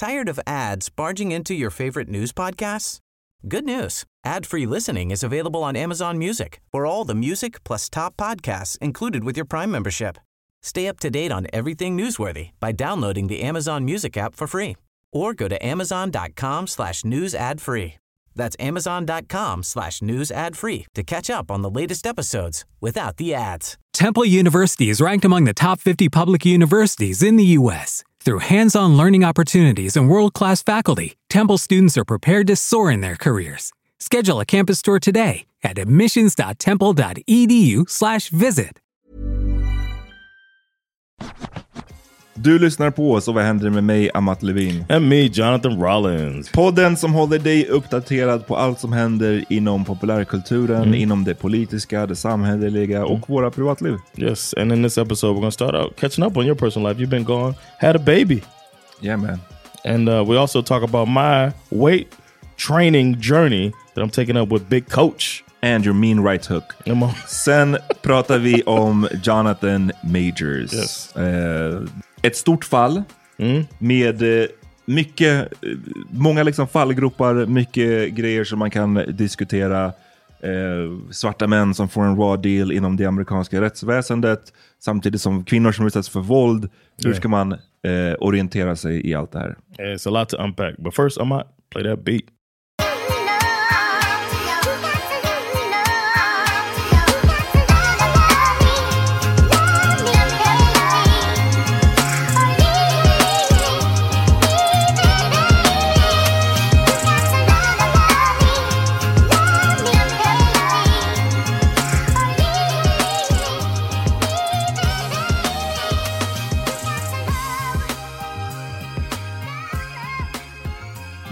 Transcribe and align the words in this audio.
Tired 0.00 0.30
of 0.30 0.40
ads 0.46 0.88
barging 0.88 1.30
into 1.30 1.52
your 1.52 1.68
favorite 1.68 2.08
news 2.08 2.32
podcasts? 2.32 3.00
Good 3.46 3.66
news. 3.66 4.04
Ad-free 4.24 4.64
listening 4.64 5.10
is 5.10 5.22
available 5.22 5.62
on 5.62 5.76
Amazon 5.76 6.16
Music 6.16 6.62
for 6.72 6.86
all 6.86 7.04
the 7.04 7.14
music 7.14 7.62
plus 7.64 7.90
top 7.90 8.16
podcasts 8.16 8.78
included 8.78 9.24
with 9.24 9.36
your 9.36 9.44
Prime 9.44 9.70
membership. 9.70 10.16
Stay 10.62 10.88
up 10.88 11.00
to 11.00 11.10
date 11.10 11.30
on 11.30 11.48
everything 11.52 11.98
newsworthy 11.98 12.52
by 12.60 12.72
downloading 12.72 13.26
the 13.26 13.42
Amazon 13.42 13.84
Music 13.84 14.16
app 14.16 14.34
for 14.34 14.46
free 14.46 14.78
or 15.12 15.34
go 15.34 15.48
to 15.48 15.66
amazon.com 15.66 16.66
slash 16.66 17.04
news 17.04 17.34
ad 17.34 17.60
free. 17.60 17.98
That's 18.34 18.56
amazon.com 18.58 19.62
slash 19.62 20.00
news 20.00 20.30
ad 20.30 20.56
free 20.56 20.86
to 20.94 21.02
catch 21.02 21.28
up 21.28 21.50
on 21.50 21.60
the 21.60 21.70
latest 21.70 22.06
episodes 22.06 22.64
without 22.80 23.18
the 23.18 23.34
ads. 23.34 23.76
Temple 23.92 24.24
University 24.24 24.88
is 24.88 25.02
ranked 25.02 25.26
among 25.26 25.44
the 25.44 25.52
top 25.52 25.78
50 25.78 26.08
public 26.08 26.46
universities 26.46 27.22
in 27.22 27.36
the 27.36 27.44
U.S. 27.44 28.02
Through 28.22 28.40
hands 28.40 28.76
on 28.76 28.98
learning 28.98 29.24
opportunities 29.24 29.96
and 29.96 30.06
world 30.06 30.34
class 30.34 30.62
faculty, 30.62 31.14
Temple 31.30 31.56
students 31.56 31.96
are 31.96 32.04
prepared 32.04 32.46
to 32.48 32.56
soar 32.56 32.90
in 32.90 33.00
their 33.00 33.16
careers. 33.16 33.72
Schedule 33.98 34.40
a 34.40 34.44
campus 34.44 34.82
tour 34.82 34.98
today 34.98 35.46
at 35.64 35.78
admissions.temple.edu/slash 35.78 38.28
visit. 38.28 38.78
Du 42.42 42.58
lyssnar 42.58 42.90
på 42.90 43.12
oss 43.12 43.28
och 43.28 43.34
vad 43.34 43.44
händer 43.44 43.70
med 43.70 43.84
mig, 43.84 44.10
Amat 44.14 44.42
Levin? 44.42 44.84
And 44.88 45.08
me, 45.08 45.22
Jonathan 45.26 45.82
Rollins. 45.82 46.52
Podden 46.52 46.96
som 46.96 47.12
håller 47.14 47.38
dig 47.38 47.66
uppdaterad 47.66 48.46
på 48.46 48.56
allt 48.56 48.80
som 48.80 48.92
händer 48.92 49.44
inom 49.48 49.84
populärkulturen, 49.84 50.82
Mm. 50.82 50.94
inom 50.94 51.24
det 51.24 51.34
politiska, 51.34 52.06
det 52.06 52.16
samhälleliga 52.16 53.04
och 53.04 53.30
våra 53.30 53.50
privatliv. 53.50 53.96
Yes, 54.16 54.54
and 54.54 54.72
in 54.72 54.82
this 54.82 54.98
episode, 54.98 55.38
we're 55.40 55.44
to 55.44 55.50
start 55.50 55.74
out 55.74 55.96
catching 56.00 56.24
up 56.24 56.36
on 56.36 56.46
your 56.46 56.54
personal 56.56 56.88
life. 56.88 57.02
You've 57.02 57.10
been 57.10 57.24
gone, 57.24 57.54
had 57.78 57.96
a 57.96 58.02
baby. 58.06 58.42
Yeah 59.00 59.20
man. 59.20 59.38
And 59.84 60.08
uh, 60.08 60.30
we 60.30 60.38
also 60.38 60.62
talk 60.62 60.82
about 60.82 61.08
my 61.08 61.52
weight 61.70 62.08
training 62.56 63.16
journey 63.22 63.72
that 63.94 64.04
I'm 64.04 64.10
taking 64.10 64.36
up 64.36 64.48
with 64.52 64.64
Big 64.68 64.88
Coach. 64.88 65.44
And 65.62 65.84
your 65.84 65.94
mean 65.94 66.20
right 66.26 66.46
hook. 66.46 66.64
Sen 67.28 67.76
pratar 68.02 68.38
vi 68.38 68.62
om 68.62 69.08
Jonathan 69.22 69.92
Majors. 70.04 70.72
Yes. 70.72 71.16
Eh, 71.16 71.80
ett 72.22 72.36
stort 72.36 72.64
fall 72.64 73.02
Mm. 73.38 73.64
med 73.78 74.22
eh, 74.42 74.48
mycket, 74.84 75.52
eh, 75.64 75.68
många 76.10 76.42
liksom 76.42 76.68
fallgropar, 76.68 77.46
mycket 77.46 78.12
grejer 78.14 78.44
som 78.44 78.58
man 78.58 78.70
kan 78.70 78.94
diskutera. 78.94 79.84
Eh, 80.42 81.10
svarta 81.10 81.46
män 81.46 81.74
som 81.74 81.88
får 81.88 82.02
en 82.02 82.16
raw 82.16 82.48
deal 82.56 82.72
inom 82.72 82.96
det 82.96 83.04
amerikanska 83.06 83.60
rättsväsendet. 83.60 84.40
Samtidigt 84.78 85.20
som 85.20 85.44
kvinnor 85.44 85.72
som 85.72 85.86
utsätts 85.86 86.08
för 86.08 86.20
våld. 86.20 86.68
Hur 87.04 87.14
ska 87.14 87.28
man 87.28 87.52
eh, 87.52 88.14
orientera 88.18 88.76
sig 88.76 89.06
i 89.10 89.14
allt 89.14 89.32
det 89.32 89.38
här? 89.38 89.56
It's 89.78 90.08
a 90.08 90.10
lot 90.10 90.28
to 90.28 90.36
unpack. 90.36 90.76
But 90.78 90.94
first, 90.94 91.18
I 91.20 91.24
might 91.24 91.46
play 91.72 91.84
that 91.84 92.04
beat. 92.04 92.22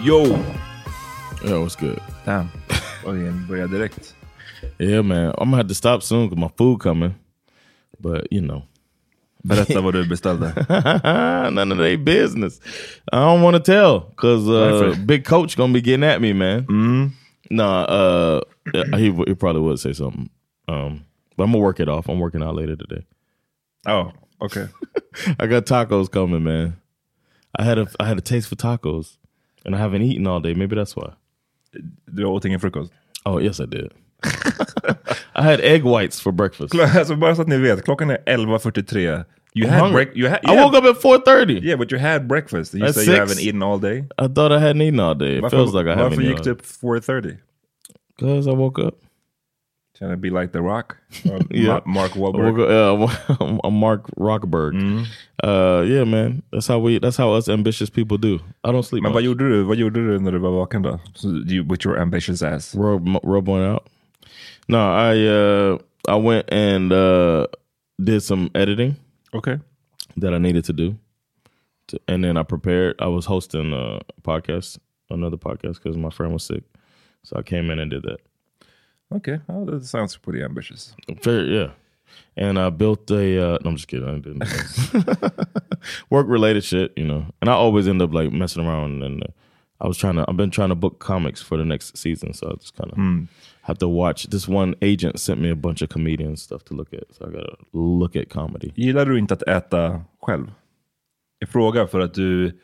Yo! 0.09 0.25
Yeah, 1.45 1.59
what's 1.59 1.77
good? 1.77 2.01
Damn. 2.25 2.49
Oj, 3.05 3.47
börjar 3.49 3.69
direkt. 3.69 4.15
Yeah, 4.79 5.03
man. 5.03 5.35
I'm 5.37 5.51
to 5.51 5.57
have 5.57 5.69
to 5.69 5.75
stop 5.75 6.03
soon 6.03 6.29
because 6.29 6.39
my 6.39 6.49
food 6.57 6.81
coming. 6.81 7.15
But, 8.01 8.33
you 8.33 8.41
know. 8.41 8.63
Berätta 9.45 9.83
vad 9.83 9.93
du 9.95 10.07
beställde. 10.09 10.55
None 11.51 11.73
of 11.73 11.79
their 11.79 11.99
business. 11.99 12.59
I 13.13 13.19
don't 13.19 13.43
want 13.43 13.57
to 13.57 13.73
tell 13.73 14.01
because 14.01 14.49
uh. 14.49 14.97
Big 15.05 15.27
Coach 15.27 15.59
gonna 15.59 15.75
be 15.75 15.83
getting 15.83 16.05
at 16.05 16.23
me, 16.23 16.33
man. 16.33 16.65
Mm. 16.65 17.11
Nah, 17.51 17.83
uh, 17.83 18.41
he 18.97 19.13
he 19.13 19.35
probably 19.35 19.61
would 19.61 19.79
say 19.79 19.93
something. 19.93 20.31
Um, 20.69 21.05
but 21.37 21.45
I'm 21.45 21.53
gonna 21.53 21.63
work 21.63 21.81
it 21.81 21.89
off. 21.91 22.09
I'm 22.09 22.19
working 22.19 22.43
out 22.43 22.55
later 22.55 22.77
today. 22.77 23.05
Oh, 23.87 24.13
okay. 24.41 24.69
I 25.39 25.47
got 25.47 25.67
tacos 25.67 26.11
coming, 26.11 26.45
man. 26.45 26.79
I 27.59 27.65
had 27.65 27.79
a 27.79 27.87
I 28.01 28.07
had 28.07 28.17
a 28.17 28.23
taste 28.23 28.49
for 28.49 28.57
tacos, 28.57 29.19
and 29.65 29.75
I 29.75 29.79
haven't 29.79 30.03
eaten 30.03 30.27
all 30.27 30.41
day. 30.41 30.55
Maybe 30.55 30.77
that's 30.77 30.97
why. 30.97 31.13
Du 32.07 32.25
åt 32.25 32.45
ingen 32.45 32.61
frukost? 32.61 32.93
Oh 33.25 33.43
yes, 33.43 33.61
I 33.61 33.67
did. 33.67 33.93
I 35.35 35.43
had 35.43 35.61
egg 35.61 35.85
whites 35.85 36.21
for 36.21 36.33
breakfast. 36.33 36.75
Alltså 36.75 37.17
bara 37.17 37.35
så 37.35 37.43
att 37.43 37.49
ni 37.49 37.57
vet, 37.59 37.85
klockan 37.85 38.11
är 38.11 38.19
11.43. 38.27 39.25
You 39.55 39.67
I'm 39.67 39.71
had 39.71 39.93
break, 39.93 40.09
you 40.17 40.29
had, 40.29 40.39
I 40.45 40.57
woke 40.57 40.77
up 40.79 40.85
at 40.85 41.03
4:30. 41.03 41.61
Yeah, 41.65 41.79
but 41.79 41.93
you 41.93 41.99
had 41.99 42.29
breakfast. 42.29 42.75
You 42.75 42.85
At 42.87 42.95
say 42.95 43.01
you 43.05 43.07
six? 43.07 43.19
haven't 43.19 43.41
eaten 43.41 43.63
all 43.63 43.79
day. 43.81 44.05
I 44.19 44.29
thought 44.29 44.53
I 44.53 44.59
hadn't 44.59 44.83
eaten 44.83 45.01
all 45.01 45.15
day. 45.15 45.37
It 45.37 45.43
Varför, 45.43 45.57
feels 45.57 45.75
like 45.75 45.87
I 45.87 45.95
haven't 45.95 46.11
varför 46.11 46.23
eaten. 46.23 46.35
gick 46.37 46.45
du 46.45 46.51
upp 46.51 46.63
4.30? 46.63 47.37
Because 48.19 48.51
I 48.51 48.55
woke 48.55 48.83
up. 48.83 48.95
Trying 49.99 50.11
to 50.13 50.17
be 50.17 50.31
like 50.31 50.53
The 50.53 50.63
Rock? 50.63 50.97
Yeah. 51.51 51.81
Mark 51.87 52.13
Wahlberg? 52.13 52.59
uh, 52.61 53.71
Mark 53.71 54.03
Rockberg. 54.17 54.75
Uh, 55.43 55.83
yeah, 55.87 56.05
man. 56.05 56.43
That's 56.53 56.69
how 56.69 56.79
we. 56.79 56.99
That's 57.01 57.17
how 57.17 57.33
us 57.33 57.49
ambitious 57.49 57.91
people 57.91 58.17
do. 58.19 58.39
I 58.65 58.71
don't 58.73 58.85
sleep. 58.85 59.03
Men 59.03 59.11
much. 59.11 59.15
vad 59.15 59.23
gjorde 59.25 59.49
du? 59.49 59.63
Vad 59.65 59.77
gjorde 59.77 60.07
du 60.07 60.19
när 60.21 60.33
du 60.33 60.39
var 60.39 60.51
vaken 60.51 60.83
då? 60.83 61.01
So 61.15 61.29
you, 61.29 61.65
with 61.65 61.85
your 61.85 61.99
ambitious 61.99 62.43
ass? 62.43 62.75
rub 62.77 63.09
rub 63.25 63.49
one 63.49 63.63
out. 63.75 63.83
No, 64.69 64.79
I 64.79 65.27
uh 65.27 65.79
I 66.09 66.15
went 66.17 66.53
and 66.53 66.93
uh 66.93 67.47
did 68.05 68.23
some 68.23 68.51
editing 68.55 68.95
Okay. 69.35 69.59
that 70.17 70.33
I 70.35 70.39
needed 70.39 70.65
to 70.67 70.73
do, 70.73 70.95
to, 71.89 71.99
and 72.07 72.23
then 72.25 72.37
I 72.37 72.43
prepared. 72.45 72.95
I 73.01 73.07
was 73.09 73.27
hosting 73.27 73.73
a 73.73 74.01
podcast, 74.23 74.79
another 75.11 75.37
podcast, 75.39 75.83
because 75.83 75.97
my 75.97 76.11
friend 76.11 76.33
was 76.33 76.45
sick, 76.45 76.63
so 77.25 77.37
I 77.39 77.43
came 77.43 77.73
in 77.73 77.79
and 77.81 77.91
did 77.91 78.03
that. 78.03 78.21
Okay, 79.15 79.41
oh, 79.49 79.65
that 79.65 79.85
sounds 79.87 80.17
pretty 80.17 80.43
ambitious. 80.43 80.95
Fair, 81.23 81.45
yeah. 81.45 81.71
And 82.37 82.59
I 82.59 82.71
built 82.71 83.11
a. 83.11 83.55
Uh, 83.55 83.59
no, 83.63 83.71
I'm 83.71 83.77
just 83.77 83.89
kidding. 83.89 84.09
I 84.09 84.19
didn't. 84.19 84.45
Work 86.11 86.27
related 86.29 86.65
shit, 86.65 86.93
you 86.97 87.07
know. 87.07 87.27
And 87.41 87.51
I 87.51 87.55
always 87.55 87.89
end 87.89 88.03
up 88.03 88.13
like 88.13 88.33
messing 88.33 88.65
around. 88.65 89.03
And 89.03 89.23
uh, 89.23 89.27
I 89.81 89.89
was 89.89 89.99
trying 89.99 90.17
to. 90.17 90.25
I've 90.29 90.37
been 90.37 90.51
trying 90.51 90.69
to 90.69 90.75
book 90.75 90.99
comics 90.99 91.43
for 91.43 91.57
the 91.57 91.65
next 91.65 91.97
season, 91.97 92.35
so 92.35 92.51
I 92.51 92.55
just 92.55 92.77
kind 92.77 92.93
of 92.93 93.29
have 93.63 93.79
to 93.79 93.89
watch. 93.89 94.27
This 94.31 94.49
one 94.49 94.75
agent 94.83 95.21
sent 95.21 95.41
me 95.41 95.51
a 95.51 95.57
bunch 95.57 95.83
of 95.83 95.89
comedian 95.89 96.37
stuff 96.37 96.65
to 96.65 96.75
look 96.75 96.93
at, 96.93 97.05
so 97.13 97.27
I 97.27 97.31
gotta 97.31 97.57
look 97.73 98.17
at 98.17 98.29
comedy. 98.29 98.73
Gillar 98.75 99.07
du 99.07 99.19
inte 99.19 99.35
att 99.35 99.43
äta 99.43 100.05
själv? 100.23 100.53
Jag 101.39 101.49
frågar 101.49 101.87
för 101.87 102.01
att 102.01 102.15
du, 102.15 102.59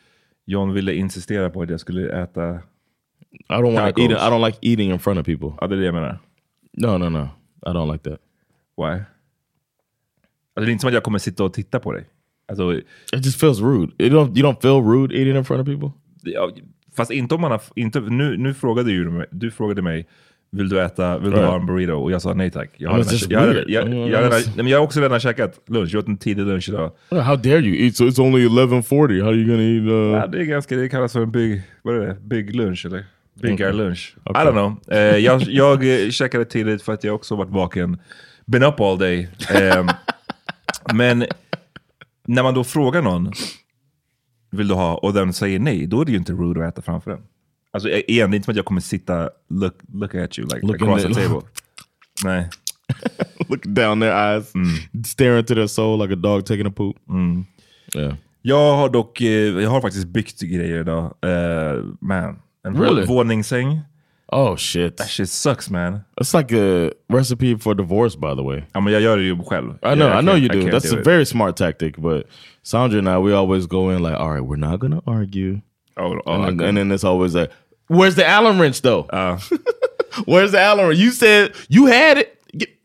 John 0.46 0.72
ville 0.72 0.94
insistera 0.94 1.50
på 1.50 1.62
att 1.62 1.70
jag 1.70 1.80
skulle 1.80 2.22
äta... 2.22 2.54
I 3.48 3.54
don't 3.54 3.74
want 3.74 3.96
to 3.96 4.02
eat. 4.02 4.10
I 4.10 4.30
don't 4.30 4.46
like 4.46 4.58
eating 4.62 4.90
in 4.90 4.98
front 4.98 5.20
of 5.20 5.26
people. 5.26 5.52
Ja, 5.60 5.66
det 5.66 5.74
är 5.74 5.78
det 5.78 5.84
jag 5.84 5.94
menar. 5.94 6.18
No, 6.76 6.98
no, 6.98 7.08
no. 7.08 7.28
I 7.66 7.70
don't 7.70 7.92
like 7.92 8.10
that. 8.10 8.20
Why? 8.76 8.84
Alltså, 10.56 10.66
det 10.66 10.66
är 10.66 10.70
inte 10.70 10.80
som 10.82 10.88
att 10.88 10.94
jag 10.94 11.02
kommer 11.02 11.18
sitta 11.18 11.44
och 11.44 11.52
titta 11.54 11.80
på 11.80 11.92
dig. 11.92 12.04
Alltså, 12.48 12.72
It 12.74 12.84
just 13.24 13.40
feels 13.40 13.60
rude. 13.60 13.92
You 13.98 14.10
don't. 14.10 14.38
You 14.38 14.52
don't 14.52 14.60
feel 14.62 14.82
rude 14.82 15.14
eating 15.18 15.36
in 15.36 15.44
front 15.44 15.60
of 15.60 15.66
people. 15.66 15.90
ja, 16.22 16.50
fast 16.96 17.10
inte 17.10 17.34
om 17.34 17.40
man 17.40 17.50
har... 17.50 17.60
Inte, 17.76 18.00
nu, 18.00 18.36
nu 18.36 18.54
frågade 18.54 18.90
du 18.90 19.10
mig, 19.10 19.26
du 19.30 19.50
frågade 19.50 19.82
mig, 19.82 20.06
vill 20.50 20.68
du 20.68 20.80
äta, 20.82 21.18
vill 21.18 21.30
du 21.30 21.36
Right. 21.36 21.48
ha 21.50 21.56
en 21.60 21.66
burrito? 21.66 21.92
Och 21.92 22.12
jag 22.12 22.22
sa 22.22 22.34
nej 22.34 22.50
tack. 22.50 22.70
Jag 22.76 22.90
har, 22.90 22.98
redan, 22.98 23.12
it's 23.14 23.26
jag, 23.32 23.54
jag, 23.70 23.88
jag, 24.08 24.22
redan- 24.22 24.32
it's- 24.32 24.68
jag 24.68 24.84
också 24.84 25.00
redan 25.00 25.20
käkat 25.20 25.60
lunch. 25.66 25.90
Jag 25.94 25.98
åt 25.98 26.08
en 26.08 26.16
tidig 26.16 26.46
lunch 26.46 26.68
idag. 26.68 26.92
How 27.10 27.36
dare 27.36 27.58
you 27.60 27.84
eat? 27.84 27.96
So 27.96 28.04
it's 28.04 28.20
only 28.20 28.46
eleven 28.46 28.82
forty. 28.82 29.20
How 29.20 29.28
are 29.28 29.36
you 29.36 29.46
gonna 29.50 29.62
eat? 29.62 29.82
Uh... 29.82 30.20
Ja, 30.20 30.26
det 30.26 30.38
är 30.38 30.44
ganska, 30.44 30.76
det 30.76 30.88
kallas 30.88 31.12
för 31.12 31.22
en 31.22 31.30
big, 31.32 31.62
vad 31.82 31.96
är 31.96 32.00
det? 32.06 32.16
Big 32.22 32.54
lunch 32.56 32.86
eller? 32.86 33.04
Biggar 33.34 33.68
Okay. 33.68 33.72
lunch. 33.72 34.16
Okay. 34.24 34.42
I 34.42 34.46
don't 34.46 34.52
know. 34.52 34.96
Eh, 34.98 35.16
jag, 35.16 35.42
jag 35.42 36.04
eh, 36.04 36.10
käkade 36.10 36.44
tidigt 36.44 36.82
för 36.82 36.92
att 36.92 37.04
jag 37.04 37.14
också 37.14 37.36
varit 37.36 37.50
vaken. 37.50 37.98
Been 38.46 38.62
up 38.62 38.80
all 38.80 38.98
day. 38.98 39.28
Ehm, 39.54 39.86
men 40.94 41.24
när 42.26 42.42
man 42.42 42.54
då 42.54 42.64
frågar 42.64 43.02
någon, 43.02 43.32
vill 44.50 44.68
du 44.68 44.74
ha, 44.74 44.94
och 44.94 45.12
den 45.12 45.32
säger 45.32 45.58
nej, 45.58 45.86
då 45.86 46.00
är 46.00 46.04
det 46.04 46.12
ju 46.12 46.18
inte 46.18 46.32
rude 46.32 46.66
att 46.66 46.72
äta 46.72 46.82
framför 46.82 47.10
den. 47.10 47.20
Alltså 47.72 47.88
eh, 47.88 48.00
igen, 48.08 48.30
det 48.30 48.34
är 48.34 48.36
inte 48.36 48.44
som 48.44 48.52
att 48.52 48.56
jag 48.56 48.64
kommer 48.64 48.80
sitta, 48.80 49.30
look, 49.50 49.74
look 49.92 50.14
at 50.14 50.38
you 50.38 50.48
like 50.54 50.66
Look 50.66 50.82
across 50.82 51.02
the 51.02 51.08
the- 51.08 51.14
table. 51.28 51.40
Nej. 52.24 52.48
look 53.48 53.62
down 53.64 54.00
their 54.00 54.12
eyes, 54.12 54.52
stare 55.06 55.38
into 55.38 55.54
their 55.54 55.66
soul 55.66 56.02
like 56.02 56.12
a 56.12 56.16
dog 56.16 56.46
taking 56.46 56.66
a 56.66 56.72
poop. 56.76 56.96
Yeah. 57.96 58.14
Jag 58.42 58.76
har 58.76 58.88
dock, 58.88 59.20
eh, 59.20 59.28
jag 59.62 59.70
har 59.70 59.80
faktiskt 59.80 60.06
byggt 60.06 60.40
grejer 60.40 60.80
idag. 60.80 61.04
Eh, 61.22 61.82
man. 62.00 62.38
En 62.64 62.74
Really? 62.76 63.04
våningssäng. 63.06 63.80
Oh 64.32 64.56
shit. 64.56 64.96
That 64.96 65.08
shit 65.08 65.28
sucks 65.28 65.70
man. 65.70 66.04
That's 66.16 66.34
like 66.34 66.50
a 66.52 66.90
recipe 67.08 67.56
for 67.58 67.74
divorce, 67.74 68.16
by 68.16 68.34
the 68.34 68.42
way. 68.42 68.62
Ja, 68.74 68.80
men 68.80 68.92
jag 68.92 69.02
gör 69.02 69.16
det 69.16 69.22
ju 69.22 69.36
själv. 69.44 69.70
I 69.82 69.94
know, 69.94 70.08
Yeah, 70.08 70.18
I 70.18 70.22
know 70.22 70.34
you 70.36 70.48
do. 70.48 70.70
That's 70.70 70.90
do 70.90 70.96
a 70.96 71.00
it. 71.00 71.06
very 71.06 71.24
smart 71.26 71.56
tactic. 71.56 71.96
But 71.98 72.26
Sandra 72.62 72.98
and 72.98 73.08
I, 73.08 73.18
we 73.18 73.34
always 73.34 73.66
go 73.66 73.90
in 73.90 74.02
like, 74.02 74.16
all 74.16 74.30
right, 74.30 74.44
we're 74.44 74.56
not 74.70 74.80
gonna 74.80 75.02
argue. 75.06 75.60
Oh, 75.96 76.18
oh, 76.26 76.42
and, 76.42 76.58
then, 76.60 76.68
and 76.68 76.76
then 76.78 76.90
it's 76.92 77.04
always 77.04 77.34
like, 77.34 77.50
"Where's 77.88 78.14
the 78.16 78.26
Allen 78.26 78.58
wrench, 78.58 78.80
though? 78.82 79.06
Ja. 79.12 79.34
Uh. 79.34 79.38
Where's 80.26 80.52
the 80.52 80.60
Allen 80.60 80.86
wrench? 80.88 80.98
You 81.00 81.10
said 81.12 81.52
you 81.68 81.86
had 81.86 82.18
it. 82.18 82.28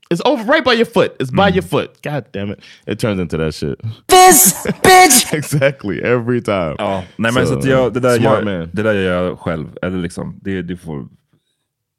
Get- 0.10 0.20
It's 0.20 0.22
over 0.26 0.44
right 0.44 0.64
by 0.64 0.74
your 0.74 0.86
foot. 0.86 1.16
It's 1.20 1.30
by 1.32 1.50
your 1.50 1.62
mm. 1.64 1.70
foot. 1.70 2.02
God 2.02 2.26
damn 2.32 2.52
it! 2.52 2.60
It 2.88 3.00
turns 3.00 3.20
into 3.20 3.38
that 3.38 3.54
shit. 3.54 3.80
This 4.08 4.54
bitch 4.84 5.34
exactly 5.34 6.02
every 6.02 6.42
time. 6.42 6.76
Ja, 6.80 7.04
nej 7.18 7.32
men 7.32 7.48
Så, 7.48 7.54
så 7.54 7.60
att 7.60 7.66
jag, 7.66 7.94
det, 7.94 8.00
där 8.00 8.20
smart 8.20 8.44
man. 8.44 8.70
det 8.74 8.84
där 8.84 8.94
gör 8.94 9.24
jag 9.24 9.40
själv. 9.40 9.68
Eller 9.82 9.98
liksom, 9.98 10.40
det, 10.42 10.62
det 10.62 10.78
får... 10.78 11.08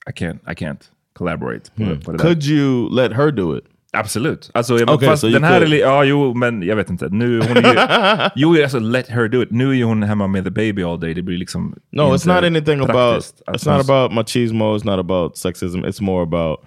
I 0.06 0.12
can't, 0.12 0.38
I 0.46 0.54
can't 0.54 0.80
collaborate 1.12 1.70
på, 1.76 1.82
mm. 1.82 2.00
på 2.00 2.12
det 2.12 2.18
där. 2.18 2.24
Could 2.24 2.44
you 2.44 2.94
let 2.94 3.12
her 3.12 3.30
do 3.30 3.56
it? 3.56 3.64
Absolut. 3.92 4.50
Alltså, 4.54 4.78
jag, 4.78 4.90
Okej, 4.90 5.08
fast 5.08 5.20
så 5.20 5.26
den 5.26 5.42
you 5.42 5.44
här 5.44 5.60
could- 5.60 5.64
är, 5.64 5.68
li- 5.68 5.80
ja 5.80 6.04
jo, 6.04 6.34
men 6.34 6.62
jag 6.62 6.76
vet 6.76 6.90
inte. 6.90 7.08
Nu 7.08 7.40
hon 7.40 7.56
är 7.56 7.62
ju, 7.62 8.30
jo, 8.36 8.62
alltså 8.62 8.78
let 8.78 9.08
her 9.08 9.28
do 9.28 9.42
it. 9.42 9.50
Nu 9.50 9.70
är 9.70 9.74
ju 9.74 9.84
hon 9.84 10.02
hemma 10.02 10.26
med 10.26 10.44
the 10.44 10.50
baby 10.50 10.82
all 10.82 11.00
day. 11.00 11.14
Det 11.14 11.22
blir 11.22 11.38
liksom 11.38 11.74
No, 11.90 12.02
it's 12.02 12.14
inte 12.14 12.28
not 12.28 12.44
anything 12.44 12.80
about. 12.80 13.24
It's 13.46 13.76
not 13.76 13.90
about 13.90 14.12
machismo. 14.12 14.76
It's 14.76 14.86
not 14.86 14.98
about 14.98 15.36
sexism. 15.36 15.84
It's 15.84 16.02
more 16.02 16.22
about 16.22 16.60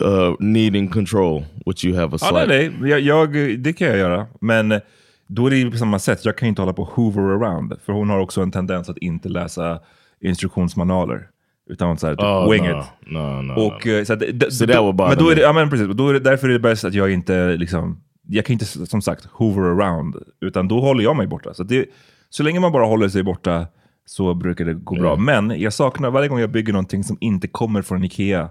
uh, 0.00 0.34
needing 0.38 0.88
control, 0.88 1.44
which 1.66 1.84
you 1.84 1.96
have 1.96 2.16
a 2.16 2.18
Ja, 2.20 2.28
slight. 2.28 2.48
nej, 2.48 2.70
nej. 2.80 2.90
Jag, 2.90 3.00
jag, 3.00 3.58
det 3.60 3.72
kan 3.72 3.88
jag 3.88 3.96
göra. 3.98 4.26
Men 4.40 4.80
då 5.26 5.46
är 5.46 5.50
det 5.50 5.56
ju 5.56 5.70
på 5.70 5.76
samma 5.76 5.98
sätt. 5.98 6.24
Jag 6.24 6.36
kan 6.38 6.48
inte 6.48 6.62
hålla 6.62 6.72
på 6.72 6.84
hoover 6.84 7.22
around. 7.22 7.74
För 7.86 7.92
hon 7.92 8.10
har 8.10 8.18
också 8.18 8.40
en 8.42 8.50
tendens 8.50 8.88
att 8.88 8.98
inte 8.98 9.28
läsa 9.28 9.80
instruktionsmanualer. 10.20 11.28
Utan 11.70 11.98
så 11.98 12.06
här, 12.06 12.14
typ, 12.14 12.24
Oh, 12.24 12.50
wing 12.52 12.64
no. 12.64 12.80
it. 12.80 12.86
No, 13.06 13.42
no, 13.42 13.52
Och, 13.60 13.86
eh, 13.86 14.04
så 14.04 14.12
att, 14.12 14.22
So 14.52 14.66
då- 14.66 14.92
men 14.92 15.18
då 15.18 15.28
är 15.30 15.34
det, 15.36 15.40
ja, 15.42 15.52
men 15.52 15.70
precis, 15.70 15.88
Och 15.88 15.96
då 15.96 16.08
är 16.08 16.12
det, 16.12 16.20
därför 16.20 16.48
är 16.48 16.52
det 16.52 16.58
bäst 16.58 16.84
att 16.84 16.94
jag 16.94 17.10
inte 17.12 17.56
liksom, 17.56 18.00
jag 18.28 18.46
kan 18.46 18.52
inte 18.52 18.64
som 18.64 19.02
sagt 19.02 19.24
hoover 19.32 19.62
around, 19.62 20.16
utan 20.40 20.68
då 20.68 20.80
håller 20.80 21.04
jag 21.04 21.16
mig 21.16 21.26
borta. 21.26 21.54
Så, 21.54 21.62
det, 21.62 21.86
så 22.30 22.42
länge 22.42 22.60
man 22.60 22.72
bara 22.72 22.84
håller 22.86 23.08
sig 23.08 23.22
borta 23.22 23.66
så 24.06 24.34
brukar 24.34 24.64
det 24.64 24.74
gå 24.74 24.94
bra. 24.94 25.16
Men 25.16 25.60
jag 25.60 25.72
saknar 25.72 26.10
varje 26.10 26.28
gång 26.28 26.40
jag 26.40 26.50
bygger 26.50 26.72
någonting 26.72 27.04
som 27.04 27.16
inte 27.20 27.48
kommer 27.48 27.82
från 27.82 28.04
Ikea. 28.04 28.48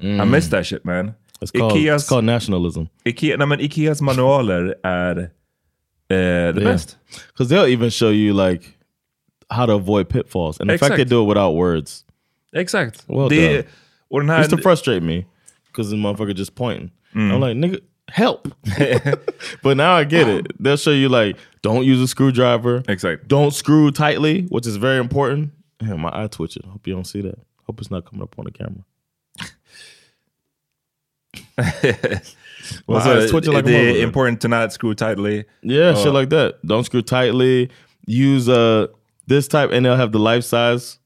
I 0.00 0.24
miss 0.24 0.48
that 0.48 0.66
shit 0.66 0.84
man. 0.84 1.06
Mm. 1.06 1.14
It's 1.42 1.50
called, 1.50 1.72
Ikeas, 1.72 1.94
it's 1.94 2.08
called 2.08 2.24
nationalism. 2.24 2.88
Ikea, 3.04 3.36
nej, 3.36 3.48
men 3.48 3.60
Ikeas 3.60 4.00
manualer 4.00 4.74
är 4.84 5.18
eh, 5.18 5.26
the 6.08 6.60
Yeah. 6.60 6.72
best. 6.72 6.96
Because 7.28 7.48
they'll 7.48 7.66
even 7.66 7.90
show 7.90 8.10
you 8.10 8.32
like 8.34 8.76
how 9.50 9.66
to 9.66 9.72
avoid 9.74 10.08
pitfalls, 10.08 10.60
and 10.60 10.70
the 10.70 10.78
fact 10.78 10.96
they 10.96 11.04
do 11.04 11.22
it 11.22 11.26
without 11.26 11.54
words 11.54 12.04
Exakt. 12.54 13.04
Well 13.08 13.28
det, 13.28 13.52
done. 13.62 13.64
och 14.10 14.20
den 14.20 14.28
här, 14.30 14.38
used 14.40 14.50
to 14.50 14.62
frustrate 14.62 15.02
me 15.02 15.24
because 15.66 15.90
the 15.90 15.96
motherfucker 15.96 16.34
just 16.34 16.54
pointing. 16.54 16.90
Mm. 17.14 17.30
I'm 17.32 17.40
like, 17.40 17.56
nigga, 17.56 17.80
help. 18.08 18.48
but 19.62 19.76
now 19.76 19.94
I 19.94 20.04
get 20.04 20.28
it. 20.28 20.46
They'll 20.62 20.76
show 20.76 20.90
you 20.92 21.08
like, 21.08 21.36
don't 21.62 21.84
use 21.84 22.00
a 22.00 22.06
screwdriver. 22.06 22.82
Exakt. 22.88 23.26
Don't 23.28 23.52
screw 23.54 23.90
tightly, 23.90 24.42
which 24.50 24.66
is 24.66 24.76
very 24.76 24.98
important. 24.98 25.50
Man, 25.80 26.00
my 26.00 26.10
eye 26.12 26.28
twitching. 26.28 26.62
Hope 26.68 26.86
you 26.86 26.94
don't 26.94 27.06
see 27.06 27.22
that. 27.22 27.38
Hope 27.66 27.80
it's 27.80 27.90
not 27.90 28.04
coming 28.04 28.22
up 28.22 28.38
on 28.38 28.44
the 28.44 28.50
camera. 28.50 28.84
Well, 32.86 32.98
eyes 32.98 33.30
twitching 33.30 33.52
like 33.54 33.64
motherfucker. 33.64 34.02
important 34.02 34.40
to 34.42 34.48
not 34.48 34.72
screw 34.72 34.94
tightly. 34.94 35.44
Yeah, 35.62 35.94
shit 35.96 36.06
Uh, 36.06 36.20
like 36.20 36.30
that. 36.30 36.62
Don't 36.62 36.84
screw 36.84 37.02
tightly. 37.02 37.70
Use 38.06 38.48
uh 38.48 38.86
this 39.28 39.48
type, 39.48 39.70
and 39.72 39.84
they'll 39.84 39.96
have 39.96 40.12
the 40.12 40.18
life 40.18 40.42
size. 40.44 40.98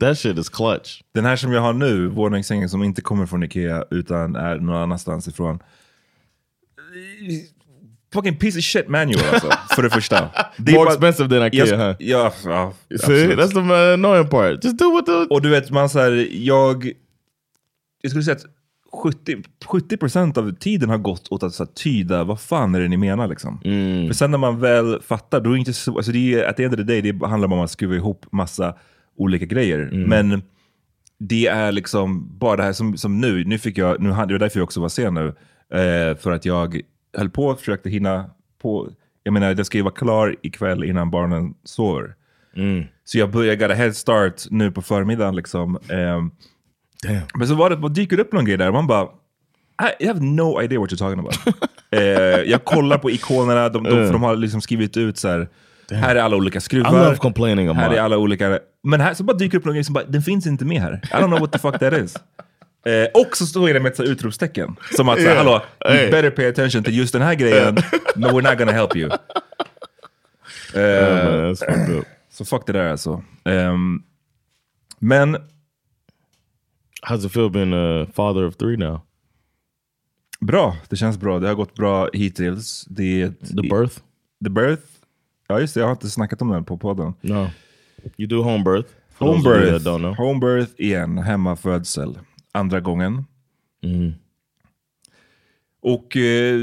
That 0.00 0.16
shit 0.18 0.38
is 0.38 0.48
clutch. 0.48 1.02
Den 1.14 1.24
här 1.24 1.36
som 1.36 1.52
jag 1.52 1.60
har 1.60 1.72
nu, 1.72 2.06
våningssängen 2.08 2.68
som 2.68 2.82
inte 2.82 3.02
kommer 3.02 3.26
från 3.26 3.42
Ikea 3.42 3.84
utan 3.90 4.36
är 4.36 4.56
någon 4.56 4.76
annanstans 4.76 5.28
ifrån. 5.28 5.58
Fucking 8.12 8.36
piece 8.38 8.58
of 8.58 8.64
shit 8.64 8.88
manual 8.88 9.24
alltså, 9.32 9.50
för 9.74 9.82
det 9.82 9.90
första. 9.90 10.30
Det 10.56 10.72
More 10.72 10.88
expensive 10.90 11.28
than 11.28 11.46
Ikea, 11.46 11.66
Jag- 11.66 11.76
huh? 11.78 11.96
Ja, 11.98 12.32
ja 12.44 12.72
See, 13.00 13.26
that's 13.34 13.52
the 13.52 13.92
annoying 13.94 14.28
part. 14.28 14.64
Just 14.64 14.78
do 14.78 14.90
what 14.92 15.06
the 15.06 15.12
Och 15.12 15.42
du 15.42 15.48
vet, 15.50 15.70
man 15.70 15.88
såhär, 15.88 16.28
jag... 16.30 16.92
Jag 18.02 18.10
skulle 18.10 18.24
säga 18.24 18.36
att 18.36 18.44
70, 18.92 19.42
70% 19.66 20.38
av 20.38 20.52
tiden 20.54 20.88
har 20.88 20.98
gått 20.98 21.32
åt 21.32 21.42
att 21.42 21.54
så 21.54 21.64
här, 21.64 21.70
tyda 21.72 22.24
vad 22.24 22.40
fan 22.40 22.74
är 22.74 22.80
det 22.80 22.88
ni 22.88 22.96
menar 22.96 23.28
liksom. 23.28 23.60
För 24.08 24.14
sen 24.14 24.30
när 24.30 24.38
man 24.38 24.60
väl 24.60 25.00
fattar, 25.02 25.40
då 25.40 25.50
är 25.50 25.54
det 25.54 25.58
inte 25.58 25.72
så... 25.72 25.96
Alltså 25.96 26.12
det 26.12 26.34
är, 26.34 26.48
at 26.48 26.56
the 26.56 26.64
end 26.64 26.74
of 26.74 26.78
the 26.78 26.84
day, 26.84 27.00
det 27.02 27.26
handlar 27.26 27.52
om 27.52 27.60
att 27.60 27.70
skruva 27.70 27.94
ihop 27.94 28.26
massa 28.32 28.74
olika 29.16 29.44
grejer. 29.46 29.90
Men 30.08 30.42
det 31.18 31.46
är 31.46 31.72
liksom 31.72 32.38
bara 32.38 32.56
det 32.56 32.62
här 32.62 32.72
som, 32.72 32.96
som 32.96 33.20
nu, 33.20 33.44
nu 33.44 33.58
fick 33.58 33.78
jag, 33.78 34.00
nu, 34.00 34.08
det 34.08 34.14
var 34.14 34.38
därför 34.38 34.58
jag 34.60 34.64
också 34.64 34.80
var 34.80 34.88
sen 34.88 35.14
nu, 35.14 35.26
eh, 35.78 36.16
för 36.16 36.30
att 36.32 36.44
jag 36.44 36.80
höll 37.16 37.30
på 37.30 37.46
och 37.46 37.58
försökte 37.58 37.90
hinna 37.90 38.30
på, 38.62 38.90
jag 39.22 39.32
menar 39.32 39.54
den 39.54 39.64
ska 39.64 39.78
ju 39.78 39.84
vara 39.84 39.94
klar 39.94 40.36
ikväll 40.42 40.84
innan 40.84 41.10
barnen 41.10 41.54
sover. 41.64 42.14
Så 43.04 43.18
jag 43.18 43.30
började, 43.30 43.56
got 43.56 43.70
a 43.70 43.74
head 43.74 43.92
start 43.92 44.42
nu 44.50 44.70
på 44.72 44.82
förmiddagen 44.82 45.36
liksom. 45.36 45.78
ehm, 45.88 46.30
damn. 47.06 47.20
men 47.34 47.48
så 47.48 47.54
var 47.54 47.70
det, 47.70 47.76
vad 47.76 47.94
dyker 47.94 48.20
upp 48.20 48.32
någon 48.32 48.44
grej 48.44 48.56
där 48.56 48.66
och 48.68 48.74
man 48.74 48.86
bara, 48.86 49.08
I 50.00 50.06
have 50.06 50.20
no 50.20 50.62
idea 50.62 50.80
what 50.80 50.90
you're 50.92 50.96
talking 50.98 51.18
about. 51.18 51.38
eh, 51.90 52.00
jag 52.50 52.64
kollar 52.64 52.98
på 52.98 53.10
ikonerna, 53.10 53.68
de, 53.68 53.84
de, 53.84 53.90
för 53.90 54.12
de 54.12 54.22
har 54.22 54.36
liksom 54.36 54.60
skrivit 54.60 54.96
ut 54.96 55.18
så 55.18 55.28
här. 55.28 55.48
Här 55.92 56.16
är 56.16 56.20
alla 56.20 56.36
olika 56.36 56.58
I 56.58 56.60
skruvar. 56.60 57.04
love 57.04 57.16
complaining 57.16 57.74
Här 57.74 57.90
är 57.90 58.00
alla 58.00 58.18
olika... 58.18 58.58
Men 58.82 59.00
här 59.00 59.14
så 59.14 59.24
bara 59.24 59.36
dyker 59.36 59.58
upp 59.58 59.64
någon 59.64 59.74
grej 59.74 59.84
som 59.84 59.92
bara, 59.94 60.04
den 60.04 60.22
finns 60.22 60.46
inte 60.46 60.64
med 60.64 60.82
här. 60.82 60.92
I 61.04 61.06
don't 61.14 61.26
know 61.26 61.40
what 61.40 61.52
the 61.52 61.58
fuck 61.58 61.78
that 61.78 61.92
is. 61.92 62.16
Eh, 62.86 63.20
och 63.22 63.36
så 63.36 63.46
står 63.46 63.68
det 63.74 63.80
med 63.80 63.92
ett 63.92 64.00
utropstecken. 64.00 64.76
Som 64.96 65.08
att, 65.08 65.18
Yeah. 65.18 65.36
hallå, 65.36 65.62
you 65.88 65.96
Hey. 65.96 66.10
better 66.10 66.30
pay 66.30 66.46
attention 66.48 66.82
till 66.82 66.98
just 66.98 67.12
den 67.12 67.22
här 67.22 67.34
grejen. 67.34 67.74
no, 68.16 68.26
we're 68.26 68.50
not 68.50 68.58
gonna 68.58 68.72
help 68.72 68.96
you. 68.96 69.10
Eh, 70.74 70.80
Yeah, 70.80 71.54
man, 71.68 72.04
så 72.32 72.44
fuck 72.44 72.62
det 72.66 72.72
där 72.72 72.90
alltså. 72.90 73.22
Ehm, 73.44 74.02
men 74.98 75.36
How's 77.02 77.26
it 77.26 77.32
feel 77.32 77.50
being 77.50 77.72
a 77.72 78.06
father 78.14 78.44
of 78.44 78.56
three 78.56 78.76
now? 78.76 79.00
bra, 80.40 80.76
det 80.88 80.96
känns 80.96 81.18
bra. 81.18 81.38
Det 81.38 81.48
har 81.48 81.54
gått 81.54 81.74
bra 81.74 82.08
hittills. 82.12 82.84
Det, 82.88 83.30
The 83.30 83.62
birth? 83.62 84.00
The 84.44 84.50
birth. 84.50 84.82
Ja 85.48 85.60
just 85.60 85.74
det, 85.74 85.80
jag 85.80 85.86
har 85.86 85.92
inte 85.92 86.10
snackat 86.10 86.42
om 86.42 86.48
den 86.48 86.64
på 86.64 86.78
podden. 86.78 87.14
No. 87.20 87.48
You 88.16 88.28
do 88.28 88.42
home 88.42 88.64
birth. 88.64 88.88
Home 89.18 89.42
birth. 89.42 90.16
Home 90.16 90.40
birth 90.40 90.72
igen, 90.78 91.18
hemmafödsel. 91.18 92.18
Andra 92.52 92.80
gången. 92.80 93.24
Mm. 93.82 94.12
Och 95.82 96.16
eh, 96.16 96.60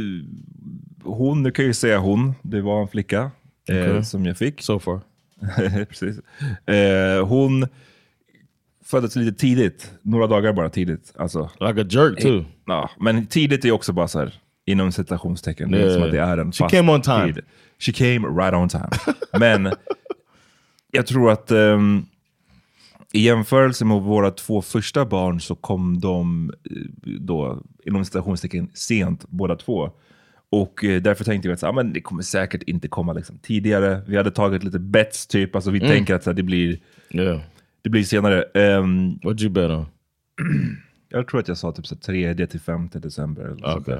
hon, 1.03 1.43
nu 1.43 1.51
kan 1.51 1.63
jag 1.65 1.67
ju 1.67 1.73
säga 1.73 1.99
hon, 1.99 2.33
det 2.41 2.61
var 2.61 2.81
en 2.81 2.87
flicka 2.87 3.31
eh, 3.69 3.89
Okej. 3.89 4.05
som 4.05 4.25
jag 4.25 4.37
fick. 4.37 4.61
So 4.61 4.79
far. 4.79 5.01
Precis. 5.85 6.19
Eh, 6.65 7.27
hon 7.27 7.67
föddes 8.89 9.15
lite 9.15 9.37
tidigt, 9.39 9.91
några 10.01 10.27
dagar 10.27 10.53
bara 10.53 10.69
tidigt. 10.69 11.13
Alltså, 11.17 11.49
Like 11.59 11.81
a 11.81 11.85
jerk 11.89 12.21
too. 12.21 12.45
ja, 12.65 12.89
men 12.99 13.25
tidigt 13.27 13.65
är 13.65 13.71
också 13.71 13.93
bara 13.93 14.07
så 14.07 14.19
här, 14.19 14.33
inom 14.65 14.91
citationstecken. 14.91 15.71
Det 15.71 15.77
är 15.77 15.81
Yeah. 15.81 15.93
som 15.93 16.03
att 16.03 16.11
det 16.11 16.19
är 16.19 16.37
en 16.37 16.51
She 16.51 16.57
fast 16.57 16.75
came 16.75 16.91
on 16.91 17.01
time. 17.01 17.33
tid. 17.33 17.43
She 17.79 17.91
came 17.91 18.27
right 18.27 18.53
on 18.53 18.69
time. 18.69 18.89
men 19.39 19.73
jag 20.91 21.07
tror 21.07 21.31
att 21.31 21.51
ehm, 21.51 22.05
i 23.13 23.19
jämförelse 23.21 23.85
med 23.85 23.97
våra 24.01 24.31
två 24.31 24.61
första 24.61 25.05
barn 25.05 25.41
så 25.41 25.55
kom 25.55 25.99
de 25.99 26.51
eh, 26.71 27.11
då 27.19 27.63
inom 27.85 28.05
citationstecken 28.05 28.69
sent 28.73 29.25
båda 29.29 29.55
två. 29.55 29.91
Och 30.49 30.83
eh, 30.83 31.01
därför 31.01 31.23
tänkte 31.23 31.47
vi 31.47 31.53
att 31.53 31.59
så, 31.59 31.65
här, 31.65 31.73
men 31.73 31.93
det 31.93 32.01
kommer 32.01 32.23
säkert 32.23 32.63
inte 32.63 32.87
komma 32.87 33.13
liksom, 33.13 33.37
tidigare. 33.41 34.01
Vi 34.07 34.17
hade 34.17 34.31
tagit 34.31 34.63
lite 34.63 34.79
bets 34.79 35.27
typ, 35.27 35.55
alltså 35.55 35.71
vi 35.71 35.79
tänker 35.79 36.15
att 36.15 36.23
så 36.23 36.33
det, 36.33 36.43
blir, 36.43 36.79
Yeah. 37.09 37.39
Det 37.81 37.89
blir 37.89 38.03
senare. 38.03 38.43
Ehm, 38.43 39.19
What'd 39.23 39.41
you 39.41 39.49
bet 39.49 39.71
on? 39.71 39.85
jag 41.09 41.27
tror 41.27 41.39
att 41.39 41.47
jag 41.47 41.57
sa 41.57 41.71
typ 41.71 41.87
så 41.87 41.95
här, 41.95 42.33
3 42.35 42.47
till 42.47 42.59
5 42.59 42.89
december. 42.93 43.43
Eller 43.43 43.77
Okay. 43.77 43.97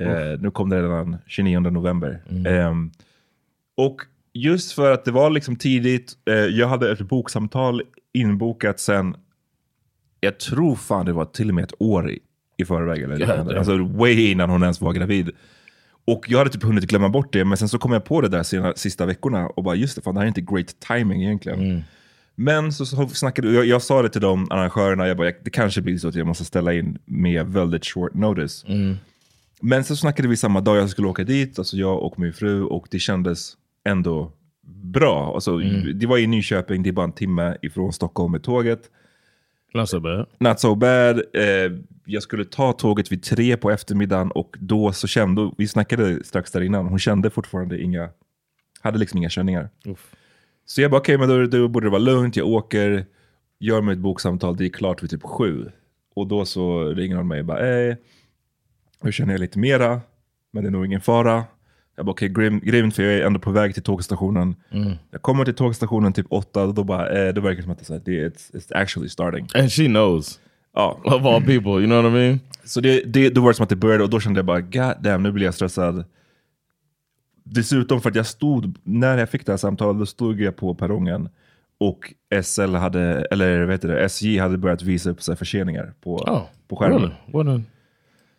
Eh, 0.00 0.38
nu 0.40 0.50
kom 0.50 0.70
det 0.70 0.82
redan 0.82 1.16
29 1.26 1.60
november. 1.60 2.22
Ehm, 2.46 2.90
och 3.76 4.00
just 4.32 4.72
för 4.72 4.92
att 4.92 5.04
det 5.04 5.10
var 5.10 5.30
liksom 5.30 5.56
tidigt, 5.56 6.12
eh, 6.28 6.34
jag 6.34 6.68
hade 6.68 6.92
ett 6.92 7.00
boksamtal 7.00 7.82
inbokat 8.12 8.80
sen, 8.80 9.14
jag 10.20 10.38
tror 10.38 10.76
fan 10.76 11.06
det 11.06 11.12
var 11.12 11.24
till 11.24 11.48
och 11.48 11.54
med 11.54 11.64
ett 11.64 11.74
år 11.78 12.10
i, 12.10 12.18
i 12.56 12.64
förväg. 12.64 13.02
Eller 13.02 13.16
liknande. 13.16 13.58
alltså 13.58 13.84
way 13.84 14.30
innan 14.30 14.50
hon 14.50 14.62
ens 14.62 14.80
var 14.80 14.92
gravid. 14.92 15.30
Och 16.04 16.26
jag 16.28 16.38
hade 16.38 16.50
typ 16.50 16.62
hunnit 16.62 16.84
glömma 16.84 17.08
bort 17.08 17.32
det, 17.32 17.44
men 17.44 17.56
sen 17.58 17.68
så 17.68 17.78
kom 17.78 17.92
jag 17.92 18.04
på 18.04 18.20
det 18.20 18.28
där 18.28 18.42
sena, 18.42 18.72
sista 18.76 19.06
veckorna 19.06 19.46
och 19.46 19.62
bara 19.64 19.74
just 19.74 19.96
det, 19.96 20.02
fan 20.02 20.14
det 20.14 20.20
här 20.20 20.24
är 20.24 20.28
inte 20.28 20.40
great 20.40 20.80
timing 20.88 21.22
egentligen. 21.22 21.82
Men 22.40 22.72
så, 22.72 22.86
så 22.86 23.08
snackade 23.08 23.52
jag, 23.52 23.64
jag 23.66 23.82
sa 23.82 24.02
det 24.02 24.08
till 24.08 24.20
de 24.20 24.46
arrangörerna, 24.50 25.08
jag 25.08 25.16
bara, 25.16 25.26
jag, 25.26 25.34
det 25.44 25.50
kanske 25.50 25.82
blir 25.82 25.98
så 25.98 26.08
att 26.08 26.14
jag 26.14 26.26
måste 26.26 26.44
ställa 26.44 26.72
in 26.72 26.98
med 27.04 27.46
väldigt 27.46 27.86
short 27.86 28.14
notice. 28.14 28.64
Men 29.60 29.84
så 29.84 29.96
snackade 29.96 30.28
vi 30.28 30.36
samma 30.36 30.60
dag 30.60 30.76
jag 30.76 30.90
skulle 30.90 31.08
åka 31.08 31.24
dit, 31.24 31.58
alltså 31.58 31.76
jag 31.76 32.02
och 32.02 32.18
min 32.18 32.32
fru, 32.32 32.62
och 32.62 32.86
det 32.90 32.98
kändes 32.98 33.52
ändå 33.84 34.32
bra. 34.82 35.34
Alltså, 35.34 35.58
Det 35.94 36.06
var 36.06 36.18
i 36.18 36.26
Nyköping, 36.26 36.82
det 36.82 36.90
är 36.90 36.92
bara 36.92 37.04
en 37.04 37.12
timme 37.12 37.56
ifrån 37.62 37.92
Stockholm 37.92 38.32
med 38.32 38.42
tåget. 38.42 38.80
Not 39.74 39.88
so 39.88 40.00
bad. 40.00 40.26
Not 40.38 40.60
so 40.60 40.74
bad. 40.74 41.16
Eh, 41.34 41.72
jag 42.04 42.22
skulle 42.22 42.44
ta 42.44 42.72
tåget 42.72 43.12
vid 43.12 43.22
tre 43.22 43.56
på 43.56 43.70
eftermiddagen 43.70 44.30
och 44.30 44.56
då 44.60 44.92
så 44.92 45.06
kände, 45.06 45.50
vi 45.58 45.68
snackade 45.68 46.24
strax 46.24 46.50
där 46.52 46.60
innan, 46.60 46.86
hon 46.86 46.98
kände 46.98 47.30
fortfarande 47.30 47.82
inga, 47.82 48.08
hade 48.80 48.98
liksom 48.98 49.18
inga 49.18 49.30
känningar. 49.30 49.68
Så 50.70 50.80
jag 50.80 50.90
bara, 50.90 51.00
okej, 51.00 51.18
men 51.18 51.28
då, 51.28 51.46
då 51.46 51.68
borde 51.68 51.86
det 51.86 51.90
vara 51.90 52.02
lugnt. 52.02 52.36
Jag 52.36 52.46
åker, 52.46 53.04
gör 53.58 53.80
mitt 53.80 53.98
boksamtal, 53.98 54.56
det 54.56 54.64
är 54.64 54.68
klart 54.68 55.02
vid 55.02 55.10
typ 55.10 55.22
sju. 55.22 55.70
Och 56.14 56.26
då 56.26 56.44
så 56.44 56.84
ringer 56.84 57.16
hon 57.16 57.28
mig 57.28 57.40
och 57.40 57.46
bara, 57.46 57.88
eh, 57.88 57.96
nu 59.02 59.12
känner 59.12 59.32
jag 59.32 59.40
lite 59.40 59.58
mera, 59.58 60.00
men 60.52 60.62
det 60.62 60.68
är 60.68 60.70
nog 60.70 60.86
ingen 60.86 61.00
fara. 61.00 61.44
Jag 61.96 62.06
bara, 62.06 62.10
okej, 62.10 62.28
grym, 62.28 62.60
grymt, 62.60 62.96
för 62.96 63.02
jag 63.02 63.14
är 63.14 63.26
ändå 63.26 63.40
på 63.40 63.50
väg 63.50 63.74
till 63.74 63.82
tågstationen. 63.82 64.56
Jag 65.10 65.22
kommer 65.22 65.44
till 65.44 65.54
tågstationen 65.54 66.12
typ 66.12 66.26
åtta, 66.30 66.62
och 66.62 66.74
då 66.74 66.84
bara, 66.84 67.08
eh, 67.08 67.34
det 67.34 67.40
verkar 67.40 67.62
som 67.62 67.72
att 67.72 67.78
det, 67.78 67.90
är 67.90 68.00
det, 68.04 68.28
it's, 68.28 68.52
it's 68.52 68.76
actually 68.82 69.08
starting. 69.08 69.48
And 69.54 69.72
she 69.72 69.86
knows. 69.86 70.40
Ja. 70.74 71.00
Of 71.04 71.24
all 71.24 71.42
people, 71.42 71.70
you 71.70 71.86
know 71.86 72.02
what 72.02 72.10
I 72.10 72.14
mean? 72.14 72.40
Så 72.64 72.80
det, 72.80 73.02
det, 73.04 73.30
då 73.30 73.40
var 73.40 73.50
det 73.50 73.54
som 73.54 73.62
att 73.62 73.70
det 73.70 73.76
började 73.76 74.04
och 74.04 74.10
då 74.10 74.20
kände 74.20 74.38
jag 74.38 74.46
bara, 74.46 74.60
god 74.60 75.02
damn, 75.02 75.22
nu 75.22 75.32
blir 75.32 75.44
jag 75.44 75.54
stressad. 75.54 76.04
Dessutom 77.54 78.00
för 78.00 78.10
att 78.10 78.16
jag 78.16 78.26
stod, 78.26 78.78
när 78.82 79.18
jag 79.18 79.30
fick 79.30 79.46
det 79.46 79.52
här 79.52 79.56
samtalet, 79.56 79.98
då 79.98 80.06
stod 80.06 80.40
jag 80.40 80.56
på 80.56 80.74
perrongen 80.74 81.28
och 81.78 82.14
SL 82.42 82.74
hade, 82.74 83.24
eller 83.30 83.64
vet 83.64 83.82
du, 83.82 83.98
SJ 83.98 84.38
hade 84.38 84.58
börjat 84.58 84.82
visa 84.82 85.10
upp 85.10 85.26
här 85.28 85.34
förseningar 85.34 85.94
på, 86.00 86.16
Oh, 86.16 86.42
på 86.68 86.76
skärmen. 86.76 86.98
really? 87.00 87.14
What 87.26 87.46
a, 87.46 87.62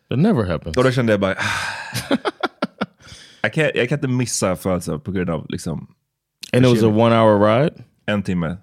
that 0.08 0.18
never 0.18 0.44
happens. 0.44 0.76
Och 0.76 0.84
då 0.84 0.90
kände 0.90 1.12
jag 1.12 1.20
bara, 1.20 1.34
jag, 3.42 3.52
kan, 3.52 3.70
jag 3.74 3.88
kan 3.88 3.96
inte 3.98 4.08
missa 4.08 4.56
födelsen 4.56 5.00
på 5.00 5.12
grund 5.12 5.30
av 5.30 5.46
liksom, 5.48 5.94
And 6.52 6.66
it 6.66 6.70
was 6.70 6.82
a 6.82 6.86
one 6.86 7.14
hour 7.16 7.40
ride? 7.60 7.74
en 8.06 8.22
timme. 8.22 8.56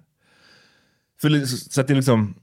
För, 1.22 1.46
så 1.46 1.82
att 1.82 1.88
det 1.88 1.94
liksom, 1.96 2.36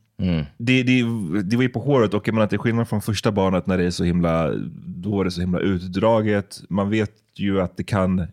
det, 0.56 0.82
det, 0.82 1.02
det 1.42 1.56
var 1.56 1.62
ju 1.62 1.68
på 1.68 1.80
håret 1.80 2.14
och 2.14 2.28
jag 2.28 2.34
menar 2.34 2.54
är 2.54 2.58
skillnad 2.58 2.88
från 2.88 3.02
första 3.02 3.32
barnet 3.32 3.66
när 3.66 3.78
det 3.78 3.84
är 3.84 3.90
så 3.90 4.04
himla, 4.04 4.52
då 4.86 5.20
är 5.20 5.24
det 5.24 5.30
så 5.30 5.40
himla 5.40 5.58
utdraget. 5.58 6.62
Man 6.68 6.90
vet 6.90 7.12
ju 7.34 7.60
att 7.60 7.76
det 7.76 7.84
kan 7.84 8.26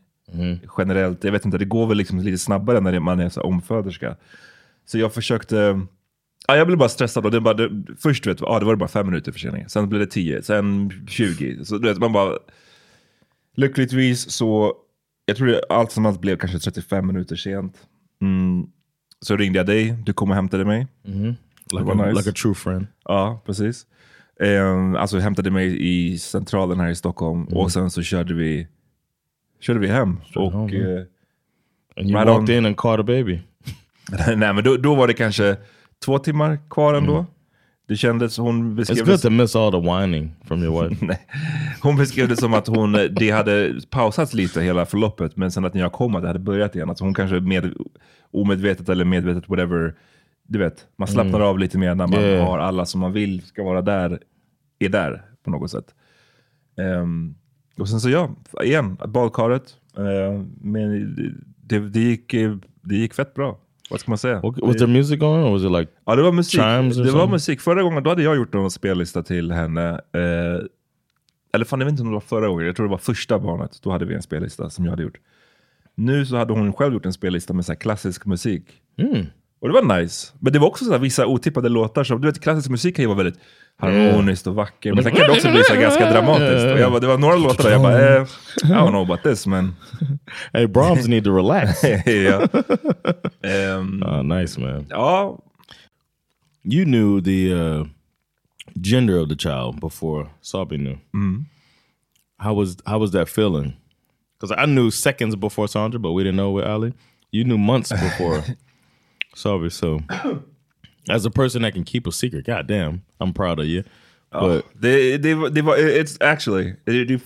generellt, 0.78 1.24
jag 1.24 1.32
vet 1.32 1.46
inte, 1.46 1.58
det 1.58 1.66
går 1.66 1.88
väl 1.88 1.98
liksom 1.98 2.20
lite 2.20 2.38
snabbare 2.38 2.80
när 2.80 3.00
man 3.00 3.20
är 3.20 3.30
så 3.30 3.42
omföderska. 3.42 4.16
Så 4.86 4.98
jag 4.98 5.14
försökte, 5.14 5.82
ja, 6.48 6.56
jag 6.56 6.68
blev 6.68 6.80
bara 6.80 6.90
stressad 6.90 7.26
och 7.26 7.32
det 7.32 7.42
bara, 7.42 7.54
det, 7.54 7.84
först 8.00 8.28
vet, 8.28 8.42
ja, 8.42 8.60
det 8.60 8.66
var 8.66 8.74
det 8.74 8.78
bara 8.78 8.90
fem 8.90 9.06
minuter 9.06 9.32
försening, 9.32 9.70
sen 9.70 9.90
blev 9.90 10.00
det 10.00 10.08
tio, 10.08 10.44
sen 10.44 10.92
20. 11.08 11.66
Så 11.66 11.78
du 11.78 11.88
vet, 11.88 11.98
man 11.98 12.14
bara, 12.14 12.38
lyckligtvis 13.56 14.32
så, 14.32 14.74
jag 15.26 15.38
tror 15.38 15.48
det, 15.48 15.62
allt 15.70 15.92
som 15.92 16.06
allt 16.06 16.22
blev 16.22 16.38
kanske 16.38 16.60
35 16.60 17.08
minuter 17.08 17.36
sent. 17.36 17.78
Mm. 18.22 18.68
Så 19.20 19.38
ringde 19.38 19.60
jag 19.60 19.66
dig, 19.66 19.96
du 20.06 20.14
kom 20.14 20.30
och 20.30 20.36
hämtade 20.36 20.66
mig. 20.66 20.88
Like, 21.74 21.92
a, 21.92 21.94
nice. 21.94 22.18
like 22.18 22.30
a 22.30 22.34
true 22.36 22.54
friend. 22.56 22.88
Ja, 23.06 23.42
precis. 23.46 23.86
Um, 24.40 24.96
alltså 24.96 25.20
hämtade 25.20 25.52
mig 25.52 25.78
i 25.88 26.18
centralen 26.18 26.80
här 26.80 26.90
i 26.90 26.96
Stockholm 26.96 27.44
och 27.44 27.72
sen 27.72 27.92
så 27.92 28.02
körde 28.02 28.34
vi, 28.34 28.68
körde 29.60 29.80
vi 29.80 29.88
hem. 29.88 30.20
och, 30.36 30.52
home, 30.52 30.78
eh, 30.78 31.04
And 31.98 32.10
you 32.10 32.16
Right 32.18 32.28
walked 32.28 32.50
on. 32.50 32.58
in 32.58 32.66
and 32.66 32.78
caught 32.78 33.00
a 33.00 33.04
baby. 33.04 33.40
nej 34.36 34.54
men 34.54 34.64
då, 34.64 34.78
då 34.78 34.96
var 34.96 35.08
det 35.08 35.14
kanske 35.14 35.58
två 36.06 36.20
timmar 36.20 36.60
kvar 36.70 36.94
ändå. 36.94 37.26
Det 37.88 37.96
kändes, 37.96 38.38
hon 38.38 38.76
beskrev 38.76 38.98
It's 38.98 39.06
good 39.06 39.22
to 39.22 39.30
miss 39.30 39.56
all 39.56 39.72
the 39.72 39.80
whining 39.80 40.36
from 40.48 40.64
your 40.64 40.84
wife. 40.84 41.06
Nej. 41.06 41.28
Hon 41.82 41.96
beskrev 41.96 42.28
det 42.28 42.38
som 42.38 42.54
att 42.54 42.68
hon, 42.68 42.92
det 43.12 43.30
hade 43.32 43.82
pausats 43.90 44.34
lite 44.34 44.62
hela 44.62 44.86
förloppet, 44.86 45.36
men 45.38 45.52
sen 45.52 45.66
att 45.66 45.74
när 45.74 45.82
jag 45.82 45.92
kom 45.92 46.16
att 46.16 46.22
det 46.22 46.28
hade 46.28 46.40
börjat 46.40 46.76
igen. 46.76 46.90
Alltså 46.90 47.04
hon 47.04 47.14
kanske 47.14 47.40
med, 47.40 47.74
omedvetet 48.32 48.90
eller 48.90 49.06
medvetet, 49.06 49.50
whatever. 49.50 49.94
Du 50.48 50.60
vet, 50.60 50.88
man 50.96 51.08
slappnar 51.08 51.40
av 51.40 51.60
lite 51.60 51.78
mer 51.78 51.96
när 51.96 52.08
man 52.08 52.20
Yeah. 52.20 52.48
har 52.48 52.60
alla 52.60 52.86
som 52.86 53.02
man 53.02 53.14
vill 53.14 53.42
ska 53.42 53.64
vara 53.64 53.82
där, 53.82 54.20
är 54.80 54.90
där 54.90 55.26
på 55.44 55.50
något 55.52 55.72
sätt. 55.72 55.96
Ehm, 56.78 57.36
och 57.78 57.90
sen 57.90 58.00
så 58.00 58.10
ja, 58.10 58.36
igen, 58.64 58.98
badkaret. 59.08 59.76
Uh, 60.00 60.46
men 60.62 61.16
det, 61.58 61.80
det, 61.80 62.00
gick, 62.00 62.34
eh, 62.34 62.56
det 62.82 62.96
gick 62.96 63.14
fett 63.14 63.34
bra. 63.34 63.60
Vad 63.90 64.00
ska 64.00 64.12
man 64.12 64.18
säga? 64.18 64.42
What- 64.42 64.68
was 64.68 64.78
there 64.78 64.88
music 64.88 65.20
going 65.20 65.44
or 65.44 65.52
was 65.52 65.64
it 65.64 65.72
like 65.72 65.92
Ja, 66.06 66.16
det 66.16 66.24
var 66.24 66.32
musik. 66.32 66.62
Chimes 66.62 66.98
Det 66.98 67.12
var 67.12 67.28
musik. 67.28 67.62
Förra 67.62 67.84
gången 67.84 68.04
då 68.04 68.10
hade 68.10 68.24
jag 68.24 68.36
gjort 68.36 68.56
en 68.56 68.70
spellista 68.70 69.24
till 69.24 69.52
henne. 69.52 69.90
Eh, 69.90 70.66
eller 71.54 71.66
fan, 71.66 71.80
jag 71.80 71.86
vet 71.86 71.92
inte 71.92 72.02
om 72.02 72.08
det 72.08 72.14
var 72.14 72.20
förra 72.22 72.48
gången. 72.48 72.66
Jag 72.66 72.76
tror 72.76 72.86
det 72.86 72.92
var 72.92 72.98
första 72.98 73.40
barnet. 73.40 73.80
Då 73.84 73.92
hade 73.92 74.06
vi 74.06 74.16
en 74.16 74.22
spellista 74.22 74.70
som 74.70 74.86
jag 74.86 74.92
hade 74.92 75.04
gjort. 75.04 75.18
Nu 75.96 76.26
så 76.26 76.38
hade 76.38 76.54
hon 76.54 76.74
själv 76.74 76.94
gjort 76.94 77.06
en 77.06 77.14
spellista 77.14 77.54
med 77.54 77.66
så 77.66 77.76
klassisk 77.76 78.26
musik. 78.26 78.64
Hmm. 78.98 79.26
Och 79.64 79.70
det 79.70 79.74
var 79.82 80.00
nice. 80.02 80.34
Men 80.40 80.54
det 80.54 80.60
var 80.60 80.68
också 80.68 80.86
så 80.86 80.98
vissa 80.98 81.26
otippade 81.26 81.70
låtar. 81.70 82.04
Som, 82.04 82.22
du 82.22 82.28
vet, 82.28 82.42
klassisk 82.42 82.70
musik 82.70 82.96
kan 82.96 83.04
ju 83.04 83.08
vara 83.08 83.18
väldigt 83.18 83.40
harmoniskt 83.78 84.48
och 84.48 84.56
vacker. 84.56 84.94
Men 84.94 85.04
sen 85.04 85.16
kan 85.16 85.28
det 85.28 85.32
också 85.32 85.52
bli 85.52 85.64
så 85.64 85.76
ganska 85.76 86.12
dramatiskt. 86.12 86.66
Och 86.74 86.80
jag 86.80 86.92
bara, 86.92 87.00
det 87.00 87.08
var 87.08 87.18
några 87.18 87.36
låtar 87.36 87.64
där 87.64 87.72
jag 87.72 87.82
bara, 87.82 88.16
eh, 88.18 88.22
I 88.64 88.66
don't 88.66 88.90
know 88.90 89.02
about 89.02 89.24
this 89.24 89.48
men... 89.48 89.76
Hey, 90.54 90.68
Brahms 90.68 91.08
need 91.08 91.24
to 91.24 91.36
relax. 91.36 91.84
ja. 92.06 92.48
Ehm, 93.50 94.04
Oh, 94.04 94.24
nice 94.24 94.62
man. 94.62 94.86
ja, 94.90 95.40
You 96.66 96.86
knew 96.86 97.22
the 97.22 97.54
uh, 97.54 97.86
gender 98.76 99.22
of 99.22 99.30
the 99.30 99.36
child 99.36 99.82
before 99.82 100.28
Sabi 100.42 100.78
knew. 100.78 100.98
How 102.38 102.54
was 102.54 102.78
how 102.86 103.00
was 103.00 103.12
that 103.12 103.30
feeling? 103.30 103.74
Because 104.40 104.64
I 104.64 104.66
knew 104.66 104.92
seconds 104.92 105.36
before 105.36 105.68
Sandra, 105.68 106.00
but 106.00 106.12
we 106.14 106.24
didn't 106.24 106.36
know 106.38 106.58
with 106.58 106.66
Ali. 106.66 106.94
You 107.32 107.44
knew 107.44 107.58
months 107.58 107.92
before 107.92 108.44
Sabi. 109.34 109.70
So, 109.70 110.00
as 111.10 111.26
a 111.26 111.30
person 111.30 111.62
that 111.62 111.74
can 111.74 111.84
keep 111.86 112.08
a 112.08 112.12
secret, 112.12 112.46
goddamn, 112.46 113.02
I'm 113.20 113.34
proud 113.34 113.60
of 113.60 113.66
you. 113.66 113.84
But 114.32 114.66
Det, 114.82 115.18
det, 115.18 115.50
det 115.50 115.62
var, 115.62 115.76
it's 115.78 116.18
actually, 116.20 116.76
det, 116.86 117.22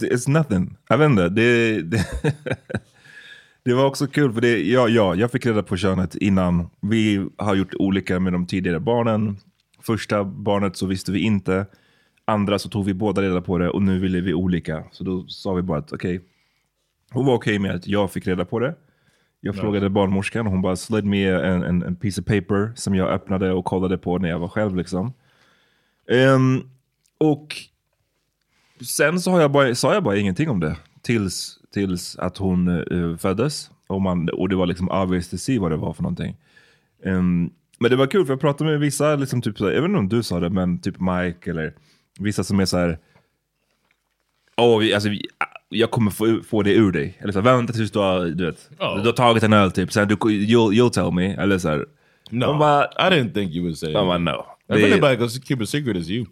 it's 0.00 0.28
nothing. 0.28 0.76
Jag 0.88 0.98
vet 0.98 1.10
inte, 1.10 1.28
det, 1.28 1.82
det, 1.82 2.06
det 3.64 3.74
var 3.74 3.84
också 3.84 4.06
kul 4.06 4.32
för 4.32 4.40
det, 4.40 4.62
ja, 4.62 4.88
ja, 4.88 5.14
jag 5.14 5.30
fick 5.30 5.46
reda 5.46 5.62
på 5.62 5.76
könet 5.76 6.14
innan. 6.14 6.70
Vi 6.80 7.26
har 7.36 7.54
gjort 7.54 7.74
olika 7.74 8.20
med 8.20 8.32
de 8.32 8.46
tidigare 8.46 8.80
barnen. 8.80 9.36
Första 9.82 10.24
barnet 10.24 10.76
så 10.76 10.86
visste 10.86 11.12
vi 11.12 11.20
inte. 11.20 11.66
Andra 12.24 12.58
så 12.58 12.68
tog 12.68 12.84
vi 12.84 12.94
båda 12.94 13.22
reda 13.22 13.40
på 13.40 13.58
det 13.58 13.68
och 13.70 13.82
nu 13.82 13.98
ville 13.98 14.20
vi 14.20 14.34
olika. 14.34 14.84
Så 14.92 15.04
då 15.04 15.26
sa 15.28 15.52
vi 15.54 15.62
bara 15.62 15.78
att 15.78 15.92
okej, 15.92 16.20
hon 17.10 17.26
var 17.26 17.34
okej 17.34 17.58
med 17.58 17.74
att 17.74 17.86
jag 17.86 18.12
fick 18.12 18.26
reda 18.26 18.44
på 18.44 18.58
det. 18.58 18.74
Jag 19.46 19.56
frågade 19.56 19.90
barnmorskan 19.90 20.46
och 20.46 20.52
hon 20.52 20.62
bara 20.62 20.76
slid 20.76 21.04
me 21.04 21.28
en, 21.28 21.82
en, 21.82 21.96
piece 21.96 22.20
of 22.20 22.26
paper 22.26 22.72
som 22.76 22.94
jag 22.94 23.08
öppnade 23.08 23.52
och 23.52 23.64
kollade 23.64 23.98
på 23.98 24.18
när 24.18 24.28
jag 24.28 24.38
var 24.38 24.48
själv. 24.48 24.76
liksom. 24.76 25.12
Ehm, 26.10 26.62
och 27.18 27.56
sen 28.84 29.20
så 29.20 29.30
har 29.30 29.40
jag 29.40 29.50
bara, 29.50 29.74
sa 29.74 29.94
jag 29.94 30.02
bara 30.02 30.16
ingenting 30.16 30.50
om 30.50 30.60
det 30.60 30.76
tills, 31.02 31.58
tills 31.72 32.16
att 32.16 32.36
hon 32.36 32.68
eh, 32.68 33.16
föddes. 33.16 33.70
Och, 33.86 34.02
man, 34.02 34.28
och 34.28 34.48
det 34.48 34.56
var 34.56 34.66
liksom 34.66 34.88
obvious 34.88 35.30
to 35.30 35.36
see 35.36 35.58
vad 35.58 35.70
det 35.70 35.76
var 35.76 35.92
för 35.92 36.02
någonting. 36.02 36.36
Ehm, 37.04 37.50
men 37.78 37.90
det 37.90 37.96
var 37.96 38.06
kul 38.06 38.26
för 38.26 38.32
jag 38.32 38.40
pratade 38.40 38.70
med 38.70 38.80
vissa, 38.80 39.16
liksom 39.16 39.42
typ, 39.42 39.60
jag 39.60 39.66
vet 39.66 39.84
inte 39.84 39.98
om 39.98 40.08
du 40.08 40.22
sa 40.22 40.40
det, 40.40 40.50
men 40.50 40.78
typ 40.78 41.00
Mike 41.00 41.50
eller 41.50 41.74
vissa 42.18 42.44
som 42.44 42.60
är 42.60 42.64
så 42.64 42.78
här. 42.78 42.98
Åh, 44.56 44.78
vi, 44.78 44.94
alltså, 44.94 45.08
vi, 45.08 45.26
jag 45.74 45.90
kommer 45.90 46.10
få, 46.10 46.40
få 46.48 46.62
det 46.62 46.72
ur 46.72 46.92
dig. 46.92 47.18
Eller 47.20 47.32
så 47.32 47.40
här, 47.40 47.56
vänta 47.56 47.72
tills 47.72 47.90
du 47.90 47.98
har, 47.98 48.24
du 48.26 48.46
vet, 48.46 48.70
du 48.78 48.84
har 48.84 49.12
tagit 49.12 49.42
en 49.42 49.52
öl 49.52 49.72
typ, 49.72 49.92
sen 49.92 50.08
du, 50.08 50.14
you'll, 50.14 50.72
you'll 50.72 50.90
tell 50.90 51.10
me. 51.12 51.34
Eller 51.34 51.58
så 51.58 51.68
här, 51.68 51.86
no, 52.30 52.58
bara, 52.58 52.84
I 52.84 53.10
didn't 53.10 53.32
think 53.32 53.52
you 53.54 53.62
would 53.64 53.78
say 53.78 53.92
de 53.92 54.06
bara 54.06 54.18
no. 54.18 54.44
Goes 55.18 55.40
to 55.40 55.46
keep 55.46 55.62
a 55.62 55.66
secret, 55.66 55.96
is 55.96 56.08
you. 56.10 56.26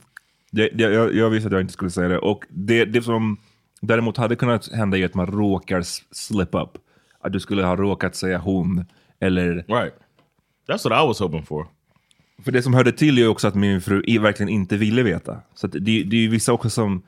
det, 0.51 0.69
det, 0.75 0.83
jag, 0.85 1.15
jag 1.15 1.31
visste 1.31 1.47
att 1.47 1.53
jag 1.53 1.61
inte 1.61 1.73
skulle 1.73 1.91
säga 1.91 2.09
det. 2.09 2.19
Och 2.19 2.45
det, 2.51 2.85
det 2.85 3.03
som 3.03 3.37
däremot 3.81 4.17
hade 4.17 4.37
kunnat 4.37 4.73
hända 4.73 4.99
är 4.99 5.05
att 5.05 5.15
man 5.15 5.27
råkar 5.27 5.83
slip 6.15 6.55
up. 6.55 6.71
Att 7.21 7.33
du 7.33 7.41
skulle 7.41 7.63
ha 7.65 7.77
råkat 7.77 8.15
säga 8.17 8.39
hon. 8.39 8.85
Eller, 9.21 9.55
Right. 9.55 9.95
That's 10.69 10.89
what 10.91 11.05
I 11.05 11.07
was 11.07 11.21
hoping 11.21 11.43
for. 11.47 11.67
för 12.45 12.53
det 12.53 12.63
som 12.63 12.75
hörde 12.75 12.93
till 12.93 13.19
är 13.19 13.29
också 13.29 13.49
att 13.49 13.55
min 13.55 13.81
fru 13.81 14.03
i- 14.07 14.19
verkligen 14.19 14.49
inte 14.49 14.77
ville 14.77 15.03
veta. 15.03 15.37
Så 15.55 15.67
det, 15.67 15.79
det 15.79 16.17
är 16.17 16.21
ju 16.21 16.29
vissa 16.29 16.53
också 16.53 16.71
som 16.71 17.03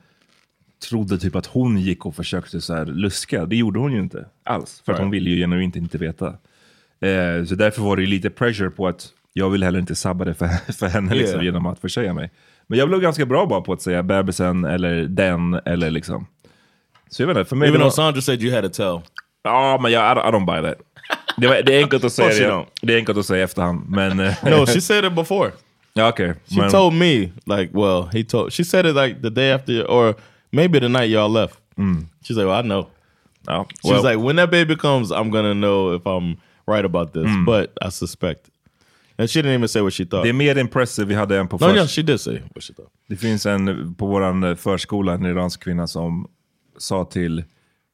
trodde 0.89 1.17
typ 1.17 1.35
att 1.35 1.45
hon 1.45 1.77
gick 1.77 2.05
och 2.05 2.15
försökte 2.15 2.61
så 2.61 2.73
här 2.73 2.85
luska. 2.85 3.45
Det 3.45 3.55
gjorde 3.55 3.79
hon 3.79 3.91
ju 3.93 3.99
inte 3.99 4.25
alls. 4.43 4.81
För 4.85 4.93
att 4.93 4.99
hon 4.99 5.11
ville 5.11 5.29
ju 5.29 5.37
genuint 5.37 5.75
inte 5.75 5.97
veta. 5.97 6.27
Eh, 6.99 7.45
så 7.47 7.55
därför 7.55 7.81
var 7.81 7.97
det 7.97 8.05
lite 8.05 8.29
pressure 8.29 8.69
på 8.69 8.87
att 8.87 9.07
jag 9.33 9.49
vill 9.49 9.63
heller 9.63 9.79
inte 9.79 9.95
sabba 9.95 10.25
det 10.25 10.33
för, 10.33 10.47
för 10.73 10.87
henne 10.87 11.15
liksom, 11.15 11.35
Yeah. 11.35 11.45
genom 11.45 11.65
att 11.65 11.79
försäga 11.79 12.13
mig. 12.13 12.31
Men 12.67 12.79
jag 12.79 12.87
blev 12.87 13.01
ganska 13.01 13.25
bra 13.25 13.45
bara 13.45 13.61
på 13.61 13.73
att 13.73 13.81
säga 13.81 14.03
bebisen 14.03 14.65
eller 14.65 15.03
den 15.03 15.53
eller 15.53 15.91
liksom. 15.91 16.27
Så 17.09 17.21
jag 17.21 17.27
vet 17.27 17.37
inte, 17.37 17.49
för 17.49 17.55
mig 17.55 17.69
Even 17.69 17.81
though 17.81 17.93
Sandra 17.93 18.21
said 18.21 18.41
you 18.43 18.55
had 18.55 18.63
to 18.63 18.69
tell. 18.69 19.01
Ja, 19.43 19.79
men 19.81 19.91
jag, 19.91 20.11
I, 20.11 20.19
don't, 20.19 20.29
I 20.29 20.31
don't 20.31 20.45
buy 20.45 20.69
that. 20.69 20.77
Det, 21.37 21.47
var, 21.47 21.61
det 21.61 21.75
är 21.75 21.83
enkelt 21.83 22.03
att 22.03 22.13
säga 22.13 22.49
det. 22.49 22.65
Det 22.81 22.93
är 22.93 22.97
enkelt 22.97 23.17
att 23.17 23.25
säga 23.25 23.43
efterhand. 23.43 23.89
Men, 23.89 24.19
eh, 24.19 24.33
No, 24.43 24.65
she 24.65 24.81
said 24.81 25.05
it 25.05 25.13
before. 25.13 25.51
ja, 25.93 26.09
okej. 26.09 26.33
She 26.49 26.61
men, 26.61 26.71
told 26.71 26.93
me, 26.93 27.15
like, 27.45 27.69
well, 27.73 28.09
he 28.13 28.23
told, 28.23 28.53
she 28.53 28.63
said 28.63 28.85
it 28.85 28.95
like 28.95 29.21
the 29.21 29.29
day 29.29 29.51
after, 29.51 29.85
or 29.87 30.15
maybe 30.55 30.79
the 30.79 30.89
night 30.89 31.09
y'all 31.09 31.29
left. 31.41 31.59
She's 32.23 32.37
like, 32.37 32.47
well, 32.47 32.59
I 32.59 32.67
know. 32.67 32.87
ja, 33.47 33.65
She's 33.83 33.91
well, 33.91 34.03
like, 34.03 34.17
when 34.25 34.35
that 34.35 34.51
baby 34.51 34.75
comes, 34.75 35.11
I'm 35.11 35.29
gonna 35.29 35.53
know 35.53 35.95
if 35.95 36.05
I'm 36.05 36.37
right 36.67 36.85
about 36.85 37.13
this, 37.13 37.27
but 37.45 37.71
I 37.81 37.89
suspect. 37.91 38.49
And 39.17 39.29
she 39.29 39.41
didn't 39.41 39.53
even 39.53 39.67
say 39.67 39.81
what 39.81 39.93
she 39.93 40.05
thought. 40.05 40.23
Det 40.23 40.29
är 40.29 40.33
mer 40.33 40.57
impressive. 40.57 41.07
Vi 41.07 41.15
hade 41.15 41.37
en 41.39 41.47
på 41.47 41.57
no, 41.57 41.75
yeah, 41.75 41.87
she 41.87 42.01
did 42.01 42.19
say 42.19 42.41
what 42.53 42.63
she 42.63 42.73
thought. 42.73 42.91
Det 43.07 43.15
finns 43.15 43.45
en 43.45 43.95
på 43.95 44.07
vår 44.07 44.55
förskola, 44.55 45.13
en 45.13 45.25
iransk 45.25 45.63
kvinna 45.63 45.87
som 45.87 46.27
sa 46.77 47.05
till, 47.05 47.43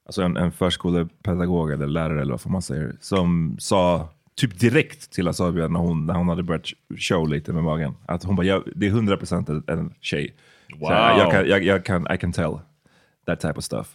alltså 0.06 0.22
en, 0.22 0.38
en 0.38 0.51
förskolepedagog 0.51 1.72
eller 1.72 1.88
lärare 1.88 2.22
eller 2.22 2.32
vad 2.32 2.51
man 2.51 2.62
säger, 2.62 2.96
som 3.01 3.56
sa 3.60 4.10
typ 4.36 4.60
direkt 4.60 5.12
till 5.12 5.27
Asabia 5.27 5.68
när 5.68 5.80
hon, 5.80 6.06
när 6.06 6.13
hon 6.13 6.30
hade 6.30 6.44
börjat 6.44 6.65
show 6.98 7.30
lite 7.30 7.53
med 7.53 7.63
magen, 7.63 7.94
att 8.06 8.24
hon 8.24 8.36
bara, 8.36 8.48
jag, 8.48 8.63
det 8.75 8.88
är 8.88 8.91
100% 8.91 9.51
en, 9.51 9.80
en 9.80 9.94
tjej. 10.01 10.34
Wow. 10.80 10.88
Så 10.88 10.94
jag, 10.94 11.32
kan, 11.32 11.48
jag, 11.48 11.63
jag 11.63 11.86
kan, 11.86 12.12
I 12.13 12.18
can 12.18 12.32
tell 12.32 12.60
that 13.25 13.40
type 13.40 13.54
of 13.58 13.63
stuff. 13.63 13.88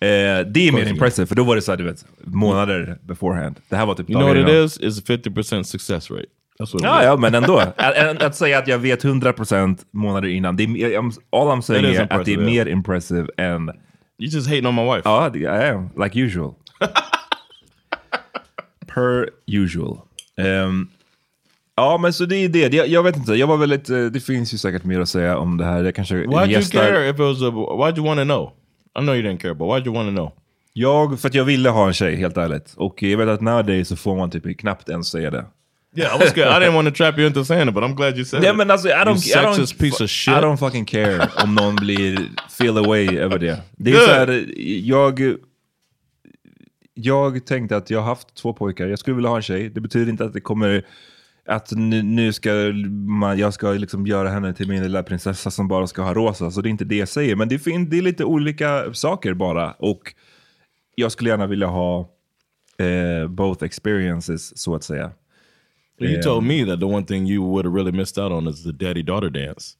Eh, 0.00 0.46
det 0.46 0.68
är 0.68 0.72
mer 0.72 0.88
impressive, 0.88 1.26
för 1.26 1.34
då 1.34 1.44
var 1.44 1.56
det 1.56 1.62
så 1.62 1.72
här, 1.72 1.76
du 1.76 1.84
vet, 1.84 2.06
månader 2.24 2.98
beforehand. 3.02 3.60
Det 3.68 3.76
här 3.76 3.86
var 3.86 3.94
typ 3.94 4.10
You 4.10 4.20
know 4.20 4.28
what 4.28 4.48
it 4.48 4.64
is? 4.64 4.80
It's 4.80 4.98
a 4.98 5.04
50% 5.06 5.62
success 5.62 6.10
rate. 6.10 6.26
Ja, 6.58 6.64
is. 6.64 6.82
ja, 6.82 7.16
men 7.16 7.34
ändå. 7.34 7.58
att, 7.76 8.22
att, 8.22 8.36
säga 8.36 8.58
att 8.58 8.68
jag 8.68 8.78
vet 8.78 9.04
100% 9.04 9.78
månader 9.90 10.28
innan, 10.28 10.56
det 10.56 10.64
är, 10.64 10.98
all 10.98 11.48
I'm 11.48 11.60
saying 11.60 11.84
is 11.84 11.98
är 11.98 12.12
att 12.12 12.24
det 12.24 12.34
är 12.34 12.38
mer 12.38 12.66
impressive 12.66 13.28
än... 13.36 13.70
You 14.18 14.30
just 14.30 14.48
hating 14.48 14.66
on 14.66 14.74
my 14.74 14.84
wife. 14.84 15.02
Ja, 15.04 15.36
I 15.36 15.46
am. 15.46 15.90
Like 15.96 16.20
usual. 16.20 16.54
per 18.86 19.30
usual. 19.46 19.98
Ehm, 20.36 20.88
ja, 21.76 21.98
men 21.98 22.12
så 22.12 22.24
det 22.24 22.36
är 22.36 22.48
det. 22.48 22.74
Jag, 22.74 22.88
jag 22.88 23.02
vet 23.02 23.16
inte, 23.16 23.34
jag 23.34 23.46
var 23.46 23.56
väldigt... 23.56 23.90
eh, 23.90 24.04
Det 24.04 24.20
finns 24.20 24.54
ju 24.54 24.58
säkert 24.58 24.84
mer 24.84 25.00
att 25.00 25.08
säga 25.08 25.38
om 25.38 25.56
det 25.56 25.64
här. 25.64 25.84
Jag 25.84 25.94
kanske 25.94 26.14
Why'd 26.14 26.50
you 26.50 26.62
care 26.62 27.08
if 27.08 27.14
it 27.14 27.20
was 27.20 27.42
a... 27.42 27.50
Why'd 27.50 27.96
you 27.98 28.06
want 28.06 28.18
to 28.20 28.24
know? 28.24 28.52
I 28.98 29.00
know 29.00 29.14
you 29.16 29.22
didn't 29.28 29.38
care, 29.38 29.54
but 29.54 29.66
why'd 29.68 29.86
you 29.86 29.94
want 29.94 30.08
to 30.08 30.12
know? 30.14 30.32
Jag, 30.72 31.20
för 31.20 31.28
att 31.28 31.34
jag 31.34 31.44
ville 31.44 31.68
ha 31.70 31.86
en 31.86 31.92
tjej, 31.92 32.16
helt 32.16 32.36
ärligt. 32.36 32.74
Och 32.76 33.02
jag 33.02 33.18
vet 33.18 33.28
att 33.28 33.40
nowadays 33.40 33.88
så 33.88 33.96
får 33.96 34.16
man 34.16 34.30
typ 34.30 34.58
knappt 34.60 34.88
ens 34.88 35.08
säga 35.08 35.30
det. 35.30 35.44
Yeah, 35.96 36.16
I 36.16 36.18
was 36.18 36.30
scared. 36.30 36.62
I 36.62 36.66
didn't 36.66 36.74
want 36.74 36.88
to 36.88 36.94
trap 36.94 37.18
you 37.18 37.26
into 37.26 37.44
saying 37.44 37.68
it, 37.68 37.74
but 37.74 37.84
I'm 37.84 37.94
glad 37.94 38.16
you 38.16 38.24
said 38.24 38.42
Nej 38.42 38.50
it. 38.50 38.56
men 38.56 38.70
alltså, 38.70 38.88
I 38.88 38.92
don't, 38.92 39.36
you 39.36 39.42
I 39.42 39.46
don't, 39.46 39.78
piece 39.78 40.04
of 40.04 40.10
shit. 40.10 40.34
I 40.34 40.40
don't 40.40 40.56
fucking 40.56 40.84
care 40.84 41.28
om 41.44 41.54
någon 41.54 41.76
blir 41.76 42.18
feel 42.58 42.78
away 42.78 43.18
över 43.18 43.38
det. 43.38 43.62
Det 43.76 43.90
är 43.90 43.94
Good. 43.94 44.04
så 44.04 44.10
här, 44.10 44.44
jag, 44.84 45.20
jag 46.94 47.46
tänkte 47.46 47.76
att 47.76 47.90
jag 47.90 47.98
har 48.00 48.06
haft 48.06 48.34
två 48.34 48.52
pojkar, 48.52 48.86
jag 48.86 48.98
skulle 48.98 49.16
vilja 49.16 49.28
ha 49.30 49.36
en 49.36 49.42
tjej. 49.42 49.68
Det 49.68 49.80
betyder 49.80 50.10
inte 50.12 50.24
att 50.24 50.32
det 50.32 50.40
kommer, 50.40 50.84
att 51.46 51.70
nu, 51.70 52.02
nu 52.02 52.32
ska 52.32 52.50
man, 53.06 53.38
jag 53.38 53.54
ska 53.54 53.72
liksom 53.72 54.06
göra 54.06 54.28
henne 54.28 54.54
till 54.54 54.68
min 54.68 54.82
lilla 54.82 55.02
prinsessa 55.02 55.50
som 55.50 55.68
bara 55.68 55.86
ska 55.86 56.02
ha 56.02 56.14
rosa. 56.14 56.50
Så 56.50 56.60
det 56.60 56.68
är 56.68 56.70
inte 56.70 56.84
det 56.84 56.96
jag 56.96 57.08
säger. 57.08 57.36
Men 57.36 57.48
det, 57.48 57.58
fin, 57.58 57.90
det 57.90 57.98
är 57.98 58.02
lite 58.02 58.24
olika 58.24 58.94
saker 58.94 59.34
bara. 59.34 59.72
Och 59.72 60.14
jag 60.94 61.12
skulle 61.12 61.30
gärna 61.30 61.46
vilja 61.46 61.66
ha 61.66 62.00
eh, 62.78 63.28
both 63.28 63.64
experiences, 63.64 64.58
så 64.58 64.74
att 64.74 64.84
säga. 64.84 65.10
You 66.00 66.10
Yeah. 66.10 66.22
told 66.22 66.44
me 66.44 66.64
that 66.66 66.80
the 66.80 66.86
one 66.86 67.06
thing 67.06 67.26
you 67.26 67.44
would 67.44 67.64
have 67.66 67.76
really 67.76 67.92
missed 67.92 68.24
out 68.24 68.32
on 68.32 68.48
is 68.48 68.64
the 68.64 68.72
daddy 68.72 69.02
daughter 69.02 69.30
dance. 69.30 69.76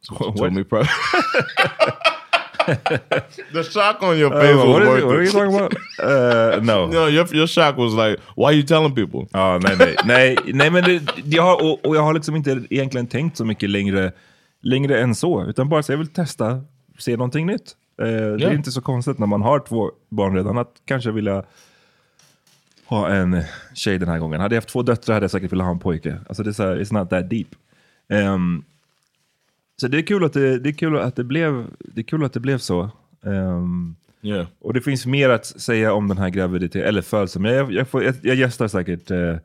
So 0.00 0.14
you 0.20 0.36
told 0.36 0.52
me 0.52 0.64
the 3.52 3.62
shock 3.62 4.02
on 4.02 4.18
your 4.18 4.30
face 4.30 4.54
Uh, 4.54 4.66
what, 4.66 4.82
was 4.82 4.82
is 4.82 4.86
worth 4.88 4.98
it? 4.98 5.06
what 5.06 5.16
are 5.16 5.22
you 5.22 5.30
talking 5.30 5.54
about? 5.54 5.74
Uh, 6.02 6.60
no. 6.64 6.86
No, 6.92 7.06
your, 7.08 7.26
your 7.34 7.46
shock 7.46 7.76
was 7.76 7.94
like, 7.94 8.18
why 8.36 8.44
are 8.46 8.52
you 8.52 8.62
telling 8.62 8.94
people? 8.94 9.26
Ja, 9.32 9.58
nej, 9.62 9.76
nej, 9.78 9.96
nej, 10.04 10.36
nej 10.54 10.70
men 10.70 10.84
det, 10.84 11.02
jag 11.24 11.42
har, 11.42 11.62
och, 11.64 11.86
och 11.86 11.96
jag 11.96 12.02
har 12.02 12.14
liksom 12.14 12.36
inte 12.36 12.62
egentligen 12.70 13.06
tänkt 13.06 13.36
så 13.36 13.44
mycket 13.44 13.70
längre, 13.70 14.12
längre 14.62 15.00
än 15.00 15.14
så. 15.14 15.44
Utan 15.44 15.68
bara 15.68 15.82
så 15.82 15.92
jag 15.92 15.98
vill 15.98 16.08
testa, 16.12 16.60
se 16.98 17.16
någonting 17.16 17.46
nytt. 17.46 17.76
Eh, 18.02 18.06
Det 18.06 18.44
är 18.46 18.52
inte 18.52 18.70
så 18.72 18.80
konstigt 18.80 19.18
när 19.18 19.26
man 19.26 19.42
har 19.42 19.58
två 19.58 19.90
barn 20.10 20.34
redan 20.36 20.58
att 20.58 20.72
kanske 20.84 21.10
vilja 21.10 21.42
ha 22.86 23.08
en 23.08 23.42
tjej 23.74 23.98
den 23.98 24.08
här 24.08 24.18
gången. 24.18 24.40
Hade 24.40 24.54
jag 24.54 24.62
haft 24.62 24.68
två 24.72 24.82
döttrar 24.82 25.14
hade 25.14 25.24
jag 25.24 25.30
säkert 25.30 25.52
velat 25.52 25.64
ha 25.66 25.72
en 25.72 25.78
pojke. 25.78 26.18
Alltså 26.28 26.42
det 26.42 26.50
är 26.50 26.52
så 26.52 26.62
här, 26.62 26.76
it's 26.76 26.92
not 26.98 27.10
that 27.10 27.30
deep. 27.30 27.48
Ehm, 28.08 28.64
så 29.80 29.88
det 29.88 29.98
är 29.98 30.02
kul 30.02 30.24
att 30.24 30.32
det, 30.32 30.58
det, 30.58 30.68
är 30.68 30.72
kul 30.72 30.96
att 30.98 31.16
det, 31.16 31.24
blev, 31.24 31.66
det 31.78 32.00
är 32.00 32.04
kul 32.04 32.24
att 32.24 32.32
det 32.32 32.40
blev 32.40 32.58
så. 32.58 32.90
Ehm, 33.26 33.96
Yeah. 34.22 34.46
och 34.60 34.74
det 34.74 34.80
finns 34.80 35.06
mer 35.06 35.30
att 35.30 35.46
säga 35.46 35.92
om 35.92 36.08
den 36.08 36.18
här 36.18 36.28
graviditeten, 36.30 36.88
eller 36.88 37.02
födseln. 37.02 37.42
Men 37.42 37.54
jag, 37.54 37.72
jag, 37.72 37.88
får, 37.88 38.04
jag, 38.04 38.14
jag 38.22 38.36
gästar 38.36 38.68
säkert 38.68 39.10
eh, 39.10 39.36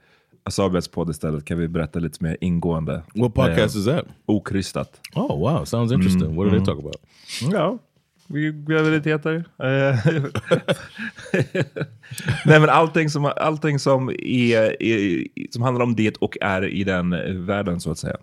Asabias 0.43 0.87
podd 0.87 1.09
istället, 1.09 1.45
kan 1.45 1.57
vi 1.59 1.67
berätta 1.67 1.99
lite 1.99 2.23
mer 2.23 2.37
ingående. 2.41 3.01
What 3.15 3.33
podcast 3.33 3.75
Eh, 3.75 3.79
is 3.79 3.85
that? 3.85 4.05
Okrystat. 4.25 5.01
Oh, 5.15 5.39
wow. 5.39 5.65
Sounds 5.65 5.91
interesting. 5.93 6.35
What 6.35 6.45
do 6.45 6.57
they 6.57 6.65
talk 6.65 6.79
about? 6.79 6.95
Ja, 7.51 7.77
vi- 8.27 8.51
graviditeter. 8.67 9.35
Eh, 9.63 9.97
Nej 12.45 12.59
men 12.59 12.69
allting 12.69 13.09
som, 13.09 13.31
allting 13.35 13.79
som, 13.79 14.09
är, 14.19 14.83
är, 14.83 15.23
som 15.51 15.61
handlar 15.63 15.83
om 15.85 15.95
det 15.95 16.17
och 16.17 16.37
är 16.41 16.65
i 16.67 16.83
den 16.83 17.09
världen 17.45 17.79
så 17.79 17.91
att 17.91 17.97
säga. 17.97 18.17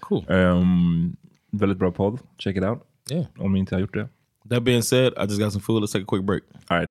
Cool. 0.00 0.24
Ehm, 0.28 1.16
väldigt 1.52 1.78
bra 1.78 1.90
podd, 1.90 2.20
check 2.38 2.56
it 2.56 2.64
out. 2.64 2.82
Yeah. 3.10 3.26
Om 3.38 3.52
ni 3.52 3.58
inte 3.58 3.74
har 3.74 3.80
gjort 3.80 3.94
det. 3.94 4.08
That 4.48 4.64
being 4.64 4.82
said, 4.82 5.12
I 5.16 5.26
just 5.26 5.38
got 5.38 5.52
some 5.52 5.62
food. 5.62 5.82
Let's 5.82 5.92
take 5.92 6.02
a 6.02 6.06
quick 6.06 6.22
break. 6.22 6.42
All 6.70 6.78
right. 6.78 6.86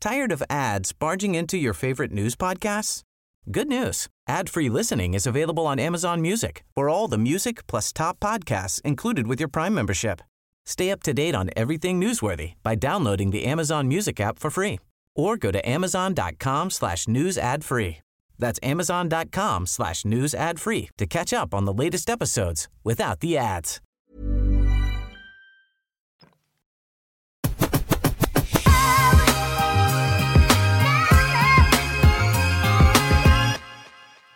Tired 0.00 0.32
of 0.32 0.42
ads 0.50 0.92
barging 0.92 1.36
into 1.36 1.56
your 1.56 1.74
favorite 1.74 2.10
news 2.10 2.34
podcasts? 2.34 3.02
Good 3.50 3.68
news. 3.68 4.08
Ad-free 4.28 4.68
listening 4.68 5.14
is 5.14 5.26
available 5.26 5.66
on 5.66 5.78
Amazon 5.78 6.20
Music 6.20 6.64
for 6.74 6.88
all 6.88 7.08
the 7.08 7.18
music 7.18 7.66
plus 7.68 7.92
top 7.92 8.18
podcasts 8.18 8.80
included 8.82 9.26
with 9.26 9.40
your 9.40 9.48
Prime 9.48 9.74
membership. 9.74 10.20
Stay 10.66 10.90
up 10.90 11.02
to 11.04 11.14
date 11.14 11.34
on 11.34 11.50
everything 11.56 12.00
newsworthy 12.00 12.54
by 12.62 12.74
downloading 12.74 13.30
the 13.30 13.44
Amazon 13.44 13.88
Music 13.88 14.20
app 14.20 14.38
for 14.38 14.50
free 14.50 14.78
or 15.14 15.36
go 15.36 15.50
to 15.50 15.68
amazon.com 15.68 16.70
slash 16.70 17.06
news 17.08 17.36
ad 17.38 17.64
free. 17.64 18.01
That's 18.42 18.60
amazon.com 18.62 19.66
slash 19.66 20.04
news 20.04 20.34
ad 20.34 20.60
free 20.60 20.88
to 20.98 21.06
catch 21.06 21.32
up 21.32 21.54
on 21.54 21.64
the 21.64 21.84
latest 21.84 22.10
episodes 22.10 22.68
without 22.84 23.20
the 23.20 23.38
ads. 23.38 23.80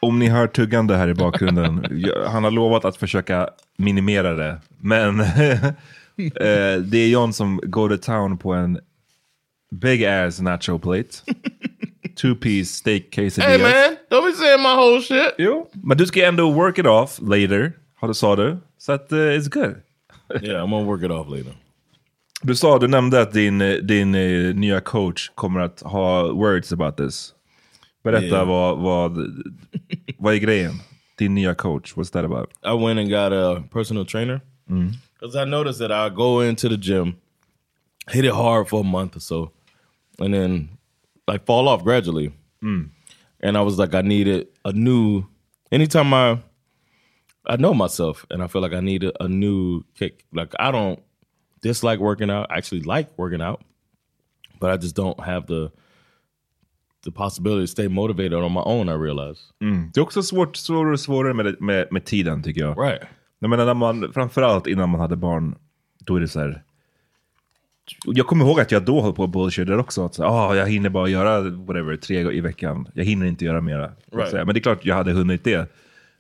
Om 0.01 0.19
ni 0.19 0.29
hör 0.29 0.47
tuggande 0.47 0.97
här 0.97 1.09
i 1.09 1.14
bakgrunden, 1.14 1.85
han 2.27 2.45
har 2.45 2.51
lovat 2.51 2.85
att 2.85 2.97
försöka 2.97 3.49
minimera 3.77 4.35
det. 4.35 4.61
Men 4.79 5.21
eh, 5.21 6.77
det 6.81 6.99
är 6.99 7.09
John 7.09 7.33
som 7.33 7.61
går 7.62 7.88
to 7.88 7.97
town 7.97 8.38
på 8.38 8.53
en 8.53 8.79
big 9.71 10.05
ass 10.05 10.40
nacho 10.40 10.79
plate. 10.79 11.09
Two 12.16 12.35
piece 12.35 12.70
steak 12.70 13.11
quesadillas. 13.11 13.46
Hey, 13.48 13.59
man. 13.62 13.96
Don't 14.11 14.24
be 14.31 14.33
saying 14.37 14.62
my 14.62 14.74
whole 14.74 15.00
shit. 15.02 15.35
Jo, 15.38 15.68
men 15.83 15.96
du 15.96 16.07
ska 16.07 16.20
ju 16.20 16.26
ändå 16.26 16.50
work 16.52 16.79
it 16.79 16.87
off 16.87 17.18
later, 17.22 17.72
har 17.94 18.09
du 18.09 18.14
sa 18.14 18.37
du. 18.37 18.57
Så 18.79 18.92
att 18.92 19.12
uh, 19.12 19.18
it's 19.18 19.48
good. 19.48 19.74
Yeah, 20.42 20.62
I'm 20.64 20.70
going 20.70 20.85
to 20.85 20.90
work 20.90 21.02
it 21.05 21.11
off 21.11 21.29
later. 21.29 21.52
Du 22.42 22.55
sa, 22.57 22.79
du 22.79 22.88
nämnde 22.88 23.20
att 23.22 23.33
din, 23.33 23.61
eh, 23.61 23.74
din 23.74 24.14
eh, 24.14 24.55
nya 24.55 24.81
coach 24.81 25.31
kommer 25.35 25.61
att 25.61 25.81
ha 25.83 26.33
words 26.33 26.72
about 26.72 26.96
this. 26.96 27.33
Berätta 28.05 28.26
Yeah. 28.26 28.46
vad, 28.48 28.79
vad, 28.79 29.18
vad 30.18 30.35
är 30.35 30.38
grejen? 30.38 30.72
Din 31.18 31.35
nya 31.35 31.55
coach, 31.55 31.94
what's 31.96 32.12
that 32.12 32.24
about? 32.24 32.48
I 32.64 32.85
went 32.85 32.98
and 33.00 33.09
got 33.11 33.33
a 33.33 33.62
personal 33.72 34.05
trainer 34.07 34.40
because 35.20 35.42
I 35.42 35.44
noticed 35.44 35.79
that 35.88 35.90
I 35.90 36.14
go 36.14 36.42
into 36.44 36.68
the 36.68 36.76
gym, 36.76 37.14
hit 38.11 38.24
it 38.24 38.33
hard 38.33 38.68
for 38.68 38.81
a 38.81 38.83
month 38.85 39.16
or 39.16 39.20
so, 39.20 39.50
and 40.18 40.35
then 40.35 40.68
like 41.27 41.45
fall 41.45 41.69
off 41.69 41.83
gradually. 41.85 42.33
Mm. 42.62 42.91
And 43.41 43.57
I 43.57 43.61
was 43.61 43.79
like, 43.79 43.95
I 43.95 44.03
needed 44.03 44.49
a 44.65 44.73
new. 44.73 45.25
Anytime 45.71 46.15
I, 46.15 46.39
I 47.47 47.57
know 47.57 47.75
myself, 47.75 48.25
and 48.31 48.43
I 48.43 48.47
feel 48.47 48.62
like 48.62 48.73
I 48.73 48.81
need 48.81 49.05
a, 49.05 49.23
a 49.23 49.29
new 49.29 49.83
kick. 49.95 50.25
Like 50.33 50.55
I 50.59 50.71
don't 50.71 51.01
dislike 51.62 52.01
working 52.01 52.31
out. 52.31 52.47
I 52.51 52.59
actually 52.59 52.83
like 52.83 53.09
working 53.17 53.43
out, 53.43 53.62
but 54.61 54.71
I 54.71 54.77
just 54.77 54.97
don't 54.97 55.21
have 55.21 55.47
the 55.47 55.73
the 57.03 57.12
possibility 57.12 57.62
to 57.62 57.67
stay 57.71 57.89
motivated 57.89 58.35
on 58.35 58.53
my 58.53 58.62
own. 58.62 58.89
I 58.89 58.95
realize. 58.95 59.41
Mm. 59.61 59.91
Det 59.95 60.01
är 60.01 60.03
också 60.03 60.23
svårt, 60.23 60.57
svårare 60.57 60.93
och 60.93 61.01
svårare 61.01 61.35
med, 61.35 61.61
med, 61.61 61.89
med 61.91 62.05
tiden 62.05 62.43
tycker 62.43 62.61
jag. 62.61 62.79
Right. 62.79 63.03
Jag 63.39 63.51
menar, 63.51 63.67
när 63.67 63.75
man, 63.75 64.12
framförallt 64.12 64.67
innan 64.67 64.89
man 64.89 65.01
hade 65.01 65.17
barn, 65.17 65.59
då 65.99 66.17
är 66.17 66.21
det 66.21 66.29
så 66.29 66.41
här. 66.41 66.62
Jag 68.05 68.27
kommer 68.27 68.44
ihåg 68.44 68.61
att 68.61 68.70
jag 68.70 68.85
då 68.85 69.03
höll 69.03 69.12
på 69.12 69.22
och 69.22 69.29
bullshitade 69.29 69.79
också. 69.79 70.05
Att 70.05 70.20
ah, 70.20 70.55
jag 70.55 70.66
hinner 70.66 70.90
bara 70.90 71.09
göra 71.09 71.40
whatever, 71.40 71.96
tre 71.96 72.22
gånger 72.22 72.37
i 72.37 72.40
veckan. 72.40 72.88
Jag 72.94 73.05
hinner 73.05 73.27
inte 73.27 73.44
göra 73.44 73.61
mera. 73.61 73.92
Right. 74.12 74.33
Men 74.33 74.46
det 74.46 74.59
är 74.59 74.62
klart 74.62 74.85
jag 74.85 74.94
hade 74.94 75.12
hunnit 75.12 75.44
det. 75.44 75.72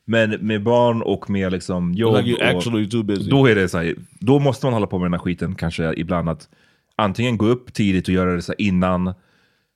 Men 0.04 0.30
med 0.30 0.62
barn 0.62 1.02
och 1.02 1.30
med 1.30 1.52
liksom 1.52 1.94
jobb. 1.94 2.24
Like 2.24 2.44
och, 2.44 2.48
actually 2.48 2.88
too 2.88 3.02
busy. 3.02 3.30
då 3.30 3.46
är 3.46 3.54
det 3.54 3.68
så 3.68 3.78
här, 3.78 3.94
då 4.20 4.38
måste 4.38 4.66
man 4.66 4.72
hålla 4.72 4.86
på 4.86 4.98
med 4.98 5.06
den 5.06 5.12
här 5.12 5.20
skiten 5.20 5.54
kanske 5.54 5.94
ibland. 5.96 6.28
att 6.28 6.48
Antingen 6.96 7.36
gå 7.36 7.46
upp 7.46 7.72
tidigt 7.72 8.08
och 8.08 8.14
göra 8.14 8.34
det 8.34 8.42
så 8.42 8.54
innan, 8.58 9.14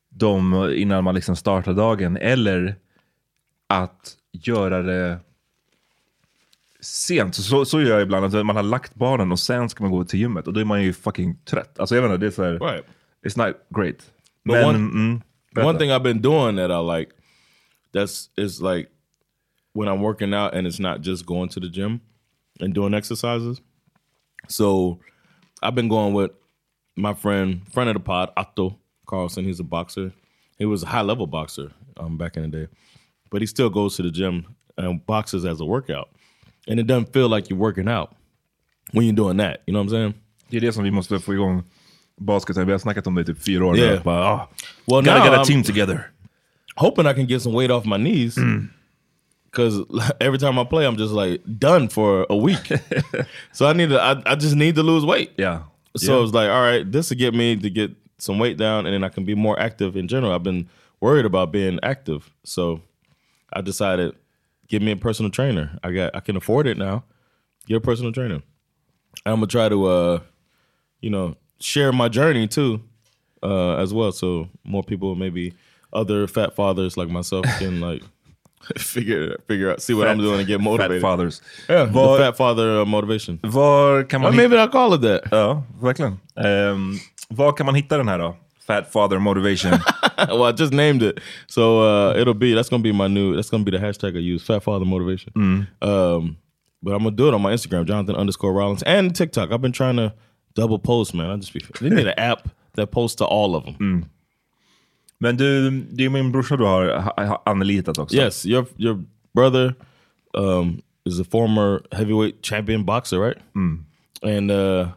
de, 0.09 0.70
innan 0.76 1.05
man 1.05 1.14
liksom 1.14 1.37
startar 1.37 1.72
dagen. 1.72 2.16
Eller 2.16 2.74
att 3.68 4.16
göra 4.33 4.83
det 4.83 5.18
sent. 6.81 7.35
Så, 7.35 7.64
så, 7.64 7.81
gör 7.81 7.90
jag 7.90 8.03
ibland, 8.03 8.25
att 8.35 8.47
man 8.47 8.57
har 8.57 8.62
lagt 8.62 8.95
barnen 8.95 9.33
och 9.33 9.38
sen 9.38 9.69
ska 9.69 9.85
man 9.85 9.90
gå 9.93 10.05
till 10.05 10.21
gymmet. 10.21 10.47
Och 10.47 10.53
då 10.53 10.61
är 10.61 10.64
man 10.64 10.83
ju 10.83 10.93
fucking 10.93 11.37
trött. 11.45 11.79
Alltså 11.79 11.95
jag 11.95 12.03
vet 12.03 12.11
inte, 12.11 12.21
det 12.21 12.27
är 12.27 12.31
så 12.31 12.45
här, 12.45 12.59
Right. 12.59 12.85
It's 13.27 13.47
not 13.47 13.57
great. 13.77 13.97
But 14.45 14.55
Men, 14.55 14.64
one- 14.64 14.77
mm, 14.77 15.21
One 15.66 15.79
thing 15.79 15.90
I've 15.90 16.03
been 16.03 16.23
doing 16.23 16.57
that 16.57 16.71
I 16.71 16.99
like, 16.99 17.12
that's 17.93 18.29
is 18.37 18.61
like 18.61 18.88
when 19.75 19.88
I'm 19.88 20.01
working 20.01 20.33
out 20.35 20.55
and 20.55 20.66
it's 20.66 20.81
not 20.81 21.07
just 21.07 21.27
going 21.27 21.49
to 21.51 21.61
the 21.61 21.66
gym 21.69 22.01
and 22.61 22.75
doing 22.75 22.95
exercises. 22.95 23.61
So 24.49 24.99
I've 25.62 25.75
been 25.75 25.88
going 25.88 26.14
with 26.14 26.31
my 26.97 27.14
friend, 27.14 27.61
friend 27.73 27.90
of 27.90 27.95
the 27.95 28.01
pod, 28.01 28.31
Otto 28.37 28.79
Carlson. 29.07 29.45
He's 29.45 29.61
a 29.61 29.64
boxer. 29.64 30.12
He 30.59 30.66
was 30.66 30.83
a 30.83 30.87
high 30.87 31.03
level 31.03 31.27
boxer 31.27 31.73
um, 31.99 32.16
back 32.16 32.37
in 32.37 32.43
the 32.43 32.49
day, 32.59 32.69
but 33.31 33.40
he 33.43 33.47
still 33.47 33.71
goes 33.71 33.97
to 33.97 34.03
the 34.03 34.11
gym 34.11 34.45
and 34.77 35.05
boxes 35.07 35.45
as 35.45 35.61
a 35.61 35.64
workout, 35.64 36.09
and 36.70 36.80
it 36.80 36.87
doesn't 36.87 37.12
feel 37.12 37.28
like 37.28 37.50
you're 37.50 37.59
working 37.61 37.88
out 37.88 38.11
when 38.92 39.04
you're 39.06 39.16
doing 39.16 39.37
that. 39.38 39.62
You 39.66 39.72
know 39.74 39.80
what 39.83 39.92
I'm 39.92 39.96
saying? 39.96 40.14
Det 40.50 40.56
är 40.56 40.61
det 40.61 40.72
som 40.72 40.85
vi 40.85 40.90
måste 40.90 41.18
få 41.18 41.35
igång 41.35 41.62
basketen. 42.16 42.66
Vi 42.66 42.72
har 42.72 42.78
snackat 42.78 43.06
om 43.06 43.14
det 43.14 43.20
i 43.20 43.24
typ 43.24 43.42
fyra 43.42 43.66
år 43.66 43.76
Yeah. 43.78 44.02
Bara, 44.02 44.24
ah, 44.26 44.48
Well, 44.87 45.02
gotta 45.02 45.24
get 45.24 45.33
a 45.35 45.37
I'm 45.40 45.44
team 45.46 45.62
together. 45.62 46.11
hoping 46.76 47.06
I 47.06 47.12
can 47.14 47.26
get 47.26 47.42
some 47.42 47.54
weight 47.54 47.70
off 47.70 47.85
my 47.85 47.96
knees. 47.98 48.38
Because 49.50 49.85
every 50.20 50.38
time 50.38 50.59
I 50.61 50.64
play, 50.64 50.87
I'm 50.87 50.96
just 50.96 51.12
like 51.12 51.40
done 51.59 51.88
for 51.88 52.26
a 52.30 52.37
week. 52.37 52.72
so 53.52 53.66
I 53.66 53.72
need 53.72 53.88
to. 53.90 54.00
I, 54.00 54.33
I 54.33 54.35
just 54.37 54.54
need 54.56 54.74
to 54.76 54.83
lose 54.83 55.04
weight. 55.06 55.30
Yeah. 55.38 55.62
So 55.96 56.16
Yeah. 56.18 56.24
it's 56.24 56.35
like, 56.35 56.50
all 56.50 56.62
right, 56.62 56.92
this 56.92 57.11
will 57.11 57.18
get 57.18 57.35
me 57.35 57.56
to 57.56 57.70
get 57.70 57.90
some 58.18 58.38
weight 58.38 58.56
down, 58.59 58.87
and 58.87 58.94
then 58.94 59.02
I 59.04 59.09
can 59.09 59.24
be 59.24 59.35
more 59.35 59.59
active 59.59 59.96
in 59.96 60.06
general. 60.09 60.33
I've 60.33 60.42
been 60.44 60.68
worried 61.00 61.24
about 61.26 61.50
being 61.52 61.78
active, 61.83 62.30
so 62.44 62.80
I 63.52 63.61
decided 63.62 64.14
give 64.70 64.83
me 64.83 64.92
a 64.92 64.96
personal 64.96 65.30
trainer. 65.30 65.78
I 65.85 65.92
got 65.92 66.16
I 66.16 66.20
can 66.20 66.37
afford 66.37 66.66
it 66.66 66.78
now. 66.78 67.02
Get 67.66 67.76
a 67.76 67.80
personal 67.80 68.12
trainer. 68.12 68.40
I'm 69.26 69.35
gonna 69.35 69.46
try 69.46 69.68
to, 69.68 69.87
uh, 69.87 70.18
you 71.02 71.11
know, 71.11 71.35
share 71.61 71.92
my 71.92 72.09
journey 72.09 72.48
too, 72.48 72.80
uh, 73.42 73.74
as 73.83 73.92
well. 73.92 74.12
So 74.12 74.48
more 74.64 74.83
people, 74.83 75.14
maybe 75.14 75.52
other 75.92 76.26
fat 76.26 76.54
fathers 76.54 76.96
like 76.96 77.11
myself, 77.11 77.44
can 77.59 77.80
like 77.90 78.02
figure 78.78 79.37
figure 79.48 79.70
out, 79.72 79.83
see 79.83 79.94
what 79.94 80.06
Fat- 80.06 80.12
I'm 80.12 80.18
doing, 80.22 80.38
and 80.38 80.48
get 80.48 80.61
motivated. 80.61 81.02
Fat 81.02 81.09
fathers. 81.09 81.42
Yeah, 81.68 81.85
Var- 81.92 82.18
the 82.18 82.24
fat 82.24 82.37
father 82.37 82.80
uh, 82.80 82.85
motivation. 82.87 83.38
Var 83.42 84.04
kan 84.04 84.20
man 84.22 84.37
maybe 84.37 84.56
I'll 84.56 84.68
call 84.68 84.94
it 84.94 85.02
that. 85.02 85.22
Ja, 85.33 85.62
verkligen. 85.83 86.20
Um, 86.37 86.98
var 87.28 87.52
kan 87.52 87.66
man 87.66 87.74
hitta 87.74 87.96
den 87.98 88.09
här 88.09 88.18
då? 88.18 88.37
Fat 88.70 88.87
father 88.92 89.18
motivation. 89.20 89.72
well, 90.18 90.44
I 90.44 90.52
just 90.52 90.72
named 90.72 91.02
it, 91.02 91.20
so 91.46 91.80
uh, 91.80 92.14
it'll 92.20 92.35
be 92.35 92.54
that's 92.54 92.68
gonna 92.68 92.83
be 92.83 92.92
my 92.92 93.09
new. 93.09 93.35
That's 93.35 93.50
gonna 93.50 93.64
be 93.64 93.70
the 93.70 93.78
hashtag 93.78 94.16
I 94.16 94.20
use: 94.20 94.42
Fat 94.46 94.62
Father 94.62 94.85
Motivation. 94.85 95.33
Um, 95.83 96.37
but 96.83 96.92
I'm 96.94 97.02
gonna 97.02 97.16
do 97.16 97.28
it 97.28 97.35
on 97.35 97.42
my 97.42 97.52
Instagram, 97.52 97.85
Jonathan 97.87 98.14
underscore 98.16 98.52
Rollins, 98.52 98.83
and 98.85 99.14
TikTok. 99.14 99.50
I've 99.52 99.61
been 99.61 99.72
trying 99.72 99.96
to 99.96 100.12
double 100.54 100.78
post, 100.78 101.14
man. 101.14 101.30
I 101.30 101.37
just 101.37 101.52
be. 101.52 101.61
They 101.80 101.90
need 101.90 102.06
an 102.06 102.14
app 102.30 102.48
that 102.74 102.90
posts 102.92 103.16
to 103.16 103.24
all 103.24 103.54
of 103.56 103.64
them. 103.64 103.74
Mm. 103.74 104.04
Men 105.18 105.37
du, 105.37 105.70
det 105.90 106.04
är 106.04 106.09
min 106.11 106.33
brorsa 106.33 106.56
du 106.56 106.64
har, 106.64 106.88
ha- 106.98 107.14
ha- 107.26 107.42
anlitat 107.46 107.98
också. 107.98 108.16
Yes, 108.16 108.46
your 108.46 108.66
your 108.76 109.04
brother 109.35 109.74
um, 110.35 110.83
is 111.04 111.20
a 111.20 111.24
former 111.24 111.83
heavyweight 111.92 112.42
champion 112.42 112.85
boxer, 112.85 113.18
right? 113.18 113.37
Mm. 113.54 113.85
And 114.22 114.50
uh, 114.50 114.88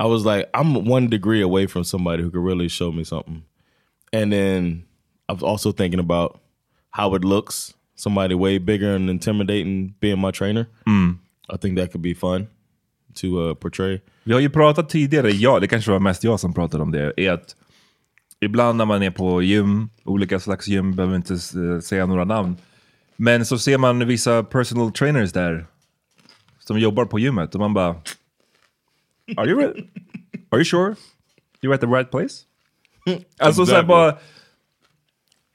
I 0.00 0.06
was 0.06 0.24
like, 0.24 0.48
I'm 0.54 0.86
one 0.86 1.08
degree 1.08 1.42
away 1.42 1.66
from 1.66 1.84
somebody 1.84 2.22
who 2.22 2.30
could 2.30 2.44
really 2.44 2.68
show 2.68 2.92
me 2.92 3.04
something. 3.04 3.42
And 4.12 4.32
then 4.32 4.84
I 5.28 5.32
was 5.32 5.42
also 5.42 5.72
thinking 5.72 6.00
about 6.00 6.40
how 6.90 7.14
it 7.16 7.24
looks. 7.24 7.74
Somebody 7.96 8.34
way 8.34 8.58
bigger 8.58 8.94
and 8.94 9.10
intimidating 9.10 9.94
being 10.00 10.20
my 10.20 10.30
trainer. 10.30 10.68
I 11.50 11.56
think 11.56 11.76
that 11.78 11.90
could 11.90 12.02
be 12.02 12.14
fun 12.14 12.48
to 13.14 13.40
uh, 13.40 13.54
portray. 13.54 14.00
Vi 14.24 14.32
har 14.32 14.40
ju 14.40 14.50
pratat 14.50 14.88
tidigare, 14.88 15.30
ja, 15.30 15.58
det 15.60 15.68
kanske 15.68 15.90
var 15.90 15.98
mest 15.98 16.24
jag 16.24 16.40
som 16.40 16.54
pratade 16.54 16.82
om 16.82 16.92
det, 16.92 17.12
är 17.16 17.32
att 17.32 17.56
ibland 18.40 18.78
när 18.78 18.84
man 18.84 19.02
är 19.02 19.10
på 19.10 19.42
gym, 19.42 19.90
olika 20.04 20.40
slags 20.40 20.68
gym, 20.68 20.96
behöver 20.96 21.16
inte 21.16 21.34
eh, 21.34 21.80
säga 21.80 22.06
några 22.06 22.24
namn, 22.24 22.56
men 23.16 23.46
så 23.46 23.58
ser 23.58 23.78
man 23.78 24.06
vissa 24.06 24.42
personal 24.42 24.92
trainers 24.92 25.32
där 25.32 25.66
som 26.58 26.78
jobbar 26.78 27.04
på 27.04 27.18
gymmet 27.18 27.54
och 27.54 27.60
man 27.60 27.74
bara 27.74 27.96
Are 29.36 29.48
you, 29.48 29.60
re- 29.60 29.88
are 30.50 30.58
you 30.58 30.64
sure 30.64 30.96
you're 31.62 31.74
at 31.74 31.80
the 31.80 31.86
right 31.86 32.10
place? 32.10 32.44
Alltså 33.38 33.66
så 33.66 33.82
bara... 33.82 34.18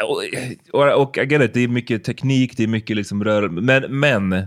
Och, 0.04 0.24
och, 0.72 1.02
och 1.02 1.18
I 1.18 1.26
get 1.26 1.42
it, 1.42 1.54
det 1.54 1.60
är 1.60 1.68
mycket 1.68 2.04
teknik, 2.04 2.58
det 2.58 2.64
är 2.64 2.68
mycket 2.68 2.96
liksom 2.96 3.24
rörelse. 3.24 3.62
Men, 3.62 4.00
men 4.00 4.46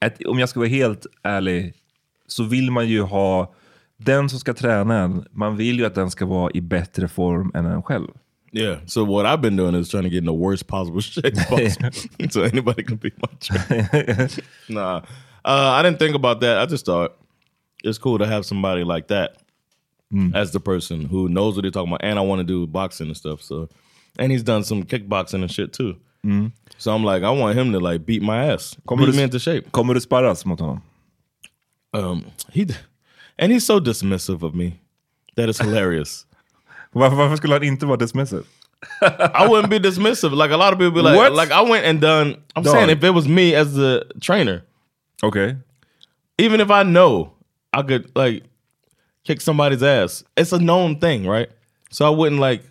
att, 0.00 0.24
om 0.26 0.38
jag 0.38 0.48
ska 0.48 0.60
vara 0.60 0.68
helt 0.68 1.06
ärlig 1.22 1.74
så 2.26 2.44
vill 2.44 2.70
man 2.70 2.88
ju 2.88 3.02
ha 3.02 3.54
den 3.96 4.28
som 4.28 4.38
ska 4.38 4.54
träna 4.54 4.98
en, 4.98 5.24
man 5.30 5.56
vill 5.56 5.78
ju 5.78 5.86
att 5.86 5.94
den 5.94 6.10
ska 6.10 6.26
vara 6.26 6.50
i 6.54 6.60
bättre 6.60 7.08
form 7.08 7.52
än 7.54 7.66
en 7.66 7.82
själv. 7.82 8.08
Yeah. 8.52 8.78
So 8.86 9.04
what 9.04 9.26
I've 9.26 9.40
been 9.40 9.56
doing 9.56 9.76
is 9.76 9.88
trying 9.88 10.04
to 10.04 10.08
get 10.10 10.22
in 10.22 10.26
the 10.26 10.32
worst 10.32 10.66
possible 10.66 11.00
shape 11.00 11.36
possible, 11.48 11.92
so 12.30 12.42
anybody 12.42 12.82
can 12.82 12.96
be 12.96 13.10
my 13.16 13.28
trainer. 13.38 14.28
nah, 14.68 14.96
uh, 15.44 15.80
I 15.80 15.82
didn't 15.82 15.98
think 15.98 16.16
about 16.16 16.40
that. 16.40 16.58
I 16.58 16.66
just 16.66 16.84
thought 16.84 17.16
it's 17.84 17.98
cool 17.98 18.18
to 18.18 18.26
have 18.26 18.44
somebody 18.46 18.84
like 18.84 19.08
that 19.08 19.36
as 20.34 20.50
the 20.50 20.58
person 20.60 21.04
who 21.04 21.28
knows 21.28 21.54
what 21.54 21.62
they're 21.62 21.70
talking 21.70 21.90
about, 21.90 22.00
and 22.02 22.18
I 22.18 22.22
want 22.22 22.40
to 22.40 22.44
do 22.44 22.66
boxing 22.66 23.06
and 23.06 23.16
stuff. 23.16 23.42
So, 23.42 23.68
and 24.18 24.32
he's 24.32 24.42
done 24.42 24.64
some 24.64 24.82
kickboxing 24.82 25.42
and 25.42 25.50
shit 25.50 25.72
too. 25.72 25.96
So 26.78 26.94
I'm 26.94 27.04
like, 27.04 27.22
I 27.22 27.30
want 27.30 27.56
him 27.58 27.72
to 27.72 27.80
like 27.80 28.04
beat 28.04 28.20
my 28.22 28.46
ass, 28.52 28.76
Kommer 28.88 29.06
beat 29.06 29.12
du- 29.12 29.16
me 29.16 29.22
into 29.22 29.38
shape. 29.38 29.70
Kommer 29.72 29.94
du 29.94 30.00
sparras 30.00 30.44
mot 30.44 30.58
honom? 30.58 30.82
Um, 31.94 32.24
he 32.52 32.66
and 33.38 33.50
he's 33.52 33.64
so 33.66 33.80
dismissive 33.80 34.42
of 34.42 34.54
me 34.54 34.80
that 35.36 35.48
it's 35.48 35.58
hilarious. 35.58 36.26
Varför, 36.92 37.16
varför 37.16 37.36
skulle 37.36 37.54
han 37.54 37.62
inte 37.62 37.86
vara 37.86 37.96
dismissive? 37.96 38.44
I 39.02 39.46
wouldn't 39.48 39.70
be 39.70 39.78
dismissive. 39.78 40.32
Like 40.32 40.50
a 40.52 40.56
lot 40.56 40.72
of 40.72 40.78
people 40.78 40.90
be 40.90 41.02
like, 41.02 41.16
What? 41.16 41.32
like 41.34 41.52
I 41.52 41.62
went 41.62 41.84
and 41.86 42.00
done. 42.00 42.36
I'm 42.56 42.62
Dog. 42.64 42.74
saying 42.74 42.90
if 42.90 43.04
it 43.04 43.10
was 43.14 43.28
me 43.28 43.54
as 43.54 43.74
the 43.74 44.04
trainer, 44.20 44.62
okay. 45.22 45.56
even 46.38 46.60
if 46.60 46.70
I 46.70 46.82
know 46.82 47.32
I 47.72 47.82
could 47.82 48.10
like 48.16 48.42
kick 49.24 49.40
somebody's 49.40 49.82
ass, 49.82 50.24
it's 50.36 50.52
a 50.52 50.58
known 50.58 50.98
thing, 50.98 51.26
right? 51.26 51.48
So 51.90 52.04
I 52.06 52.10
wouldn't 52.10 52.40
like. 52.40 52.62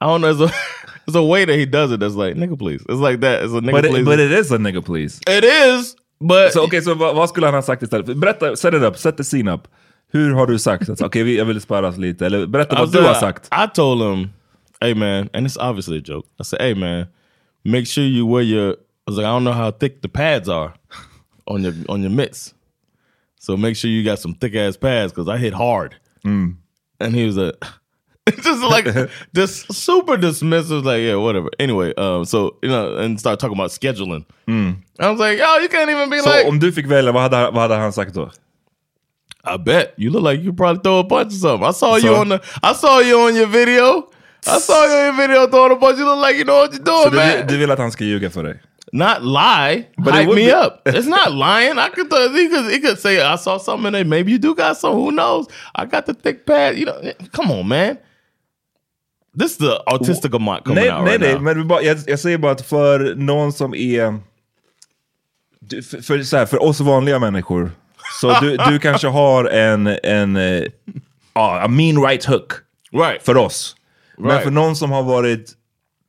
I 0.00 0.06
don't 0.06 0.20
know. 0.20 0.32
There's 0.34 0.50
a, 0.50 0.54
there's 1.06 1.16
a 1.16 1.22
way 1.22 1.44
that 1.44 1.56
he 1.56 1.66
does 1.66 1.90
it 1.92 2.00
that's 2.00 2.14
like 2.14 2.34
nigga 2.36 2.58
please. 2.58 2.82
It's 2.88 3.00
like 3.00 3.20
that. 3.20 3.42
It's 3.44 3.52
a 3.52 3.60
nigga 3.60 3.72
But, 3.72 3.84
please. 3.90 4.04
but 4.04 4.18
it 4.20 4.32
is 4.32 4.52
a 4.52 4.58
nigga 4.58 4.84
please. 4.84 5.20
it 5.26 5.44
is, 5.44 5.96
but 6.20 6.52
Så 6.52 6.64
okay, 6.64 6.80
så 6.80 6.94
vad, 6.94 7.14
vad 7.16 7.28
skulle 7.28 7.46
han 7.46 7.54
ha 7.54 7.62
sagt 7.62 7.82
istället? 7.82 8.16
Berätta, 8.16 8.56
set 8.56 8.74
it 8.74 8.82
up, 8.82 8.96
set 8.96 9.16
the 9.16 9.24
scene 9.24 9.48
up. 9.52 9.68
Hur 10.12 10.34
har 10.34 10.46
du 10.46 10.58
sagt? 10.58 11.00
Okej, 11.00 11.22
vi- 11.22 11.36
jag 11.38 11.44
vill 11.44 11.60
sparras 11.60 11.96
lite. 11.96 12.26
Eller 12.26 12.46
berätta 12.46 12.76
I 12.76 12.78
vad 12.78 12.92
du 12.92 13.00
har 13.02 13.14
sagt. 13.14 13.46
I 13.52 13.66
told 13.74 14.02
him, 14.02 14.30
"Hey 14.80 14.94
man," 14.94 15.28
and 15.32 15.46
it's 15.46 15.58
obviously 15.70 15.98
a 15.98 16.02
joke. 16.04 16.28
I 16.40 16.44
said, 16.44 16.60
"Hey 16.60 16.74
man, 16.74 17.06
make 17.64 17.86
sure 17.86 18.04
you 18.04 18.26
wear 18.32 18.42
your." 18.42 18.72
I 18.72 18.76
was 19.10 19.16
like, 19.16 19.26
"I 19.26 19.30
don't 19.30 19.44
know 19.44 19.52
how 19.54 19.70
thick 19.70 20.02
the 20.02 20.08
pads 20.08 20.48
are 20.48 20.72
on 21.46 21.62
your 21.64 21.74
on 21.88 22.02
your 22.02 22.10
mitts, 22.12 22.54
so 23.44 23.56
make 23.56 23.76
sure 23.76 23.90
you 23.90 24.02
got 24.10 24.18
some 24.18 24.34
thick 24.40 24.54
ass 24.54 24.76
pads 24.78 25.12
because 25.12 25.28
I 25.28 25.38
hit 25.38 25.52
hard." 25.54 25.94
And 27.00 27.14
he 27.14 27.26
was 27.26 27.36
like, 27.36 27.54
just 28.42 28.62
like 28.62 28.86
just 29.36 29.72
super 29.72 30.16
dismissive, 30.16 30.84
like 30.84 31.02
yeah, 31.02 31.16
whatever. 31.16 31.50
Anyway, 31.58 31.92
um, 31.96 32.24
so 32.24 32.56
you 32.62 32.70
know, 32.70 32.96
and 32.96 33.20
start 33.20 33.38
talking 33.40 33.56
about 33.56 33.70
scheduling. 33.70 34.24
I 35.00 35.10
was 35.10 35.18
like, 35.20 35.38
"Yo, 35.38 35.58
you 35.62 35.68
can't 35.68 35.90
even 35.90 36.10
be 36.10 36.20
Så 36.20 36.30
like." 36.30 36.48
om 36.48 36.58
du 36.58 36.72
fick 36.72 36.86
välja, 36.86 37.12
vad 37.12 37.22
hade, 37.22 37.50
vad 37.50 37.62
hade 37.62 37.74
han 37.74 37.92
sagt 37.92 38.14
då? 38.14 38.30
I 39.46 39.58
bet 39.58 39.94
you 39.98 40.10
look 40.10 40.22
like 40.32 40.42
you 40.44 40.52
probably 40.54 40.80
throw 40.82 41.00
a 41.00 41.04
punch 41.04 41.32
or 41.32 41.38
something. 41.38 41.68
I 41.68 41.72
saw 41.72 41.96
you 41.98 42.16
on 42.16 42.28
the. 42.28 42.40
I 42.62 42.72
saw 42.74 43.00
you 43.00 43.28
on 43.28 43.36
your 43.36 43.46
video. 43.46 44.08
I 44.46 44.58
saw 44.60 44.86
you 44.86 44.94
on 44.98 45.04
your 45.04 45.16
video 45.28 45.46
throwing 45.46 45.72
a 45.72 45.76
punch. 45.76 45.98
You 45.98 46.06
look 46.06 46.26
like 46.26 46.36
you 46.38 46.44
know 46.44 46.60
what 46.62 46.72
you're 46.72 46.84
doing, 46.84 47.10
du, 47.10 47.16
man. 47.16 47.46
du 47.48 47.56
vill 47.58 47.70
att 47.70 47.78
han 47.78 47.92
ska 47.92 48.04
ljuga 48.04 48.30
för 48.30 48.42
dig? 48.42 48.60
Not 48.94 49.22
lie, 49.24 49.86
But 49.98 50.14
hype 50.14 50.28
me 50.28 50.34
be- 50.46 50.52
up. 50.52 50.82
It's 50.86 51.06
not 51.06 51.32
lying. 51.32 51.78
I 51.78 51.88
could. 51.88 52.10
Th- 52.10 52.30
he 52.30 52.48
could. 52.48 52.70
He 52.72 52.80
could 52.80 52.98
say 52.98 53.20
I 53.20 53.36
saw 53.36 53.58
something. 53.58 53.86
in 53.86 53.92
There. 53.92 54.04
Maybe 54.04 54.32
you 54.32 54.38
do 54.38 54.54
got 54.54 54.76
some. 54.76 54.94
Who 54.94 55.10
knows? 55.10 55.46
I 55.74 55.84
got 55.86 56.06
the 56.06 56.14
thick 56.14 56.46
pad. 56.46 56.76
You 56.78 56.86
know. 56.86 57.12
Come 57.32 57.50
on, 57.52 57.68
man. 57.68 57.96
This 59.38 59.50
is 59.52 59.58
the 59.58 59.82
autistic 59.86 60.34
Amat 60.34 60.64
coming 60.64 60.84
Nej, 60.84 60.90
out 60.92 61.04
nej, 61.04 61.10
right 61.18 61.20
nej. 61.20 61.32
now. 61.34 61.42
Men 61.42 61.68
bara, 61.68 61.82
jag, 61.82 61.98
jag 62.06 62.18
säger 62.20 62.38
bara 62.38 62.52
att 62.52 62.66
för 62.66 63.14
någon 63.14 63.52
som 63.52 63.74
är... 63.74 64.20
För, 65.90 66.02
för, 66.02 66.22
så 66.22 66.36
här, 66.36 66.46
för 66.46 66.62
oss 66.62 66.80
vanliga 66.80 67.18
människor, 67.18 67.70
så 68.20 68.40
du, 68.40 68.56
du 68.56 68.78
kanske 68.82 69.08
har 69.08 69.44
en, 69.44 69.86
en 70.02 70.36
eh, 70.36 70.62
ja, 71.34 71.60
a 71.62 71.68
mean 71.68 72.02
right 72.06 72.24
hook 72.24 72.52
Right. 72.92 73.22
för 73.22 73.36
oss. 73.36 73.76
Men 74.18 74.30
Right. 74.30 74.42
för 74.44 74.50
någon 74.50 74.76
som 74.76 74.90
har 74.90 75.02
varit 75.02 75.52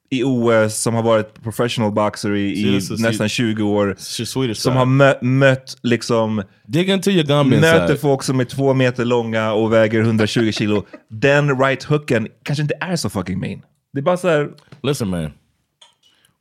i 0.10 0.24
OS, 0.24 0.76
som 0.82 0.94
har 0.94 1.04
varit 1.04 1.44
professional 1.44 1.92
boxer 1.92 2.36
i, 2.36 2.42
i 2.52 2.76
is- 2.76 2.90
nästan 3.00 3.30
20 3.30 3.64
år, 3.64 3.96
Swedish 3.98 4.62
som 4.62 4.72
side. 4.72 4.78
har 4.78 4.86
mö, 4.86 5.14
mött 5.22 5.78
liksom 5.84 6.44
Dig 6.66 6.90
into 6.90 7.12
your 7.12 7.24
gum 7.24 7.50
möter 7.50 7.82
inside. 7.84 8.00
folk 8.00 8.24
som 8.24 8.40
är 8.40 8.46
två 8.46 8.74
meter 8.74 9.06
långa 9.06 9.54
och 9.54 9.74
väger 9.74 10.00
120 10.02 10.52
kilo. 10.52 10.86
Den 11.10 11.60
right 11.60 11.84
hooken 11.84 12.28
kanske 12.44 12.62
inte 12.62 12.76
är 12.82 12.96
så 12.96 13.10
fucking 13.10 13.40
mean. 13.40 13.62
Det 13.94 14.00
är 14.00 14.04
bara 14.04 14.18
så 14.18 14.28
här, 14.30 14.50
Listen, 14.84 15.08
man. 15.10 15.32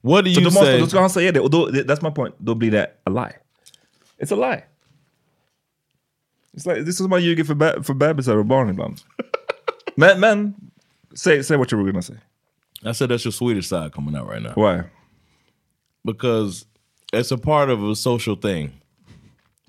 What 0.03 0.25
do 0.25 0.31
så 0.31 0.41
you 0.41 0.45
då, 0.45 0.45
måste, 0.45 0.61
say? 0.65 0.81
då 0.81 0.87
ska 0.87 1.01
han 1.01 1.11
säga 1.11 1.33
det 1.33 1.41
och 1.41 1.51
då, 1.51 1.69
that's 1.69 2.05
my 2.09 2.15
point, 2.15 2.35
då 2.39 2.55
blir 2.55 2.71
det 2.71 2.87
a 3.05 3.11
lie. 3.11 3.37
It's 4.27 4.33
a 4.35 4.51
lie. 4.51 4.63
It's 6.57 6.69
like, 6.69 6.81
det 6.81 6.91
är 6.91 6.93
som 6.93 7.11
man 7.11 7.23
ljuger 7.25 7.45
för, 7.45 7.55
be, 7.55 7.83
för 7.83 7.95
bebisar 7.95 8.37
och 8.37 8.45
barn 8.47 8.71
ibland. 8.71 8.99
men, 9.97 10.21
men, 10.21 10.55
say, 11.15 11.43
say 11.43 11.57
what 11.57 11.73
you 11.73 11.83
were 11.83 11.93
gonna 11.93 12.03
say. 12.03 12.17
I 12.85 12.93
said 12.93 13.09
that's 13.09 13.25
your 13.25 13.33
Swedish 13.33 13.67
side 13.69 13.93
coming 13.93 14.15
out 14.17 14.29
right 14.29 14.43
now. 14.43 14.53
Why? 14.55 14.85
because 16.07 16.67
it's 17.15 17.31
a 17.31 17.39
part 17.39 17.71
of 17.71 17.83
a 17.83 17.95
social 17.97 18.37
thing 18.37 18.71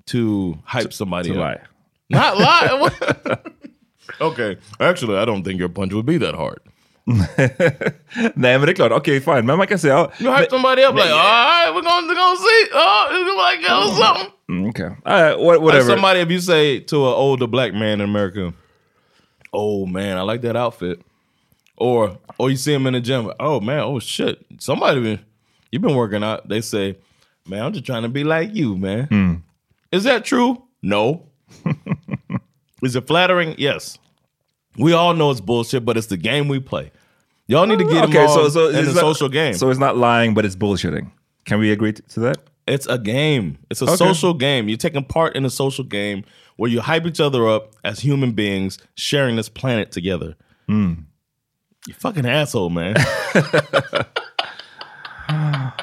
to 0.06 0.58
hype 0.64 0.92
somebody 0.92 1.30
To 1.30 1.34
up. 1.34 1.40
lie. 1.40 1.60
Not 2.10 2.38
lie. 2.38 3.38
Okay, 4.20 4.56
actually, 4.80 5.16
I 5.18 5.24
don't 5.24 5.42
think 5.44 5.58
your 5.58 5.68
punch 5.70 5.92
would 5.94 6.06
be 6.06 6.18
that 6.18 6.34
hard. 6.34 6.60
Nej 7.06 8.58
men 8.58 8.60
det 8.66 8.72
är 8.72 8.74
klart, 8.74 8.92
okej 8.92 9.20
fine. 9.20 9.42
Men 9.46 9.58
man 9.58 9.66
kan 9.66 9.78
säga... 9.78 9.94
Ja, 9.94 10.10
You 10.18 10.30
hype 10.30 10.50
somebody 10.50 10.84
up 10.84 10.94
like, 10.94 11.10
all 11.10 11.18
right, 11.18 11.74
we're 11.74 11.82
gonna, 11.82 12.06
we're 12.06 12.14
gonna 12.14 12.36
see. 12.36 12.62
Oh, 12.74 13.06
it's 13.10 13.24
gonna 13.28 13.42
like 13.50 13.60
oh, 13.70 13.94
something. 14.04 14.32
mm, 14.48 14.68
okay. 14.70 14.90
Uh, 15.04 15.36
what- 15.38 15.54
Like 15.54 15.60
whatever. 15.64 15.90
somebody, 15.90 16.20
if 16.20 16.30
you 16.30 16.40
say 16.40 16.80
to 16.80 16.96
an 16.96 17.14
older 17.14 17.46
black 17.46 17.72
man 17.74 18.00
in 18.00 18.08
America, 18.10 18.52
"Oh 19.52 19.86
man, 19.86 20.18
I 20.18 20.22
like 20.32 20.42
that 20.42 20.56
outfit," 20.56 20.98
or 21.76 22.18
or 22.38 22.50
you 22.50 22.56
see 22.56 22.72
them 22.72 22.86
in 22.86 22.92
the 22.94 23.00
gym, 23.00 23.30
"Oh 23.40 23.60
man, 23.60 23.80
oh 23.80 23.98
shit, 23.98 24.44
somebody 24.58 25.00
been 25.00 25.20
you've 25.70 25.82
been 25.82 25.94
working 25.96 26.22
out." 26.22 26.48
They 26.48 26.60
say, 26.60 26.96
"Man, 27.48 27.62
I'm 27.64 27.72
just 27.72 27.84
trying 27.86 28.02
to 28.02 28.08
be 28.08 28.24
like 28.24 28.54
you, 28.54 28.76
man." 28.76 29.06
Hmm. 29.06 29.34
Is 29.92 30.04
that 30.04 30.24
true? 30.24 30.62
No. 30.82 31.26
Is 32.82 32.94
it 32.96 33.06
flattering? 33.06 33.54
Yes. 33.58 33.98
We 34.76 34.92
all 34.92 35.14
know 35.14 35.30
it's 35.30 35.40
bullshit, 35.40 35.84
but 35.84 35.96
it's 35.96 36.08
the 36.08 36.16
game 36.18 36.48
we 36.48 36.60
play. 36.60 36.92
Y'all 37.48 37.66
need 37.66 37.78
to 37.78 37.84
get 37.84 38.04
okay, 38.04 38.26
so, 38.26 38.48
so 38.48 38.68
in 38.68 38.84
the 38.84 38.92
not- 38.92 39.00
social 39.00 39.28
game. 39.28 39.54
So 39.54 39.70
it's 39.70 39.78
not 39.78 39.96
lying, 39.96 40.34
but 40.34 40.44
it's 40.44 40.56
bullshitting. 40.56 41.10
Can 41.44 41.58
we 41.58 41.70
agree 41.70 41.92
to 41.92 42.20
that? 42.20 42.38
It's 42.66 42.86
a 42.86 42.98
game. 42.98 43.58
It's 43.70 43.80
a 43.80 43.84
Okay. 43.84 43.94
social 43.96 44.34
game. 44.34 44.68
You're 44.68 44.76
taking 44.76 45.04
part 45.04 45.36
in 45.36 45.44
a 45.44 45.50
social 45.50 45.84
game 45.84 46.24
where 46.56 46.68
you 46.70 46.80
hype 46.80 47.06
each 47.06 47.20
other 47.20 47.48
up 47.48 47.72
as 47.84 48.00
human 48.00 48.32
beings 48.32 48.78
sharing 48.96 49.36
this 49.36 49.48
planet 49.48 49.92
together. 49.92 50.34
Hmm. 50.68 50.94
You 51.88 51.94
fucking 51.98 52.26
asshole, 52.26 52.70
man. 52.70 52.94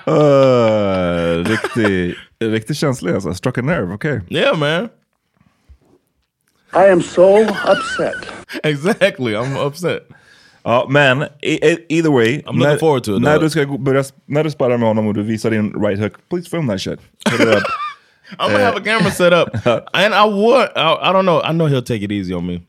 Uh, 0.08 1.44
riktigt 1.48 2.18
riktig 2.40 2.76
känslig 2.78 3.14
alltså. 3.14 3.34
Struck 3.34 3.58
a 3.58 3.62
nerve, 3.62 3.94
okej. 3.94 4.22
yeah, 4.30 4.58
man. 4.58 4.90
I 6.74 6.92
am 6.92 7.02
so 7.02 7.42
upset. 7.44 8.16
Exactly. 8.64 9.34
I'm 9.36 9.68
upset. 9.68 10.08
Ja, 10.64 10.86
men 10.90 11.26
either 11.42 12.10
way. 12.12 12.42
I'm 12.46 12.58
looking 12.60 12.80
forward 12.80 13.04
to 13.04 13.16
it, 13.16 13.22
När 13.22 13.34
dog. 13.34 13.42
du 13.44 13.50
ska 13.50 13.64
gå- 13.64 13.78
börja, 13.78 14.04
när 14.26 14.44
du 14.44 14.52
sparrar 14.52 14.78
med 14.78 14.88
honom 14.88 15.08
och 15.08 15.14
du 15.14 15.24
visar 15.24 15.52
din 15.52 15.74
right 15.84 16.00
hook, 16.00 16.14
please 16.30 16.50
film 16.50 16.68
that 16.68 16.82
shit. 16.82 17.00
Put 17.26 17.40
it 17.40 17.48
up. 17.48 17.64
I'm 18.40 18.52
gonna 18.52 18.64
have 18.66 18.78
a 18.78 18.84
camera 18.84 19.12
set 19.12 19.34
up, 19.34 19.50
and 19.94 20.14
I 20.14 20.26
would. 20.26 20.70
I, 20.76 21.10
I 21.10 21.14
don't 21.14 21.26
know. 21.26 21.42
I 21.44 21.52
know 21.54 21.68
he'll 21.68 21.82
take 21.84 22.02
it 22.06 22.12
easy 22.12 22.34
on 22.34 22.46
me, 22.46 22.62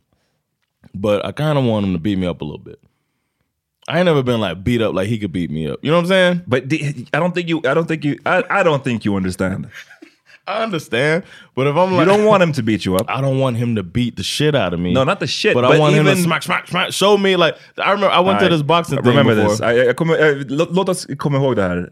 but 0.94 1.24
I 1.24 1.32
kind 1.32 1.58
of 1.58 1.64
want 1.64 1.86
him 1.86 1.92
to 1.94 1.98
beat 1.98 2.18
me 2.18 2.26
up 2.26 2.42
a 2.42 2.44
little 2.44 2.64
bit. 2.64 2.78
I 3.88 3.98
ain't 3.98 4.06
never 4.06 4.22
been 4.22 4.40
like 4.40 4.64
beat 4.64 4.80
up 4.80 4.94
like 4.94 5.08
he 5.08 5.18
could 5.18 5.32
beat 5.32 5.50
me 5.50 5.68
up. 5.68 5.78
You 5.82 5.90
know 5.90 5.98
what 5.98 6.04
I'm 6.04 6.08
saying? 6.08 6.42
But 6.46 6.68
the, 6.68 7.06
I 7.12 7.20
don't 7.20 7.34
think 7.34 7.48
you, 7.48 7.58
I 7.64 7.74
don't 7.74 7.86
think 7.86 8.04
you, 8.04 8.18
I, 8.24 8.42
I 8.48 8.62
don't 8.62 8.82
think 8.82 9.04
you 9.04 9.14
understand. 9.14 9.68
I 10.46 10.62
understand, 10.62 11.24
but 11.54 11.66
if 11.66 11.74
I'm 11.74 11.92
like, 11.92 12.06
You 12.06 12.12
don't 12.12 12.26
want 12.26 12.42
him 12.42 12.52
to 12.52 12.62
beat 12.62 12.84
you 12.84 12.96
up. 12.96 13.06
I 13.08 13.22
don't 13.22 13.38
want 13.38 13.56
him 13.56 13.76
to 13.76 13.82
beat 13.82 14.16
the 14.16 14.22
shit 14.22 14.54
out 14.54 14.74
of 14.74 14.80
me. 14.80 14.92
No, 14.92 15.02
not 15.02 15.18
the 15.18 15.26
shit, 15.26 15.54
But, 15.54 15.64
I 15.64 15.68
but 15.70 15.80
want 15.80 15.94
him 15.94 16.04
to 16.04 16.16
smack, 16.16 16.42
smack, 16.42 16.68
smack. 16.68 16.92
Show 16.92 17.16
me 17.16 17.36
like 17.36 17.56
I 17.78 17.92
remember. 17.92 18.14
I 18.14 18.20
went 18.20 18.40
to 18.40 18.48
this 18.50 18.60
boxing 18.62 18.98
I 18.98 19.02
thing 19.02 19.16
remember 19.16 19.34
before. 19.36 19.50
this. 19.50 19.60
I, 19.62 19.86
jag 19.86 19.96
kommer, 19.96 20.44
låt, 20.48 20.70
låt 20.74 20.88
oss 20.88 21.06
komma 21.18 21.38
ihåg 21.38 21.56
det 21.56 21.62
här. 21.62 21.90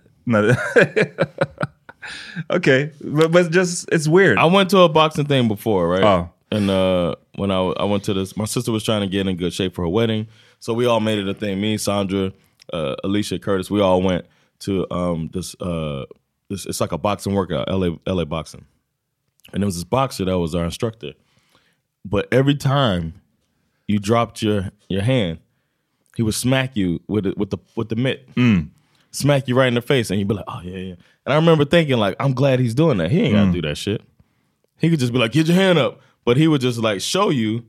Okay, 2.51 2.91
but, 3.01 3.31
but 3.31 3.51
just, 3.53 3.89
it's 3.91 4.09
weird. 4.09 4.39
I 4.39 4.45
went 4.47 4.71
to 4.71 4.81
a 4.81 4.89
boxing 4.89 5.25
thing 5.27 5.49
before, 5.49 5.89
right? 5.89 6.05
Oh. 6.05 6.29
And 6.51 6.69
uh, 6.71 7.15
when 7.37 7.51
I 7.51 7.61
I 7.79 7.85
went 7.85 8.05
to 8.05 8.15
this, 8.15 8.37
my 8.37 8.45
sister 8.45 8.73
was 8.73 8.85
trying 8.85 9.01
to 9.01 9.07
get 9.07 9.27
in 9.27 9.37
good 9.37 9.53
shape 9.55 9.75
for 9.75 9.83
her 9.83 9.89
wedding, 9.89 10.27
so 10.62 10.72
we 10.72 10.87
all 10.87 11.01
made 11.01 11.18
it 11.18 11.27
a 11.29 11.35
thing. 11.35 11.61
Me, 11.61 11.77
Sandra, 11.77 12.33
uh, 12.72 12.94
Alicia, 13.03 13.40
Curtis, 13.40 13.68
we 13.68 13.81
all 13.81 14.01
went 14.01 14.25
to 14.61 14.87
um 14.92 15.29
this 15.33 15.57
uh 15.61 16.05
this. 16.48 16.66
It's 16.66 16.81
like 16.81 16.92
a 16.92 16.98
boxing 16.98 17.35
workout, 17.35 17.68
LA 17.68 17.96
LA 18.07 18.25
boxing, 18.25 18.64
and 19.53 19.61
there 19.61 19.66
was 19.66 19.75
this 19.75 19.83
boxer 19.83 20.25
that 20.25 20.38
was 20.38 20.55
our 20.55 20.64
instructor. 20.64 21.14
But 22.05 22.29
every 22.33 22.55
time 22.55 23.14
you 23.88 23.98
dropped 23.98 24.40
your 24.40 24.70
your 24.88 25.03
hand, 25.03 25.40
he 26.16 26.22
would 26.22 26.35
smack 26.35 26.77
you 26.77 27.01
with 27.09 27.27
it 27.27 27.37
with 27.37 27.51
the 27.51 27.59
with 27.75 27.88
the 27.88 27.96
mitt. 27.96 28.29
Smack 29.11 29.48
you 29.48 29.57
right 29.57 29.66
in 29.66 29.75
the 29.75 29.83
face, 29.83 30.11
and 30.11 30.18
you'd 30.20 30.29
be 30.29 30.35
like, 30.35 30.44
"Oh 30.46 30.61
yeah, 30.62 30.77
yeah." 30.79 30.94
And 31.27 31.33
I 31.33 31.35
remember 31.35 31.64
thinking, 31.64 31.98
like, 31.98 32.14
"I'm 32.20 32.35
glad 32.35 32.61
he's 32.61 32.75
doing 32.75 32.98
that. 32.98 33.11
He 33.11 33.20
ain't 33.20 33.35
got 33.35 33.46
to 33.46 33.53
do 33.61 33.68
that 33.68 33.77
shit." 33.77 34.01
He 34.79 34.88
could 34.90 35.01
just 35.01 35.12
be 35.12 35.18
like, 35.18 35.33
"Get 35.33 35.48
your 35.48 35.57
hand 35.57 35.79
up," 35.79 36.01
but 36.25 36.37
he 36.37 36.46
would 36.46 36.61
just 36.61 36.79
like 36.79 37.01
show 37.01 37.31
you. 37.31 37.64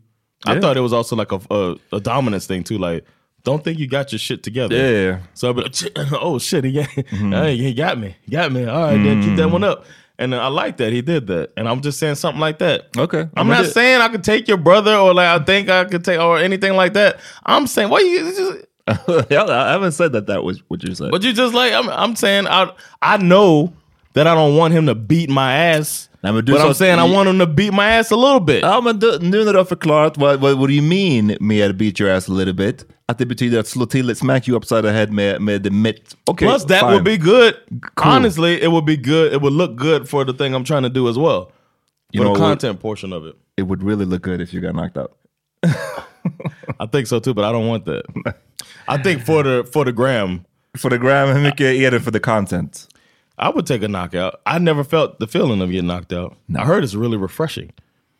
I 0.45 0.53
Yeah. 0.53 0.59
thought 0.59 0.77
it 0.77 0.81
was 0.81 0.93
also 0.93 1.15
like 1.15 1.31
a, 1.31 1.39
a 1.49 1.75
a 1.93 1.99
dominance 1.99 2.45
thing 2.45 2.63
too. 2.63 2.77
Like, 2.77 3.05
don't 3.43 3.63
think 3.63 3.79
you 3.79 3.87
got 3.87 4.11
your 4.11 4.19
shit 4.19 4.43
together. 4.43 4.75
Yeah. 4.75 5.19
So 5.33 5.49
I'd 5.49 5.55
be 5.55 5.61
like, 5.63 6.11
"Oh 6.13 6.39
shit, 6.39 6.63
he 6.63 6.73
got, 6.73 6.89
mm-hmm. 6.89 7.31
hey, 7.33 7.57
he 7.57 7.73
got 7.73 7.97
me, 7.99 8.15
he 8.23 8.31
got 8.31 8.51
me. 8.51 8.65
All 8.65 8.83
right, 8.83 9.03
then 9.03 9.21
keep 9.21 9.35
that 9.37 9.47
mm. 9.47 9.51
one 9.51 9.63
up." 9.63 9.85
And 10.19 10.35
I 10.35 10.47
like 10.47 10.77
that 10.77 10.93
he 10.93 11.01
did 11.01 11.25
that, 11.27 11.51
and 11.57 11.67
I'm 11.67 11.81
just 11.81 11.97
saying 11.99 12.15
something 12.15 12.39
like 12.39 12.59
that. 12.59 12.89
Okay. 12.95 13.27
I'm 13.35 13.47
not 13.47 13.65
saying 13.65 13.99
I 13.99 14.09
could 14.09 14.23
take 14.23 14.47
your 14.47 14.57
brother 14.57 14.95
or 14.95 15.13
like 15.13 15.41
I 15.41 15.43
think 15.43 15.69
I 15.69 15.85
could 15.85 16.05
take 16.05 16.19
or 16.19 16.37
anything 16.37 16.73
like 16.73 16.93
that. 16.93 17.19
I'm 17.45 17.65
saying 17.65 17.89
what 17.89 18.03
you 18.05 18.19
just, 18.19 18.65
I 18.87 19.71
haven't 19.71 19.93
said 19.93 20.11
that 20.11 20.27
that 20.27 20.43
was 20.43 20.61
what 20.67 20.83
you 20.83 20.93
said. 20.93 21.09
but 21.09 21.23
you 21.23 21.33
just 21.33 21.53
like 21.53 21.73
I'm, 21.73 21.89
I'm 21.89 22.15
saying 22.15 22.47
I 22.47 22.71
I 23.01 23.17
know 23.17 23.73
that 24.13 24.27
I 24.27 24.35
don't 24.35 24.55
want 24.55 24.73
him 24.73 24.85
to 24.85 24.95
beat 24.95 25.29
my 25.29 25.53
ass. 25.55 26.09
Nej, 26.23 26.33
men 26.33 26.45
du 26.45 26.51
but 26.53 26.61
sa 26.61 26.67
I'm 26.67 26.73
saying 26.73 26.99
I 26.99 27.15
want 27.15 27.29
him 27.29 27.39
to 27.39 27.45
beat 27.45 27.73
my 27.73 27.83
ass 27.83 28.11
a 28.11 28.15
little 28.15 28.39
bit. 28.39 28.61
Ja, 28.61 28.81
men 28.81 28.99
du, 28.99 29.19
nu 29.21 29.43
när 29.45 29.53
du 29.53 29.59
har 29.59 29.65
förklarat 29.65 30.17
vad, 30.17 30.39
vad, 30.39 30.57
what 30.57 30.67
do 30.67 30.73
you 30.73 30.81
mean 30.81 31.37
med 31.39 31.77
beat 31.77 31.99
your 31.99 32.11
ass 32.11 32.29
a 32.29 32.33
little 32.33 32.53
bit, 32.53 32.85
att 33.07 33.17
det 33.17 33.25
betyder 33.25 33.59
att 33.59 33.67
slå 33.67 33.85
till, 33.85 34.15
smack 34.15 34.47
you 34.47 34.57
upside 34.57 34.83
the 34.83 34.89
head 34.89 35.11
med, 35.11 35.41
med 35.41 35.63
the 35.63 35.69
mitt. 35.69 36.15
Okay, 36.31 36.47
Plus, 36.47 36.65
that 36.65 36.79
fine. 36.79 36.91
would 36.91 37.03
be 37.03 37.17
good. 37.17 37.53
Cool. 37.95 38.13
Honestly, 38.13 38.53
it 38.63 38.69
would 38.69 38.85
be 38.85 38.95
good. 38.95 39.33
It 39.33 39.41
would 39.41 39.53
look 39.53 39.75
good 39.75 40.09
for 40.09 40.25
the 40.25 40.33
thing 40.33 40.53
I'm 40.53 40.63
trying 40.63 40.83
to 40.83 40.89
do 40.89 41.09
as 41.09 41.17
well. 41.17 41.51
You 42.13 42.21
for 42.21 42.25
know 42.25 42.33
the 42.35 42.39
content 42.39 42.79
portion 42.79 43.13
of 43.13 43.25
it. 43.25 43.35
It 43.57 43.63
would 43.63 43.83
really 43.83 44.05
look 44.05 44.21
good 44.21 44.41
if 44.41 44.53
you 44.53 44.61
got 44.61 44.75
knocked 44.75 44.97
out. 44.97 45.11
I 46.79 46.85
think 46.91 47.07
so 47.07 47.19
too, 47.19 47.33
but 47.33 47.43
I 47.43 47.51
don't 47.51 47.67
want 47.67 47.85
that. 47.85 48.03
I 48.87 48.97
think 49.03 49.25
for 49.25 49.43
the 49.43 49.63
for 49.73 49.85
the 49.85 49.91
gram, 49.91 50.45
For 50.77 50.89
the 50.89 50.97
gram, 50.97 51.29
hur 51.29 51.39
mycket 51.41 51.61
är 51.61 51.91
det 51.91 51.99
för 52.01 52.11
the 52.11 52.19
content? 52.19 52.87
I 53.43 53.49
would 53.49 53.65
take 53.67 53.83
a 53.83 53.87
knockout. 53.87 54.33
I 54.45 54.59
never 54.59 54.83
felt 54.83 55.19
the 55.19 55.27
feeling 55.27 55.61
of 55.61 55.69
getting 55.69 55.87
knocked 55.87 56.13
out. 56.13 56.37
I 56.55 56.63
heard 56.65 56.83
it's 56.83 56.95
really 56.95 57.17
refreshing. 57.17 57.71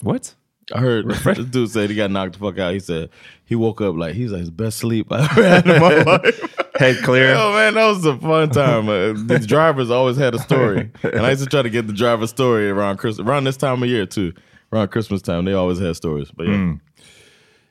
What? 0.01 0.36
I 0.75 0.79
heard 0.79 1.09
this 1.25 1.45
dude 1.45 1.69
said 1.69 1.89
he 1.89 1.95
got 1.95 2.12
knocked 2.12 2.33
the 2.33 2.39
fuck 2.39 2.59
out. 2.59 2.73
He 2.73 2.79
said 2.79 3.09
he 3.45 3.55
woke 3.55 3.81
up 3.81 3.95
like 3.95 4.15
he's 4.15 4.31
like 4.31 4.39
his 4.41 4.51
best 4.51 4.77
sleep 4.77 5.07
I 5.12 5.23
ever 5.23 5.43
had 5.49 5.67
in 5.67 5.79
my 5.81 5.95
life. 6.12 6.55
Head 6.75 6.97
clear? 7.03 7.36
Oh 7.38 7.53
man, 7.53 7.73
that 7.75 7.86
was 7.88 8.05
a 8.05 8.17
fun 8.17 8.49
time. 8.49 8.89
Uh, 8.89 9.13
these 9.27 9.45
drivers 9.47 9.89
always 9.91 10.17
had 10.17 10.33
a 10.36 10.39
story, 10.39 10.91
and 11.03 11.25
I 11.25 11.29
used 11.31 11.43
to 11.43 11.49
try 11.49 11.62
to 11.62 11.69
get 11.69 11.88
the 11.88 11.93
driver's 11.93 12.29
story 12.29 12.69
around 12.69 12.97
Christmas, 12.97 13.27
around 13.27 13.43
this 13.45 13.57
time 13.57 13.83
of 13.83 13.89
year 13.89 14.05
too. 14.05 14.33
Around 14.73 14.88
Christmas 14.91 15.21
time, 15.21 15.45
they 15.45 15.53
always 15.53 15.79
had 15.79 15.95
stories. 15.95 16.31
But 16.31 16.47
yeah, 16.47 16.73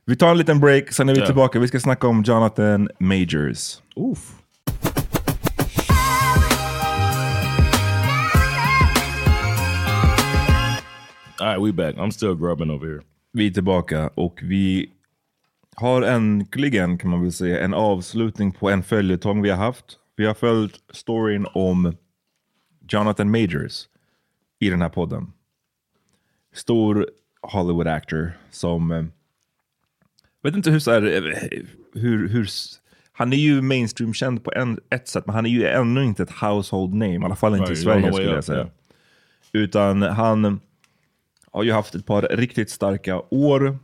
Vi 0.07 0.17
tar 0.17 0.31
en 0.31 0.39
liten 0.39 0.61
break, 0.61 0.93
sen 0.93 1.09
är 1.09 1.15
vi 1.15 1.21
Ja. 1.21 1.27
tillbaka. 1.27 1.59
Vi 1.59 1.69
ska 1.69 1.81
snacka 1.81 2.07
om 2.09 2.23
Jonathan 2.23 2.89
Majors. 2.99 3.83
oof. 3.97 4.42
All 11.43 11.49
right, 11.49 11.61
we 11.61 11.73
back. 11.73 11.97
I'm 11.97 12.13
still 12.13 12.35
grubbing 12.35 12.71
over 12.71 12.87
here. 12.87 13.03
Vi 13.33 13.47
är 13.47 13.51
tillbaka 13.51 14.09
och 14.09 14.41
vi 14.43 14.91
har 15.77 16.03
äntligen, 16.03 16.99
kan 16.99 17.11
man 17.11 17.23
väl 17.23 17.33
säga, 17.33 17.61
en 17.61 17.75
avslutning 17.75 18.53
på 18.53 18.71
en 18.71 18.83
följetong 18.83 19.43
vi 19.43 19.51
har 19.51 19.57
haft. 19.57 19.85
Vi 20.17 20.27
har 20.27 20.35
följt 20.35 20.81
storyn 20.91 21.47
om 21.55 21.95
Jonathan 22.89 23.31
Majors 23.31 23.89
i 24.59 24.71
den 24.71 24.83
här 24.83 24.89
podden. 24.89 25.33
Stor 26.55 27.09
Hollywood 27.41 27.87
actor 27.87 28.33
som... 28.51 28.93
eh, 28.93 29.05
vet 30.43 30.57
inte 30.57 30.71
hur 30.71 30.79
så 30.79 30.91
här, 30.91 31.03
eh, 31.03 31.63
hur, 31.95 32.29
hur, 32.29 32.49
han 33.13 33.33
är 33.33 33.37
ju 33.37 33.63
mainstream-känd 33.63 34.45
på 34.45 34.53
en, 34.53 34.81
ett 34.91 35.09
sätt, 35.09 35.27
men 35.27 35.35
han 35.35 35.47
är 35.47 35.51
ju 35.51 35.67
ännu 35.67 36.05
inte 36.05 36.23
ett 36.23 36.39
household 36.41 36.95
name. 36.95 37.15
I 37.15 37.25
alla 37.25 37.37
fall 37.37 37.57
inte 37.57 37.73
i 37.73 37.75
Right, 37.75 37.79
the 37.79 37.83
Sverige 37.83 38.13
skulle 38.13 38.35
jag 38.35 38.45
säga. 38.45 38.59
yeah. 38.59 38.71
Utan 39.53 40.03
han 40.03 40.61
har 41.53 41.63
ju 41.63 41.73
haft 41.73 41.95
ett 41.95 42.07
par 42.07 42.23
riktigt 42.31 42.71
starka 42.71 43.23
år. 43.31 43.79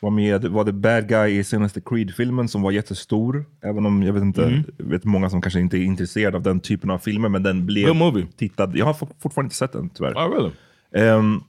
Var 0.00 0.10
med, 0.10 0.44
var 0.44 0.64
det 0.64 0.72
bad 0.72 1.08
guy 1.08 1.38
i 1.38 1.44
senaste 1.44 1.80
Creed-filmen 1.80 2.48
som 2.48 2.62
var 2.62 2.70
jättestor. 2.72 3.44
Även 3.62 3.86
om 3.86 4.02
jag 4.02 4.12
vet 4.12 4.22
inte, 4.22 4.44
Mm. 4.44 4.64
vet 4.78 5.04
många 5.04 5.30
som 5.30 5.42
kanske 5.42 5.60
inte 5.60 5.78
är 5.78 5.82
intresserade 5.82 6.36
av 6.36 6.42
den 6.42 6.60
typen 6.60 6.90
av 6.90 6.98
filmer, 6.98 7.28
men 7.28 7.42
den 7.42 7.66
blev 7.66 7.86
Good 7.86 7.96
movie. 7.96 8.26
tittad. 8.36 8.76
Jag 8.76 8.86
har 8.86 8.94
for- 8.94 9.08
fortfarande 9.18 9.46
inte 9.46 9.56
sett 9.56 9.72
den 9.72 9.88
tyvärr. 9.88 10.12
Oh, 10.14 10.30
really? 10.34 10.50
Ehm, 10.94 11.40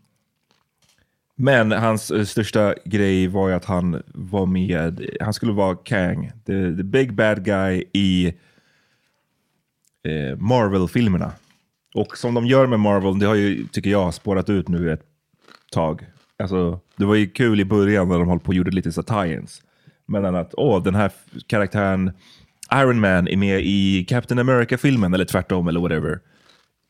men 1.36 1.72
hans 1.72 2.12
eh, 2.12 2.24
största 2.24 2.74
grej 2.86 3.28
var 3.28 3.50
ju 3.50 3.56
att 3.56 3.66
han 3.66 4.02
var 4.14 4.46
med, 4.46 5.10
han 5.22 5.34
skulle 5.34 5.52
vara 5.54 5.76
Kang, 5.76 6.32
the, 6.46 6.76
the 6.78 6.84
big 6.84 7.14
bad 7.14 7.44
guy 7.46 7.84
i 7.94 8.28
eh, 10.04 10.38
Marvel-filmerna. 10.38 11.32
Och 11.96 12.18
som 12.18 12.34
de 12.34 12.46
gör 12.48 12.68
med 12.68 12.80
Marvel, 12.80 13.20
det 13.20 13.26
har 13.26 13.36
ju, 13.36 13.68
tycker 13.68 13.90
jag, 13.90 14.14
spårat 14.14 14.50
ut 14.50 14.68
nu 14.68 14.92
ett 14.94 15.07
tag. 15.72 16.06
Alltså, 16.40 16.80
det 16.96 17.06
var 17.06 17.16
ju 17.16 17.28
kul 17.30 17.60
i 17.60 17.66
början 17.66 18.10
när 18.10 18.20
de 18.20 18.28
höll 18.30 18.40
på 18.40 18.48
och 18.48 18.54
gjorde 18.54 18.72
lite 18.72 18.92
så 18.92 19.02
tie-ins. 19.04 19.62
Men 20.06 20.36
att, 20.36 20.54
åh, 20.58 20.84
den 20.84 20.96
här 20.96 21.12
karaktären 21.48 22.12
Iron 22.74 23.00
Man 23.00 23.28
är 23.28 23.38
med 23.38 23.62
i 23.64 24.06
Captain 24.10 24.40
America-filmen, 24.40 25.14
eller 25.14 25.26
tvärtom, 25.26 25.68
eller 25.68 25.80
whatever. 25.80 26.20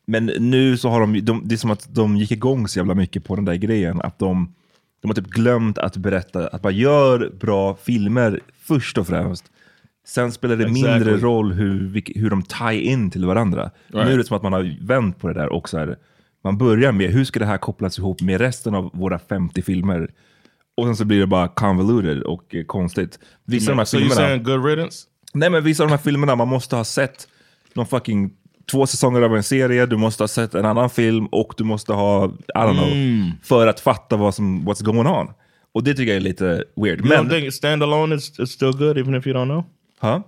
Men 0.06 0.26
nu 0.26 0.76
så 0.76 0.88
har 0.88 1.00
de, 1.00 1.20
de, 1.24 1.42
det 1.44 1.54
är 1.54 1.56
som 1.56 1.70
att 1.70 1.94
de 1.94 2.16
gick 2.16 2.30
igång 2.32 2.68
så 2.68 2.78
jävla 2.78 2.94
mycket 2.94 3.24
på 3.24 3.36
den 3.36 3.44
där 3.44 3.54
grejen, 3.54 4.00
att 4.00 4.18
de 4.18 4.54
De 5.00 5.08
har 5.08 5.14
typ 5.14 5.26
glömt 5.26 5.78
att 5.78 5.96
berätta 5.96 6.48
att 6.48 6.62
man 6.62 6.76
gör 6.76 7.32
bra 7.40 7.74
filmer 7.82 8.40
först 8.62 8.98
och 8.98 9.06
främst. 9.06 9.44
Sen 10.06 10.32
spelar 10.32 10.56
det 10.56 10.64
Exactly. 10.64 10.82
mindre 10.92 11.16
roll 11.16 11.52
hur, 11.52 12.02
hur 12.18 12.30
de 12.30 12.42
tie 12.42 12.80
in 12.80 13.10
till 13.10 13.24
varandra. 13.26 13.70
Nu 13.88 13.98
Right. 13.98 14.12
är 14.12 14.16
det 14.18 14.24
som 14.24 14.36
att 14.36 14.42
man 14.42 14.52
har 14.52 14.76
vänt 14.86 15.18
på 15.18 15.28
det 15.28 15.34
där 15.34 15.48
och 15.52 15.68
så 15.68 15.78
här, 15.78 15.96
man 16.44 16.58
börjar 16.58 16.92
med 16.92 17.10
hur 17.10 17.24
ska 17.24 17.38
det 17.38 17.46
här 17.46 17.58
kopplas 17.58 17.98
ihop 17.98 18.20
med 18.20 18.40
resten 18.40 18.74
av 18.74 18.90
våra 18.92 19.18
50 19.18 19.62
filmer? 19.62 20.10
Och 20.76 20.84
sen 20.86 20.96
så 20.96 21.04
blir 21.04 21.20
det 21.20 21.26
bara 21.26 21.48
convoluted 21.48 22.22
och 22.22 22.54
eh, 22.54 22.64
konstigt. 22.64 23.18
Vissa 23.44 23.70
av 23.70 23.76
de 23.76 23.78
här 23.80 23.84
So 23.84 23.96
you 23.98 24.08
filmerna... 24.10 24.36
good 24.36 24.64
riddance? 24.64 25.06
Nej 25.34 25.50
men 25.50 25.64
vissa 25.64 25.82
av 25.82 25.88
de 25.88 25.92
här 25.92 26.02
filmerna, 26.02 26.34
man 26.36 26.48
måste 26.48 26.76
ha 26.76 26.84
sett 26.84 27.28
någon 27.74 27.86
fucking 27.86 28.30
två 28.70 28.86
säsonger 28.86 29.22
av 29.22 29.36
en 29.36 29.42
serie, 29.42 29.86
du 29.86 29.96
måste 29.96 30.22
ha 30.22 30.28
sett 30.28 30.54
en 30.54 30.64
annan 30.64 30.90
film 30.90 31.26
och 31.26 31.54
du 31.56 31.64
måste 31.64 31.92
ha, 31.92 32.24
I 32.26 32.30
don't 32.58 32.72
know, 32.78 32.88
Mm. 32.92 33.30
för 33.42 33.66
att 33.66 33.80
fatta 33.80 34.16
vad 34.16 34.34
som, 34.34 34.68
what's 34.68 34.82
going 34.84 35.06
on. 35.06 35.28
Och 35.72 35.84
det 35.84 35.94
tycker 35.94 36.08
jag 36.12 36.16
är 36.16 36.20
lite 36.20 36.64
weird. 36.76 37.00
You 37.00 37.08
Men, 37.08 37.26
don't 37.26 37.30
think 37.40 37.54
standalone 37.54 38.14
is, 38.14 38.40
is 38.40 38.50
still 38.50 38.72
good 38.72 38.98
even 38.98 39.14
if 39.14 39.26
you 39.26 39.36
don't 39.36 39.44
know? 39.44 39.64
Ja, 40.00 40.22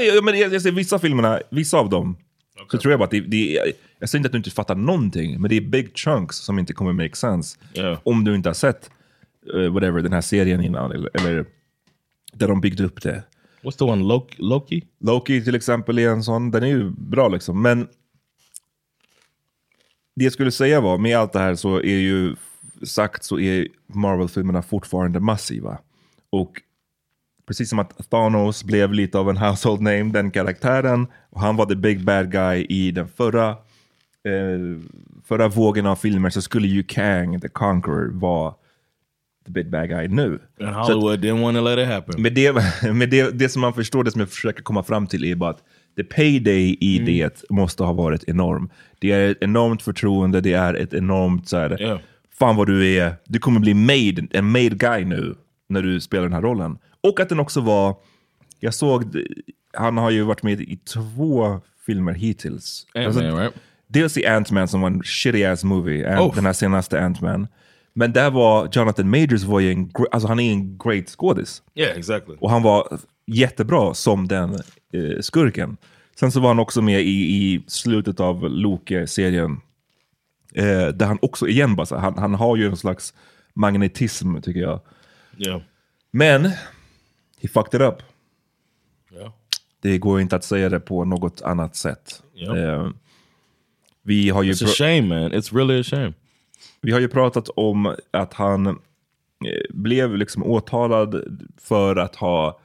ja, 0.00 0.22
men 0.22 0.38
jag, 0.38 0.54
jag 0.54 0.62
ser 0.62 0.70
vissa 0.70 0.98
filmerna, 0.98 1.40
vissa 1.50 1.78
av 1.78 1.90
dem, 1.90 2.16
så 2.70 2.78
tror 2.78 2.92
jag 2.92 2.98
bara 2.98 3.04
att 3.04 3.10
det, 3.10 3.20
det 3.20 3.58
är, 3.58 3.72
jag 3.98 4.08
säger 4.08 4.18
inte 4.18 4.26
att 4.26 4.32
du 4.32 4.38
inte 4.38 4.50
fattar 4.50 4.74
någonting, 4.74 5.40
men 5.40 5.48
det 5.48 5.56
är 5.56 5.60
big 5.60 5.98
chunks 5.98 6.36
som 6.36 6.58
inte 6.58 6.72
kommer 6.72 6.92
make 6.92 7.16
sense. 7.16 7.58
Yeah. 7.74 7.98
Om 8.02 8.24
du 8.24 8.34
inte 8.34 8.48
har 8.48 8.54
sett 8.54 8.90
eh, 9.54 9.72
whatever, 9.72 10.00
den 10.00 10.12
här 10.12 10.20
serien 10.20 10.64
innan, 10.64 10.92
eller, 10.92 11.10
eller 11.14 11.46
där 12.32 12.48
de 12.48 12.60
byggde 12.60 12.84
upp 12.84 13.02
det. 13.02 13.22
What's 13.62 13.78
the 13.78 13.84
one? 13.84 14.04
Loki? 14.04 14.36
Loki? 14.38 14.84
Loki 15.00 15.44
till 15.44 15.54
exempel 15.54 15.98
är 15.98 16.08
en 16.08 16.22
sån, 16.22 16.50
den 16.50 16.62
är 16.62 16.66
ju 16.66 16.90
bra 16.90 17.28
liksom. 17.28 17.62
Men 17.62 17.88
det 20.16 20.24
jag 20.24 20.32
skulle 20.32 20.50
säga 20.50 20.80
var, 20.80 20.98
med 20.98 21.18
allt 21.18 21.32
det 21.32 21.38
här 21.38 21.54
så 21.54 21.76
är 21.76 21.98
ju 21.98 22.36
sagt 22.82 23.24
så 23.24 23.38
är 23.38 23.68
Marvel-filmerna 23.86 24.62
fortfarande 24.62 25.20
massiva. 25.20 25.78
Och 26.30 26.62
precis 27.46 27.68
som 27.70 27.78
att 27.78 28.10
Thanos 28.10 28.64
blev 28.64 28.92
lite 28.92 29.18
av 29.18 29.30
en 29.30 29.36
household 29.36 29.80
name, 29.80 30.04
den 30.04 30.30
karaktären, 30.30 31.06
och 31.30 31.40
han 31.40 31.56
var 31.56 31.66
the 31.66 31.74
big 31.76 32.04
bad 32.04 32.32
guy 32.32 32.66
i 32.68 32.90
den 32.90 33.08
förra, 33.08 33.48
eh, 33.50 34.80
förra 35.28 35.48
vågen 35.48 35.86
av 35.86 35.96
filmer, 35.96 36.30
så 36.30 36.42
skulle 36.42 36.68
ju 36.68 36.82
Kang 36.82 37.40
the 37.40 37.48
Conqueror 37.48 38.10
vara 38.12 38.54
the 39.46 39.52
big 39.52 39.70
bad 39.70 39.88
guy 39.88 40.08
nu. 40.08 40.24
And 40.60 40.74
Så 40.74 40.80
att- 40.80 40.86
Hollywood 40.88 41.24
didn't 41.24 41.42
want 41.42 41.56
to 41.56 41.64
let 41.64 41.78
it 41.78 41.86
happen. 41.94 42.22
med 42.22 42.34
det, 42.34 42.52
med 42.94 43.10
det, 43.10 43.30
det 43.38 43.48
som 43.48 43.60
man 43.60 43.72
förstår, 43.74 44.04
det 44.04 44.10
som 44.10 44.20
jag 44.20 44.30
försöker 44.30 44.62
komma 44.62 44.82
fram 44.82 45.06
till 45.06 45.24
är 45.24 45.34
bara 45.34 45.50
att 45.50 45.62
the 45.96 46.04
payday 46.04 46.76
i 46.80 46.98
Mm. 46.98 47.06
det 47.06 47.42
måste 47.50 47.82
ha 47.84 47.92
varit 47.92 48.24
enorm. 48.28 48.70
Det 48.98 49.12
är 49.12 49.30
ett 49.30 49.38
enormt 49.40 49.82
förtroende, 49.82 50.40
det 50.40 50.52
är 50.52 50.74
ett 50.74 50.94
enormt 50.94 51.48
så 51.48 51.56
här, 51.56 51.76
Ja. 51.80 51.98
fan 52.38 52.56
vad 52.56 52.66
du 52.66 52.94
är, 52.96 53.14
du 53.24 53.38
kommer 53.38 53.60
bli 53.60 53.74
made, 53.74 54.26
en 54.30 54.44
made 54.52 54.68
guy 54.68 55.04
nu 55.04 55.34
när 55.68 55.82
du 55.82 56.00
spelar 56.00 56.22
den 56.22 56.32
här 56.32 56.42
rollen. 56.42 56.78
Och 57.08 57.20
att 57.20 57.28
den 57.28 57.40
också 57.40 57.60
var, 57.60 57.96
jag 58.60 58.74
såg, 58.74 59.04
han 59.72 59.96
har 59.96 60.10
ju 60.10 60.22
varit 60.22 60.42
med 60.42 60.60
i 60.60 60.76
två 60.76 61.60
filmer 61.86 62.12
hittills. 62.12 62.86
Alltså, 62.94 63.20
right? 63.20 63.54
Dels 63.88 64.16
i 64.16 64.26
Ant-Man 64.26 64.68
som 64.68 64.80
var 64.80 64.90
en 64.90 65.02
shitty 65.02 65.44
ass 65.44 65.64
movie, 65.64 66.08
Ant- 66.08 66.20
Oh. 66.30 66.34
den 66.34 66.46
här 66.46 66.52
senaste 66.52 67.00
Ant-Man. 67.00 67.46
Men 67.92 68.12
där 68.12 68.30
var 68.30 68.68
Jonathan 68.72 69.10
Majors, 69.10 69.42
var 69.44 69.60
ju 69.60 69.72
en, 69.72 69.90
alltså 70.10 70.28
han 70.28 70.40
är 70.40 70.52
en 70.52 70.78
great 70.78 71.08
skådis. 71.08 71.62
Yeah, 71.74 71.98
exactly. 71.98 72.36
Och 72.40 72.50
han 72.50 72.62
var 72.62 72.98
jättebra 73.26 73.94
som 73.94 74.28
den 74.28 74.54
eh, 74.92 75.20
skurken. 75.20 75.76
Sen 76.20 76.32
så 76.32 76.40
var 76.40 76.48
han 76.48 76.58
också 76.58 76.82
med 76.82 77.00
i, 77.00 77.10
i 77.10 77.64
slutet 77.66 78.20
av 78.20 78.50
Loke-serien. 78.50 79.60
Eh, 80.54 80.86
där 80.88 81.06
han 81.06 81.18
också, 81.22 81.48
igen 81.48 81.76
bara, 81.76 81.98
han, 81.98 82.18
han 82.18 82.34
har 82.34 82.56
ju 82.56 82.66
en 82.66 82.76
slags 82.76 83.14
magnetism 83.54 84.40
tycker 84.40 84.60
jag. 84.60 84.80
Yeah. 85.38 85.60
Men, 86.10 86.50
he 87.46 87.52
fucked 87.52 87.74
it 87.80 87.80
up. 87.86 88.02
Yeah. 89.12 89.32
Det 89.80 89.98
går 89.98 90.20
inte 90.20 90.36
att 90.36 90.44
säga 90.44 90.68
det 90.68 90.80
på 90.80 91.04
något 91.04 91.42
annat 91.42 91.76
sätt. 91.76 92.22
Ja. 92.34 92.56
Eh, 92.58 92.88
vi, 94.02 94.30
har 94.30 94.42
ju 94.42 94.52
It's 94.52 94.64
a 94.64 94.68
shame, 94.68 95.02
man. 95.02 95.32
It's 95.32 95.54
really 95.56 95.80
a 95.80 95.82
shame. 95.82 96.12
vi 96.80 96.92
har 96.92 97.00
ju 97.00 97.08
pratat 97.08 97.48
om 97.48 97.96
att 98.10 98.34
han 98.34 98.66
eh, 98.66 98.74
blev 99.70 100.16
liksom 100.16 100.42
åtalad 100.44 101.40
för 101.58 101.96
att 101.96 102.16
ha 102.16 102.60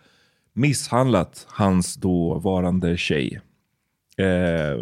misshandlat 0.53 1.45
hans 1.49 1.95
dåvarande 1.95 2.97
tjej. 2.97 3.41
Eh, 4.17 4.79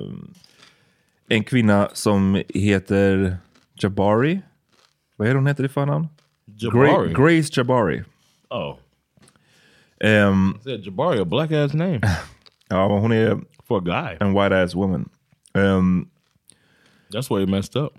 en 1.28 1.44
kvinna 1.44 1.90
som 1.94 2.44
heter 2.50 3.38
Jabari. 3.82 4.42
Vad 5.16 5.28
är 5.28 5.36
hon 5.36 5.48
heter 5.48 5.64
i 5.64 5.70
förnamn? 5.70 6.08
Jabari. 6.46 7.14
Gra- 7.14 7.38
Grace 7.38 7.54
Jabari. 7.60 8.04
oh. 8.50 8.76
I 10.02 10.54
said 10.64 10.84
Jabari, 10.84 11.20
a 11.22 11.26
black 11.26 11.52
ass 11.52 11.74
name 11.74 12.00
ja, 12.70 12.88
hon 13.00 13.12
är 13.12 13.40
for 13.68 13.78
a 13.78 13.82
guy. 13.86 14.18
en 14.28 14.34
white 14.34 14.64
ass 14.64 14.76
woman. 14.76 15.10
Ehm, 15.54 16.08
That's 17.14 17.30
why 17.36 17.40
he 17.40 17.46
messed 17.46 17.76
up. 17.84 17.94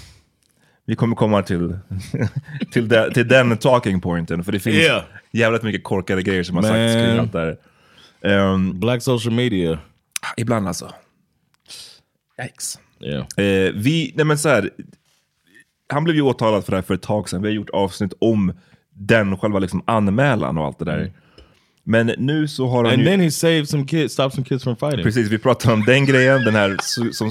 vi 0.84 0.96
kommer 0.96 1.16
komma 1.16 1.42
till, 1.42 1.78
till, 2.72 2.88
de, 2.88 3.10
till 3.14 3.28
den 3.28 3.56
talking 3.58 4.00
pointen, 4.00 4.44
för 4.44 4.52
det 4.52 4.60
finns 4.60 4.76
Yeah. 4.76 5.02
jävligt 5.32 5.62
mycket 5.62 5.84
korkade 5.84 6.22
grejer 6.22 6.42
som 6.42 6.56
har 6.56 6.62
sagts 6.62 6.94
kring 6.94 7.18
allt 7.18 7.32
det 7.32 7.38
här. 7.38 7.56
Ehm, 8.22 8.80
Black 8.80 9.02
social 9.02 9.34
media. 9.34 9.78
ibland 10.36 10.68
alltså. 10.68 10.92
Yikes. 12.42 12.78
Yeah. 13.00 13.26
Eh, 13.36 13.72
vi, 13.74 14.12
nej 14.16 14.24
men 14.26 14.38
så 14.38 14.48
här, 14.48 14.70
han 15.88 16.04
blev 16.04 16.16
ju 16.16 16.22
åtalad 16.22 16.64
för 16.64 16.72
det 16.72 16.76
här 16.76 16.82
för 16.82 16.94
ett 16.94 17.02
tag 17.02 17.28
sedan. 17.28 17.42
Vi 17.42 17.48
har 17.48 17.54
gjort 17.54 17.70
avsnitt 17.70 18.12
om 18.20 18.52
den 18.98 19.36
själva 19.38 19.58
liksom 19.58 19.82
anmälan 19.84 20.58
och 20.58 20.64
allt 20.64 20.78
det 20.78 20.84
där. 20.84 21.12
Men 21.84 22.06
nu 22.18 22.48
så 22.48 22.66
har 22.68 22.84
han 22.84 22.92
And 22.92 23.02
ju... 23.02 23.08
then 23.08 23.20
he 23.20 23.30
saved 23.30 23.68
some 23.68 23.84
kids, 23.86 24.12
stopped 24.12 24.32
some 24.32 24.44
kids 24.44 24.64
from 24.64 24.76
fighting. 24.76 25.02
Precis, 25.02 25.28
vi 25.28 25.38
pratade 25.38 25.74
om 25.74 25.84
den 25.84 26.06
grejen, 26.06 26.44
den 26.44 26.54
här 26.54 26.76
som, 27.12 27.30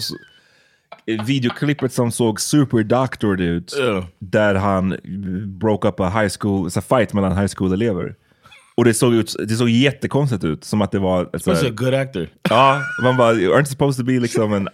videoklippet 1.25 1.93
som 1.93 2.12
såg 2.12 2.41
super 2.41 2.84
doctored 2.84 3.41
ut. 3.41 3.75
Ja. 3.80 4.08
Där 4.19 4.56
han 4.56 4.97
broke 5.60 5.88
up 5.88 5.99
a 5.99 6.10
high 6.10 6.34
school, 6.39 6.71
så 6.71 6.82
fight 6.82 7.13
mellan 7.13 7.38
high 7.38 7.54
school-elever. 7.58 8.15
Och 8.78 8.86
det 8.86 8.93
såg, 8.93 9.13
ut, 9.13 9.36
det 9.39 9.56
såg 9.56 9.69
jättekonstigt 9.69 10.43
ut, 10.43 10.63
som 10.63 10.82
att 10.82 10.91
det 10.91 10.99
var... 10.99 11.30
ett 11.36 11.43
så 11.43 11.56
Such 11.56 11.69
a 11.69 11.73
good 11.73 11.93
actor. 11.93 12.28
Ja, 12.49 12.82
man 13.04 13.17
bara, 13.17 13.34
you 13.34 13.54
aren't 13.56 13.65
supposed 13.65 14.06
to 14.06 14.12
be 14.12 14.19
liksom 14.19 14.54
en... 14.54 14.69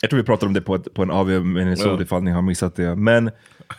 Jag 0.00 0.10
tror 0.10 0.20
vi 0.20 0.26
pratade 0.26 0.46
om 0.46 0.52
det 0.52 0.60
på, 0.60 0.74
ett, 0.74 0.94
på 0.94 1.02
en 1.02 1.10
AV 1.10 1.28
Minnesota 1.46 1.88
Ja. 1.90 2.02
ifall 2.02 2.22
ni 2.22 2.30
har 2.30 2.42
missat 2.42 2.76
det. 2.76 2.94
Men 2.96 3.30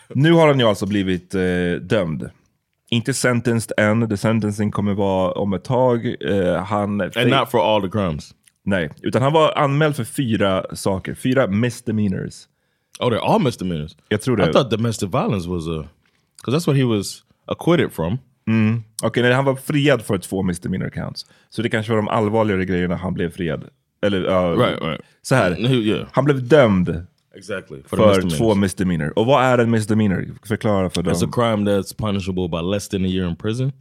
nu 0.08 0.32
har 0.32 0.47
han 0.47 0.60
ju 0.60 0.65
alltså 0.65 0.86
blivit 0.86 1.36
eh, 1.36 1.41
dömd. 1.82 2.30
Inte 2.89 3.13
sentenced 3.13 3.71
än, 3.78 4.10
the 4.10 4.17
sentencing 4.17 4.71
kommer 4.71 4.93
vara 4.93 5.32
om 5.32 5.54
ett 5.54 5.63
tag. 5.63 6.15
Eh, 6.21 6.63
han... 6.63 7.02
And 7.02 7.30
not 7.30 7.52
for 7.52 7.75
all 7.75 7.82
the 7.82 7.89
crimes. 7.89 8.36
Nej, 8.63 8.89
utan 9.02 9.21
han 9.21 9.34
var 9.34 9.58
anmäld 9.58 9.95
för 9.95 10.04
fyra 10.04 10.65
saker. 10.73 11.13
Fyra 11.13 11.47
misdemeanors. 11.47 12.47
Oh, 12.99 13.10
they're 13.10 13.34
all 13.34 13.41
misdemeanors. 13.41 13.95
Jag 14.10 14.21
tror 14.21 14.41
I 14.41 14.45
det. 14.45 14.54
thought 14.54 14.71
domestic 14.71 15.10
violence 15.10 15.49
was 15.49 15.67
a... 15.67 15.88
Because 16.38 16.58
that's 16.58 16.67
what 16.67 16.78
he 16.78 16.84
was 16.84 17.23
acquitted 17.45 17.91
from. 17.93 18.17
Okej, 19.04 19.23
nej, 19.23 19.34
han 19.34 19.45
var 19.45 19.56
friad 19.56 20.02
för 20.02 20.17
två 20.17 20.43
misdemeanor 20.43 20.89
counts. 20.89 21.25
Så 21.49 21.62
det 21.62 21.69
kanske 21.69 21.91
var 21.91 21.97
de 21.97 22.08
allvarligare 22.08 22.65
grejerna 22.65 22.95
han 22.95 23.13
blev 23.13 23.32
friad. 23.32 23.63
Eller, 24.02 24.23
ja, 24.23 24.56
Right, 24.56 24.82
right. 24.82 25.02
Så 25.21 25.36
här, 25.36 25.71
yeah. 25.71 26.08
han 26.12 26.25
blev 26.25 26.47
dömd 26.47 27.06
Exactly. 27.39 27.82
för 27.86 27.97
misdemeanors. 27.97 28.38
två 28.38 28.56
misdemeanor. 28.56 29.13
Och 29.19 29.25
vad 29.25 29.43
är 29.43 29.58
en 29.58 29.71
misdemeanor? 29.71 30.25
Förklara 30.43 30.89
för 30.89 31.04
dem. 31.04 31.13
It's 31.13 31.25
a 31.28 31.32
crime 31.34 31.71
that's 31.71 31.95
punishable 31.97 32.47
by 32.49 32.62
less 32.73 32.89
than 32.89 33.06
a 33.06 33.08
year 33.08 33.30
in 33.30 33.36
prison. 33.36 33.71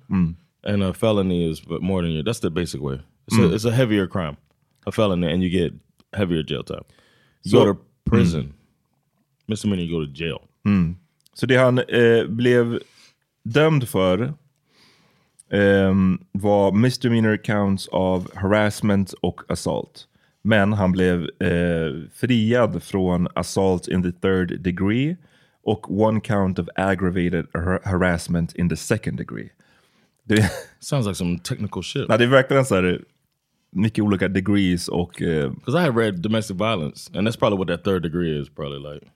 And 0.66 0.82
a 0.82 0.92
felony 0.92 1.50
is 1.50 1.66
more 1.68 2.02
than 2.02 2.10
a 2.10 2.14
year. 2.14 2.22
That's 2.24 2.40
the 2.40 2.50
basic 2.50 2.80
way. 2.80 2.98
It's, 3.30 3.38
a, 3.38 3.54
it's 3.54 3.68
a 3.68 3.70
heavier 3.70 4.06
crime. 4.06 4.36
A 4.86 4.92
felony, 4.92 5.32
and 5.32 5.42
you 5.42 5.50
get 5.50 5.72
heavier 6.16 6.42
jail 6.42 6.62
time. 6.64 6.84
You 7.44 7.50
So- 7.50 7.64
go 7.64 7.72
to 7.74 7.80
prison. 8.10 8.54
Misdemeanor, 9.46 9.82
you 9.84 9.98
go 10.00 10.06
to 10.06 10.12
jail. 10.24 10.38
Så 11.34 11.46
det 11.46 11.56
han 11.56 11.78
eh, 11.78 12.24
blev 12.28 12.78
dömd 13.44 13.88
för 13.88 14.34
ehm, 15.52 16.18
var 16.32 16.72
misdemeanor 16.72 17.36
counts 17.36 17.88
av 17.88 18.30
harassment 18.34 19.12
och 19.20 19.40
assault. 19.48 20.08
Men 20.48 20.72
han 20.72 20.92
blev 20.92 21.20
eh, 21.40 21.92
friad 22.14 22.82
från 22.82 23.28
assault 23.34 23.88
in 23.88 24.02
the 24.02 24.12
third 24.12 24.60
degree 24.62 25.16
och 25.64 26.00
one 26.00 26.20
count 26.20 26.58
of 26.58 26.68
aggravated 26.74 27.46
har- 27.54 27.80
harassment 27.84 28.54
in 28.54 28.68
the 28.68 28.76
second 28.76 29.16
degree. 29.18 29.48
Det, 30.24 30.50
Sounds 30.80 31.06
like 31.06 31.14
some 31.14 31.38
technical 31.38 31.82
shit. 31.82 32.08
nej, 32.08 32.18
det 32.18 32.24
är 32.24 32.28
verkligen 32.28 32.64
så 32.64 32.74
här, 32.74 33.00
mycket 33.72 34.04
olika 34.04 34.28
degrees 34.28 34.88
och 34.88 35.22
eh, 35.22 35.50
Because 35.50 35.78
I 35.78 35.82
have 35.82 36.02
read 36.02 36.20
domestic 36.20 36.56
violence, 36.56 37.18
and 37.18 37.28
that's 37.28 37.38
probably 37.38 37.58
what 37.58 37.68
that 37.68 37.84
third 37.84 38.02
degree 38.02 38.40
is. 38.42 38.48
Probably 38.48 38.94
like 38.94 39.06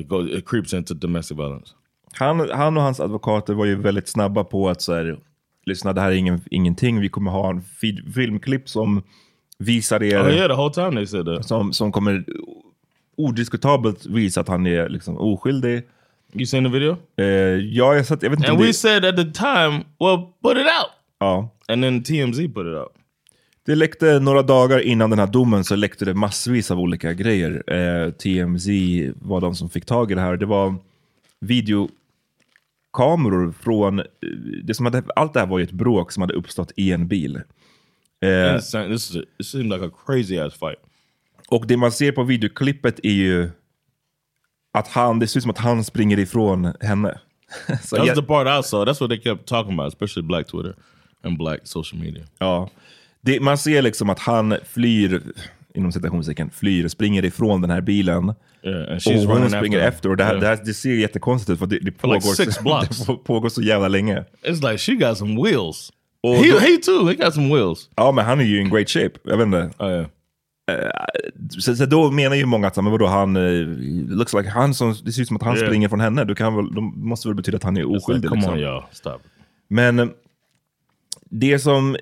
it 0.00 0.08
goes, 0.08 0.30
it 0.30 0.48
creeps 0.48 0.72
into 0.74 0.94
domestic 0.94 1.38
violence. 1.38 1.74
Han, 2.12 2.50
han 2.50 2.76
och 2.76 2.82
hans 2.82 3.00
advokater 3.00 3.54
var 3.54 3.64
ju 3.66 3.74
väldigt 3.74 4.08
snabba 4.08 4.44
på 4.44 4.68
att 4.68 4.82
så 4.82 4.94
här, 4.94 5.18
lyssna 5.66 5.92
det 5.92 6.00
här 6.00 6.10
är 6.10 6.14
ingen, 6.16 6.40
ingenting, 6.50 7.00
vi 7.00 7.08
kommer 7.08 7.30
ha 7.30 7.50
en 7.50 7.60
fi- 7.62 8.12
filmklipp 8.14 8.68
som 8.68 9.02
visar 9.60 10.02
er, 10.02 10.22
Oh 10.22 10.28
yeah, 10.30 10.48
the 10.48 10.54
whole 10.54 10.70
time 10.74 10.90
they 10.96 11.06
said 11.06 11.26
that. 11.26 11.46
som, 11.46 11.72
som 11.72 11.92
kommer 11.92 12.24
odiskutabelt 13.16 14.06
visa 14.06 14.40
att 14.40 14.48
han 14.48 14.66
är 14.66 14.88
liksom 14.88 15.16
oskyldig. 15.18 15.82
You 16.34 16.46
seen 16.46 16.64
the 16.64 16.70
video? 16.70 16.96
Eh, 17.16 17.24
ja, 17.26 17.94
jag, 17.94 18.06
satt, 18.06 18.22
jag 18.22 18.30
vet 18.30 18.38
inte 18.38 18.50
And 18.50 18.56
om 18.58 18.62
we 18.62 18.66
det, 18.68 18.72
said 18.74 19.04
at 19.04 19.16
the 19.16 19.24
time, 19.32 19.84
well, 20.00 20.18
put 20.42 20.56
it 20.56 20.66
out. 20.66 20.90
ja. 21.18 21.48
And 21.68 21.82
then 21.82 22.02
TMZ 22.02 22.38
put 22.38 22.66
it 22.66 22.76
out. 22.78 22.92
Det 23.66 23.74
läckte 23.74 24.20
några 24.20 24.42
dagar 24.42 24.78
innan 24.80 25.10
den 25.10 25.18
här 25.18 25.26
domen 25.26 25.64
så 25.64 25.76
läckte 25.76 26.04
det 26.04 26.14
massvis 26.14 26.70
av 26.70 26.80
olika 26.80 27.12
grejer. 27.12 27.62
Eh, 27.66 28.10
TMZ 28.10 28.68
var 29.14 29.40
de 29.40 29.54
som 29.54 29.70
fick 29.70 29.84
tag 29.84 30.12
i 30.12 30.14
det 30.14 30.20
här. 30.20 30.36
Det 30.36 30.46
var 30.46 30.74
videokameror 31.40 33.52
från... 33.60 34.02
Det 34.64 34.74
som 34.74 34.86
hade, 34.86 35.02
allt 35.16 35.32
det 35.34 35.40
här 35.40 35.46
var 35.46 35.58
ju 35.58 35.64
ett 35.64 35.72
bråk 35.72 36.12
som 36.12 36.20
hade 36.20 36.34
uppstått 36.34 36.72
i 36.76 36.92
en 36.92 37.08
bil. 37.08 37.40
Eh, 38.22 38.54
Insane. 38.54 38.88
This 38.88 39.10
is 39.10 39.16
a, 39.16 39.20
it 39.40 39.46
seemed 39.46 39.72
like 39.72 39.84
a 39.86 39.90
crazy 40.06 40.38
ass 40.38 40.54
fight. 40.54 40.78
och 41.48 41.66
det 41.66 41.76
man 41.76 41.92
ser 41.92 42.12
på 42.12 42.22
videoklippet 42.22 43.00
är 43.02 43.10
ju 43.12 43.50
att 44.78 44.88
han, 44.88 45.18
det 45.18 45.26
ser 45.26 45.38
ut 45.38 45.42
som 45.42 45.50
att 45.50 45.58
han 45.58 45.84
springer 45.84 46.18
ifrån 46.18 46.72
henne. 46.80 47.18
så 47.66 47.96
That 47.96 47.98
was 47.98 48.08
jag- 48.08 48.16
the 48.16 48.22
part 48.22 48.46
I 48.64 48.68
saw. 48.68 48.92
That's 48.92 49.00
what 49.00 49.10
they 49.10 49.20
kept 49.20 49.46
talking 49.46 49.72
about, 49.72 49.92
especially 49.92 50.26
Black 50.28 50.46
Twitter 50.46 50.74
and 51.24 51.38
Black 51.38 51.60
social 51.64 52.00
media. 52.02 52.24
Ja. 52.38 52.70
Det, 53.20 53.40
man 53.40 53.58
ser 53.58 53.82
liksom 53.82 54.10
att 54.10 54.18
han 54.18 54.54
flyr, 54.64 55.22
inom 55.74 55.92
citationstecken, 55.92 56.50
flyr, 56.50 56.88
springer 56.88 57.24
ifrån 57.24 57.60
den 57.60 57.70
här 57.70 57.80
bilen. 57.80 58.34
Yeah, 58.62 58.96
Och 59.26 59.38
hon 59.38 59.50
springer 59.50 59.78
efter. 59.78 60.08
Och 60.08 60.16
det, 60.16 60.24
här, 60.24 60.30
Yeah. 60.30 60.40
det, 60.40 60.46
här, 60.46 60.64
det 60.64 60.74
ser 60.74 60.94
jättekonstigt 60.94 61.50
ut 61.50 61.58
för 61.58 61.66
det, 61.66 61.78
det, 61.78 61.84
like 61.84 61.98
pågår, 61.98 62.62
blocks. 62.62 63.06
det 63.06 63.14
pågår 63.16 63.48
så 63.48 63.62
jävla 63.62 63.88
länge. 63.88 64.24
It's 64.42 64.70
like 64.70 64.78
she 64.78 64.94
got 64.94 65.18
some 65.18 65.42
wheels. 65.42 65.92
Och 66.22 66.34
he, 66.36 66.52
då- 66.52 66.58
he 66.58 66.76
too. 66.76 67.06
He 67.08 67.14
got 67.14 67.34
some 67.34 67.54
wheels. 67.54 67.90
Ja, 67.96 68.12
men 68.12 68.24
han 68.24 68.40
är 68.40 68.44
ju 68.44 68.60
in 68.60 68.70
great 68.70 68.88
shape. 68.88 69.18
Jag 69.24 69.36
vet 69.36 69.46
inte. 69.46 69.70
Oh 69.78 69.90
yeah. 69.90 70.06
Så, 71.58 71.76
så 71.76 71.86
då 71.86 72.10
menar 72.10 72.36
ju 72.36 72.46
många 72.46 72.66
att 72.66 72.76
men 72.76 72.84
vadå, 72.90 73.06
han, 73.06 73.36
eh, 73.36 73.66
looks 74.16 74.34
like 74.34 74.48
han 74.48 74.74
som, 74.74 74.94
det 75.04 75.12
ser 75.12 75.22
ut 75.22 75.28
som 75.28 75.36
att 75.36 75.42
han 75.42 75.56
Yeah. 75.56 75.68
springer 75.68 75.88
från 75.88 76.00
henne. 76.00 76.24
Då 76.24 76.34
kan 76.34 76.56
väl, 76.56 76.74
då 76.74 76.80
måste 76.80 77.28
väl 77.28 77.34
betyda 77.34 77.56
att 77.56 77.62
han 77.62 77.76
är 77.76 77.80
like, 77.84 77.96
oskyldig. 77.96 78.28
come 78.30 78.40
liksom. 78.56 78.74
on, 78.74 78.82
stop. 78.92 79.18
Men 79.68 79.98
eh, 79.98 80.06
det 81.24 81.58
som... 81.58 81.96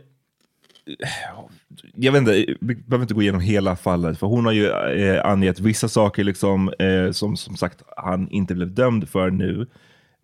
Jag 1.94 2.12
vet 2.12 2.18
inte, 2.18 2.54
vi 2.60 2.74
behöver 2.74 3.02
inte 3.04 3.14
gå 3.14 3.22
igenom 3.22 3.40
hela 3.40 3.76
fallet, 3.76 4.18
för 4.18 4.26
hon 4.26 4.44
har 4.44 4.52
ju 4.52 4.66
eh, 4.70 5.24
angett 5.26 5.60
vissa 5.60 5.88
saker 5.88 6.24
liksom, 6.24 6.72
eh, 6.78 7.10
som 7.10 7.36
som 7.36 7.56
sagt 7.56 7.82
han 7.96 8.30
inte 8.30 8.54
blev 8.54 8.74
dömd 8.74 9.08
för 9.08 9.30
nu. 9.30 9.66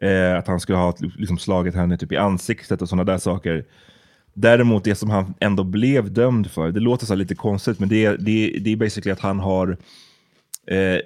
Eh, 0.00 0.38
att 0.38 0.46
han 0.46 0.60
skulle 0.60 0.78
ha 0.78 0.94
liksom, 1.16 1.38
slagit 1.38 1.74
henne 1.74 1.96
typ 1.96 2.12
i 2.12 2.16
ansiktet 2.16 2.82
och 2.82 2.88
sådana 2.88 3.04
där 3.04 3.18
saker. 3.18 3.64
Däremot 4.34 4.84
det 4.84 4.94
som 4.94 5.10
han 5.10 5.34
ändå 5.40 5.64
blev 5.64 6.12
dömd 6.12 6.50
för, 6.50 6.72
det 6.72 6.80
låter 6.80 7.06
så 7.06 7.14
lite 7.14 7.34
konstigt, 7.34 7.78
men 7.78 7.88
det, 7.88 8.04
är- 8.04 8.16
det, 8.18 8.58
det 8.60 8.70
är 8.72 8.76
basically 8.76 9.12
att 9.12 9.20
han 9.20 9.40
har 9.40 9.76
eh, 10.66 10.98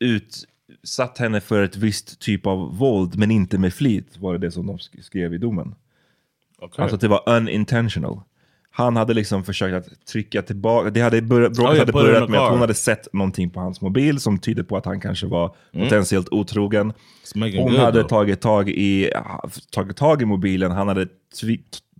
utsatt 0.00 1.18
henne 1.18 1.40
för 1.40 1.62
ett 1.62 1.76
visst 1.76 2.18
typ 2.20 2.46
av 2.46 2.76
våld, 2.78 3.18
men 3.18 3.30
inte 3.30 3.58
med 3.58 3.74
flit, 3.74 4.18
var 4.18 4.32
det 4.32 4.38
det 4.38 4.50
som 4.50 4.66
de 4.66 4.76
sk- 4.76 5.02
skrev 5.02 5.34
i 5.34 5.38
domen. 5.38 5.74
Okay. 6.58 6.82
Alltså 6.82 6.94
att 6.94 7.00
det 7.00 7.08
var 7.08 7.22
unintentional. 7.28 8.20
Han 8.78 8.96
hade 8.96 9.14
liksom 9.14 9.44
försökt 9.44 9.74
att 9.74 10.06
trycka 10.06 10.42
tillbaka, 10.42 10.90
det 10.90 11.00
hade 11.00 11.22
börjat, 11.22 11.52
bråket 11.52 11.74
Oh, 11.74 11.78
hade 11.78 11.92
börjat 11.92 12.30
med 12.30 12.40
att 12.40 12.50
hon 12.50 12.60
hade 12.60 12.74
sett 12.74 13.12
någonting 13.12 13.50
på 13.50 13.60
hans 13.60 13.80
mobil 13.80 14.20
som 14.20 14.38
tyder 14.38 14.62
på 14.62 14.76
att 14.76 14.84
han 14.84 15.00
kanske 15.00 15.26
var 15.26 15.54
potentiellt 15.72 16.28
otrogen. 16.28 16.92
Hon 17.34 17.50
good, 17.50 17.76
hade 17.76 18.00
though. 18.00 18.08
tagit 18.08 18.40
tag, 18.40 18.68
i, 18.68 19.10
tagit 19.72 19.96
tag 19.96 20.22
i 20.22 20.24
mobilen, 20.24 20.70
han 20.70 20.88
hade 20.88 21.06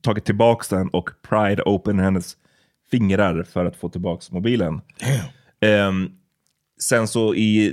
tagit 0.00 0.24
tillbaka 0.24 0.76
den 0.76 0.88
och 0.88 1.10
pride 1.28 1.62
open 1.62 1.98
hennes 1.98 2.36
fingrar 2.90 3.42
för 3.42 3.64
att 3.64 3.76
få 3.76 3.88
tillbaka 3.88 4.24
mobilen. 4.30 4.80
Ehm, 5.60 6.10
sen 6.80 7.08
så 7.08 7.34
i, 7.34 7.72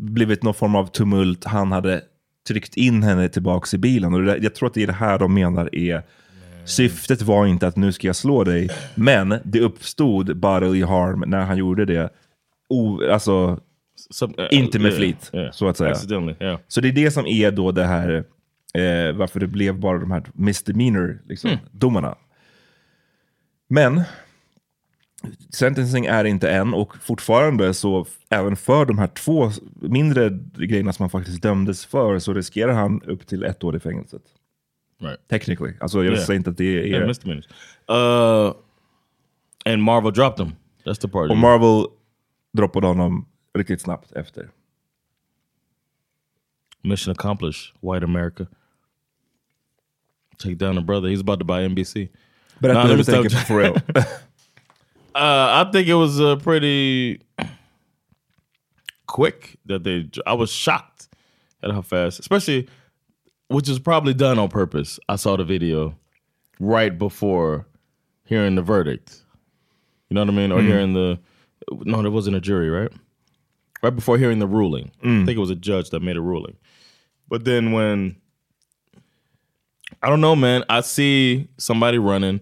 blivit 0.00 0.42
någon 0.42 0.54
form 0.54 0.74
av 0.74 0.86
tumult, 0.86 1.44
han 1.44 1.72
hade 1.72 2.02
tryckt 2.48 2.76
in 2.76 3.02
henne 3.02 3.28
tillbaka 3.28 3.76
i 3.76 3.78
bilen. 3.78 4.14
Och 4.14 4.22
det, 4.22 4.36
jag 4.36 4.54
tror 4.54 4.66
att 4.68 4.74
det 4.74 4.82
är 4.82 4.86
det 4.86 4.92
här 4.92 5.18
de 5.18 5.34
menar 5.34 5.74
är 5.74 6.02
Syftet 6.64 7.22
var 7.22 7.46
inte 7.46 7.66
att 7.66 7.76
nu 7.76 7.92
ska 7.92 8.06
jag 8.06 8.16
slå 8.16 8.44
dig, 8.44 8.68
men 8.94 9.34
det 9.44 9.60
uppstod 9.60 10.36
bodily 10.36 10.82
harm 10.82 11.24
när 11.26 11.44
han 11.44 11.56
gjorde 11.56 11.84
det. 11.84 12.10
O, 12.68 13.00
alltså, 13.10 13.60
Some, 14.10 14.34
uh, 14.38 14.46
inte 14.50 14.78
med 14.78 14.86
yeah, 14.86 14.98
flit, 14.98 15.30
yeah. 15.32 15.52
så 15.52 15.68
att 15.68 15.76
säga. 15.76 15.94
Yeah. 16.40 16.58
Så 16.68 16.80
det 16.80 16.88
är 16.88 16.92
det 16.92 17.10
som 17.10 17.26
är 17.26 17.50
då 17.50 17.72
det 17.72 17.84
här, 17.84 18.24
eh, 18.74 19.12
varför 19.16 19.40
det 19.40 19.46
blev 19.46 19.78
bara 19.78 19.98
de 19.98 20.10
här 20.10 20.22
misdemeanor 20.34 21.22
liksom, 21.28 21.50
Hmm. 21.50 21.60
domarna. 21.72 22.14
Men 23.68 24.02
sentencing 25.50 26.06
är 26.06 26.24
inte 26.24 26.50
än 26.50 26.74
och 26.74 26.96
fortfarande 26.96 27.74
så 27.74 28.06
även 28.30 28.56
för 28.56 28.86
de 28.86 28.98
här 28.98 29.06
två 29.06 29.50
mindre 29.80 30.38
grejerna 30.58 30.92
som 30.92 31.02
han 31.02 31.10
faktiskt 31.10 31.42
dömdes 31.42 31.86
för 31.86 32.18
så 32.18 32.34
riskerar 32.34 32.72
han 32.72 33.02
upp 33.02 33.26
till 33.26 33.44
ett 33.44 33.64
år 33.64 33.76
i 33.76 33.80
fängelset. 33.80 34.22
Right. 35.00 35.28
Technically. 35.28 35.74
Alltså 35.80 36.04
jag 36.04 36.12
Yeah. 36.14 36.24
säger 36.26 36.38
inte 36.38 36.50
att 36.50 36.56
det 36.56 36.64
är... 36.64 36.86
Yeah, 36.86 37.06
misdemeanors. 37.06 37.46
Uh, 37.90 38.52
and 39.64 39.82
Marvel 39.82 40.12
dropped 40.12 40.36
them. 40.46 40.56
That's 40.84 41.00
the 41.00 41.08
part. 41.08 41.30
och 41.30 41.36
Marvel 41.36 41.86
droppade 42.52 42.86
honom 42.86 43.28
riktigt 43.54 43.80
snabbt 43.80 44.12
efter. 44.12 44.50
Mission 46.82 47.12
accomplished. 47.12 47.74
White 47.80 48.04
America. 48.04 48.46
Take 50.38 50.54
down 50.54 50.76
the 50.76 50.82
brother. 50.82 51.08
He's 51.08 51.20
about 51.20 51.38
to 51.38 51.44
buy 51.44 51.62
NBC. 51.68 52.08
Nah, 52.58 52.68
hur 52.68 52.74
let 52.74 52.88
du 52.88 52.96
me 52.96 53.04
tänker 53.04 53.28
stop. 53.30 53.46
for 53.46 53.56
real. 53.58 53.74
Uh, 55.16 55.62
I 55.62 55.70
think 55.72 55.86
it 55.86 55.94
was 55.94 56.18
uh, 56.20 56.34
pretty 56.42 57.20
quick 59.06 59.56
that 59.66 59.84
they. 59.84 60.10
I 60.26 60.32
was 60.34 60.50
shocked 60.50 61.08
at 61.62 61.70
how 61.70 61.82
fast, 61.82 62.18
especially, 62.18 62.68
which 63.48 63.68
is 63.68 63.78
probably 63.78 64.14
done 64.14 64.38
on 64.38 64.48
purpose. 64.48 64.98
I 65.08 65.16
saw 65.16 65.36
the 65.36 65.44
video 65.44 65.96
right 66.60 66.96
before 66.96 67.66
hearing 68.24 68.54
the 68.54 68.62
verdict. 68.62 69.22
You 70.08 70.14
know 70.14 70.22
what 70.22 70.30
I 70.30 70.36
mean, 70.36 70.52
or 70.52 70.60
mm. 70.60 70.66
hearing 70.66 70.92
the. 70.94 71.18
No, 71.70 72.02
there 72.02 72.10
wasn't 72.10 72.36
a 72.36 72.40
jury, 72.40 72.68
right? 72.68 72.90
Right 73.82 73.94
before 73.94 74.18
hearing 74.18 74.38
the 74.38 74.46
ruling, 74.46 74.90
I 75.02 75.06
mm. 75.06 75.26
think 75.26 75.36
it 75.36 75.40
was 75.40 75.50
a 75.50 75.56
judge 75.56 75.90
that 75.90 76.00
made 76.00 76.16
a 76.16 76.20
ruling. 76.20 76.56
But 77.28 77.44
then 77.44 77.72
when 77.72 78.16
I 80.02 80.08
don't 80.08 80.20
know, 80.20 80.36
man, 80.36 80.64
I 80.68 80.80
see 80.80 81.48
somebody 81.58 81.98
running. 81.98 82.40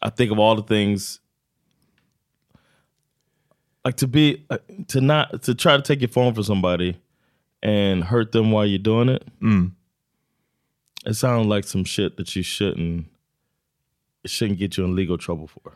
I 0.00 0.10
think 0.10 0.32
of 0.32 0.38
all 0.38 0.56
the 0.56 0.62
things 0.62 1.20
like 3.84 3.96
to 3.96 4.06
be 4.06 4.44
uh, 4.50 4.58
to 4.88 5.00
not 5.00 5.42
to 5.42 5.54
try 5.54 5.76
to 5.76 5.82
take 5.82 6.00
your 6.00 6.08
phone 6.08 6.34
from 6.34 6.44
somebody 6.44 6.96
and 7.62 8.04
hurt 8.04 8.32
them 8.32 8.50
while 8.50 8.66
you're 8.66 8.78
doing 8.78 9.08
it. 9.08 9.24
Mm. 9.40 9.72
It 11.06 11.14
sounds 11.14 11.46
like 11.46 11.64
some 11.64 11.84
shit 11.84 12.16
that 12.16 12.34
you 12.36 12.42
shouldn't 12.42 13.06
it 14.24 14.30
shouldn't 14.30 14.58
get 14.58 14.76
you 14.76 14.84
in 14.84 14.94
legal 14.96 15.18
trouble 15.18 15.46
for. 15.48 15.72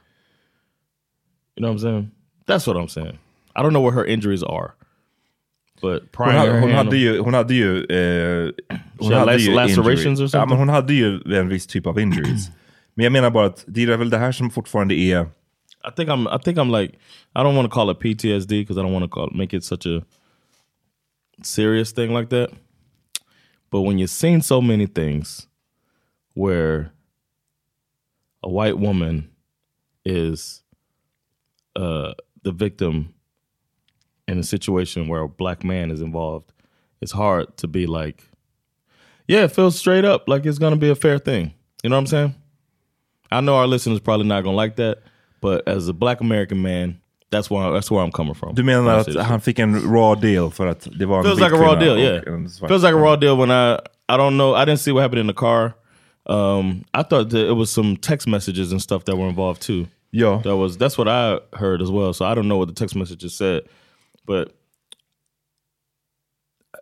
You 1.57 1.63
know 1.63 1.69
what 1.69 1.73
I'm 1.73 1.79
saying? 1.81 2.11
That's 2.47 2.67
what 2.67 2.77
I'm 2.77 2.89
saying. 2.89 3.19
I 3.57 3.63
don't 3.63 3.73
know 3.73 3.81
what 3.81 3.95
her 3.95 4.05
injuries 4.05 4.43
are. 4.43 4.75
But 5.83 6.03
Hon, 6.17 6.29
her 6.33 6.61
hon 6.61 6.71
hand- 6.71 6.93
hade 6.93 7.19
hon 7.19 7.35
hade 7.35 7.49
ju, 7.55 7.87
eh, 7.91 8.53
hon 9.01 9.13
had 9.13 9.29
hade 9.29 9.39
lac- 9.39 9.41
ju 9.41 9.55
lacerations 9.55 10.21
or 10.21 10.25
Ja, 10.25 10.29
something? 10.29 10.49
men 10.51 10.59
hon 10.59 10.69
hade 10.69 10.95
ju 10.95 11.21
en 11.37 11.49
viss 11.49 11.67
typ 11.67 11.87
av 11.87 11.99
injuries. 11.99 12.51
men 12.95 13.05
jag 13.05 13.13
menar 13.13 13.31
bara 13.31 13.47
att 13.47 13.65
det 13.67 13.83
är 13.83 13.97
väl 13.97 14.11
det 14.11 14.19
här 14.19 14.33
som 14.33 14.51
fortfarande 14.51 14.95
är, 14.95 15.23
I 15.89 15.91
think 15.97 16.09
I'm. 16.11 16.27
I 16.37 16.39
think 16.43 16.59
I'm 16.59 16.71
like. 16.81 16.95
I 17.35 17.39
don't 17.43 17.55
want 17.57 17.71
to 17.71 17.75
call 17.75 17.91
it 17.91 17.99
PTSD 18.01 18.49
because 18.49 18.81
I 18.81 18.83
don't 18.83 18.93
want 18.93 19.05
to 19.05 19.09
call 19.09 19.29
it, 19.29 19.35
make 19.35 19.57
it 19.57 19.65
such 19.65 19.87
a 19.87 20.03
serious 21.43 21.93
thing 21.93 22.15
like 22.19 22.29
that. 22.31 22.51
But 23.77 23.83
when 23.83 23.99
you've 23.99 24.09
seen 24.09 24.41
so 24.41 24.63
many 24.63 24.87
things 24.87 25.49
where 26.33 26.93
a 28.43 28.49
white 28.49 28.79
woman 28.79 29.31
is 30.03 30.63
uh, 31.79 32.15
the 32.43 32.53
victim 32.53 33.13
in 34.27 34.39
a 34.39 34.43
situation 34.43 35.09
where 35.09 35.21
a 35.21 35.29
black 35.29 35.63
man 35.63 35.91
is 35.91 36.01
involved, 36.01 36.55
it's 37.03 37.13
hard 37.13 37.55
to 37.59 37.69
be 37.69 37.87
like, 37.87 38.25
yeah, 39.29 39.45
it 39.45 39.53
feels 39.53 39.79
straight 39.79 40.07
up 40.07 40.27
like 40.27 40.47
it's 40.47 40.59
gonna 40.59 40.77
be 40.77 40.89
a 40.89 40.95
fair 40.95 41.19
thing. 41.19 41.53
You 41.83 41.91
know 41.91 41.97
what 41.97 42.01
I'm 42.01 42.07
saying? 42.07 42.35
I 43.31 43.43
know 43.43 43.57
our 43.57 43.67
listeners 43.67 44.01
probably 44.01 44.27
not 44.27 44.43
gonna 44.43 44.57
like 44.57 44.77
that, 44.77 45.03
but 45.43 45.69
as 45.69 45.87
a 45.87 45.93
black 45.93 46.23
American 46.23 46.63
man, 46.63 46.99
that's 47.31 47.51
where 47.51 47.73
that's 47.73 47.91
where 47.91 48.05
I'm 48.05 48.13
coming 48.13 48.35
from. 48.35 48.55
du 48.55 48.63
menar 48.63 48.99
att 48.99 49.15
han 49.15 49.41
fick 49.41 49.59
en 49.59 49.75
raw 49.93 50.15
deal 50.15 50.51
för 50.51 50.67
att 50.67 50.89
det 50.99 51.07
var 51.07 51.19
en 51.19 51.25
feels 51.25 51.41
like 51.41 51.55
a 51.55 51.59
raw 51.59 51.77
deal? 51.77 51.99
Yeah, 51.99 52.21
feels 52.69 52.83
like 52.83 52.95
a 52.95 52.99
raw 52.99 53.17
deal 53.17 53.37
when 53.37 53.51
I 53.51 53.79
I 54.09 54.17
don't 54.17 54.37
know. 54.37 54.55
I 54.55 54.65
didn't 54.65 54.81
see 54.81 54.93
what 54.93 55.03
happened 55.03 55.21
in 55.21 55.27
the 55.27 55.35
car. 55.35 55.75
Um, 56.27 56.85
I 56.95 57.03
thought 57.03 57.31
that 57.31 57.49
it 57.49 57.55
was 57.57 57.71
some 57.71 57.97
text 57.97 58.27
messages 58.29 58.73
and 58.73 58.81
stuff 58.83 59.05
that 59.05 59.17
were 59.17 59.29
involved 59.29 59.63
too. 59.63 59.87
Yeah. 60.13 60.41
That 60.45 60.57
was 60.57 60.77
that's 60.77 60.97
what 60.99 61.09
I 61.09 61.39
heard 61.53 61.83
as 61.83 61.91
well. 61.91 62.13
So 62.13 62.25
I 62.25 62.35
don't 62.35 62.49
know 62.49 62.57
what 62.57 62.69
the 62.69 62.75
text 62.75 62.97
messages 62.97 63.35
said, 63.35 63.63
but 64.25 64.53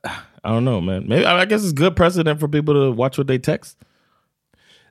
I 0.04 0.50
don't 0.50 0.64
know, 0.64 0.80
man. 0.80 1.08
Maybe 1.08 1.24
I 1.24 1.44
guess 1.46 1.62
it's 1.62 1.72
good 1.72 1.96
precedent 1.96 2.40
for 2.40 2.48
people 2.48 2.74
to 2.74 2.92
watch 2.92 3.16
what 3.18 3.26
they 3.26 3.38
text. 3.38 3.76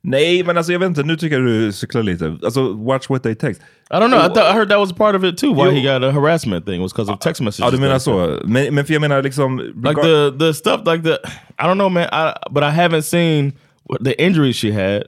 Nej, 0.06 0.44
men 0.44 0.58
alltså 0.58 0.72
jag 0.72 0.80
vet 0.80 0.88
inte, 0.88 1.04
nu 1.04 1.16
tycker 1.18 1.40
jag 1.40 1.46
du 1.46 1.72
cyklar 1.72 2.04
lite. 2.04 2.38
Alltså, 2.44 2.74
watch 2.74 3.10
what 3.10 3.24
they 3.24 3.36
text. 3.36 3.62
I 3.90 3.96
don't 3.96 4.10
know. 4.10 4.20
I, 4.20 4.28
thought, 4.28 4.52
I 4.52 4.54
heard 4.54 4.70
that 4.70 4.80
was 4.80 4.94
part 4.94 5.16
of 5.16 5.24
it 5.24 5.38
too. 5.38 5.54
Why 5.54 5.66
Jo. 5.66 5.72
he 5.72 5.82
got 5.82 6.04
a 6.04 6.12
harassment 6.12 6.66
thing 6.66 6.82
was 6.82 6.94
because 6.94 7.12
of 7.12 7.16
ah, 7.16 7.24
text 7.24 7.42
messages. 7.42 7.66
Ja, 7.66 7.72
du 7.72 7.78
menar 7.78 8.00
så. 8.00 8.40
Men, 8.46 8.76
men 8.76 8.86
för 8.86 8.94
jag 8.94 9.02
menar 9.02 9.24
liksom... 9.24 9.60
Like 9.60 10.02
the 10.02 10.32
the 10.40 10.54
stuff 10.54 10.82
like 10.86 11.04
the 11.04 11.20
I 11.60 11.68
don't 11.68 11.78
know, 11.78 11.90
man. 11.90 12.10
I 12.12 12.34
but 12.52 12.64
I 12.64 12.72
haven't 12.72 13.04
seen 13.04 13.54
the 14.02 14.14
injuries 14.22 14.56
she 14.56 14.72
had. 14.72 15.04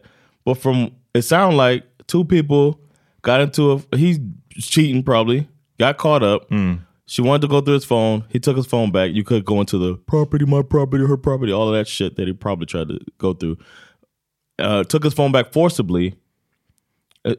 But 0.46 0.58
from 0.58 0.92
it 1.14 1.26
sounded 1.26 1.58
like 1.58 1.84
two 2.08 2.24
people 2.24 2.80
got 3.22 3.42
into 3.42 3.72
a. 3.72 3.98
He's 3.98 4.20
cheating 4.60 5.04
probably. 5.04 5.48
Got 5.80 5.98
caught 5.98 6.24
up. 6.24 6.48
Hmm. 6.50 6.76
She 7.08 7.22
wanted 7.22 7.42
to 7.42 7.48
go 7.48 7.62
through 7.62 7.76
his 7.76 7.86
phone. 7.86 8.24
He 8.30 8.40
took 8.40 8.58
his 8.58 8.66
phone 8.66 8.92
back. 8.92 9.12
You 9.12 9.24
could 9.24 9.46
go 9.46 9.60
into 9.60 9.78
the 9.78 9.96
property, 9.96 10.46
my 10.46 10.62
property, 10.62 11.06
her 11.06 11.18
property, 11.18 11.52
all 11.52 11.68
of 11.68 11.74
that 11.74 11.88
shit 11.88 12.16
that 12.16 12.28
he 12.28 12.34
probably 12.34 12.66
tried 12.66 12.88
to 12.88 13.00
go 13.18 13.34
through. 13.34 13.58
Uh, 14.62 14.84
took 14.84 15.04
his 15.04 15.16
phone 15.16 15.32
back 15.32 15.54
forcibly. 15.54 16.14
Uh, 17.28 17.34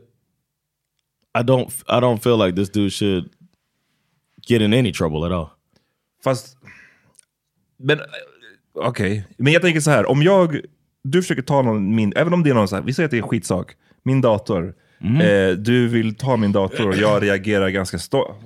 I 1.34 1.42
don't. 1.42 1.68
I 1.88 2.00
don't 2.00 2.18
feel 2.22 2.36
like 2.46 2.56
this 2.56 2.70
dude 2.70 2.92
should 2.92 3.28
get 4.48 4.62
in 4.62 4.72
any 4.72 4.92
trouble 4.92 5.24
at 5.26 5.32
all. 5.32 5.46
Fast... 6.24 6.56
Men 7.78 7.98
eh, 7.98 8.04
okej. 8.74 9.24
Men 9.38 9.52
jag 9.52 9.62
tänker 9.62 9.80
så 9.80 9.90
här, 9.90 10.10
om 10.10 10.22
jag... 10.22 10.60
Du 11.02 11.22
försöker 11.22 11.42
ta 11.42 11.62
någon 11.62 11.94
min... 11.94 12.12
Även 12.16 12.32
om 12.34 12.42
det 12.42 12.50
är 12.50 12.54
någon 12.54 12.68
så 12.68 12.76
här, 12.76 12.82
vi 12.82 12.92
säger 12.92 13.04
att 13.04 13.10
det 13.10 13.16
är 13.16 13.22
en 13.22 13.28
skitsak. 13.28 13.76
Min 14.02 14.20
dator. 14.20 14.74
Eh, 15.22 15.50
du 15.56 15.88
vill 15.88 16.14
ta 16.14 16.36
min 16.36 16.52
dator 16.52 16.88
och 16.88 16.96
jag 16.96 17.22
reagerar 17.22 17.68
ganska 17.68 17.98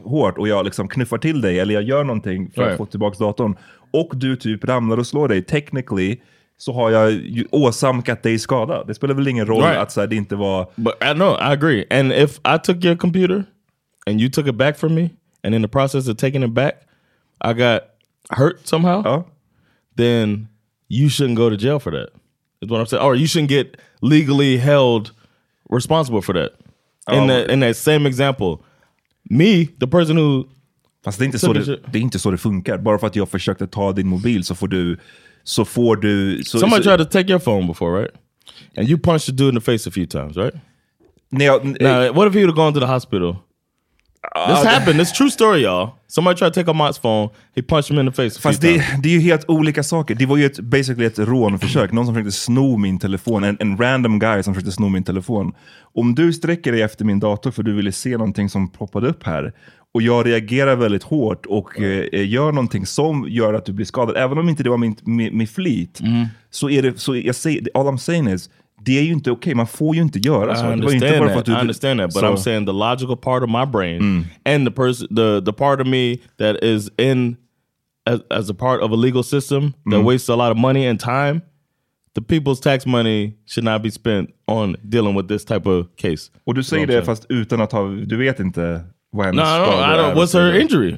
hårt 0.04 0.38
och 0.38 0.48
jag 0.48 0.64
liksom 0.64 0.88
knuffar 0.88 1.18
till 1.18 1.40
dig 1.40 1.60
eller 1.60 1.74
jag 1.74 1.82
gör 1.82 2.04
någonting 2.04 2.50
för 2.50 2.62
att 2.62 2.68
Right. 2.68 2.78
få 2.78 2.86
tillbaka 2.86 3.24
datorn. 3.24 3.56
Och 3.90 4.10
du 4.14 4.36
typ 4.36 4.64
ramlar 4.64 4.96
och 4.98 5.06
slår 5.06 5.28
dig. 5.28 5.42
Technically 5.42 6.20
så 6.60 6.72
har 6.72 6.90
jag 6.90 7.12
ju 7.12 7.44
åsamkat 7.50 8.22
dig 8.22 8.38
skada. 8.38 8.84
Det 8.84 8.94
spelar 8.94 9.14
väl 9.14 9.28
ingen 9.28 9.46
roll 9.46 9.62
Right. 9.62 9.78
att 9.78 9.92
så 9.92 10.00
här, 10.00 10.06
det 10.06 10.16
inte 10.16 10.36
var... 10.36 10.70
But 10.76 10.94
I 11.10 11.14
know, 11.14 11.32
I 11.32 11.42
agree. 11.52 11.84
And 11.90 12.12
if 12.12 12.38
I 12.38 12.58
took 12.64 12.84
your 12.84 12.96
computer 12.96 13.44
and 14.06 14.20
you 14.20 14.30
took 14.30 14.46
it 14.46 14.54
back 14.54 14.78
from 14.78 14.94
me, 14.94 15.08
and 15.42 15.54
in 15.54 15.62
the 15.62 15.68
process 15.68 16.08
of 16.08 16.16
taking 16.16 16.42
it 16.44 16.50
back, 16.50 16.74
I 17.44 17.52
got 17.52 17.80
hurt 18.28 18.56
somehow, 18.64 19.02
Ja. 19.04 19.24
then 19.96 20.48
you 20.88 21.08
shouldn't 21.08 21.36
go 21.36 21.50
to 21.50 21.56
jail 21.56 21.78
for 21.78 21.90
that. 21.92 22.08
Is 22.62 22.70
what 22.70 22.80
I'm 22.80 22.86
saying. 22.86 23.04
Or 23.06 23.16
you 23.16 23.26
shouldn't 23.26 23.48
get 23.50 23.76
legally 24.02 24.56
held 24.58 25.10
responsible 25.70 26.22
for 26.22 26.34
that. 26.34 26.50
In 27.12 27.22
Oh. 27.24 27.26
that 27.28 27.50
in 27.50 27.60
that 27.60 27.76
same 27.76 28.08
example, 28.08 28.56
me, 29.30 29.66
the 29.80 29.86
person 29.86 30.16
who 30.16 30.44
Fast 31.04 31.18
det 31.18 31.24
är, 31.24 31.26
inte 31.26 31.38
Så 31.38 31.52
det, 31.52 31.78
det 31.92 31.98
är 31.98 32.02
inte 32.02 32.18
så 32.18 32.30
det 32.30 32.38
funkar. 32.38 32.78
Bara 32.78 32.98
för 32.98 33.06
att 33.06 33.16
jag 33.16 33.28
försökte 33.28 33.66
ta 33.66 33.92
din 33.92 34.06
mobil 34.08 34.44
så 34.44 34.54
får 34.54 34.68
du... 34.68 34.98
Så 35.50 35.64
får 35.64 35.96
du... 35.96 36.42
Så, 36.44 36.58
somebody 36.58 36.82
så, 36.82 36.88
tried 36.88 36.98
to 36.98 37.04
take 37.04 37.30
your 37.30 37.38
phone 37.38 37.66
before, 37.66 38.00
right? 38.00 38.14
And 38.76 38.88
you 38.88 38.98
punched 38.98 39.26
the 39.26 39.32
dude 39.32 39.48
in 39.48 39.54
the 39.54 39.72
face 39.72 39.88
a 39.88 39.92
few 39.92 40.06
times, 40.06 40.36
right? 40.36 40.54
jag, 41.30 41.64
Now, 41.64 42.12
what 42.12 42.28
if 42.28 42.34
he 42.34 42.40
would 42.40 42.50
have 42.50 42.56
gone 42.56 42.74
to 42.74 42.80
the 42.80 42.86
hospital? 42.86 43.36
This 44.48 44.64
happened. 44.64 45.00
This 45.00 45.12
true 45.12 45.30
story, 45.30 45.62
y'all. 45.62 45.90
Somebody 46.06 46.38
tried 46.38 46.54
to 46.54 46.60
take 46.60 46.70
Ahmad's 46.70 46.98
phone. 46.98 47.30
He 47.56 47.62
punched 47.62 47.90
him 47.90 47.98
in 47.98 48.06
the 48.06 48.12
face. 48.12 48.38
A 48.38 48.40
Fast 48.40 48.60
few 48.60 48.72
det, 48.72 48.84
times. 48.84 49.02
det 49.02 49.08
är 49.08 49.12
ju 49.12 49.20
helt 49.20 49.44
olika 49.48 49.82
saker. 49.82 50.14
Det 50.14 50.26
var 50.26 50.36
ju 50.36 50.46
ett, 50.46 50.60
basically 50.60 51.06
ett 51.06 51.18
rånförsök. 51.18 51.92
Någon 51.92 52.06
som 52.06 52.14
försökte 52.14 52.32
sno 52.32 52.76
min 52.76 52.98
telefon. 52.98 53.44
En, 53.44 53.56
en 53.60 53.76
random 53.78 54.18
guy 54.18 54.42
som 54.42 54.54
försökte 54.54 54.72
sno 54.72 54.88
min 54.88 55.04
telefon. 55.04 55.52
Om 55.94 56.14
du 56.14 56.32
sträcker 56.32 56.72
dig 56.72 56.82
efter 56.82 57.04
min 57.04 57.20
dator 57.20 57.50
för 57.50 57.62
du 57.62 57.74
ville 57.74 57.92
se 57.92 58.10
någonting 58.16 58.48
som 58.48 58.70
poppade 58.70 59.08
upp 59.08 59.26
här 59.26 59.52
och 59.94 60.02
jag 60.02 60.26
reagerar 60.26 60.76
väldigt 60.76 61.02
hårt 61.02 61.46
och 61.46 61.80
eh, 61.80 62.28
gör 62.28 62.52
någonting 62.52 62.86
som 62.86 63.26
gör 63.28 63.54
att 63.54 63.64
du 63.66 63.72
blir 63.72 63.86
skadad, 63.86 64.16
även 64.16 64.38
om 64.38 64.48
inte 64.48 64.62
det 64.62 64.70
var 64.70 64.76
min, 64.78 64.96
min, 65.02 65.36
min 65.38 65.46
flit, 65.46 66.00
Mm. 66.00 66.26
så 66.50 66.70
är 66.70 66.82
det, 66.82 66.98
så 67.00 67.16
jag 67.16 67.34
säger, 67.34 67.68
all 67.74 67.86
I'm 67.86 67.96
saying 67.96 68.28
is, 68.28 68.50
det 68.84 68.98
är 68.98 69.02
ju 69.02 69.12
inte 69.12 69.30
okej, 69.30 69.54
man 69.54 69.66
får 69.66 69.96
ju 69.96 70.02
inte 70.02 70.18
göra 70.18 70.56
så. 70.56 70.60
I 70.60 70.62
Det 70.62 70.66
var 70.66 70.72
understand 70.92 71.18
bara 71.18 71.28
för 71.28 71.34
that. 71.34 71.38
att 71.38 71.44
du, 71.46 71.52
I 71.52 71.60
understand 71.60 72.00
that, 72.00 72.06
but 72.08 72.20
så- 72.20 72.26
I'm 72.26 72.36
saying 72.36 72.66
the 72.66 72.72
logical 72.72 73.16
part 73.16 73.42
of 73.42 73.50
my 73.50 73.66
brain 73.72 74.26
and 74.44 74.66
the 74.66 74.72
person, 74.72 75.08
the 75.16 75.40
the 75.46 75.52
part 75.52 75.80
of 75.80 75.86
me 75.86 76.16
that 76.38 76.56
is 76.64 76.90
in 76.98 77.36
as, 78.10 78.20
as 78.30 78.50
a 78.50 78.54
part 78.54 78.82
of 78.82 78.92
a 78.92 78.96
legal 78.96 79.22
system 79.24 79.72
that 79.92 80.04
wastes 80.04 80.28
a 80.30 80.36
lot 80.36 80.50
of 80.52 80.58
money 80.58 80.86
and 80.88 81.00
time. 81.00 81.40
The 82.14 82.22
people's 82.22 82.60
tax 82.60 82.86
money 82.86 83.32
should 83.46 83.64
not 83.64 83.82
be 83.82 83.90
spent 83.90 84.30
on 84.46 84.76
dealing 84.82 85.16
with 85.16 85.28
this 85.28 85.44
type 85.44 85.68
of 85.68 85.86
case. 85.96 86.30
Och 86.44 86.54
du 86.54 86.62
säger 86.62 86.86
det 86.86 87.02
fast 87.02 87.26
utan 87.28 87.60
att 87.60 87.72
ha, 87.72 87.88
du 87.88 88.16
vet 88.16 88.40
inte 88.40 88.80
vad 89.10 89.26
hennes 89.26 89.36
No, 89.36 89.42
I 89.42 89.58
don't. 89.58 89.66
skador 89.66 89.80
I 89.80 89.98
är 89.98 89.98
don't 89.98 90.14
what's 90.16 90.32
her 90.38 90.60
injury? 90.60 90.96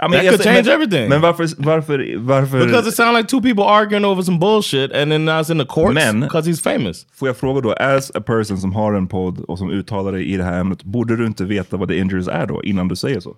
Ja, 0.00 0.08
men 0.08 0.20
That 0.20 0.28
could 0.30 0.42
change 0.42 0.62
men, 0.64 0.74
everything. 0.74 1.08
Men 1.08 1.20
varför, 1.20 1.48
varför, 1.58 2.16
varför... 2.18 2.66
Because 2.66 2.88
it 2.88 2.94
sounds 2.94 3.16
like 3.16 3.28
two 3.28 3.40
people 3.40 3.64
arguing 3.64 4.04
over 4.04 4.22
some 4.22 4.38
bullshit, 4.38 4.92
and 4.92 5.10
then 5.10 5.24
now 5.24 5.40
it's 5.40 5.50
in 5.50 5.58
the 5.58 5.64
courts 5.66 5.94
Men- 5.94 6.20
because 6.20 6.50
he's 6.50 6.60
famous. 6.62 7.06
Får 7.12 7.28
jag 7.28 7.36
fråga 7.36 7.60
då, 7.60 7.72
as 7.72 8.10
a 8.14 8.20
person 8.20 8.58
som 8.58 8.72
har 8.72 8.92
en 8.94 9.06
podd 9.08 9.40
och 9.40 9.58
som 9.58 9.70
uttalar 9.70 10.12
dig 10.12 10.32
i 10.32 10.36
det 10.36 10.44
här 10.44 10.60
ämnet, 10.60 10.84
borde 10.84 11.16
du 11.16 11.26
inte 11.26 11.44
veta 11.44 11.76
vad 11.76 11.88
the 11.88 11.98
injuries 11.98 12.28
är 12.28 12.46
då, 12.46 12.62
innan 12.62 12.88
du 12.88 12.96
säger 12.96 13.20
så? 13.20 13.36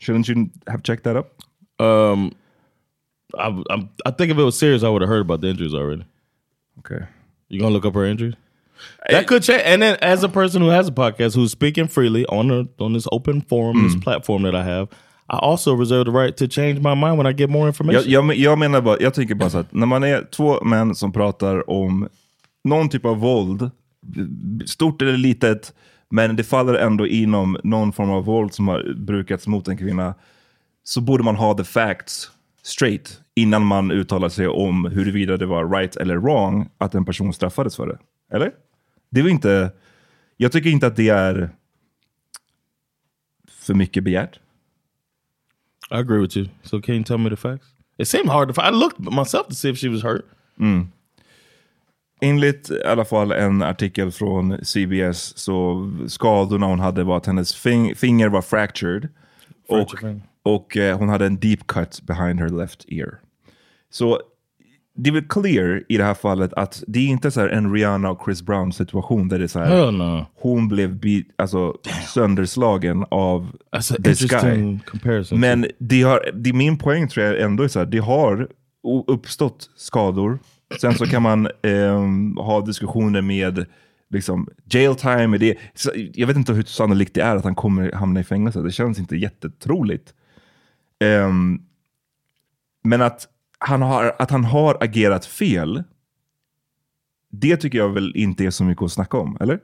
Shouldn't 0.00 0.30
you 0.30 0.48
have 0.66 0.82
checked 0.82 1.04
that 1.04 1.16
up? 1.16 1.26
Um, 1.80 2.34
I, 3.34 3.48
I, 3.74 3.88
I 4.08 4.12
think 4.18 4.30
if 4.32 4.38
it 4.38 4.44
was 4.44 4.58
serious, 4.58 4.82
I 4.82 4.86
would 4.86 5.02
have 5.02 5.08
heard 5.10 5.20
about 5.20 5.40
the 5.40 5.50
injuries 5.50 5.74
already. 5.74 6.02
Okay. 6.78 7.06
You 7.48 7.60
gonna 7.60 7.72
look 7.74 7.84
up 7.84 7.94
her 7.94 8.04
injuries? 8.06 8.34
That 9.10 9.26
could 9.26 9.42
change. 9.42 9.62
And 9.64 9.82
then, 9.82 9.96
as 10.00 10.24
a 10.24 10.28
person 10.28 10.62
who 10.62 10.70
has 10.70 10.88
a 10.88 10.92
podcast, 10.92 11.34
who's 11.34 11.50
speaking 11.50 11.88
freely 11.88 12.24
on 12.26 12.50
a, 12.50 12.84
on 12.84 12.94
this 12.94 13.06
open 13.12 13.42
forum, 13.42 13.88
this 13.88 14.04
platform 14.04 14.42
that 14.42 14.54
I 14.54 14.62
have, 14.62 14.88
I 15.28 15.38
also 15.38 15.74
reserve 15.74 16.04
the 16.04 16.12
right 16.12 16.36
to 16.36 16.46
change 16.48 16.80
my 16.80 16.94
mind 16.94 17.18
when 17.18 17.26
I 17.26 17.32
get 17.32 17.50
more 17.50 17.66
information. 17.66 18.10
Jag, 18.10 18.24
jag, 18.24 18.36
jag 18.36 18.58
menar 18.58 18.80
bara, 18.80 18.96
jag 19.00 19.14
tänker 19.14 19.34
bara 19.34 19.50
så 19.50 19.58
att 19.58 19.72
när 19.72 19.86
man 19.86 20.04
är 20.04 20.24
två 20.30 20.64
män 20.64 20.94
som 20.94 21.12
pratar 21.12 21.70
om 21.70 22.08
någon 22.64 22.88
typ 22.88 23.04
av 23.04 23.18
våld, 23.18 23.70
stort 24.66 25.02
eller 25.02 25.16
litet, 25.16 25.72
men 26.10 26.36
det 26.36 26.44
faller 26.44 26.74
ändå 26.74 27.06
inom 27.06 27.58
någon 27.64 27.92
form 27.92 28.10
av 28.10 28.24
våld 28.24 28.54
som 28.54 28.68
har 28.68 28.94
brukats 28.94 29.46
mot 29.46 29.68
en 29.68 29.76
kvinna, 29.76 30.14
så 30.84 31.00
borde 31.00 31.24
man 31.24 31.36
ha 31.36 31.54
the 31.54 31.64
facts 31.64 32.30
straight 32.62 33.20
innan 33.34 33.66
man 33.66 33.90
uttalar 33.90 34.28
sig 34.28 34.48
om 34.48 34.84
huruvida 34.84 35.36
det 35.36 35.46
var 35.46 35.68
right 35.68 35.96
eller 35.96 36.16
wrong 36.16 36.68
att 36.78 36.94
en 36.94 37.04
person 37.04 37.32
straffades 37.32 37.76
för 37.76 37.86
det. 37.86 37.98
Eller? 38.36 38.50
Det 39.12 39.22
var 39.22 39.28
inte... 39.28 39.72
Jag 40.36 40.52
tycker 40.52 40.70
inte 40.70 40.86
att 40.86 40.96
det 40.96 41.08
är 41.08 41.50
för 43.48 43.74
mycket 43.74 44.04
begärt. 44.04 44.40
I 45.90 45.94
agree 45.94 46.20
with 46.20 46.36
you. 46.36 46.48
So 46.62 46.80
can 46.80 46.94
you 46.94 47.04
tell 47.04 47.18
me 47.18 47.30
the 47.30 47.36
facts? 47.36 47.66
It 47.98 48.08
seemed 48.08 48.28
hard 48.30 48.48
to 48.48 48.54
find. 48.54 48.74
I 48.76 48.78
looked 48.78 49.12
myself 49.12 49.46
to 49.46 49.54
see 49.54 49.70
if 49.70 49.78
she 49.78 49.88
was 49.88 50.02
hurt. 50.02 50.24
Enligt 52.20 52.70
i 52.70 52.84
alla 52.84 53.04
fall 53.04 53.32
en 53.32 53.62
artikel 53.62 54.10
från 54.10 54.64
CBS 54.64 55.38
så 55.38 55.90
skadorna 56.08 56.66
hon 56.66 56.80
hade 56.80 57.04
var 57.04 57.16
att 57.16 57.26
hennes 57.26 57.54
fing 57.54 57.94
finger 57.94 58.28
var 58.28 58.42
fractured. 58.42 59.08
Och, 59.68 59.76
Fractured 59.90 60.00
finger. 60.00 60.22
och 60.42 60.76
eh, 60.76 60.98
hon 60.98 61.08
hade 61.08 61.26
en 61.26 61.40
deep 61.40 61.66
cut 61.66 62.02
behind 62.02 62.40
her 62.40 62.48
left 62.48 62.84
ear. 62.88 63.20
Så 63.90 64.20
det 64.94 65.10
är 65.10 65.14
väl 65.14 65.28
clear 65.28 65.82
i 65.88 65.96
det 65.96 66.04
här 66.04 66.14
fallet 66.14 66.52
att 66.52 66.82
det 66.86 66.98
är 66.98 67.06
inte 67.06 67.30
så 67.30 67.40
här 67.40 67.48
en 67.48 67.72
Rihanna 67.72 68.10
och 68.10 68.22
Chris 68.24 68.42
Brown 68.42 68.72
situation 68.72 69.28
där 69.28 69.38
det 69.38 69.44
är 69.44 69.48
så 69.48 69.58
här, 69.58 69.66
Hell 69.66 69.94
no. 69.94 70.26
hon 70.34 70.68
blev 70.68 70.96
bit, 70.96 71.28
alltså, 71.38 71.76
sönderslagen 72.14 73.04
av 73.10 73.56
That's 73.72 73.96
an 73.96 74.02
this 74.02 74.30
guy. 74.30 74.78
comparison. 74.86 75.40
Men 75.40 75.66
det 75.78 76.02
har, 76.02 76.30
det, 76.34 76.52
min 76.52 76.78
poäng 76.78 77.08
tror 77.08 77.26
jag 77.26 77.40
ändå 77.40 77.62
är 77.62 77.68
så 77.68 77.78
här, 77.78 77.86
det 77.86 77.98
har 77.98 78.48
uppstått 79.06 79.70
skador. 79.76 80.38
Sen 80.80 80.94
så 80.94 81.06
kan 81.06 81.22
man 81.22 81.48
ehm, 81.62 82.36
ha 82.36 82.60
diskussioner 82.60 83.22
med 83.22 83.66
liksom, 84.10 84.48
jail 84.64 84.94
time. 84.94 85.38
Det, 85.38 85.56
jag 86.14 86.26
vet 86.26 86.36
inte 86.36 86.52
hur 86.52 86.62
sannolikt 86.62 87.14
det 87.14 87.20
är 87.20 87.36
att 87.36 87.44
han 87.44 87.54
kommer 87.54 87.92
hamna 87.92 88.20
i 88.20 88.24
fängelse. 88.24 88.60
Det 88.60 88.72
känns 88.72 88.98
inte 88.98 89.16
jättetroligt. 89.16 90.14
Ehm, 91.04 91.60
men 92.84 93.02
att 93.02 93.28
han, 93.62 93.82
har, 93.82 94.16
att 94.18 94.30
han 94.30 94.44
har 94.44 94.78
agerat 94.80 95.26
fel, 95.26 95.82
det 97.30 97.56
tycker 97.56 97.78
jag 97.78 97.88
väl 97.88 98.16
inte 98.16 98.44
är 98.44 98.50
så 98.50 98.64
mycket 98.64 98.84
att 98.84 98.92
snacka 98.92 99.16
om, 99.16 99.36
eller? 99.40 99.60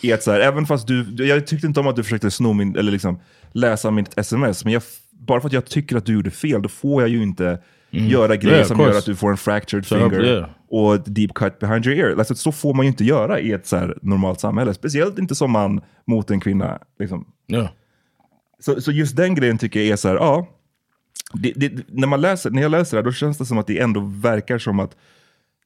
I 0.00 0.12
att 0.12 0.22
så 0.22 0.32
här, 0.32 0.40
även 0.40 0.66
fast 0.66 0.86
du, 0.86 1.26
jag 1.26 1.46
tyckte 1.46 1.66
inte 1.66 1.80
om 1.80 1.86
att 1.86 1.96
du 1.96 2.04
försökte 2.04 2.30
sno 2.30 2.52
min, 2.52 2.76
eller 2.76 2.92
liksom 2.92 3.20
läsa 3.52 3.90
mitt 3.90 4.18
sms, 4.18 4.64
men 4.64 4.72
jag, 4.72 4.82
bara 5.10 5.40
för 5.40 5.48
att 5.48 5.52
jag 5.52 5.66
tycker 5.66 5.96
att 5.96 6.06
du 6.06 6.12
gjorde 6.12 6.30
fel, 6.30 6.62
då 6.62 6.68
får 6.68 7.02
jag 7.02 7.08
ju 7.08 7.22
inte 7.22 7.58
göra 7.90 8.36
grejer 8.36 8.56
Yeah, 8.56 8.66
som 8.66 8.80
gör 8.80 8.98
att 8.98 9.04
du 9.04 9.16
får 9.16 9.30
en 9.30 9.36
fractured 9.36 9.86
Så, 9.86 9.94
finger 9.94 10.24
yeah. 10.24 10.48
och 10.68 11.00
deep 11.10 11.34
cut 11.34 11.58
behind 11.58 11.86
your 11.86 11.98
ear. 11.98 12.18
Alltså, 12.18 12.34
så 12.34 12.52
får 12.52 12.74
man 12.74 12.86
ju 12.86 12.90
inte 12.90 13.04
göra 13.04 13.40
i 13.40 13.52
ett 13.52 13.66
så 13.66 13.76
här 13.76 13.98
normalt 14.02 14.40
samhälle, 14.40 14.74
speciellt 14.74 15.18
inte 15.18 15.34
som 15.34 15.52
man 15.52 15.80
mot 16.06 16.30
en 16.30 16.40
kvinna. 16.40 16.78
Liksom. 16.98 17.26
yeah. 17.48 17.68
Så, 18.60 18.80
så 18.80 18.92
just 18.92 19.16
den 19.16 19.34
grejen 19.34 19.58
tycker 19.58 19.80
jag 19.80 19.88
är 19.88 19.96
så 19.96 20.08
här, 20.08 20.14
ja. 20.14 20.46
Det, 21.34 21.52
det, 21.56 21.88
när, 21.88 22.06
man 22.06 22.20
läser, 22.20 22.50
när 22.50 22.62
jag 22.62 22.70
läser 22.70 22.96
det 22.96 23.00
här, 23.00 23.04
då 23.04 23.12
känns 23.12 23.38
det 23.38 23.46
som 23.46 23.58
att 23.58 23.66
det 23.66 23.78
ändå 23.78 24.00
verkar 24.00 24.58
som 24.58 24.80
att 24.80 24.96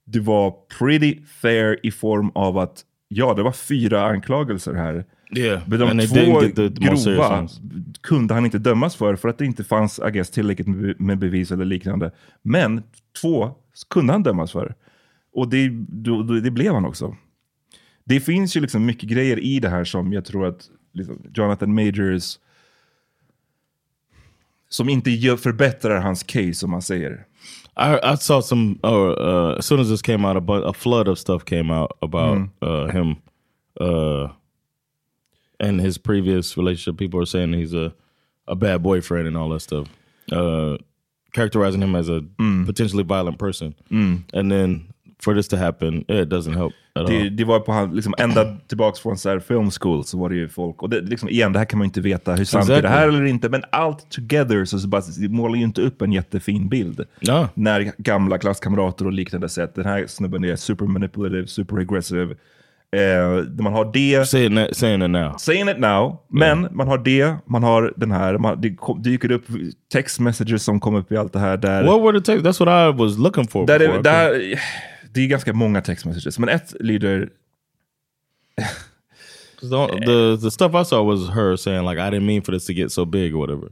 det 0.05 0.21
var 0.21 0.55
pretty 0.79 1.25
fair 1.27 1.79
i 1.83 1.91
form 1.91 2.31
av 2.35 2.59
att 2.59 2.85
ja, 3.09 3.35
det 3.35 3.43
var 3.43 3.53
fyra 3.53 4.07
anklagelser 4.07 4.75
här. 4.75 5.05
Yeah. 5.37 5.63
Men 5.67 5.79
de 5.79 5.91
And 5.91 6.09
två 6.09 6.41
grova 6.71 7.49
kunde 8.01 8.35
han 8.35 8.45
inte 8.45 8.59
dömas 8.59 8.97
för, 8.97 9.17
för 9.17 9.29
att 9.29 9.39
det 9.39 9.45
inte 9.45 9.65
fanns 9.65 9.99
I 10.09 10.11
guess, 10.11 10.31
tillräckligt 10.31 10.69
med, 10.69 11.01
med 11.01 11.19
bevis 11.19 11.51
eller 11.51 11.65
liknande. 11.65 12.11
Men 12.43 12.83
två 13.21 13.51
kunde 13.91 14.13
han 14.13 14.23
dömas 14.23 14.53
för. 14.53 14.75
Och 15.33 15.49
det, 15.49 15.69
då, 15.89 16.23
då, 16.23 16.35
det 16.35 16.51
blev 16.51 16.75
han 16.75 16.85
också. 16.85 17.17
Det 18.05 18.21
finns 18.21 18.57
ju 18.57 18.61
liksom 18.61 18.87
mycket 18.87 19.09
grejer 19.09 19.39
i 19.39 19.61
det 19.61 19.69
här 19.69 19.85
som 19.85 20.13
jag 20.13 20.25
tror 20.25 20.47
att 20.47 20.69
liksom, 20.93 21.23
Jonathan 21.35 21.75
Majors 21.75 22.39
som 24.73 24.89
inte 24.89 25.37
förbättrar 25.37 26.01
hans 26.01 26.23
case, 26.23 26.65
om 26.67 26.71
man 26.71 26.83
säger. 26.83 27.27
I, 27.77 28.13
I 28.13 28.17
saw 28.17 28.43
some. 28.43 28.79
Uh, 28.85 28.91
uh, 28.93 29.59
as 29.59 29.67
soon 29.67 29.81
as 29.81 29.89
this 29.89 30.03
came 30.03 30.29
out, 30.29 30.37
a, 30.37 30.41
bu- 30.41 30.65
a 30.65 30.73
flood 30.73 31.09
of 31.09 31.19
stuff 31.19 31.45
came 31.45 31.71
out 31.71 31.91
about 32.03 32.39
uh, 32.63 32.87
him 32.87 33.17
uh, 33.81 34.29
and 35.59 35.81
his 35.81 35.99
previous 35.99 36.57
relationship. 36.57 36.99
People 36.99 37.21
are 37.21 37.27
saying 37.27 37.55
he's 37.55 37.75
a 37.75 37.93
a 38.47 38.55
bad 38.55 38.83
boyfriend 38.83 39.27
and 39.29 39.37
all 39.37 39.49
that 39.51 39.61
stuff, 39.61 39.89
uh, 40.33 40.77
characterizing 41.33 41.83
him 41.83 41.95
as 41.97 42.09
a 42.09 42.21
potentially 42.67 43.05
violent 43.05 43.39
person. 43.39 43.75
And 44.35 44.51
then 44.53 44.93
for 45.25 45.35
this 45.35 45.49
to 45.49 45.57
happen, 45.57 45.99
it 45.99 46.29
doesn't 46.29 46.57
help 46.57 46.73
Det, 47.09 47.31
det 47.31 47.45
var 47.45 47.61
på 47.61 47.73
han, 47.73 47.95
liksom, 47.95 48.15
ända 48.19 48.57
tillbaks 48.69 49.01
från 49.01 49.19
så 49.19 49.29
här 49.31 49.39
film 49.39 49.71
school 49.71 50.05
så 50.05 50.19
var 50.19 50.29
det 50.29 50.37
ju 50.37 50.49
folk, 50.49 50.83
och 50.83 50.91
det, 50.91 51.01
liksom, 51.01 51.29
igen 51.29 51.53
det 51.53 51.59
här 51.59 51.67
kan 51.67 51.79
man 51.79 51.85
ju 51.85 51.89
inte 51.89 52.01
veta 52.01 52.35
hur 52.35 52.45
sant 52.45 52.65
är 52.65 52.73
det 52.73 52.79
Exactly. 52.79 52.99
här 53.01 53.09
eller 53.09 53.25
inte, 53.25 53.49
men 53.49 53.63
allt 53.71 54.11
together 54.11 54.65
så, 54.65 54.79
så 54.79 54.89
bara, 54.89 55.03
det 55.21 55.29
målar 55.29 55.57
ju 55.57 55.63
inte 55.65 55.83
upp 55.83 56.03
en 56.03 56.13
jättefin 56.13 56.69
bild. 56.69 57.05
Ja. 57.21 57.49
När 57.55 57.93
gamla 57.99 58.39
klasskamrater 58.39 59.07
och 59.07 59.13
liknande 59.13 59.49
säger 59.49 59.69
att 59.69 59.75
den 59.75 59.85
här 59.87 60.07
snubben 60.07 60.45
är 60.45 60.57
super 60.57 60.85
manipulative, 60.85 61.47
super 61.47 61.77
aggressive. 61.79 62.35
Eh, 62.97 63.45
man 63.63 63.73
har 63.73 63.93
det, 63.93 64.29
Saying 64.29 64.57
that, 64.57 64.77
saying 64.77 65.03
it 65.03 65.11
now. 65.11 65.37
saying 65.39 65.69
it 65.69 65.79
now, 65.79 66.19
men 66.29 66.69
man 66.71 66.89
har 66.89 66.99
det, 66.99 67.35
man 67.47 67.63
har 67.63 67.93
den 67.97 68.13
här, 68.13 68.39
man, 68.39 68.61
det 68.61 68.77
dyker 69.11 69.31
upp 69.33 69.45
text 69.93 70.21
messages 70.21 70.63
som 70.63 70.81
kommer 70.81 70.99
upp 70.99 71.13
i 71.13 71.17
allt 71.17 71.33
det 71.33 71.39
här 71.39 71.57
där. 71.57 71.85
What 71.85 72.03
were 72.03 72.21
the 72.21 72.25
takes? 72.25 72.43
That's 72.43 72.67
what 72.67 72.95
I 72.95 72.99
was 72.99 73.19
looking 73.19 73.49
for. 73.49 73.67
Där 73.67 73.79
before. 73.79 73.99
är, 73.99 74.03
där, 74.03 74.61
det 75.13 75.21
är 75.21 75.27
ganska 75.27 75.53
många 75.53 75.81
text 75.81 76.07
messages, 76.07 76.39
men 76.39 76.49
ett 76.49 76.75
lyder 76.81 77.31
the, 79.61 79.87
the 80.07 80.39
the 80.43 80.51
stuff 80.51 80.75
I 80.75 80.85
saw 80.85 81.03
was 81.03 81.29
her 81.29 81.57
saying 81.57 81.85
like 81.85 81.99
I 81.99 82.11
didn't 82.11 82.27
mean 82.27 82.43
for 82.43 82.53
this 82.53 82.67
to 82.67 82.75
get 82.75 82.93
so 82.93 83.05
big 83.05 83.35
or 83.35 83.39
whatever. 83.39 83.69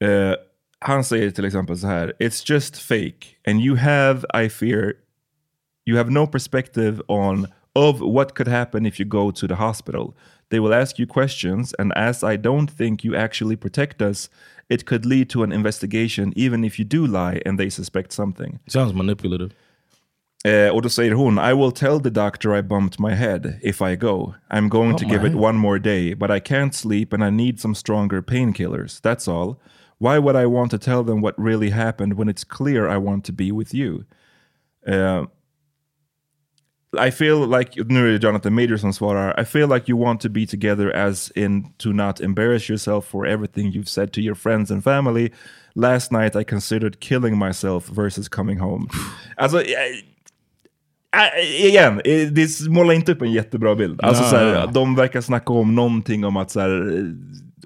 Eh, 0.00 0.34
han 0.78 1.04
säger 1.04 1.30
till 1.30 1.44
exempel 1.44 1.78
så 1.78 1.86
här, 1.86 2.12
It's 2.18 2.52
just 2.52 2.76
fake 2.76 3.36
and 3.46 3.60
you 3.60 3.76
have, 3.76 4.24
I 4.34 4.48
fear, 4.48 4.94
you 5.84 5.96
have 5.96 6.10
no 6.10 6.26
perspective 6.26 7.02
on 7.08 7.46
of 7.74 8.00
what 8.00 8.34
could 8.34 8.48
happen 8.48 8.86
if 8.86 9.00
you 9.00 9.08
go 9.08 9.30
to 9.30 9.46
the 9.46 9.54
hospital. 9.54 10.14
They 10.48 10.60
will 10.60 10.74
ask 10.74 10.98
you 10.98 11.06
questions 11.06 11.74
and 11.78 11.92
as 11.96 12.24
I 12.24 12.36
don't 12.36 12.70
think 12.70 13.04
you 13.04 13.14
actually 13.16 13.56
protect 13.56 14.02
us, 14.02 14.30
it 14.68 14.84
could 14.84 15.06
lead 15.06 15.28
to 15.30 15.42
an 15.42 15.52
investigation 15.52 16.32
even 16.36 16.64
if 16.64 16.78
you 16.78 16.84
do 16.84 17.06
lie 17.06 17.42
and 17.46 17.58
they 17.58 17.70
suspect 17.70 18.12
something. 18.12 18.58
Sounds 18.66 18.94
manipulative. 18.94 19.50
Eh, 20.44 20.68
och 20.74 20.82
då 20.82 20.88
säger 20.88 21.12
hon, 21.12 21.38
I 21.38 21.54
will 21.54 21.72
tell 21.72 22.00
the 22.00 22.10
doctor 22.10 22.56
I 22.56 22.62
bumped 22.62 22.98
my 23.00 23.10
head 23.14 23.58
if 23.62 23.82
I 23.82 23.96
go. 23.96 24.34
I'm 24.50 24.68
going 24.68 24.96
to 24.96 25.04
Oh 25.04 25.08
give 25.10 25.22
my. 25.22 25.28
it 25.28 25.34
one 25.34 25.58
more 25.58 25.78
day, 25.78 26.14
but 26.14 26.30
I 26.30 26.40
can't 26.40 26.74
sleep 26.74 27.12
and 27.12 27.22
I 27.22 27.30
need 27.30 27.60
some 27.60 27.74
stronger 27.74 28.22
painkillers. 28.22 29.00
That's 29.02 29.28
all. 29.28 29.60
Why 29.98 30.18
would 30.18 30.36
I 30.36 30.46
want 30.46 30.70
to 30.70 30.78
tell 30.78 31.04
them 31.04 31.20
what 31.20 31.34
really 31.38 31.70
happened 31.70 32.14
when 32.14 32.28
it's 32.30 32.44
clear 32.44 32.88
I 32.88 32.96
want 32.96 33.24
to 33.26 33.32
be 33.32 33.52
with 33.52 33.74
you? 33.74 34.04
Eh, 34.86 35.24
I 36.98 37.10
feel 37.10 37.46
like, 37.46 37.76
nu 37.76 38.08
är 38.08 38.12
det 38.12 38.22
Jonathan 38.22 38.54
Major 38.54 38.76
som 38.78 38.92
svarar, 38.92 39.34
I 39.38 39.44
feel 39.44 39.68
like 39.68 39.88
you 39.88 39.96
want 39.98 40.20
to 40.22 40.28
be 40.30 40.46
together 40.46 40.90
as 40.96 41.30
in 41.36 41.72
to 41.78 41.92
not 41.92 42.20
embarrass 42.20 42.68
yourself 42.68 43.06
for 43.06 43.26
everything 43.26 43.72
you've 43.72 43.88
said 43.88 44.12
to 44.14 44.20
your 44.20 44.34
friends 44.34 44.70
and 44.70 44.82
family. 44.82 45.30
Last 45.74 46.10
night 46.12 46.34
I 46.34 46.44
considered 46.44 46.98
killing 47.00 47.36
myself 47.38 47.86
versus 47.88 48.26
coming 48.28 48.58
home. 48.58 48.88
alltså, 49.36 49.60
eh, 49.60 50.00
Äh, 51.16 51.66
igen, 51.66 52.00
eh, 52.04 52.28
det 52.28 52.68
målar 52.68 52.94
inte 52.94 53.12
upp 53.12 53.22
en 53.22 53.32
jättebra 53.32 53.74
bild. 53.74 54.00
Alltså, 54.02 54.22
Nej. 54.22 54.30
så 54.30 54.36
här, 54.36 54.66
de 54.72 54.94
verkar 54.96 55.20
snacka 55.20 55.52
om 55.52 55.74
någonting 55.74 56.24
om 56.24 56.36
att 56.36 56.50
så 56.50 56.60
här, 56.60 56.98
eh, 56.98 57.04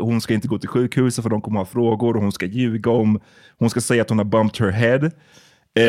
hon 0.05 0.21
ska 0.21 0.35
inte 0.35 0.49
gå 0.49 0.59
till 0.59 0.69
sjukhuset 0.69 1.23
för 1.23 1.31
de 1.31 1.41
kommer 1.41 1.59
ha 1.61 1.67
frågor 1.67 2.17
och 2.17 2.23
hon 2.23 2.33
ska 2.33 2.47
ljuga 2.47 2.91
om, 2.91 3.21
hon 3.59 3.71
ska 3.71 3.81
säga 3.81 4.03
att 4.03 4.09
hon 4.09 4.19
har 4.19 4.25
bumped 4.25 4.67
her 4.67 4.73
head. 4.73 5.11
Eh, 5.77 5.83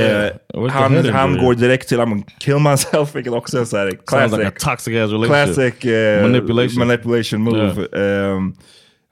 Where's 0.54 0.68
the 0.68 0.70
han 0.70 1.06
han 1.10 1.38
går 1.38 1.54
direkt 1.54 1.90
till 1.90 2.00
I'm 2.00 2.10
gonna 2.10 2.24
kill 2.40 2.60
myself, 2.60 3.16
vilket 3.16 3.34
också 3.34 3.60
är 3.60 3.66
så 3.66 3.78
här, 3.78 3.86
Sounds 3.90 4.04
classic, 4.08 4.38
like 4.40 4.52
toxic 4.60 4.88
ass 4.96 5.12
relationship. 5.12 5.56
classic 5.56 5.86
eh, 5.86 6.22
Manipulation. 6.22 6.88
manipulation 6.88 7.42
move. 7.42 7.88
Ehm, 7.98 8.54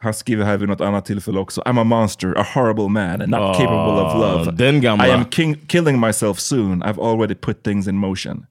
han 0.04 0.14
skriver 0.14 0.46
här 0.46 0.58
vid 0.58 0.70
något 0.70 0.82
annat 0.82 1.06
tillfälle 1.06 1.40
också, 1.40 1.62
I'm 1.62 1.82
a 1.82 1.84
monster, 1.84 2.34
a 2.38 2.46
horrible 2.54 2.88
man, 2.90 3.22
and 3.22 3.30
not 3.30 3.40
Ah, 3.40 3.54
capable 3.54 4.02
of 4.02 4.14
love. 4.46 4.52
den 4.58 4.82
gamla. 4.82 5.08
I 5.08 5.12
am 5.12 5.26
killing 5.68 6.00
myself 6.00 6.40
soon, 6.40 6.84
I've 6.84 7.00
already 7.00 7.36
put 7.36 7.64
things 7.64 7.88
in 7.88 7.98
motion. 7.98 8.46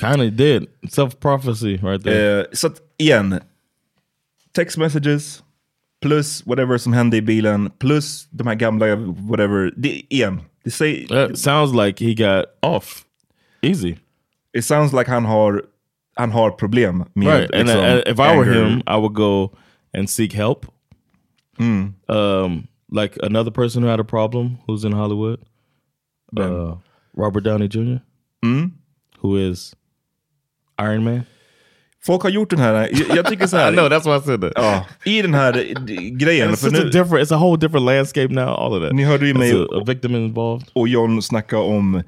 Kind 0.00 0.22
of 0.22 0.32
did. 0.36 0.66
Self 0.90 1.18
prophecy 1.20 1.76
right 1.76 2.02
there. 2.04 2.40
Eh, 2.40 2.44
så 2.52 2.66
att 2.66 2.80
igen, 2.98 3.40
text 4.52 4.78
messages 4.78 5.42
plus 6.02 6.46
whatever 6.46 6.78
som 6.78 6.92
hände 6.92 7.16
i 7.16 7.22
bilen 7.22 7.70
plus 7.78 8.28
de 8.30 8.46
här 8.46 8.54
gamla 8.54 8.96
whatever. 8.96 9.72
Det, 9.76 10.02
igen, 10.08 10.40
det 10.64 10.70
säger, 10.70 11.06
that 11.08 11.38
sounds 11.38 11.74
like 11.84 12.04
he 12.04 12.14
got 12.14 12.44
off 12.62 13.02
easy. 13.62 13.96
it 14.58 14.64
sounds 14.64 14.92
like 14.92 15.10
han 15.10 15.24
har, 15.24 15.62
han 16.16 16.30
har 16.32 16.50
problem 16.50 17.04
med 17.14 17.28
Right. 17.38 17.50
And 17.54 17.68
liksom, 17.68 17.84
uh, 17.84 17.98
if 17.98 18.18
I 18.18 18.36
were 18.36 18.42
anger. 18.42 18.64
him, 18.64 18.78
I 18.86 18.96
would 18.96 19.14
go 19.14 19.56
and 19.96 20.10
seek 20.10 20.32
help. 20.32 20.66
Mm. 21.58 21.94
Um, 22.08 22.66
like 22.92 23.16
another 23.22 23.50
person 23.50 23.82
who 23.82 23.88
had 23.90 24.00
a 24.00 24.04
problem 24.04 24.58
who's 24.66 24.84
in 24.84 24.92
Hollywood, 24.92 25.40
uh, 26.38 26.74
Robert 27.14 27.44
Downey 27.44 27.68
Jr., 27.68 28.00
Mm. 28.44 28.70
who 29.22 29.36
is 29.50 29.74
Iron 30.78 31.04
Man. 31.04 31.22
Folk 32.06 32.22
har 32.22 32.30
gjort 32.30 32.50
den 32.50 32.58
här, 32.58 32.88
jag, 33.16 33.26
tycker 33.26 33.46
så 33.46 33.56
här. 33.56 33.68
I 33.72 33.74
know 33.76 33.88
that's 33.88 34.04
why 34.06 34.16
I 34.16 34.20
said 34.20 34.40
that. 34.40 34.52
ja, 34.56 34.86
I 35.04 35.22
den 35.22 35.34
här 35.34 35.56
eh, 35.56 35.72
grejen, 36.10 36.50
It's 36.50 36.56
such 36.56 36.74
a 36.74 36.84
nu, 36.84 36.90
different. 36.90 37.28
It's 37.28 37.34
a 37.34 37.38
whole 37.38 37.56
different 37.56 37.86
landscape 37.86 38.28
now. 38.34 38.48
All 38.48 38.74
of 38.74 38.82
that. 38.82 38.92
Ni 38.92 39.04
hörde 39.04 39.26
ju 39.26 39.34
mig 39.34 39.52
a, 39.52 39.66
a 39.72 39.84
victim 39.86 40.14
involved. 40.14 40.68
och 40.72 40.88
John 40.88 41.22
snacka 41.22 41.58
om 41.58 42.02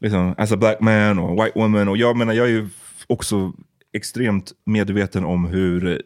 liksom, 0.00 0.34
as 0.38 0.52
a 0.52 0.56
black 0.56 0.80
man 0.80 1.18
och 1.18 1.44
white 1.44 1.58
woman. 1.58 1.88
Och 1.88 1.96
jag 1.96 2.16
menar, 2.16 2.32
jag 2.32 2.46
är 2.46 2.50
ju 2.50 2.68
också 3.06 3.52
extremt 3.92 4.52
medveten 4.64 5.24
om 5.24 5.44
hur 5.46 6.02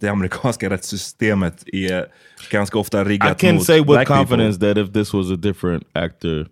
det 0.00 0.08
amerikanska 0.08 0.70
rättssystemet 0.70 1.64
är 1.72 2.06
ganska 2.50 2.78
ofta 2.78 3.00
I 3.00 3.04
riggat 3.04 3.38
can 3.40 3.54
mot 3.54 3.64
say 3.66 3.80
with 3.80 4.04
confidence 4.04 4.58
people. 4.60 4.74
that 4.74 4.78
if 4.88 4.92
this 4.92 5.12
was 5.14 5.30
a 5.30 5.36
different 5.36 5.84
actor, 5.94 6.48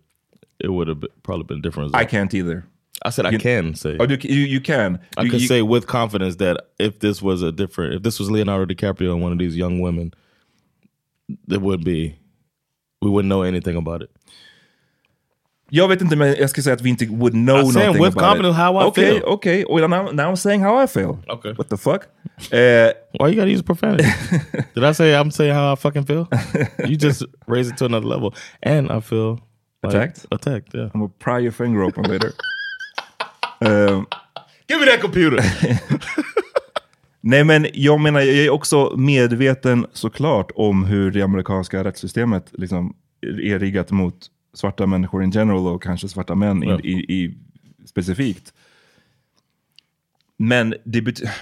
it 0.64 0.68
would 0.70 0.88
have 0.88 1.01
probably 1.22 1.45
been 1.45 1.62
different. 1.62 1.95
As 1.97 2.03
I 2.03 2.07
can't 2.07 2.34
either. 2.34 2.62
I 3.07 3.11
said 3.11 3.26
I 3.26 3.30
You- 3.32 3.38
can 3.40 3.74
say. 3.74 3.97
Oh, 4.01 4.05
you, 4.05 4.16
you, 4.47 4.61
can. 4.61 4.99
I 5.16 5.22
You- 5.24 5.32
you- 5.32 5.47
say 5.49 5.62
with 5.62 5.86
confidence 5.86 6.36
that 6.36 6.57
if 6.78 6.99
this 7.01 7.20
was 7.22 7.42
a 7.42 7.51
different, 7.53 7.95
if 7.95 8.03
this 8.03 8.18
was 8.20 8.30
Leonardo 8.30 8.64
DiCaprio 8.74 9.12
and 9.12 9.22
one 9.22 9.32
of 9.32 9.38
these 9.38 9.57
young 9.59 9.80
women, 9.80 10.12
there 11.47 11.61
would 11.61 11.84
be, 11.84 12.14
we 13.03 13.11
wouldn't 13.11 13.28
know 13.28 13.42
anything 13.42 13.76
about 13.76 14.03
it. 14.03 14.11
Jag 15.75 15.89
vet 15.89 16.01
inte, 16.01 16.16
men 16.16 16.35
jag 16.39 16.51
ska 16.51 16.62
säga 16.62 16.75
att 16.75 16.83
vi 16.83 16.89
inte 16.89 17.07
would 17.07 17.33
know 17.33 17.57
I'm 17.57 17.72
saying 17.72 17.93
with 17.93 18.03
about 18.03 18.18
confidence 18.18 18.51
it. 18.51 18.57
how 18.57 18.81
I 18.81 18.85
okay, 18.85 19.05
feel. 19.05 19.22
Okay, 19.25 19.64
well, 19.68 19.89
now, 19.89 20.12
now 20.12 20.31
I'm 20.31 20.37
saying 20.37 20.62
how 20.62 20.85
I 20.85 20.87
feel. 20.87 21.18
Okay. 21.29 21.53
What 21.53 21.68
the 21.68 21.77
fuck? 21.77 22.03
Eh, 22.53 22.93
Why 23.18 23.29
you 23.29 23.35
gotta 23.35 23.51
use 23.51 23.62
profanity? 23.62 24.05
Did 24.75 24.85
I 24.85 24.93
say 24.93 25.14
I'm 25.14 25.31
saying 25.31 25.55
how 25.55 25.72
I 25.72 25.77
fucking 25.77 26.05
feel? 26.05 26.29
you 26.87 26.97
just 26.97 27.25
raise 27.47 27.70
it 27.70 27.77
to 27.79 27.85
another 27.87 28.07
level, 28.07 28.35
and 28.62 28.93
I 28.93 29.01
feel 29.01 29.31
like 29.83 29.95
Attacked? 29.95 30.27
Attacked, 30.31 30.75
yeah. 30.75 30.91
I'm 30.95 31.01
gonna 31.01 31.09
pry 31.18 31.41
your 31.41 31.53
finger 31.53 31.83
open 31.83 32.05
later. 32.05 32.33
Um, 33.61 34.07
Give 34.68 34.81
me 34.81 34.87
that 34.87 35.01
computer. 35.01 35.39
Nej 37.20 37.45
men 37.45 37.66
jag 37.72 38.01
menar, 38.01 38.20
jag 38.20 38.37
är 38.37 38.51
också 38.51 38.93
medveten 38.97 39.87
såklart 39.93 40.51
om 40.55 40.85
hur 40.85 41.11
det 41.11 41.22
amerikanska 41.22 41.85
rättssystemet 41.85 42.51
liksom 42.53 42.95
är 43.43 43.59
riggat 43.59 43.91
mot 43.91 44.14
svarta 44.55 44.86
människor 44.86 45.24
in 45.24 45.30
general 45.30 45.66
och 45.66 45.82
kanske 45.82 46.09
svarta 46.09 46.34
män 46.34 46.62
i, 46.62 46.68
i, 46.84 46.92
i, 46.92 47.34
specifikt. 47.86 48.52
Men 50.36 50.74
det 50.84 51.02
betyder... 51.02 51.32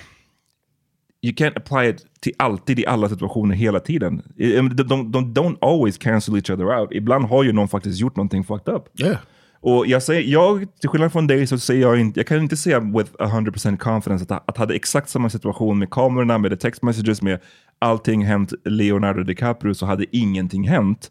You 1.25 1.35
can't 1.35 1.57
apply 1.57 1.89
it 1.89 2.07
till 2.21 2.33
alltid 2.37 2.79
i 2.79 2.87
alla 2.87 3.09
situationer 3.09 3.55
hela 3.55 3.81
tiden. 3.81 4.23
De, 4.37 4.69
de, 4.69 5.13
de 5.13 5.35
don't 5.35 5.57
always 5.61 5.99
cancel 5.99 6.35
each 6.35 6.51
other 6.51 6.81
out. 6.81 6.93
Ibland 6.93 7.25
har 7.25 7.43
ju 7.45 7.53
någon 7.53 7.69
faktiskt 7.69 8.01
gjort 8.01 8.17
någonting 8.17 8.45
fucked 8.45 8.75
up. 8.75 9.01
yeah. 9.01 9.19
Och 9.63 9.87
jag, 9.87 10.03
säger, 10.03 10.23
jag, 10.23 10.67
till 10.81 10.89
skillnad 10.89 11.13
från 11.13 11.27
dig 11.27 11.47
så 11.47 11.59
säger 11.59 11.83
jag 11.83 12.01
inte, 12.01 12.21
jag 12.21 12.27
kan 12.27 12.39
inte 12.39 12.57
säga 12.57 12.81
with 12.81 13.13
100% 13.13 13.77
confidence 13.77 14.35
att, 14.35 14.49
att 14.49 14.57
hade 14.57 14.75
exakt 14.75 15.09
samma 15.09 15.31
situation 15.31 15.79
med 15.79 15.91
kamerorna, 15.91 16.39
med 16.39 16.61
text 16.61 16.83
messages, 16.83 17.23
med 17.23 17.41
allting 17.79 18.25
hänt 18.25 18.53
Leonardo 18.65 19.23
DiCaprio 19.23 19.75
så 19.75 19.87
hade 19.87 20.17
ingenting 20.17 20.69
hänt. 20.69 21.11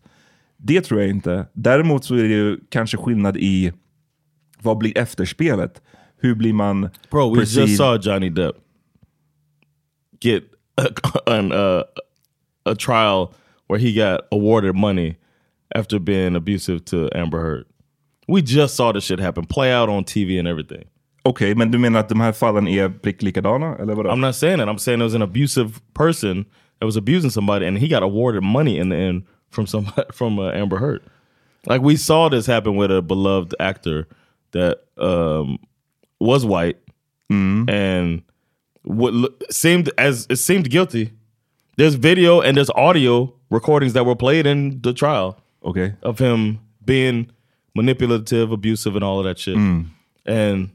Det 0.63 0.81
tror 0.81 1.01
jag 1.01 1.09
inte. 1.09 1.45
Däremot 1.53 2.05
så 2.05 2.15
är 2.15 2.23
det 2.23 2.29
ju 2.29 2.57
kanske 2.69 2.97
skillnad 2.97 3.37
i 3.37 3.73
vad 4.61 4.77
blir 4.77 4.97
efterspelet? 4.97 5.81
Hur 6.17 6.35
blir 6.35 6.53
man 6.53 6.89
Bro, 7.09 7.29
we 7.33 7.39
perceived? 7.39 7.67
just 7.67 7.77
saw 7.77 8.09
Johnny 8.09 8.29
Depp 8.29 8.55
get 10.21 10.43
a, 10.77 10.87
an, 11.27 11.51
uh, 11.51 11.83
a 12.65 12.75
trial 12.75 13.33
where 13.67 13.79
he 13.79 13.91
got 13.91 14.21
awarded 14.31 14.75
money 14.75 15.17
after 15.75 15.99
being 15.99 16.35
abusive 16.35 16.85
to 16.85 17.09
Amber 17.13 17.39
Heard. 17.39 17.65
We 18.27 18.41
just 18.41 18.75
saw 18.75 18.91
this 18.91 19.03
shit 19.03 19.19
happen, 19.19 19.45
play 19.45 19.73
out 19.73 19.89
on 19.89 20.03
TV 20.03 20.39
and 20.39 20.47
everything. 20.47 20.85
Okej, 21.23 21.55
men 21.55 21.71
du 21.71 21.77
menar 21.77 21.99
att 21.99 22.09
de 22.09 22.19
här 22.19 22.31
fallen 22.31 22.67
är 22.67 22.89
prick 22.89 23.21
likadana? 23.21 23.75
Eller 23.75 23.95
vadå? 23.95 24.09
I'm 24.09 24.19
not 24.19 24.35
saying 24.35 24.57
that. 24.57 24.67
I'm 24.67 24.77
saying 24.77 24.99
there 24.99 25.05
was 25.05 25.15
an 25.15 25.21
abusive 25.21 25.79
person 25.93 26.45
that 26.79 26.85
was 26.85 26.97
abusing 26.97 27.31
somebody, 27.31 27.67
and 27.67 27.77
he 27.77 27.87
got 27.87 28.03
awarded 28.03 28.43
money 28.43 28.77
in 28.77 28.89
the 28.89 28.95
end 28.95 29.23
from 29.51 29.67
some 29.67 29.85
from 30.11 30.39
uh, 30.39 30.51
Amber 30.51 30.77
Heard. 30.77 31.03
Like 31.67 31.81
we 31.81 31.95
saw 31.95 32.27
this 32.29 32.47
happen 32.47 32.75
with 32.75 32.91
a 32.91 33.01
beloved 33.01 33.53
actor 33.59 34.07
that 34.51 34.79
um, 34.97 35.59
was 36.19 36.43
white 36.45 36.77
and 37.69 38.23
what 38.83 39.13
seemed 39.53 39.91
as 39.97 40.25
it 40.29 40.37
seemed 40.37 40.69
guilty. 40.69 41.11
There's 41.77 41.95
video 41.95 42.41
and 42.41 42.57
there's 42.57 42.69
audio 42.71 43.33
recordings 43.49 43.93
that 43.93 44.05
were 44.05 44.15
played 44.15 44.45
in 44.45 44.81
the 44.81 44.93
trial 44.93 45.37
Okay, 45.63 45.93
of 46.01 46.17
him 46.19 46.59
being 46.83 47.29
manipulative, 47.75 48.51
abusive, 48.51 48.95
and 48.95 49.03
all 49.03 49.19
of 49.19 49.25
that 49.25 49.37
shit. 49.39 49.55
And 49.55 49.87
Det 50.25 50.25
var, 50.25 50.69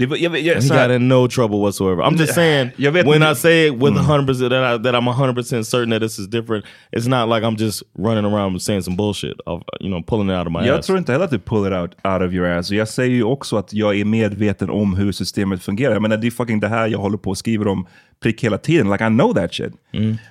jag, 0.00 0.30
vet- 0.30 0.42
jag, 0.44 0.54
he 0.54 0.62
så 0.62 0.74
här- 0.74 0.88
got 0.88 0.96
in 0.96 1.08
no 1.08 1.28
trouble 1.28 1.58
whatsoever. 1.58 2.02
I'm 2.02 2.18
just 2.18 2.34
saying, 2.34 2.70
Jag 2.76 2.92
vet 2.92 3.06
when 3.06 3.22
I 3.32 3.34
say 3.34 3.66
it 3.66 3.74
with 3.74 3.92
100% 3.96 4.26
that, 4.50 4.80
I, 4.80 4.82
that 4.82 4.94
I'm 4.94 5.08
100% 5.34 5.62
certain 5.64 5.90
that 5.90 6.00
this 6.02 6.18
is 6.18 6.26
different, 6.28 6.64
it's 6.92 7.08
not 7.08 7.28
like 7.28 7.46
I'm 7.46 7.56
just 7.58 7.82
running 7.98 8.24
around 8.32 8.62
saying 8.62 8.82
some 8.82 8.96
bullshit, 8.96 9.40
of, 9.46 9.62
you 9.80 9.88
know, 9.88 10.02
pulling 10.02 10.30
it 10.30 10.36
out 10.38 10.46
of 10.46 10.52
my 10.52 10.66
Jag 10.68 10.78
ass. 10.78 10.86
tror 10.86 10.98
inte 10.98 11.12
heller 11.12 11.24
att 11.24 11.30
du 11.30 11.38
pull 11.38 11.66
it 11.66 11.72
out, 11.72 11.90
out 12.04 12.22
of 12.28 12.32
your 12.34 12.46
ass. 12.46 12.70
Jag 12.70 12.88
säger 12.88 13.14
ju 13.14 13.22
också 13.24 13.56
att 13.56 13.72
jag 13.72 14.00
är 14.00 14.04
medveten 14.04 14.70
om 14.70 14.94
hur 14.96 15.12
systemet 15.12 15.62
fungerar. 15.62 15.92
Jag 15.92 16.02
menar, 16.02 16.16
det 16.16 16.26
är 16.26 16.30
fucking 16.30 16.60
det 16.60 16.68
här 16.68 16.88
jag 16.88 16.98
håller 16.98 17.18
på 17.18 17.30
och 17.30 17.38
skriver 17.38 17.68
om 17.68 17.86
prick 18.22 18.44
hela 18.44 18.58
tiden. 18.58 18.90
Like 18.90 19.04
I 19.06 19.08
know 19.08 19.34
that 19.34 19.54
shit. 19.54 19.72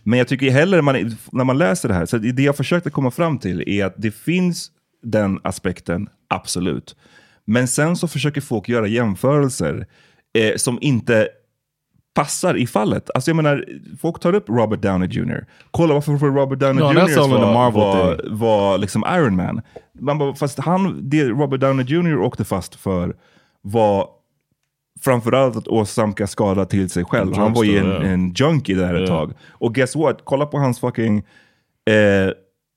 Men 0.04 0.20
jag 0.20 0.28
tycker 0.28 0.52
hellre 0.52 0.82
man, 0.82 1.18
när 1.32 1.44
man 1.44 1.58
läser 1.58 1.90
det 1.90 1.96
här, 1.96 2.06
så 2.06 2.18
det 2.18 2.44
jag 2.44 2.58
försökte 2.58 2.90
komma 2.90 3.12
fram 3.12 3.40
till 3.40 3.64
är 3.70 3.86
att 3.86 3.94
det 3.98 4.12
finns 4.12 4.72
den 5.04 5.40
aspekten, 5.44 6.08
absolut. 6.28 6.96
Men 7.50 7.68
sen 7.68 7.96
så 7.96 8.08
försöker 8.08 8.42
folk 8.42 8.70
göra 8.70 8.88
jämförelser 8.88 9.86
eh, 10.38 10.56
som 10.56 10.78
inte 10.82 11.28
passar 12.14 12.58
i 12.58 12.68
fallet. 12.68 13.10
Alltså 13.14 13.30
jag 13.32 13.36
menar, 13.36 13.66
folk 14.02 14.20
tar 14.20 14.36
upp 14.36 14.50
Robert 14.50 14.82
Downey 14.82 15.10
Jr. 15.12 15.46
Kolla 15.72 15.94
varför 15.94 16.18
får 16.18 16.28
Robert 16.32 16.60
Downey 16.60 16.84
No, 16.84 16.92
Jr. 16.92 17.28
var, 17.54 17.72
var, 17.72 18.22
var 18.30 18.78
liksom 18.78 19.04
Iron 19.16 19.36
Man. 19.36 19.62
Man 20.00 20.18
bara, 20.18 20.36
fast 20.36 20.60
han, 20.60 21.10
det 21.10 21.24
Robert 21.30 21.60
Downey 21.62 21.86
Jr. 21.86 22.18
åkte 22.18 22.46
fast 22.46 22.76
för 22.76 23.16
var 23.62 24.08
framförallt 25.02 25.56
att 25.56 25.68
åsamka 25.68 26.28
skada 26.28 26.66
till 26.66 26.90
sig 26.90 27.06
själv. 27.06 27.36
Han 27.36 27.54
var 27.54 27.64
ju 27.64 27.78
en, 27.78 27.88
ja. 27.90 28.02
en 28.04 28.34
junkie 28.34 28.76
där 28.76 28.94
ett 28.94 29.02
Ja. 29.10 29.16
tag. 29.16 29.34
Och 29.50 29.76
guess 29.76 29.96
what? 29.96 30.22
Kolla 30.24 30.46
på 30.46 30.58
hans 30.58 30.80
fucking... 30.80 31.18
Eh, 31.90 32.32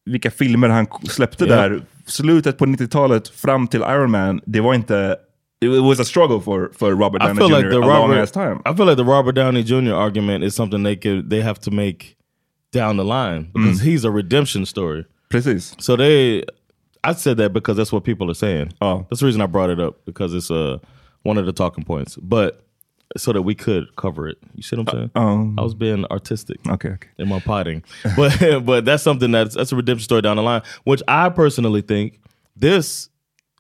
vilka 0.05 0.31
filmer 0.31 0.69
han 0.69 0.87
släppte 1.09 1.45
Ja. 1.45 1.57
där. 1.57 1.83
Slutet 2.07 2.59
på 2.59 2.65
90-talet 2.65 3.29
fram 3.29 3.67
till 3.67 3.81
Iron 3.81 4.11
Man, 4.11 4.41
det 4.47 4.61
var 4.61 4.75
inte... 4.75 5.17
It 5.61 5.83
was 5.83 6.01
a 6.01 6.05
struggle 6.05 6.41
for, 6.41 6.71
for 6.79 6.93
Robert 6.93 7.23
I 7.23 7.27
Downey 7.27 7.39
feel 7.39 7.49
Jr. 7.49 7.57
like 7.57 7.71
the 7.71 7.77
a 7.77 7.81
long 7.81 8.11
Robert, 8.11 8.23
ass 8.23 8.31
time. 8.33 8.61
I 8.67 8.75
feel 8.75 8.87
like 8.87 8.97
the 8.97 9.05
Robert 9.05 9.35
Downey 9.35 9.63
Jr. 9.63 9.95
argument 9.95 10.45
is 10.45 10.57
something 10.57 10.83
they 10.83 10.97
could 10.97 11.31
they 11.31 11.41
have 11.41 11.61
to 11.61 11.71
make 11.71 12.17
down 12.73 12.97
the 12.97 13.05
line 13.05 13.51
because 13.55 13.81
he's 13.81 14.05
a 14.05 14.11
redemption 14.11 14.67
story. 14.67 15.05
Precis. 15.29 15.77
So 15.79 15.95
they, 15.97 16.43
I 17.05 17.15
said 17.15 17.37
that 17.37 17.53
because 17.53 17.77
that's 17.77 17.93
what 17.93 18.03
people 18.03 18.29
are 18.29 18.35
saying. 18.35 18.73
Oh. 18.81 19.07
That's 19.09 19.21
the 19.21 19.27
reason 19.27 19.41
I 19.41 19.47
brought 19.47 19.71
it 19.71 19.79
up 19.79 20.05
because 20.05 20.35
it's 20.35 20.51
uh 20.51 20.79
one 21.23 21.39
of 21.39 21.47
the 21.47 21.53
talking 21.53 21.85
points. 21.85 22.17
But 22.17 22.67
so 23.17 23.33
that 23.33 23.43
we 23.43 23.55
could 23.55 23.95
cover 23.97 24.29
it. 24.29 24.39
You 24.55 24.63
see 24.63 24.77
what 24.77 24.89
I'm 24.89 24.99
saying? 24.99 25.11
um, 25.15 25.59
I 25.59 25.63
was 25.63 25.75
being 25.75 26.05
artistic 26.07 26.59
Okay, 26.69 26.91
okay. 26.91 27.09
in 27.19 27.29
my 27.29 27.41
potting, 27.41 27.83
but 28.17 28.61
but 28.65 28.85
that's 28.85 29.03
something 29.03 29.31
that's 29.31 29.55
that's 29.55 29.73
a 29.73 29.77
redemption 29.77 30.05
story 30.05 30.23
down 30.23 30.37
the 30.37 30.43
line, 30.43 30.63
which 30.85 31.03
I 31.09 31.29
personally 31.29 31.83
think 31.83 32.21
this, 32.57 33.09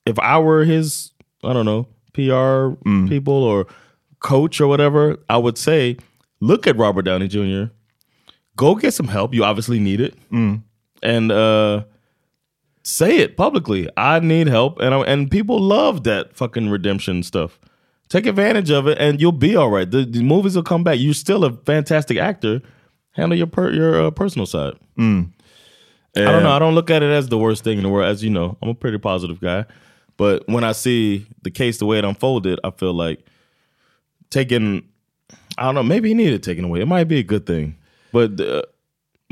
if 0.06 0.18
I 0.18 0.38
were 0.38 0.64
his, 0.64 1.12
I 1.44 1.52
don't 1.52 1.66
know, 1.66 1.86
PR 2.14 2.74
people 3.08 3.34
or 3.34 3.66
coach 4.20 4.60
or 4.60 4.66
whatever, 4.68 5.16
I 5.28 5.36
would 5.38 5.58
say, 5.58 5.96
look 6.40 6.66
at 6.66 6.76
Robert 6.76 7.02
Downey 7.02 7.28
Jr. 7.28 7.72
Go 8.56 8.74
get 8.74 8.92
some 8.94 9.08
help. 9.08 9.32
You 9.34 9.44
obviously 9.44 9.78
need 9.80 10.00
it, 10.00 10.14
and 10.30 11.32
uh, 11.32 11.84
say 12.82 13.16
it 13.18 13.36
publicly. 13.36 13.88
I 13.96 14.20
need 14.20 14.46
help, 14.46 14.78
and 14.80 14.94
I, 14.94 15.00
and 15.00 15.30
people 15.30 15.58
love 15.58 16.04
that 16.04 16.36
fucking 16.36 16.68
redemption 16.68 17.22
stuff. 17.22 17.58
Take 18.12 18.26
advantage 18.26 18.70
of 18.70 18.88
it, 18.88 18.98
and 18.98 19.18
you'll 19.22 19.32
be 19.32 19.56
all 19.56 19.70
right. 19.70 19.90
The, 19.90 20.04
the 20.04 20.22
movies 20.22 20.54
will 20.54 20.62
come 20.62 20.84
back. 20.84 20.98
You're 20.98 21.14
still 21.14 21.46
a 21.46 21.52
fantastic 21.64 22.18
actor. 22.18 22.60
Handle 23.12 23.38
your 23.38 23.46
per, 23.46 23.72
your 23.72 24.02
uh, 24.02 24.10
personal 24.10 24.44
side. 24.44 24.74
I 26.14 26.20
don't 26.20 26.42
know. 26.42 26.50
I 26.50 26.58
don't 26.58 26.74
look 26.74 26.90
at 26.90 27.02
it 27.02 27.10
as 27.10 27.30
the 27.30 27.38
worst 27.38 27.64
thing 27.64 27.78
in 27.78 27.84
the 27.84 27.88
world. 27.88 28.06
As 28.06 28.22
you 28.22 28.28
know, 28.28 28.58
I'm 28.60 28.68
a 28.68 28.74
pretty 28.74 28.98
positive 28.98 29.40
guy. 29.40 29.64
But 30.18 30.46
when 30.46 30.62
I 30.62 30.72
see 30.72 31.26
the 31.40 31.50
case 31.50 31.78
the 31.78 31.86
way 31.86 31.96
it 31.96 32.04
unfolded, 32.04 32.60
I 32.62 32.72
feel 32.72 32.92
like 32.92 33.24
taking, 34.28 34.86
I 35.56 35.62
don't 35.62 35.74
know, 35.74 35.82
maybe 35.82 36.10
he 36.10 36.14
needed 36.14 36.42
taken 36.42 36.66
away. 36.66 36.82
It 36.82 36.88
might 36.88 37.04
be 37.04 37.18
a 37.18 37.22
good 37.22 37.46
thing. 37.46 37.78
But 38.12 38.38
uh, 38.38 38.64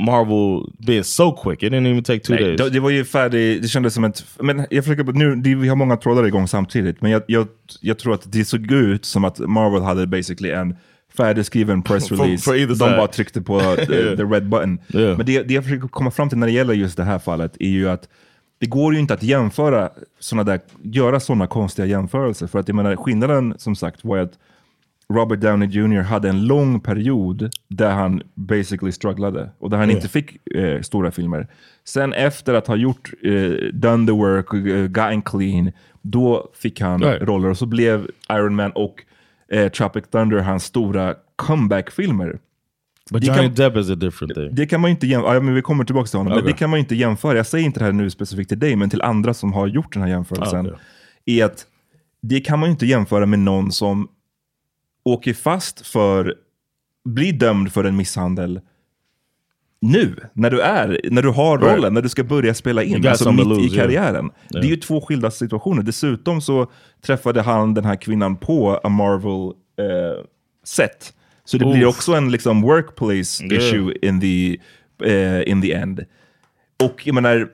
Marvel 0.05 0.73
being 0.87 1.05
so 1.05 1.33
quick, 1.43 1.63
it 1.63 1.73
didn't 1.73 1.87
even 1.91 2.03
take 2.05 2.21
two 2.21 2.35
Nej, 2.35 2.57
days. 2.57 2.73
det, 2.73 2.81
var 2.81 2.91
ju 2.91 3.05
färdigt, 3.05 3.63
det 3.63 3.69
kändes 3.69 3.95
som 3.95 4.05
ett... 4.05 4.25
Men 4.41 4.67
jag 4.71 4.85
försöker, 4.85 5.13
nu, 5.13 5.37
det, 5.37 5.55
vi 5.55 5.69
har 5.69 5.77
många 5.77 5.97
trådar 5.97 6.27
igång 6.27 6.49
samtidigt, 6.49 7.01
men 7.01 7.11
jag, 7.11 7.23
jag, 7.27 7.47
jag 7.81 7.99
tror 7.99 8.15
att 8.15 8.33
det 8.33 8.45
såg 8.45 8.73
ut 8.73 9.05
som 9.05 9.25
att 9.25 9.39
Marvel 9.39 9.83
hade 9.83 10.07
basically 10.07 10.51
en 10.51 10.77
färdigskriven 11.17 11.83
press 11.89 12.09
For- 12.11 12.17
for 12.17 12.27
De 12.67 12.67
side. 12.67 12.79
bara 12.79 13.07
tryckte 13.07 13.41
på 13.43 13.61
the, 13.77 13.87
the 14.17 14.25
red 14.25 14.49
button. 14.49 14.79
Yeah. 14.95 15.17
Men 15.17 15.27
det, 15.27 15.43
det 15.43 15.55
jag 15.55 15.65
försöker 15.65 15.89
komma 15.89 16.11
fram 16.11 16.29
till 16.29 16.39
när 16.39 16.47
det 16.47 16.53
gäller 16.53 16.75
just 16.75 16.97
det 16.97 17.05
här 17.05 17.19
fallet 17.19 17.57
är 17.61 17.69
ju 17.69 17.89
att 17.89 18.09
det 18.61 18.67
går 18.67 18.95
ju 18.95 19.01
inte 19.01 19.15
att 19.15 19.23
jämföra 19.23 19.91
såna 20.21 20.45
där, 20.45 20.61
göra 20.83 21.21
sådana 21.21 21.47
konstiga 21.47 21.87
jämförelser. 21.87 22.47
För 22.47 22.59
att 22.59 22.69
jag 22.69 22.75
menar, 22.75 22.97
skillnaden 22.97 23.55
som 23.59 23.77
sagt 23.77 24.05
var 24.05 24.19
att 24.19 24.33
Robert 25.11 25.41
Downey 25.41 25.69
Jr. 25.69 26.01
hade 26.03 26.29
en 26.29 26.47
lång 26.47 26.81
period 26.81 27.51
där 27.69 27.91
han 27.91 28.23
basically 28.35 28.93
strugglade 28.93 29.51
och 29.59 29.71
där 29.71 29.77
han 29.79 29.91
inte 29.91 30.09
fick 30.09 30.47
eh, 30.55 30.81
stora 30.81 31.11
filmer. 31.11 31.47
Sen 31.85 32.13
efter 32.13 32.55
att 32.55 32.67
ha 32.67 32.77
gjort, 32.77 33.11
eh, 33.23 33.33
done 33.73 34.07
the 34.07 34.13
work, 34.13 34.55
uh, 34.55 34.87
gotten 34.87 35.23
clean, 35.23 35.73
då 36.03 36.51
fick 36.55 36.81
han 36.81 37.01
Right. 37.03 37.23
roller 37.23 37.49
och 37.49 37.59
så 37.59 37.67
blev 37.67 38.07
Iron 38.33 38.55
Man 38.55 38.71
och 38.71 38.95
eh, 39.53 39.69
Tropic 39.69 40.05
Thunder 40.13 40.39
hans 40.39 40.65
stora 40.65 41.15
comeback-filmer. 41.37 42.39
but 43.13 43.25
Johnny 43.25 43.43
kan- 43.43 43.55
Depp 43.55 43.77
is 43.77 43.91
a 43.91 43.95
different 43.95 44.35
thing. 44.35 44.49
Det 44.55 44.67
kan 44.67 44.81
man 44.81 44.91
inte 44.91 45.07
jämföra, 45.07 45.35
ja, 45.35 45.41
men 45.41 45.55
vi 45.55 45.63
kommer 45.63 45.85
tillbaka 45.85 46.07
till 46.07 46.19
honom, 46.19 46.31
men 46.33 46.39
Okej. 46.43 46.53
det 46.53 46.59
kan 46.59 46.71
man 46.71 46.79
inte 46.79 46.95
jämföra. 46.95 47.37
Jag 47.37 47.47
säger 47.47 47.65
inte 47.65 47.79
det 47.81 47.85
här 47.85 47.93
nu 47.93 48.11
specifikt 48.11 48.49
till 48.49 48.59
dig, 48.59 48.77
men 48.77 48.91
till 48.91 49.03
andra 49.03 49.35
som 49.35 49.53
har 49.53 49.67
gjort 49.67 49.93
den 49.93 50.03
här 50.03 50.09
jämförelsen. 50.11 50.67
Okej. 50.67 50.79
Är 51.41 51.45
att 51.45 51.67
det 52.23 52.41
kan 52.41 52.59
man 52.59 52.69
ju 52.69 52.71
inte 52.71 52.87
jämföra 52.87 53.27
med 53.27 53.39
någon 53.39 53.73
som 53.73 54.09
åker 55.05 55.35
fast 55.35 55.87
för, 55.87 56.35
blir 57.05 57.33
dömd 57.33 57.73
för 57.73 57.85
en 57.85 57.97
misshandel 57.97 58.61
nu, 59.83 60.17
när 60.33 60.51
du 60.51 60.61
är, 60.61 61.01
när 61.11 61.23
du 61.23 61.29
har 61.29 61.59
rollen, 61.59 61.75
Right. 61.81 61.93
när 61.93 62.03
du 62.03 62.09
ska 62.09 62.25
börja 62.25 62.55
spela 62.55 62.83
in, 62.83 63.07
alltså 63.07 63.33
mitt 63.33 63.45
to 63.45 63.51
i 63.53 63.55
lose, 63.55 63.61
yeah. 63.75 63.77
karriären. 63.77 64.31
Det 64.49 64.59
är 64.59 64.63
ju 64.65 64.77
två 64.77 65.01
skilda 65.01 65.31
situationer. 65.31 65.83
Dessutom 65.83 66.41
så 66.41 66.71
träffade 67.03 67.43
han 67.43 67.75
den 67.75 67.85
här 67.85 67.97
kvinnan 67.97 68.37
på 68.37 68.81
a 68.85 68.89
Marvel 68.89 69.53
eh, 69.79 70.25
set. 70.65 71.13
Så 71.45 71.59
det 71.59 71.65
blir 71.65 71.87
Oof. 71.87 71.97
också 71.97 72.13
en 72.15 72.31
liksom 72.31 72.63
workplace 72.63 73.45
Yeah. 73.45 73.65
issue 73.65 73.95
in 74.03 74.21
the, 74.21 74.57
eh, 75.13 75.49
in 75.51 75.63
the 75.63 75.73
end. 75.73 76.05
Och 76.83 77.07
jag 77.07 77.15
menar, 77.15 77.49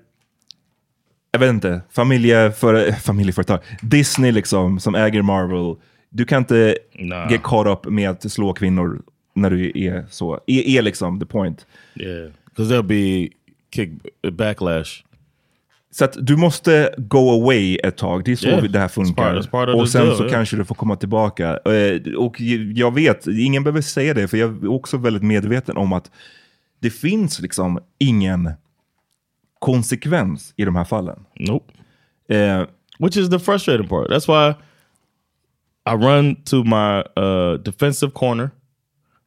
jag 1.30 1.40
vet 1.40 1.50
inte, 1.50 1.80
familjeföre, 1.90 2.92
familjeföretag, 2.92 3.58
Disney 3.82 4.32
liksom, 4.32 4.80
som 4.80 4.94
äger 4.94 5.22
Marvel, 5.22 5.76
du 6.10 6.24
kan 6.24 6.38
inte 6.38 6.76
Nah. 6.98 7.30
get 7.32 7.42
caught 7.42 7.66
up 7.86 7.92
med 7.92 8.10
att 8.10 8.32
slå 8.32 8.52
kvinnor 8.52 9.02
när 9.34 9.50
du 9.50 9.72
är 9.74 10.06
så. 10.10 10.34
Är, 10.46 10.60
är 10.78 10.82
liksom 10.82 11.20
the 11.20 11.26
point. 11.26 11.66
Yeah, 11.96 12.30
because 12.50 12.74
there'll 12.74 12.82
be 12.82 13.28
kick 13.74 13.90
backlash. 14.32 15.02
Så 15.90 16.04
att 16.04 16.16
du 16.20 16.36
måste 16.36 16.94
go 16.98 17.42
away 17.42 17.76
ett 17.76 17.96
tag. 17.96 18.24
Det 18.24 18.32
är 18.32 18.36
så 18.36 18.48
Yeah. 18.48 18.62
det 18.64 18.78
här 18.78 18.86
It's 18.86 18.90
funkar. 18.90 19.34
part- 19.34 19.42
it's 19.44 19.50
part 19.50 19.68
och 19.68 19.88
sen 19.88 20.04
deal, 20.04 20.16
så 20.16 20.22
yeah. 20.22 20.32
kanske 20.34 20.56
du 20.56 20.64
får 20.64 20.74
komma 20.74 20.96
tillbaka. 20.96 21.58
Eh, 21.64 22.14
Och 22.16 22.40
jag 22.74 22.94
vet, 22.94 23.26
ingen 23.26 23.64
behöver 23.64 23.80
säga 23.80 24.14
det, 24.14 24.28
för 24.28 24.36
jag 24.36 24.64
är 24.64 24.70
också 24.70 24.96
väldigt 24.96 25.22
medveten 25.22 25.76
om 25.76 25.92
att 25.92 26.10
det 26.80 26.90
finns 26.90 27.40
liksom 27.40 27.78
ingen 27.98 28.50
konsekvens 29.58 30.52
i 30.56 30.64
de 30.64 30.76
här 30.76 30.84
fallen. 30.84 31.18
Nope. 31.40 31.72
Eh, 32.28 32.62
which 32.98 33.16
is 33.16 33.30
the 33.30 33.38
frustrating 33.38 33.88
part. 33.88 34.08
That's 34.10 34.26
why 34.28 34.54
I 35.86 35.94
run 35.94 36.42
to 36.46 36.64
my 36.64 37.04
uh, 37.16 37.58
defensive 37.58 38.12
corner, 38.12 38.52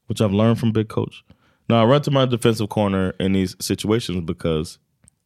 which 0.07 0.21
I've 0.21 0.33
learned 0.33 0.59
from 0.59 0.73
Big 0.73 0.89
Coach. 0.89 1.23
Now 1.69 1.81
I 1.81 1.85
run 1.85 2.01
to 2.01 2.11
my 2.11 2.25
defensive 2.25 2.67
corner 2.69 3.11
in 3.19 3.31
these 3.31 3.55
situations 3.61 4.21
because 4.25 4.77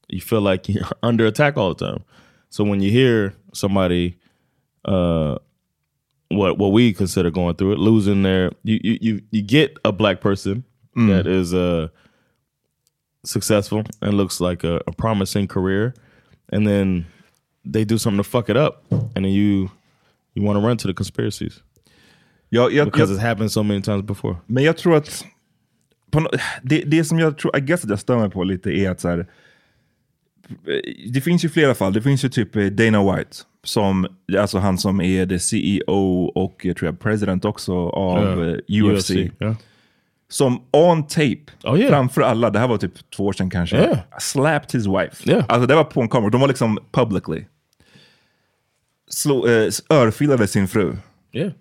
you 0.08 0.22
feel 0.22 0.42
like 0.42 0.70
you're 0.70 0.86
under 1.02 1.26
attack 1.26 1.58
all 1.58 1.74
the 1.74 1.86
time. 1.86 2.04
So 2.50 2.64
when 2.64 2.82
you 2.82 2.92
hear 2.92 3.34
somebody, 3.54 4.20
uh, 4.86 5.40
what 6.30 6.58
what 6.58 6.72
we 6.72 6.94
consider 6.94 7.32
going 7.32 7.56
through 7.56 7.74
it, 7.74 7.80
losing 7.80 8.22
their, 8.22 8.52
you 8.64 8.80
you 8.84 8.98
you, 9.02 9.22
you 9.32 9.42
get 9.42 9.78
a 9.84 9.92
black 9.92 10.22
person 10.22 10.64
that 10.96 11.26
is 11.26 11.56
uh, 11.56 11.88
successful 13.26 13.84
and 14.02 14.14
looks 14.14 14.40
like 14.40 14.64
a, 14.64 14.80
a 14.86 14.92
promising 14.92 15.48
career, 15.48 15.96
and 16.50 16.68
then 16.68 17.08
they 17.66 17.84
do 17.84 17.98
something 17.98 18.18
to 18.18 18.24
fuck 18.24 18.50
it 18.50 18.58
up, 18.58 18.84
and 18.92 19.26
then 19.26 19.32
you 19.32 19.72
you 20.36 20.46
want 20.46 20.58
to 20.64 20.68
run 20.68 20.78
to 20.78 20.88
the 20.88 20.94
conspiracies 20.94 21.64
Jag, 22.50 22.74
jag, 22.74 22.88
because 22.88 23.14
jag, 23.14 23.20
it's 23.20 23.28
happened 23.30 23.52
so 23.52 23.64
many 23.64 23.82
times 23.82 24.04
before. 24.06 24.36
Men 24.46 24.64
jag 24.64 24.78
tror 24.78 24.96
att 24.96 25.26
på, 26.12 26.30
det, 26.64 26.84
det 26.86 27.04
som 27.04 27.20
jag 27.20 27.38
tror, 27.38 27.58
I 27.58 27.62
guess 27.62 27.84
att 27.84 27.90
jag 27.90 28.00
stör 28.00 28.18
mig 28.20 28.30
på 28.30 28.44
lite 28.44 28.70
är 28.72 28.90
att 28.90 29.02
så 29.02 29.10
här, 29.10 29.28
det 31.14 31.22
finns 31.22 31.46
ju 31.46 31.50
flera 31.50 31.76
fall. 31.76 31.94
Det 31.94 32.02
finns 32.02 32.26
ju 32.26 32.30
typ 32.30 32.56
eh, 32.56 32.66
Dana 32.66 33.16
White, 33.16 33.38
som, 33.64 34.08
alltså 34.40 34.58
han 34.58 34.78
som 34.78 35.02
är 35.02 35.26
the 35.26 35.40
CEO 35.40 36.24
och 36.36 36.66
jag 36.66 36.78
tror 36.78 36.88
jag 36.92 37.00
president 37.00 37.46
också 37.46 37.74
av 37.90 38.44
eh, 38.50 38.84
UFC. 38.84 39.12
yeah. 39.12 39.56
Som 40.30 40.62
on 40.72 41.08
tape, 41.08 41.38
Oh, 41.64 41.80
yeah. 41.80 41.90
framför 41.90 42.22
alla, 42.22 42.50
det 42.50 42.60
här 42.60 42.68
var 42.68 42.78
typ 42.78 43.12
två 43.16 43.26
år 43.26 43.34
sedan 43.34 43.50
kanske, 43.50 43.76
Yeah. 43.78 44.00
slapped 44.20 44.72
his 44.82 44.88
wife. 44.88 45.30
Yeah. 45.32 45.46
Alltså 45.48 45.68
det 45.68 45.76
var 45.76 45.84
på 45.84 46.02
en 46.02 46.10
kamera, 46.10 46.30
de 46.30 46.42
var 46.42 46.48
liksom 46.48 46.80
publicly. 46.92 47.46
Slå, 49.14 49.48
eh, 49.48 49.70
örfilade 49.90 50.48
sin 50.48 50.68
fru. 50.68 50.96
Yeah. 51.34 51.52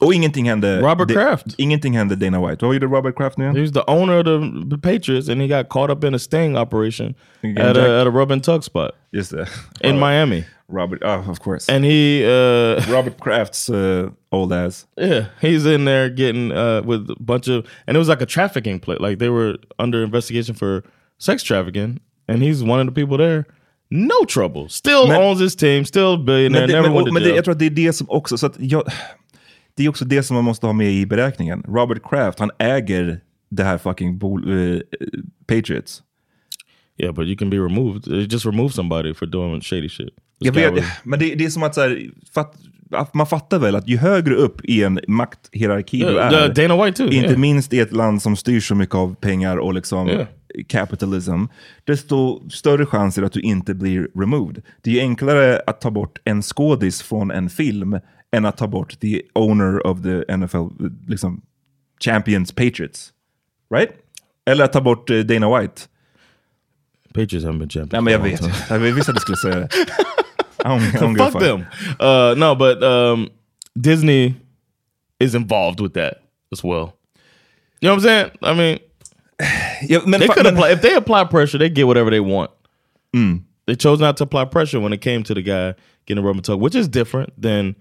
Och 0.00 0.14
ingenting 0.14 0.48
hände. 0.48 0.80
Robert 0.80 1.08
det- 1.08 1.14
Kraft. 1.14 1.46
Ingenting 1.58 1.96
hände 1.96 2.16
Dana 2.16 2.46
White. 2.46 2.64
Vad 2.66 2.74
gjorde 2.74 2.86
Robert 2.86 3.16
Kraft 3.16 3.38
nu 3.38 3.44
igen? 3.44 3.56
He 3.56 3.62
was 3.62 3.72
the 3.72 3.82
owner 3.86 4.18
of 4.18 4.24
the, 4.24 4.70
the 4.76 4.78
Patriots, 4.82 5.28
and 5.28 5.40
he 5.42 5.48
got 5.48 5.68
caught 5.68 5.90
up 5.90 6.04
in 6.04 6.14
a 6.14 6.18
sting 6.18 6.56
operation 6.56 7.14
at 7.56 7.76
a, 7.76 8.00
at 8.00 8.06
a 8.06 8.10
rub 8.10 8.30
and 8.32 8.42
tug 8.44 8.64
spot 8.64 8.90
Just 9.12 9.30
det. 9.32 9.46
in 9.80 9.98
Miami. 9.98 10.44
Robert, 10.68 11.02
oh, 11.04 11.30
of 11.30 11.40
course. 11.40 11.68
And 11.68 11.84
he, 11.84 12.24
uh, 12.24 12.80
Robert 12.94 13.18
Kraft's 13.20 13.68
uh, 13.68 14.08
old 14.32 14.52
ass. 14.52 14.86
yeah, 14.96 15.24
he's 15.40 15.66
in 15.66 15.84
there 15.84 16.08
getting 16.08 16.52
uh, 16.52 16.80
with 16.86 17.10
a 17.10 17.16
bunch 17.20 17.48
of, 17.48 17.66
and 17.86 17.96
it 17.96 17.98
was 17.98 18.08
like 18.08 18.22
a 18.22 18.26
trafficking 18.26 18.80
play. 18.80 18.96
Like 19.00 19.18
they 19.18 19.28
were 19.28 19.56
under 19.78 20.02
investigation 20.04 20.54
for 20.54 20.82
sex 21.18 21.42
trafficking, 21.42 21.98
and 22.28 22.42
he's 22.42 22.62
one 22.62 22.80
of 22.80 22.86
the 22.86 22.92
people 22.92 23.18
there. 23.18 23.46
No 23.90 24.26
trouble. 24.34 24.68
Still 24.68 25.08
Men- 25.08 25.22
owns 25.22 25.40
his 25.40 25.56
team. 25.56 25.84
Still 25.84 26.18
billionaire. 26.18 26.60
Men, 26.60 26.68
det, 26.68 26.76
never 26.76 26.82
men, 26.88 26.92
went 26.92 27.06
to 27.06 27.12
men 27.12 27.22
det, 27.22 27.28
jag 27.28 27.44
tror 27.44 27.52
att 27.52 27.58
det 27.58 27.66
är 27.66 27.70
det 27.70 27.92
som 27.92 28.10
också, 28.10 28.38
så 28.38 28.46
att 28.46 28.54
jag, 28.58 28.82
det 29.76 29.84
är 29.84 29.88
också 29.88 30.04
det 30.04 30.22
som 30.22 30.34
man 30.34 30.44
måste 30.44 30.66
ha 30.66 30.72
med 30.72 30.92
i 30.92 31.06
beräkningen. 31.06 31.62
Robert 31.68 32.02
Kraft, 32.10 32.38
han 32.38 32.50
äger 32.58 33.20
det 33.50 33.64
här 33.64 33.78
fucking 33.78 34.18
bol, 34.18 34.52
eh, 34.72 34.78
Patriots. 35.46 36.02
yeah, 37.02 37.14
but 37.14 37.26
you 37.26 37.36
can 37.36 37.50
be 37.50 37.56
removed. 37.56 38.08
Uh, 38.08 38.26
Just 38.32 38.46
remove 38.46 38.70
somebody 38.72 39.14
for 39.14 39.26
doing 39.26 39.60
shady 39.60 39.88
shit. 39.88 40.08
Vet, 40.40 40.72
was- 40.72 40.84
men 41.04 41.18
det, 41.18 41.34
det 41.34 41.44
är 41.44 41.50
som 41.50 41.62
att, 41.62 41.74
så 41.74 41.80
här, 41.80 42.10
fatt, 42.34 42.54
att 42.90 43.14
man 43.14 43.26
fattar 43.26 43.58
väl 43.58 43.76
att 43.76 43.88
ju 43.88 43.96
högre 43.96 44.34
upp 44.34 44.64
i 44.64 44.82
en 44.82 45.00
makthierarki 45.08 45.98
du 45.98 46.04
Yeah, 46.12 46.34
är, 46.34 46.48
the- 46.48 46.62
Dana 46.68 46.84
White 46.84 46.96
too, 46.96 47.06
inte 47.12 47.26
yeah. 47.28 47.38
minst 47.38 47.72
i 47.72 47.80
ett 47.80 47.92
land 47.92 48.22
som 48.22 48.36
styrs 48.36 48.68
så 48.68 48.74
mycket 48.74 48.94
av 48.94 49.14
pengar 49.14 49.56
och 49.56 49.74
liksom 49.74 50.08
Yeah. 50.08 50.26
Capitalism, 50.68 51.44
desto 51.84 52.50
större 52.50 52.86
chans 52.86 53.16
är 53.16 53.22
det 53.22 53.26
att 53.26 53.32
du 53.32 53.40
inte 53.40 53.74
blir 53.74 54.08
removed. 54.14 54.62
Det 54.82 54.98
är 54.98 55.02
enklare 55.02 55.62
att 55.66 55.80
ta 55.80 55.90
bort 55.90 56.18
en 56.24 56.42
skådis 56.42 57.02
från 57.02 57.30
en 57.30 57.50
film 57.50 57.98
än 58.32 58.46
att 58.46 58.56
ta 58.56 58.66
bort 58.66 59.00
the 59.00 59.22
owner 59.34 59.86
of 59.86 60.02
the 60.02 60.36
NFL, 60.36 60.66
liksom 61.08 61.42
champions 62.04 62.52
Patriots. 62.52 63.12
Right? 63.74 63.90
Eller 64.46 64.64
att 64.64 64.72
ta 64.72 64.80
bort 64.80 65.10
eh, 65.10 65.18
Dana 65.18 65.58
White. 65.58 65.82
Patriots 67.14 67.46
haven't 67.46 67.58
been 67.58 67.68
champions. 67.68 67.92
Nej 67.92 68.02
men 68.02 68.12
jag 68.12 68.20
vet. 68.20 68.70
Jag 68.70 68.78
visste 68.78 69.10
att 69.10 69.16
du 69.16 69.20
skulle 69.20 69.36
säga 69.36 69.60
det. 69.60 69.68
I 70.58 70.68
don't, 70.68 70.94
I 70.94 70.98
don't 70.98 71.30
Fuck 71.30 71.42
them. 71.42 71.64
Uh, 72.00 72.34
no, 72.36 72.54
but 72.54 72.82
um, 72.82 73.30
Disney 73.74 74.34
is 75.18 75.34
involved 75.34 75.80
with 75.80 75.94
that 75.94 76.22
as 76.52 76.62
well. 76.64 76.92
You 77.80 77.88
know 77.88 77.94
what 77.94 77.98
I'm 77.98 78.02
saying? 78.02 78.30
I 78.42 78.54
mean, 78.54 78.78
Men 80.06 80.20
they 80.20 80.28
could 80.28 80.44
men- 80.44 80.54
apply 80.54 80.70
if 80.72 80.80
they 80.82 80.94
apply 80.94 81.24
pressure, 81.24 81.58
they 81.58 81.68
get 81.70 81.86
whatever 81.86 82.10
they 82.10 82.20
want. 82.20 82.50
Mm. 83.16 83.42
They 83.66 83.76
chose 83.76 84.00
not 84.00 84.16
to 84.18 84.24
apply 84.24 84.44
pressure 84.46 84.80
when 84.80 84.92
it 84.92 85.00
came 85.00 85.22
to 85.24 85.34
the 85.34 85.42
guy 85.42 85.74
getting 86.06 86.24
a 86.24 86.26
rubber 86.26 86.42
tug, 86.42 86.60
which 86.60 86.74
is 86.74 86.88
different 86.88 87.30
than 87.42 87.74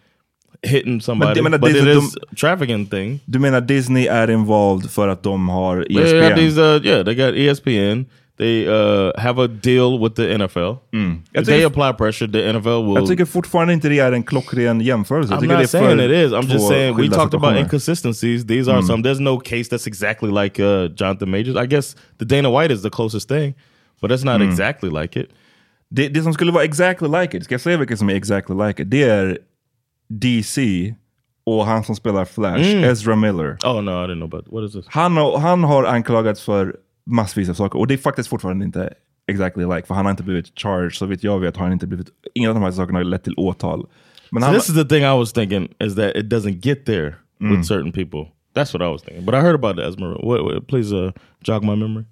hitting 0.61 1.01
somebody. 1.01 1.41
menar, 1.41 1.57
but 1.59 1.71
det- 1.73 1.79
it 1.81 1.85
de- 1.85 2.19
a 2.31 2.35
trafficking 2.35 2.85
thing. 2.85 3.19
Du 3.25 3.39
menar 3.39 3.61
Disney 3.61 4.07
är 4.07 4.29
involved 4.29 4.89
för 4.91 5.07
att 5.07 5.23
de 5.23 5.49
har 5.49 5.83
They 5.83 5.97
ESPN? 6.03 6.23
have 6.23 6.35
these, 6.35 6.57
uh, 6.61 6.85
yeah, 6.85 7.03
they 7.05 7.15
got 7.15 7.33
ESPN. 7.35 8.05
They 8.39 8.65
uh, 8.67 9.11
have 9.17 9.37
a 9.37 9.47
deal 9.47 9.99
with 9.99 10.15
the 10.15 10.37
NFL. 10.37 10.59
Jag 10.59 11.01
mm. 11.01 11.21
If 11.33 11.45
they 11.45 11.63
apply 11.63 11.91
pressure, 11.91 12.25
the 12.25 12.53
NFL 12.53 12.85
will. 12.85 12.95
Jag 12.95 13.07
tycker 13.07 13.25
fortfarande 13.25 13.73
inte 13.73 13.89
det 13.89 13.99
är 13.99 14.11
en 14.11 14.23
klockren 14.23 14.81
jämförelse. 14.81 15.33
Jag 15.33 15.37
I'm 15.37 15.41
tycker 15.41 15.57
det 15.57 15.61
är 15.61 15.61
not 15.61 15.73
uh, 15.75 15.79
saying 15.79 15.97
för 15.97 16.11
it 16.11 16.25
is. 16.25 16.31
I'm 16.31 16.53
just 16.53 16.67
saying 16.67 16.97
we 16.97 17.09
talked 17.09 17.33
about 17.33 17.59
inconsistencies. 17.59 18.47
These 18.47 18.71
are 18.71 18.77
mm. 18.77 18.87
some. 18.87 19.03
There's 19.03 19.19
no 19.19 19.39
case 19.39 19.69
that's 19.69 19.87
exactly 19.87 20.31
like 20.43 20.63
uh, 20.63 20.87
Jonathan 20.95 21.29
Majors. 21.29 21.57
I 21.57 21.67
guess 21.67 21.95
the 22.17 22.25
Dana 22.25 22.49
White 22.49 22.73
is 22.73 22.81
the 22.81 22.89
closest 22.89 23.27
thing, 23.27 23.55
but 24.01 24.09
that's 24.09 24.23
not 24.23 24.41
mm. 24.41 24.49
exactly 24.49 24.89
like 24.89 25.19
it. 25.19 25.29
Det, 25.89 26.07
det 26.07 26.23
som 26.23 26.33
skulle 26.33 26.51
vara 26.51 26.63
exactly 26.63 27.07
like 27.21 27.37
it, 27.37 27.43
ska 27.43 27.53
jag 27.53 27.61
säga 27.61 27.77
vilket 27.77 27.99
som 27.99 28.09
är 28.09 28.15
exactly 28.15 28.55
like 28.67 28.83
it? 28.83 28.91
Det 28.91 29.03
är 29.03 29.37
DC 30.07 30.93
och 31.45 31.65
han 31.65 31.83
som 31.83 31.95
spelar 31.95 32.25
Flash, 32.25 32.83
Ezra 32.83 33.15
Miller. 33.15 33.57
Oh 33.65 33.81
no, 33.81 33.91
I 33.91 34.07
didn't 34.07 34.15
know 34.15 34.33
about 34.33 34.47
what 34.47 34.63
is 34.63 34.73
this? 34.73 34.85
Han, 34.87 35.17
har- 35.17 35.39
han 35.39 35.63
har 35.63 35.83
anklagats 35.83 36.41
för 36.41 36.75
massvis 37.09 37.49
av 37.49 37.53
saker 37.53 37.79
och 37.79 37.87
det 37.87 37.93
är 37.93 37.97
faktiskt 37.97 38.29
fortfarande 38.29 38.65
inte 38.65 38.93
exactly 39.27 39.65
like, 39.65 39.87
för 39.87 39.95
han 39.95 40.05
har 40.05 40.11
inte 40.11 40.23
blivit 40.23 40.59
charged, 40.59 40.93
så 40.93 41.05
vitt 41.05 41.23
jag 41.23 41.39
vet 41.39 41.57
har 41.57 41.63
han 41.63 41.73
inte 41.73 41.87
blivit, 41.87 42.07
ingen 42.33 42.49
av 42.49 42.55
de 42.55 42.63
här 42.63 42.71
sakerna 42.71 42.99
har 42.99 43.03
lett 43.03 43.23
till 43.23 43.33
åtal. 43.37 43.87
Men 44.31 44.41
So 44.41 44.45
han, 44.45 44.55
this 44.55 44.69
is 44.69 44.75
the 44.75 44.85
thing 44.85 45.03
I 45.03 45.17
was 45.17 45.33
thinking 45.33 45.73
is 45.79 45.95
that 45.95 46.15
it 46.15 46.25
doesn't 46.25 46.59
get 46.65 46.85
there 46.85 47.15
with 47.39 47.63
certain 47.63 47.91
people. 47.91 48.31
That's 48.53 48.73
what 48.73 48.81
I 48.81 48.91
was 48.91 49.03
thinking. 49.03 49.25
But 49.25 49.35
I 49.35 49.41
heard 49.41 49.55
about 49.55 49.75
the 49.77 49.87
Esmeralda. 49.87 50.25
What, 50.25 50.43
what, 50.43 50.67
please 50.67 50.93
uh, 50.93 51.11
jog 51.41 51.63
my 51.63 51.75
memory. 51.75 52.05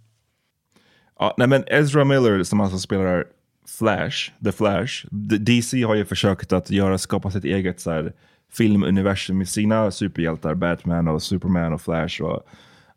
Ja, 1.20 1.34
nej 1.38 1.48
men 1.48 1.64
Ezra 1.68 2.06
Miller 2.06 2.43
som 2.43 2.62
alltså 2.62 2.80
spelar 2.80 3.26
Flash, 3.68 4.32
The 4.43 4.52
Flash. 4.52 5.06
DC 5.39 5.84
har 5.84 5.95
ju 5.95 6.06
försökt 6.06 6.54
att 6.54 6.72
göra, 6.72 6.98
skapa 6.98 7.32
sitt 7.32 7.45
eget 7.45 7.80
så 7.80 7.91
här, 7.91 8.14
filmuniversum 8.52 9.38
med 9.38 9.50
sina 9.50 9.91
superhjältar, 9.91 10.56
Batman 10.56 11.08
och 11.08 11.24
Superman 11.24 11.74
och 11.74 11.82
Flash 11.82 12.22
och 12.22 12.48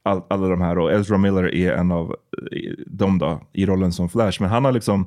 all, 0.02 0.22
alla 0.30 0.48
de 0.48 0.60
här. 0.60 0.78
Och 0.78 0.92
Ezra 0.92 1.18
Miller 1.18 1.54
är 1.54 1.72
en 1.72 1.92
av 1.92 2.16
eh, 2.52 2.72
dem 2.86 3.18
då, 3.18 3.42
i 3.52 3.66
rollen 3.66 3.92
som 3.92 4.08
Flash. 4.08 4.40
Men 4.42 4.50
han 4.50 4.64
har 4.64 4.72
liksom, 4.72 5.06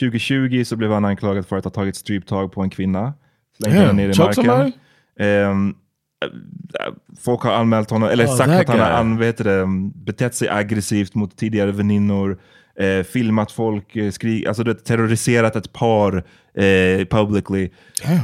2020 0.00 0.62
så 0.64 0.76
blev 0.76 0.92
han 0.92 1.04
anklagad 1.04 1.46
för 1.46 1.56
att 1.56 1.64
ha 1.64 1.70
tagit 1.70 1.96
stryptag 1.96 2.52
på 2.52 2.62
en 2.62 2.70
kvinna. 2.70 3.14
Slängde 3.56 3.76
Yeah, 3.78 3.86
henne 3.88 4.02
ner 4.02 4.14
i 4.14 4.18
marken. 4.18 4.72
äh, 5.20 6.92
folk 7.20 7.42
har 7.42 7.52
anmält 7.52 7.90
honom, 7.90 8.08
eller 8.08 8.24
Oh, 8.26 8.36
sagt 8.36 8.50
att 8.50 8.68
han 8.68 8.78
har 8.80 8.86
guy. 8.86 8.96
an, 8.96 9.18
vet 9.18 9.36
det, 9.36 9.66
betett 9.94 10.34
sig 10.34 10.48
aggressivt 10.48 11.14
mot 11.14 11.36
tidigare 11.36 11.72
väninnor, 11.72 12.38
eh, 12.80 13.02
filmat 13.04 13.52
folk, 13.52 13.96
eh, 13.96 14.10
skri, 14.10 14.46
alltså 14.46 14.62
det, 14.64 14.74
terroriserat 14.74 15.56
ett 15.56 15.72
par 15.72 16.16
eh, 16.54 17.06
publicly. 17.10 17.70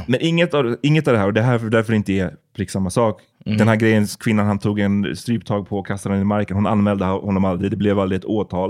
Men 0.07 0.21
inget 0.21 0.53
av, 0.53 0.77
inget 0.81 1.07
av 1.07 1.13
det 1.13 1.19
här, 1.19 1.27
och 1.27 1.33
det 1.33 1.41
här 1.41 1.59
därför 1.59 1.93
inte 1.93 2.13
är 2.13 2.33
prick 2.55 2.69
samma 2.69 2.89
sak. 2.89 3.21
Mm. 3.45 3.57
Den 3.57 3.67
här 3.67 3.75
grejen, 3.75 4.07
kvinnan 4.19 4.45
han 4.45 4.59
tog 4.59 4.79
en 4.79 5.15
stryptag 5.15 5.67
på 5.67 5.79
och 5.79 5.87
kastade 5.87 6.15
den 6.15 6.21
i 6.21 6.25
marken, 6.25 6.55
hon 6.55 6.67
anmälde 6.67 7.05
honom 7.05 7.45
aldrig, 7.45 7.71
det 7.71 7.77
blev 7.77 7.99
aldrig 7.99 8.19
ett 8.19 8.25
åtal. 8.25 8.69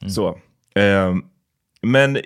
Mm. 0.00 0.10
Så. 0.10 0.38
Ehm, 0.74 1.24
men 1.82 2.18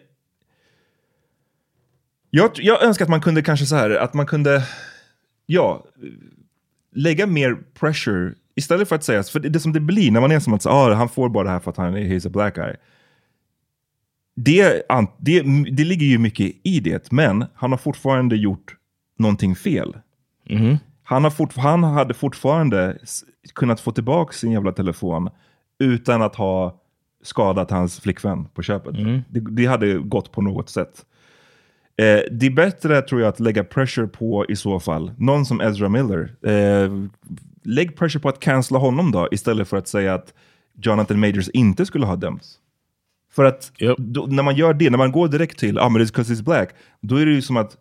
jag, 2.31 2.51
jag 2.55 2.83
önskar 2.83 3.05
att 3.05 3.11
man 3.11 3.21
kunde 3.21 3.43
kanske 3.43 3.67
så 3.67 3.77
här, 3.77 3.91
att 3.91 4.15
man 4.15 4.27
kunde, 4.27 4.63
ja, 5.47 5.85
lägga 6.93 7.27
mer 7.27 7.59
pressure 7.75 8.35
istället 8.57 8.89
för 8.89 8.97
att 8.97 9.05
säga, 9.05 9.23
för 9.23 9.41
det, 9.41 9.49
det 9.49 9.61
som 9.61 9.73
det 9.73 9.81
blir 9.81 10.11
när 10.11 10.21
man 10.21 10.33
är 10.33 10.41
som 10.41 10.55
att 10.55 10.67
ah, 10.67 10.95
han 10.95 11.09
får 11.09 11.29
bara 11.29 11.45
det 11.45 11.51
här 11.51 11.61
för 11.61 11.71
att 11.71 11.77
han 11.77 11.95
är 11.95 12.01
he's 12.01 12.27
a 12.27 12.31
black 12.31 12.55
guy. 12.55 12.75
Det, 14.37 14.83
det, 15.19 15.43
det 15.71 15.85
ligger 15.85 16.07
ju 16.07 16.19
mycket 16.19 16.57
i 16.63 16.81
det, 16.81 17.13
men 17.13 17.45
han 17.55 17.71
har 17.71 17.79
fortfarande 17.79 18.37
gjort 18.37 18.77
någonting 19.19 19.57
fel. 19.57 19.97
Han, 21.03 21.25
har 21.25 21.31
fort, 21.31 21.57
han 21.57 21.85
hade 21.85 22.15
fortfarande 22.15 22.99
kunnat 23.55 23.81
få 23.81 23.93
tillbaka 23.93 24.33
sin 24.33 24.53
jävla 24.53 24.73
telefon 24.73 25.31
utan 25.79 26.23
att 26.23 26.35
ha 26.35 26.81
skadat 27.23 27.71
hans 27.71 28.01
flickvän 28.01 28.45
på 28.45 28.63
köpet. 28.63 28.95
Det, 29.29 29.41
det 29.41 29.67
hade 29.67 29.95
gått 29.95 30.33
på 30.33 30.43
något 30.43 30.69
sätt. 30.71 31.05
Eh, 31.97 32.21
det 32.31 32.47
är 32.47 32.51
bättre 32.51 33.03
tror 33.03 33.21
jag 33.21 33.29
att 33.29 33.41
lägga 33.41 33.65
pressure 33.65 34.07
på 34.07 34.47
i 34.49 34.57
så 34.57 34.81
fall, 34.81 35.13
någon 35.19 35.47
som 35.47 35.61
Ezra 35.61 35.89
Miller. 35.89 36.35
Eh, 36.43 36.91
lägg 37.65 37.97
pressure 37.97 38.21
på 38.21 38.29
att 38.29 38.41
cancella 38.41 38.79
honom 38.79 39.13
då, 39.13 39.29
istället 39.31 39.69
för 39.69 39.77
att 39.77 39.89
säga 39.89 40.15
att 40.15 40.35
Jonathan 40.83 41.21
Majors 41.21 41.49
inte 41.49 41.87
skulle 41.87 42.07
ha 42.07 42.17
dömts. 42.17 42.59
För 43.33 43.45
att 43.45 43.73
Yep. 43.79 43.97
då, 43.99 44.27
när 44.27 44.43
man 44.43 44.57
gör 44.57 44.75
det, 44.75 44.91
när 44.91 44.99
man 44.99 45.13
går 45.13 45.29
direkt 45.29 45.59
till 45.59 45.79
ah, 45.79 45.89
men 45.89 46.03
it's 46.03 46.07
because 46.07 46.35
he's 46.35 46.45
black, 46.45 46.69
då 47.01 47.17
är 47.17 47.27
det 47.27 47.33
ju 47.33 47.43
som 47.43 47.57
att 47.57 47.77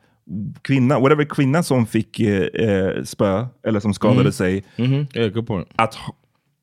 kvinna, 0.61 0.99
whatever 0.99 1.25
kvinna 1.25 1.63
som 1.63 1.85
fick 1.85 2.19
eh, 2.19 2.41
eh, 2.41 3.03
spö, 3.03 3.45
eller 3.67 3.79
som 3.79 3.93
skadade 3.93 4.31
sig, 4.31 4.63
hmm 4.77 5.05
Yeah, 5.15 5.33
good 5.33 5.47
point. 5.47 5.67
att 5.75 5.97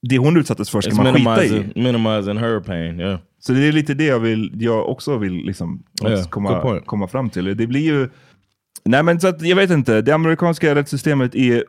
det 0.03 0.19
hon 0.19 0.37
utsattes 0.37 0.71
för 0.71 0.81
ska 0.81 0.91
It's 0.91 1.03
man 1.03 1.15
skita 1.15 1.45
i. 1.45 1.73
minimizing, 1.75 2.37
her 2.37 2.61
pain. 2.61 3.01
Yeah. 3.01 3.19
Så 3.39 3.53
det 3.53 3.69
är 3.69 3.73
lite 3.73 3.95
det 3.95 4.05
jag, 4.05 4.21
vill, 4.21 4.53
jag 4.55 4.89
också 4.89 5.19
vill 5.19 5.33
liksom 5.33 5.83
good 6.03 6.31
komma, 6.31 6.81
komma 6.87 7.09
fram 7.09 7.31
till. 7.31 7.57
Det 7.57 7.67
blir 7.67 7.81
ju... 7.81 8.09
Nej 8.85 9.03
men 9.03 9.21
så 9.21 9.29
att, 9.29 9.43
jag 9.43 9.57
vet 9.57 9.71
inte, 9.71 10.01
det 10.01 10.13
amerikanska 10.13 10.75
rättssystemet 10.75 11.35
är 11.35 11.65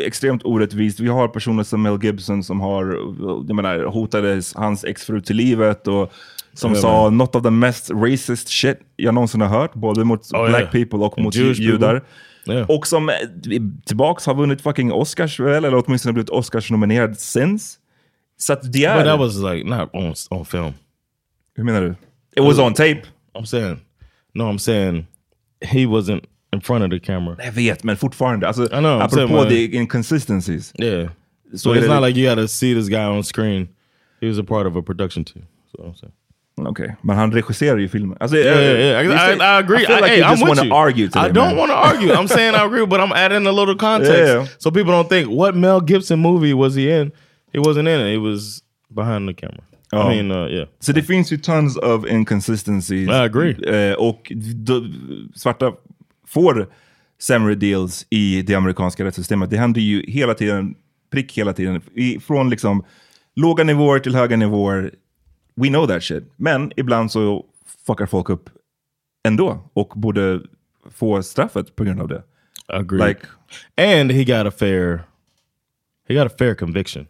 extremt 0.00 0.42
orättvist. 0.44 1.00
Vi 1.00 1.08
har 1.08 1.28
personer 1.28 1.62
som 1.62 1.82
Mel 1.82 2.04
Gibson 2.04 2.44
som 2.44 2.60
har, 2.60 2.84
jag 3.48 3.56
menar, 3.56 3.84
hotade 3.84 4.42
hans 4.54 4.84
exfru 4.84 5.20
till 5.20 5.36
livet 5.36 5.88
och 5.88 6.12
som 6.54 6.74
sa 6.74 7.10
något 7.10 7.36
av 7.36 7.42
the 7.42 7.50
mest 7.50 7.90
racist 7.90 8.48
shit 8.48 8.78
jag 8.96 9.14
någonsin 9.14 9.40
har 9.40 9.48
hört, 9.48 9.74
både 9.74 10.04
mot 10.04 10.32
Oh, 10.32 10.46
black 10.48 10.60
yeah. 10.60 10.70
people 10.72 10.98
och 10.98 11.18
mot 11.18 11.34
Jewish 11.34 11.60
judar. 11.60 12.04
Yeah. 12.46 12.70
Och 12.70 12.86
som 12.86 13.08
eh, 13.08 13.14
tillbaks 13.86 14.26
har 14.26 14.34
vunnit 14.34 14.60
fucking 14.60 14.92
Oscars 14.92 15.40
väl, 15.40 15.64
eller 15.64 15.84
åtminstone 15.86 16.12
blivit 16.12 16.30
Oscars-nominerad 16.30 17.18
since. 17.18 17.78
Så 18.38 18.52
att 18.52 18.72
det 18.72 18.84
är... 18.84 18.96
But 18.96 19.04
that 19.04 19.18
was 19.18 19.36
like 19.36 19.64
not 19.68 19.90
on 19.92 20.14
on 20.30 20.44
film. 20.44 20.72
Hur 21.56 21.64
menar 21.64 21.80
du? 21.80 21.94
It 22.36 22.42
was 22.44 22.58
on 22.58 22.74
tape. 22.74 23.02
I'm 23.34 23.44
saying, 23.44 23.80
no, 24.34 24.44
I'm 24.44 24.58
saying 24.58 25.06
he 25.60 25.86
wasn't 25.86 26.24
in 26.52 26.60
front 26.60 26.84
of 26.84 26.90
the 26.90 27.00
camera. 27.06 27.36
Jag 27.44 27.52
vet, 27.52 27.84
men 27.84 27.96
fortfarande. 27.96 28.46
Alltså, 28.48 28.64
I 28.64 28.68
know, 28.78 29.00
apropå 29.00 29.44
saying, 29.44 29.48
the 29.70 29.76
inconsistencies. 29.76 30.72
Yeah. 30.78 31.10
So 31.56 31.70
är 31.70 31.76
it's 31.76 31.80
det- 31.80 31.94
not 31.94 32.02
like 32.08 32.20
you 32.20 32.28
got 32.34 32.42
to 32.42 32.48
see 32.48 32.74
this 32.74 32.88
guy 32.88 33.06
on 33.06 33.22
screen. 33.24 33.68
He 34.20 34.28
was 34.28 34.38
a 34.38 34.44
part 34.44 34.66
of 34.66 34.76
a 34.76 34.82
production 34.82 35.24
team. 35.24 35.44
So 35.76 35.82
I'm 35.84 35.94
saying. 35.94 36.12
Okej, 36.56 36.96
men 37.02 37.16
han 37.16 37.32
regisserar 37.32 37.78
ju 37.78 37.88
filmen. 37.88 38.16
Alltså, 38.20 38.36
Yeah, 38.36 38.60
yeah, 38.60 38.80
yeah. 38.80 39.28
I, 39.30 39.32
I, 39.32 39.56
I 39.56 39.58
agree. 39.58 39.82
I 39.82 39.86
feel 39.86 39.96
I, 39.96 40.00
like 40.00 40.10
hey, 40.10 40.18
you 40.18 40.24
I'm 40.24 40.30
just 40.30 40.48
want 40.48 40.60
to 40.60 40.74
argue 40.74 41.08
today, 41.08 41.26
I 41.26 41.32
don't 41.32 41.56
want 41.56 41.70
to 41.70 41.76
argue. 41.76 42.12
I'm 42.12 42.28
saying 42.36 42.54
I 42.54 42.64
agree, 42.64 42.86
but 42.86 43.00
I'm 43.00 43.12
adding 43.12 43.46
a 43.46 43.52
little 43.52 43.76
context 43.76 44.12
Yeah, 44.12 44.46
so 44.58 44.70
people 44.70 44.92
don't 44.92 45.08
think 45.08 45.28
what 45.28 45.56
Mel 45.56 45.80
Gibson 45.80 46.18
movie 46.18 46.54
was 46.54 46.74
he 46.74 46.90
in? 47.00 47.12
He 47.52 47.58
wasn't 47.58 47.88
in 47.88 48.00
it. 48.00 48.10
He 48.12 48.18
was 48.18 48.62
behind 48.90 49.28
the 49.28 49.34
camera. 49.34 49.62
Oh. 49.92 50.08
I 50.08 50.08
mean, 50.08 50.30
uh, 50.30 50.48
yeah. 50.48 50.66
Så 50.80 50.92
det 50.92 51.02
finns 51.02 51.32
ju 51.32 51.36
tons 51.36 51.76
of 51.76 52.06
inconsistencies. 52.06 53.08
I 53.08 53.12
agree. 53.12 53.56
Eh, 53.66 53.94
och 53.94 54.32
svarta 55.34 55.72
får 56.28 56.66
sämre 57.20 57.54
deals 57.54 58.06
i 58.10 58.42
det 58.42 58.54
amerikanska 58.54 59.04
rättssystemet. 59.04 59.50
Det 59.50 59.56
händer 59.56 59.80
ju 59.80 60.04
hela 60.08 60.34
tiden, 60.34 60.74
prick 61.10 61.38
hela 61.38 61.52
tiden. 61.52 61.80
I, 61.94 62.20
från 62.20 62.50
liksom 62.50 62.84
låga 63.36 63.64
nivåer 63.64 63.98
till 63.98 64.14
höga 64.14 64.36
nivåer. 64.36 64.90
We 65.56 65.68
know 65.68 65.86
that 65.86 66.02
shit. 66.02 66.24
Men 66.36 66.72
ibland 66.76 67.10
så 67.12 67.46
fuckar 67.86 68.06
folk 68.06 68.30
upp 68.30 68.50
ändå 69.22 69.70
och 69.72 69.92
borde 69.96 70.40
få 70.90 71.22
straffet 71.22 71.76
på 71.76 71.84
grund 71.84 72.00
av 72.00 72.08
det. 72.08 72.22
I 72.68 72.76
agree. 72.76 73.08
Like, 73.08 73.26
and 73.76 74.12
he 74.12 74.24
got 74.24 74.46
a 74.46 74.50
fair, 74.50 75.04
he 76.08 76.14
got 76.14 76.26
a 76.26 76.36
fair 76.38 76.54
conviction. 76.54 77.06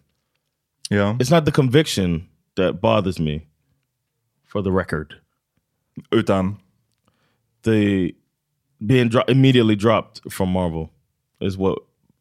Yeah. 0.91 1.17
It's 1.19 1.31
not 1.31 1.45
the 1.45 1.53
conviction 1.53 2.29
that 2.57 2.81
bothers 2.81 3.19
me, 3.19 3.47
for 4.53 4.63
the 4.63 4.71
record. 4.71 5.15
Utan, 6.11 6.57
the 7.63 8.15
being 8.87 9.09
dro- 9.09 9.25
immediately 9.29 9.77
dropped 9.77 10.21
from 10.31 10.51
Marvel 10.53 10.91
is 11.41 11.57
what 11.57 11.79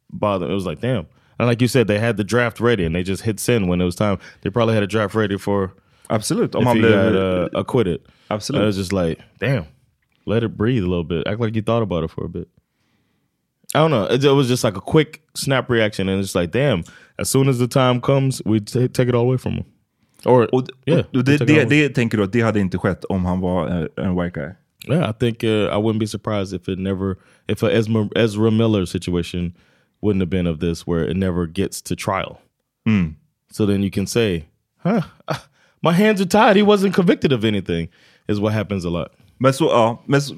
bothered. 0.09 0.49
It 0.49 0.53
was 0.53 0.65
like, 0.65 0.80
damn. 0.80 1.07
And 1.39 1.49
like 1.49 1.61
you 1.61 1.67
said, 1.67 1.88
they 1.88 1.99
had 1.99 2.17
the 2.17 2.24
draft 2.24 2.59
ready, 2.59 2.86
and 2.86 2.95
they 2.95 3.03
just 3.03 3.24
hit 3.24 3.39
send 3.39 3.67
when 3.67 3.82
it 3.82 3.86
was 3.86 3.95
time. 3.95 4.19
They 4.41 4.49
probably 4.49 4.76
had 4.76 4.84
a 4.84 4.88
draft 4.88 5.15
ready 5.15 5.38
for 5.38 5.74
absolut. 6.12 6.55
Om 6.55 6.62
if 6.62 6.68
han 6.68 6.76
he 6.78 6.82
blev... 6.82 6.91
got 6.91 7.16
uh, 7.16 7.59
acquitted. 7.59 7.99
Absolut. 8.30 8.62
It 8.62 8.66
was 8.66 8.78
just 8.78 8.93
like, 8.93 9.20
damn. 9.39 9.66
Let 10.26 10.43
it 10.43 10.55
breathe 10.55 10.84
a 10.84 10.88
little 10.88 11.03
bit. 11.03 11.28
Act 11.28 11.39
like 11.39 11.55
you 11.55 11.64
thought 11.64 11.82
about 11.82 12.03
it 12.03 12.12
for 12.12 12.26
a 12.26 12.30
bit. 12.30 12.47
I 13.74 13.80
don't 13.80 13.89
know. 13.89 14.05
It, 14.05 14.24
it 14.24 14.32
was 14.32 14.47
just 14.47 14.64
like 14.64 14.78
a 14.78 14.82
quick 14.82 15.22
snap 15.34 15.70
reaction, 15.70 16.09
and 16.09 16.22
it's 16.22 16.36
like, 16.36 16.51
damn. 16.51 16.84
As 17.18 17.30
soon 17.30 17.49
as 17.49 17.57
the 17.57 17.68
time 17.68 18.01
comes, 18.01 18.41
we 18.45 18.59
take 18.59 19.07
it 19.07 19.16
all 19.16 19.24
away 19.24 19.38
from 19.38 19.53
him. 19.53 19.66
Or 20.26 20.47
och, 20.53 20.68
yeah, 20.86 20.99
och 20.99 21.05
we 21.14 21.24
det, 21.24 21.38
take 21.39 21.49
it 21.49 21.64
all 21.64 21.70
det, 21.70 21.88
det 21.88 21.95
tänker 21.95 22.18
du 22.18 22.24
att 22.24 22.32
det 22.32 22.41
hade 22.41 22.59
inte 22.59 22.78
skett 22.78 23.05
om 23.05 23.26
han 23.26 23.39
var 23.39 23.68
eh, 23.68 24.05
en 24.05 24.16
white 24.16 24.39
guy? 24.39 24.49
Yeah, 24.88 25.09
I 25.09 25.14
think 25.14 25.43
uh, 25.43 25.70
I 25.70 25.78
wouldn't 25.78 25.99
be 25.99 26.07
surprised 26.07 26.53
if 26.53 26.70
it 26.70 26.80
never, 26.80 27.18
if 27.47 27.64
a 27.64 27.72
Ezra, 27.72 28.09
Ezra 28.16 28.51
Miller 28.51 28.86
situation 28.86 29.53
wouldn't 30.01 30.22
have 30.22 30.30
been 30.30 30.47
of 30.47 30.59
this, 30.59 30.88
where 30.88 31.03
it 31.09 31.18
never 31.18 31.47
gets 31.47 31.82
to 31.82 31.95
trial. 31.95 32.39
So 33.51 33.66
then 33.66 33.84
you 33.84 33.91
can 33.91 34.07
say, 34.07 34.45
huh, 34.80 35.01
my 35.84 35.91
hands 35.91 36.21
are 36.21 36.29
tied. 36.29 36.57
He 36.57 36.63
wasn't 36.63 36.93
convicted 36.93 37.34
of 37.34 37.43
anything, 37.43 37.89
is 38.27 38.39
what 38.39 38.53
happens 38.53 38.86
a 38.86 38.89
lot. 38.89 39.07
Men 39.38 39.53
så, 39.53 39.65
ja. 39.65 40.03
Men 40.05 40.21
så, 40.21 40.36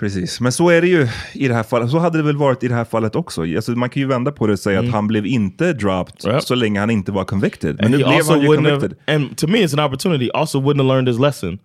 precis, 0.00 0.40
men 0.40 0.52
så 0.52 0.68
är 0.68 0.80
det 0.80 0.88
ju 0.88 1.08
i 1.32 1.48
det 1.48 1.54
här 1.54 1.62
fallet. 1.62 1.90
Så 1.90 1.98
hade 1.98 2.18
det 2.18 2.24
väl 2.24 2.36
varit 2.36 2.62
i 2.62 2.68
det 2.68 2.74
här 2.74 2.84
fallet 2.84 3.16
också. 3.16 3.42
Alltså, 3.42 3.72
man 3.72 3.90
kan 3.90 4.02
ju 4.02 4.08
vända 4.08 4.32
på 4.32 4.46
det 4.46 4.52
och 4.52 4.58
säga 4.58 4.78
att 4.78 4.84
mm. 4.84 4.94
han 4.94 5.06
blev 5.06 5.26
inte 5.26 5.72
dropped 5.72 6.32
Ja. 6.32 6.40
så 6.40 6.54
länge 6.54 6.80
han 6.80 6.90
inte 6.90 7.12
var 7.12 7.24
convicted. 7.24 7.76
Men 7.76 7.84
And 7.84 7.90
nu 7.90 7.98
blev 7.98 8.26
han 8.26 8.40
ju 8.40 8.48
wouldn't 8.48 8.70
have, 8.70 8.80
convicted. 8.80 8.98
and 9.06 9.36
to 9.38 9.46
me, 9.46 9.58
it's 9.58 9.80
an 9.80 9.86
opportunity. 9.86 10.30
Also, 10.34 10.60
wouldn't 10.60 10.82
have 10.82 10.88
learned 10.88 11.08
his 11.08 11.18
lesson, 11.18 11.58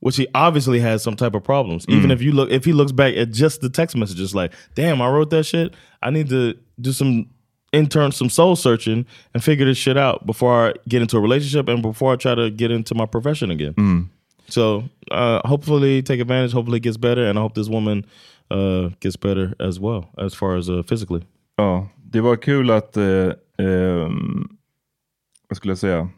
which 0.00 0.18
he 0.18 0.26
obviously 0.34 0.80
has 0.80 1.02
some 1.02 1.16
type 1.16 1.36
of 1.36 1.44
problems. 1.44 1.88
Even 1.88 2.10
mm. 2.10 2.14
if 2.14 2.22
you 2.22 2.32
look, 2.32 2.50
if 2.50 2.66
he 2.66 2.72
looks 2.72 2.92
back 2.92 3.16
at 3.16 3.28
just 3.32 3.60
the 3.60 3.70
text 3.70 3.96
messages, 3.96 4.34
like, 4.34 4.54
damn, 4.74 5.00
I 5.00 5.08
wrote 5.08 5.36
that 5.36 5.46
shit. 5.46 5.72
I 6.02 6.10
need 6.10 6.28
to 6.28 6.54
do 6.80 6.92
some 6.92 7.26
intern, 7.74 8.12
some 8.12 8.30
soul 8.30 8.56
searching, 8.56 9.06
and 9.34 9.42
figure 9.44 9.66
this 9.66 9.78
shit 9.78 9.96
out 9.96 10.26
before 10.26 10.68
I 10.68 10.72
get 10.88 11.02
into 11.02 11.16
a 11.16 11.20
relationship 11.20 11.68
and 11.68 11.82
before 11.82 12.14
I 12.14 12.16
try 12.16 12.34
to 12.34 12.50
get 12.50 12.70
into 12.70 12.94
my 12.94 13.06
profession 13.06 13.50
again. 13.50 13.74
So, 14.48 14.84
uh, 15.10 15.40
hopefully, 15.48 16.02
take 16.02 16.20
advantage. 16.20 16.52
Hopefully, 16.52 16.76
it 16.76 16.82
gets 16.82 16.96
better, 16.96 17.24
and 17.28 17.38
I 17.38 17.42
hope 17.42 17.54
this 17.54 17.68
woman 17.68 18.04
uh, 18.50 18.90
gets 19.00 19.16
better 19.16 19.54
as 19.58 19.78
well, 19.80 20.04
as 20.18 20.34
far 20.34 20.56
as 20.56 20.68
uh, 20.68 20.82
physically. 20.82 21.22
Ja, 21.56 21.88
det 21.96 22.20
var 22.20 22.36
kul 22.36 22.70
att, 22.70 22.96
eh, 22.96 23.32
ehm, 23.58 24.48
vad 25.48 25.56
skulle 25.56 25.70
jag 25.70 25.78
säga? 25.78 26.08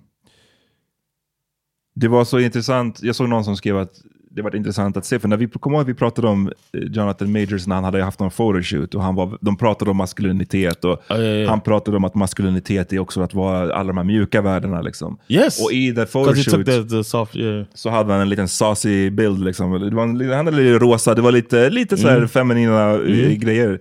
Det 1.95 2.09
var 2.09 2.25
så 2.25 2.39
intressant, 2.39 3.03
jag 3.03 3.17
såg 3.17 3.29
någon 3.29 3.45
som 3.45 3.57
skrev 3.57 3.79
att 3.79 4.03
det 4.37 4.43
var 4.43 4.57
intressant 4.57 4.97
att 4.97 5.07
se, 5.07 5.19
för 5.19 5.29
när 5.29 5.37
vi 5.37 5.49
kommer 5.49 5.77
ihåg 5.77 5.83
att 5.83 5.89
vi 5.89 5.95
pratade 5.95 6.29
om 6.29 6.47
eh, 6.73 6.81
Jonathan 6.81 7.33
Majors 7.33 7.67
när 7.67 7.75
han 7.75 7.85
hade 7.85 8.03
haft 8.03 8.21
någon 8.21 8.31
photoshoot 8.31 8.95
och 8.95 9.03
han 9.03 9.15
var, 9.15 9.39
de 9.41 9.57
pratade 9.57 9.91
om 9.91 9.97
maskulinitet 9.97 10.85
och 10.85 11.03
ja, 11.09 11.19
ja. 11.19 11.49
han 11.49 11.61
pratade 11.61 11.97
om 11.97 12.05
att 12.05 12.15
maskulinitet 12.15 12.93
är 12.93 12.99
också 12.99 13.21
att 13.21 13.35
vara 13.35 13.75
alla 13.75 13.87
de 13.87 13.97
här 13.97 14.05
mjuka 14.05 14.43
värdena 14.43 14.83
liksom. 14.83 15.19
Yes, 15.29 15.65
Och 15.65 15.73
i 15.73 15.95
the 15.95 16.07
photoshoot 16.07 16.67
the, 16.67 16.85
the 16.85 17.05
soft. 17.05 17.37
Yeah. 17.37 17.65
så 17.75 17.91
hade 17.91 18.13
han 18.13 18.23
en 18.23 18.29
liten 18.29 18.49
saucy 18.49 19.11
bild. 19.11 19.45
Liksom. 19.45 19.73
Det 19.73 19.95
var 19.95 20.37
han 20.37 20.47
hade 20.47 20.57
lite 20.57 20.79
rosa, 20.79 21.15
det 21.15 21.23
var 21.23 21.33
lite, 21.33 21.71
lite 21.71 21.97
så 21.97 22.09
här 22.09 22.27
feminina 22.27 22.93
eh, 22.93 23.33
grejer. 23.33 23.81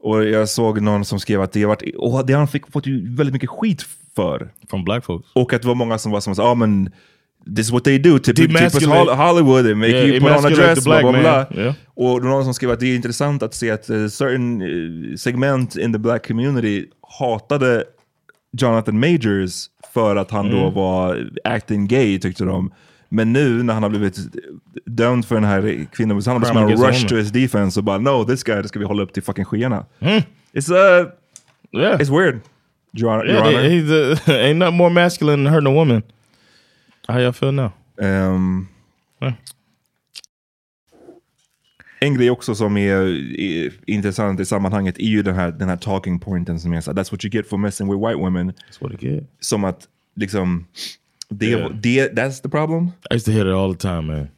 Och 0.00 0.24
jag 0.24 0.48
såg 0.48 0.80
någon 0.80 1.04
som 1.04 1.20
skrev 1.20 1.40
att 1.40 1.52
det, 1.52 1.66
varit, 1.66 1.96
och 1.96 2.26
det 2.26 2.32
han 2.32 2.48
fick 2.48 2.72
fått 2.72 2.86
väldigt 2.86 3.32
mycket 3.32 3.50
skit 3.50 3.82
för. 4.16 4.50
From 4.70 4.84
black 4.84 5.04
folks. 5.04 5.28
Och 5.32 5.52
att 5.52 5.62
det 5.62 5.68
var 5.68 5.74
många 5.74 5.98
som 5.98 6.12
var 6.12 6.20
som 6.20 6.34
sa, 6.34 6.50
ah, 6.50 6.54
men 6.54 6.90
this 7.56 7.66
is 7.66 7.72
what 7.72 7.84
they 7.84 7.98
do, 7.98 8.18
typ, 8.18 8.36
typ. 8.36 8.50
Hollywood, 9.16 9.64
they 9.64 9.74
make 9.74 9.90
Yeah, 9.92 10.04
you 10.06 10.20
put 10.20 10.30
on 10.38 10.46
a 10.46 10.50
dress, 10.50 10.84
bla 10.84 11.00
bla 11.00 11.12
bla. 11.12 11.46
Yeah. 11.54 11.74
Och 11.94 12.24
någon 12.24 12.44
som 12.44 12.54
skrev 12.54 12.70
att 12.70 12.80
det 12.80 12.86
är 12.86 12.96
intressant 12.96 13.42
att 13.42 13.54
se 13.54 13.70
att 13.70 13.90
uh, 13.90 14.08
certain 14.08 14.62
eh, 14.62 15.16
segment 15.16 15.76
in 15.76 15.92
the 15.92 15.98
black 15.98 16.26
community 16.28 16.86
hatade 17.18 17.84
Jonathan 18.60 19.00
Majors 19.00 19.66
för 19.94 20.16
att 20.16 20.30
han 20.30 20.46
Mm. 20.46 20.58
då 20.58 20.70
var 20.70 21.28
acting 21.44 21.86
gay 21.86 22.18
tyckte 22.18 22.44
de. 22.44 22.72
Men 23.08 23.32
nu 23.32 23.62
när 23.62 23.74
han 23.74 23.82
har 23.82 23.90
blivit 23.90 24.16
dömd 24.86 25.24
för 25.26 25.34
den 25.34 25.44
här 25.44 25.86
kvinnan, 25.92 26.22
så 26.22 26.30
han 26.30 26.42
har 26.56 26.68
rush 26.88 27.06
to 27.06 27.14
his 27.16 27.30
defense 27.32 27.80
och 27.80 27.84
bara 27.84 27.98
no, 27.98 28.24
this 28.24 28.42
guy 28.42 28.62
det 28.62 28.68
ska 28.68 28.78
vi 28.78 28.84
hålla 28.84 29.02
upp 29.02 29.12
till 29.12 29.22
fucking 29.22 29.44
skyarna. 29.44 29.84
Mm. 30.00 30.22
It's, 30.52 30.70
uh, 31.02 31.08
Yeah. 31.72 32.00
it's 32.00 32.10
weird. 32.18 32.40
Your, 32.98 33.10
Honor- 33.10 33.26
Yeah, 33.26 33.36
Your 33.36 33.46
Honor. 33.46 33.68
they- 33.68 33.70
he's 33.70 33.90
uh, 34.28 34.34
ain't 34.46 34.54
nothing 34.58 34.76
more 34.76 34.90
masculine 34.90 35.44
than 35.44 35.54
hurting 35.54 35.72
a 35.72 35.74
woman. 35.74 36.02
How 37.06 37.18
y'all 37.18 37.32
feel 37.32 37.52
now? 37.52 37.70
Ehm, 38.00 38.66
Ja. 39.20 39.32
En 42.00 42.14
grej 42.14 42.30
också 42.30 42.54
som 42.54 42.76
är, 42.76 42.92
är 43.40 43.72
intressant 43.86 44.40
i 44.40 44.44
sammanhanget 44.44 44.98
är 44.98 45.02
ju 45.06 45.22
den 45.22 45.34
här, 45.34 45.50
den 45.52 45.68
här 45.68 45.76
talking 45.76 46.18
pointen 46.20 46.60
som 46.60 46.72
är 46.72 46.80
så 46.80 46.92
that's 46.92 47.12
what 47.12 47.24
you 47.24 47.30
get 47.32 47.48
for 47.48 47.56
messing 47.58 47.88
with 47.90 48.06
white 48.06 48.16
women. 48.20 48.50
That's 48.52 48.80
what 48.80 48.92
it 48.92 49.00
get. 49.02 49.24
Som 49.40 49.64
att 49.64 49.88
liksom, 50.16 50.66
det, 51.28 51.46
Yeah. 51.46 51.70
det, 51.74 52.12
that's 52.12 52.42
the 52.42 52.48
problem. 52.48 52.84
I 53.10 53.14
used 53.14 53.24
to 53.24 53.30
hear 53.32 53.46
it 53.48 53.54
all 53.54 53.74
the 53.74 53.80
time, 53.80 54.02
man. 54.02 54.28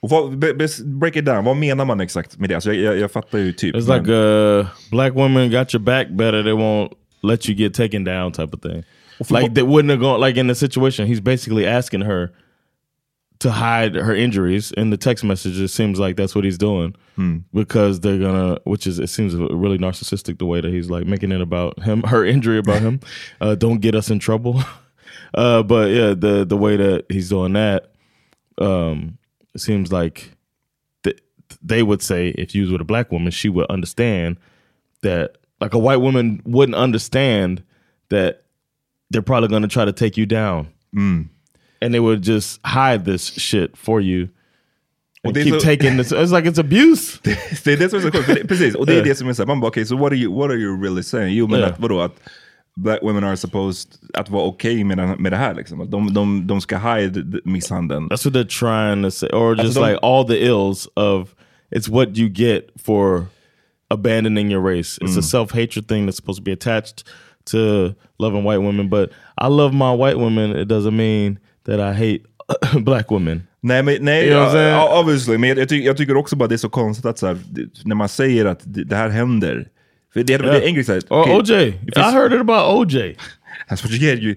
Och 0.00 0.10
vad, 0.10 0.38
break 0.84 1.16
it 1.16 1.24
down, 1.24 1.44
vad 1.44 1.56
menar 1.56 1.84
man 1.84 2.00
exakt 2.00 2.38
med 2.38 2.48
det? 2.48 2.54
Alltså 2.54 2.72
jag, 2.72 2.94
jag, 2.94 2.98
jag 3.02 3.10
fattar 3.12 3.38
ju 3.38 3.52
typ. 3.52 3.74
It's 3.74 3.88
men- 3.88 3.98
like 3.98 4.12
uh, 4.12 4.66
black 4.90 5.14
women 5.14 5.50
got 5.50 5.74
your 5.74 5.84
back 5.84 6.08
better. 6.10 6.42
They 6.42 6.52
won't 6.52 6.88
let 7.22 7.48
you 7.48 7.58
get 7.58 7.74
taken 7.74 8.04
down, 8.04 8.32
type 8.32 8.56
of 8.56 8.60
thing. 8.62 8.82
Like 9.30 9.54
they 9.54 9.62
wouldn't 9.62 9.90
have 9.90 10.00
gone. 10.00 10.20
Like 10.20 10.36
in 10.36 10.46
the 10.46 10.54
situation, 10.54 11.06
he's 11.06 11.20
basically 11.20 11.66
asking 11.66 12.02
her 12.02 12.32
to 13.40 13.50
hide 13.52 13.94
her 13.94 14.14
injuries. 14.14 14.72
In 14.72 14.90
the 14.90 14.96
text 14.96 15.22
message, 15.24 15.60
it 15.60 15.68
seems 15.68 15.98
like 15.98 16.16
that's 16.16 16.34
what 16.34 16.44
he's 16.44 16.58
doing 16.58 16.94
because 17.52 18.00
they're 18.00 18.18
gonna. 18.18 18.58
Which 18.64 18.86
is 18.86 18.98
it 18.98 19.08
seems 19.08 19.34
really 19.34 19.78
narcissistic 19.78 20.38
the 20.38 20.46
way 20.46 20.60
that 20.60 20.72
he's 20.72 20.88
like 20.90 21.06
making 21.06 21.32
it 21.32 21.40
about 21.40 21.82
him, 21.82 22.02
her 22.04 22.24
injury 22.24 22.58
about 22.58 22.80
him. 22.82 23.00
Uh, 23.40 23.54
don't 23.54 23.80
get 23.80 23.94
us 23.94 24.10
in 24.10 24.18
trouble. 24.18 24.62
Uh, 25.34 25.62
but 25.62 25.90
yeah, 25.90 26.14
the 26.14 26.46
the 26.48 26.56
way 26.56 26.76
that 26.76 27.04
he's 27.10 27.28
doing 27.28 27.52
that, 27.52 27.92
um, 28.56 29.18
it 29.54 29.60
seems 29.60 29.92
like 29.92 30.32
th- 31.04 31.20
they 31.62 31.82
would 31.82 32.00
say 32.00 32.28
if 32.30 32.54
you 32.54 32.62
was 32.62 32.72
with 32.72 32.80
a 32.80 32.84
black 32.84 33.12
woman, 33.12 33.30
she 33.30 33.50
would 33.50 33.66
understand 33.66 34.38
that 35.02 35.36
like 35.60 35.74
a 35.74 35.78
white 35.78 35.98
woman 35.98 36.40
wouldn't 36.46 36.76
understand 36.76 37.62
that 38.08 38.44
they're 39.10 39.22
probably 39.26 39.48
going 39.48 39.62
to 39.62 39.68
try 39.68 39.84
to 39.84 39.92
take 39.92 40.16
you 40.20 40.26
down, 40.26 40.66
mm. 40.96 41.28
and 41.82 41.94
they 41.94 42.00
would 42.00 42.22
just 42.22 42.60
hide 42.64 43.04
this 43.04 43.22
shit 43.38 43.76
for 43.76 44.00
you 44.00 44.28
And 45.24 45.34
det 45.34 45.44
keep 45.44 45.54
så- 45.54 45.60
taking 45.60 45.96
this. 45.96 46.12
It's 46.12 46.32
like 46.32 46.44
it's 46.48 46.58
abuse. 46.58 47.18
det 47.64 47.72
är 47.72 47.76
det 47.76 47.90
som 47.90 47.98
är 47.98 48.02
så 48.02 48.10
sjukt. 48.12 48.26
det- 48.26 48.48
Precis, 48.48 48.74
och 48.74 48.86
det 48.86 48.98
är 48.98 49.04
det 49.04 49.14
som 49.14 49.28
är 49.28 49.32
så 49.32 49.46
man 49.46 49.60
bara 49.60 49.68
okej, 49.68 49.86
so 49.86 49.96
what 49.96 50.12
are 50.12 50.18
you, 50.18 50.32
what 50.38 50.50
are 50.50 50.58
you 50.58 50.82
really 50.82 51.02
saying? 51.02 51.34
Jo 51.36 51.46
men 51.46 51.60
Ja. 51.60 51.66
att, 51.66 51.80
vadå, 51.80 52.00
att 52.00 52.16
black 52.76 53.02
women 53.02 53.24
are 53.24 53.36
supposed 53.36 53.90
att 54.14 54.30
vara 54.30 54.44
okej 54.44 54.84
med, 54.84 54.98
den- 54.98 55.22
med 55.22 55.32
det 55.32 55.36
här 55.36 55.54
liksom. 55.54 55.80
Att 55.80 55.90
De, 55.90 56.14
de, 56.14 56.46
de 56.46 56.60
ska 56.60 56.78
hide 56.78 57.40
misshandeln. 57.44 58.08
That's 58.08 58.24
what 58.24 58.34
they're 58.34 58.58
trying 58.60 59.02
to 59.02 59.10
say, 59.10 59.28
or 59.30 59.56
just 59.56 59.76
like 59.76 59.98
all 60.02 60.24
the 60.26 60.44
ills 60.46 60.88
of 60.94 61.34
it's 61.76 61.88
what 61.88 62.18
you 62.18 62.28
get 62.28 62.70
for 62.84 63.26
abandoning 63.90 64.52
your 64.52 64.62
race. 64.62 64.98
It's 65.00 65.16
a 65.16 65.20
mm. 65.20 65.22
self 65.22 65.52
hatred 65.52 65.88
thing 65.88 66.06
that's 66.06 66.16
supposed 66.16 66.38
to 66.38 66.44
be 66.44 66.52
attached 66.52 67.04
to 67.50 67.94
loving 68.18 68.44
white 68.44 68.60
women. 68.60 68.88
But 68.88 69.10
I 69.36 69.48
love 69.48 69.72
my 69.74 69.96
white 69.96 70.18
women. 70.18 70.56
It 70.56 70.68
doesn't 70.68 70.96
mean 70.96 71.38
that 71.66 71.80
I 71.80 71.92
hate 71.92 72.22
black 72.84 73.10
women. 73.10 73.42
Nej, 73.60 73.82
men, 73.82 73.96
nej 74.00 74.24
You 74.24 74.34
know 74.34 74.56
ja, 74.56 75.00
obviously. 75.00 75.38
Men 75.38 75.48
jag, 75.48 75.58
jag, 75.58 75.68
ty 75.68 75.84
jag 75.84 75.96
tycker 75.96 76.16
också 76.16 76.36
bara 76.36 76.48
det 76.48 76.54
är 76.54 76.56
så 76.56 76.68
konstigt 76.68 77.06
att 77.06 77.18
så 77.18 77.26
här, 77.26 77.38
det, 77.50 77.66
när 77.84 77.94
man 77.94 78.08
säger 78.08 78.44
att 78.44 78.60
det, 78.64 78.84
det 78.84 78.96
här 78.96 79.08
händer. 79.08 79.68
För 80.12 80.22
det, 80.22 80.36
det 80.36 80.48
är 80.48 80.66
en 80.66 80.74
grej 80.74 80.84
såhär, 80.84 81.00
Or 81.08 81.20
okej, 81.20 81.36
OJ. 81.36 81.80
det 81.82 82.00
I 82.00 82.02
heard 82.02 82.32
it 82.32 82.40
about 82.40 82.76
OJ. 82.76 83.16
That's 83.68 83.82
what 83.82 83.90
you 83.90 83.98
get. 83.98 84.18
You, 84.22 84.34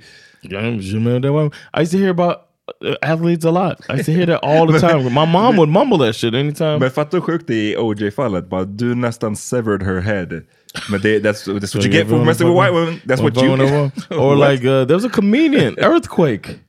I 1.74 1.82
used 1.82 1.92
to 1.92 1.98
hear 1.98 2.10
about 2.10 2.36
uh, 2.84 2.96
athletes 3.02 3.46
a 3.46 3.52
lot. 3.52 3.80
I 3.90 3.94
used 3.94 4.06
to 4.06 4.12
hear 4.12 4.26
that 4.26 4.44
all 4.44 4.68
the 4.68 4.80
time. 4.88 5.04
My 5.04 5.26
mom 5.26 5.56
would 5.58 5.70
mumble 5.70 5.98
that 6.00 6.16
shit 6.16 6.34
anytime. 6.34 6.80
men 6.80 6.92
fatta 6.92 7.18
hur 7.18 7.22
sjukt 7.22 7.48
det 7.48 7.54
är 7.54 7.72
i 7.72 7.78
OJ-fallet. 7.78 8.46
Du 8.78 8.96
nästan 8.96 9.36
severed 9.36 9.84
her 9.84 10.02
head. 10.02 10.42
Men 10.90 11.02
det, 11.02 11.20
that's, 11.24 11.46
that's 11.46 11.76
what 11.76 11.84
you 11.84 11.90
get 11.90 12.08
for 12.08 12.24
messing 12.24 12.48
with 12.48 12.56
white 12.56 12.74
women. 12.74 13.02
That's 13.06 13.22
what 13.22 13.36
you 13.36 13.58
get. 13.58 14.12
Or 14.12 14.36
like 14.36 14.64
uh, 14.66 14.86
there 14.86 14.96
was 14.96 15.04
a 15.06 15.10
comedian, 15.10 15.76
Earthquake, 15.80 16.60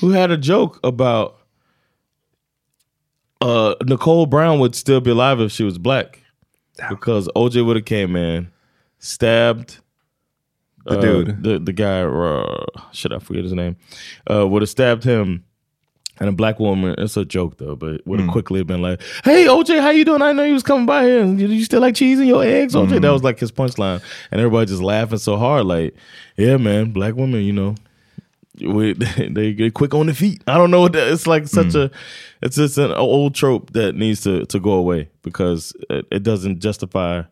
who 0.00 0.10
had 0.10 0.30
a 0.30 0.36
joke 0.36 0.78
about 0.82 1.36
uh, 3.40 3.74
Nicole 3.84 4.26
Brown 4.26 4.58
would 4.60 4.74
still 4.74 5.00
be 5.00 5.10
alive 5.10 5.40
if 5.40 5.52
she 5.52 5.62
was 5.64 5.78
black 5.78 6.20
because 6.88 7.28
OJ 7.36 7.64
would 7.64 7.76
have 7.76 7.84
came 7.84 8.16
in, 8.16 8.50
stabbed 8.98 9.78
The 10.86 10.98
uh, 10.98 11.00
dude. 11.00 11.42
the 11.42 11.58
the 11.58 11.72
guy. 11.72 12.02
Uh, 12.02 12.64
should 12.92 13.12
I 13.12 13.18
forget 13.18 13.44
his 13.44 13.52
name? 13.52 13.76
Uh, 14.30 14.46
would 14.48 14.62
have 14.62 14.68
stabbed 14.70 15.04
him. 15.04 15.44
And 16.20 16.28
a 16.28 16.32
black 16.32 16.58
woman, 16.58 16.94
it's 16.98 17.16
a 17.16 17.24
joke 17.24 17.58
though, 17.58 17.76
but 17.76 18.06
would 18.06 18.20
have 18.20 18.28
mm. 18.28 18.32
quickly 18.32 18.62
been 18.62 18.82
like, 18.82 19.00
"Hey 19.24 19.46
OJ, 19.46 19.80
how 19.80 19.90
you 19.90 20.04
doing? 20.04 20.22
I 20.22 20.32
know 20.32 20.44
you 20.44 20.54
was 20.54 20.62
coming 20.62 20.86
by 20.86 21.04
here. 21.04 21.20
And 21.20 21.40
you, 21.40 21.48
you 21.48 21.64
still 21.64 21.80
like 21.80 21.94
cheese 21.94 22.18
in 22.18 22.26
your 22.26 22.44
eggs, 22.44 22.74
OJ?" 22.74 22.88
That 22.88 23.02
mm-hmm. 23.02 23.12
was 23.12 23.22
like 23.22 23.38
his 23.38 23.52
punchline, 23.52 24.02
and 24.30 24.40
everybody 24.40 24.66
just 24.66 24.82
laughing 24.82 25.18
so 25.18 25.36
hard, 25.36 25.66
like, 25.66 25.94
"Yeah, 26.36 26.56
man, 26.56 26.90
black 26.92 27.14
women, 27.14 27.42
you 27.42 27.52
know, 27.52 27.74
we, 28.60 28.92
they 29.30 29.52
get 29.52 29.74
quick 29.74 29.94
on 29.94 30.06
the 30.06 30.14
feet. 30.14 30.42
I 30.46 30.58
don't 30.58 30.70
know 30.70 30.80
what 30.80 30.92
that. 30.92 31.08
It's 31.08 31.26
like 31.26 31.46
such 31.48 31.68
mm. 31.68 31.84
a, 31.86 31.90
it's 32.42 32.56
just 32.56 32.78
an 32.78 32.92
old 32.92 33.34
trope 33.34 33.72
that 33.72 33.94
needs 33.94 34.22
to 34.22 34.44
to 34.46 34.60
go 34.60 34.72
away 34.72 35.10
because 35.22 35.72
it, 35.90 36.06
it 36.10 36.22
doesn't 36.22 36.60
justify 36.60 37.22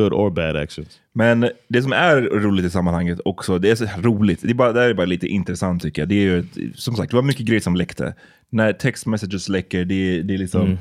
good 0.00 0.12
or 0.12 0.30
bad 0.30 0.56
actions. 0.56 1.00
Men 1.12 1.50
det 1.68 1.82
som 1.82 1.92
är 1.92 2.20
roligt 2.20 2.64
i 2.64 2.70
sammanhanget 2.70 3.20
också, 3.24 3.58
det 3.58 3.70
är 3.70 3.74
så 3.74 3.86
roligt, 3.98 4.40
det 4.42 4.50
är, 4.50 4.54
bara, 4.54 4.72
det 4.72 4.80
här 4.80 4.88
är 4.88 4.94
bara 4.94 5.06
lite 5.06 5.26
intressant 5.26 5.82
tycker 5.82 6.02
jag. 6.02 6.08
Det 6.08 6.14
är 6.14 6.20
ju, 6.20 6.44
som 6.74 6.96
sagt, 6.96 7.10
det 7.10 7.16
var 7.16 7.22
mycket 7.22 7.46
grejer 7.46 7.60
som 7.60 7.76
läckte. 7.76 8.14
När 8.50 8.72
text 8.72 9.06
messages 9.06 9.48
läcker, 9.48 9.84
det, 9.84 9.94
är- 9.94 10.22
det 10.22 10.34
är 10.34 10.38
liksom... 10.38 10.78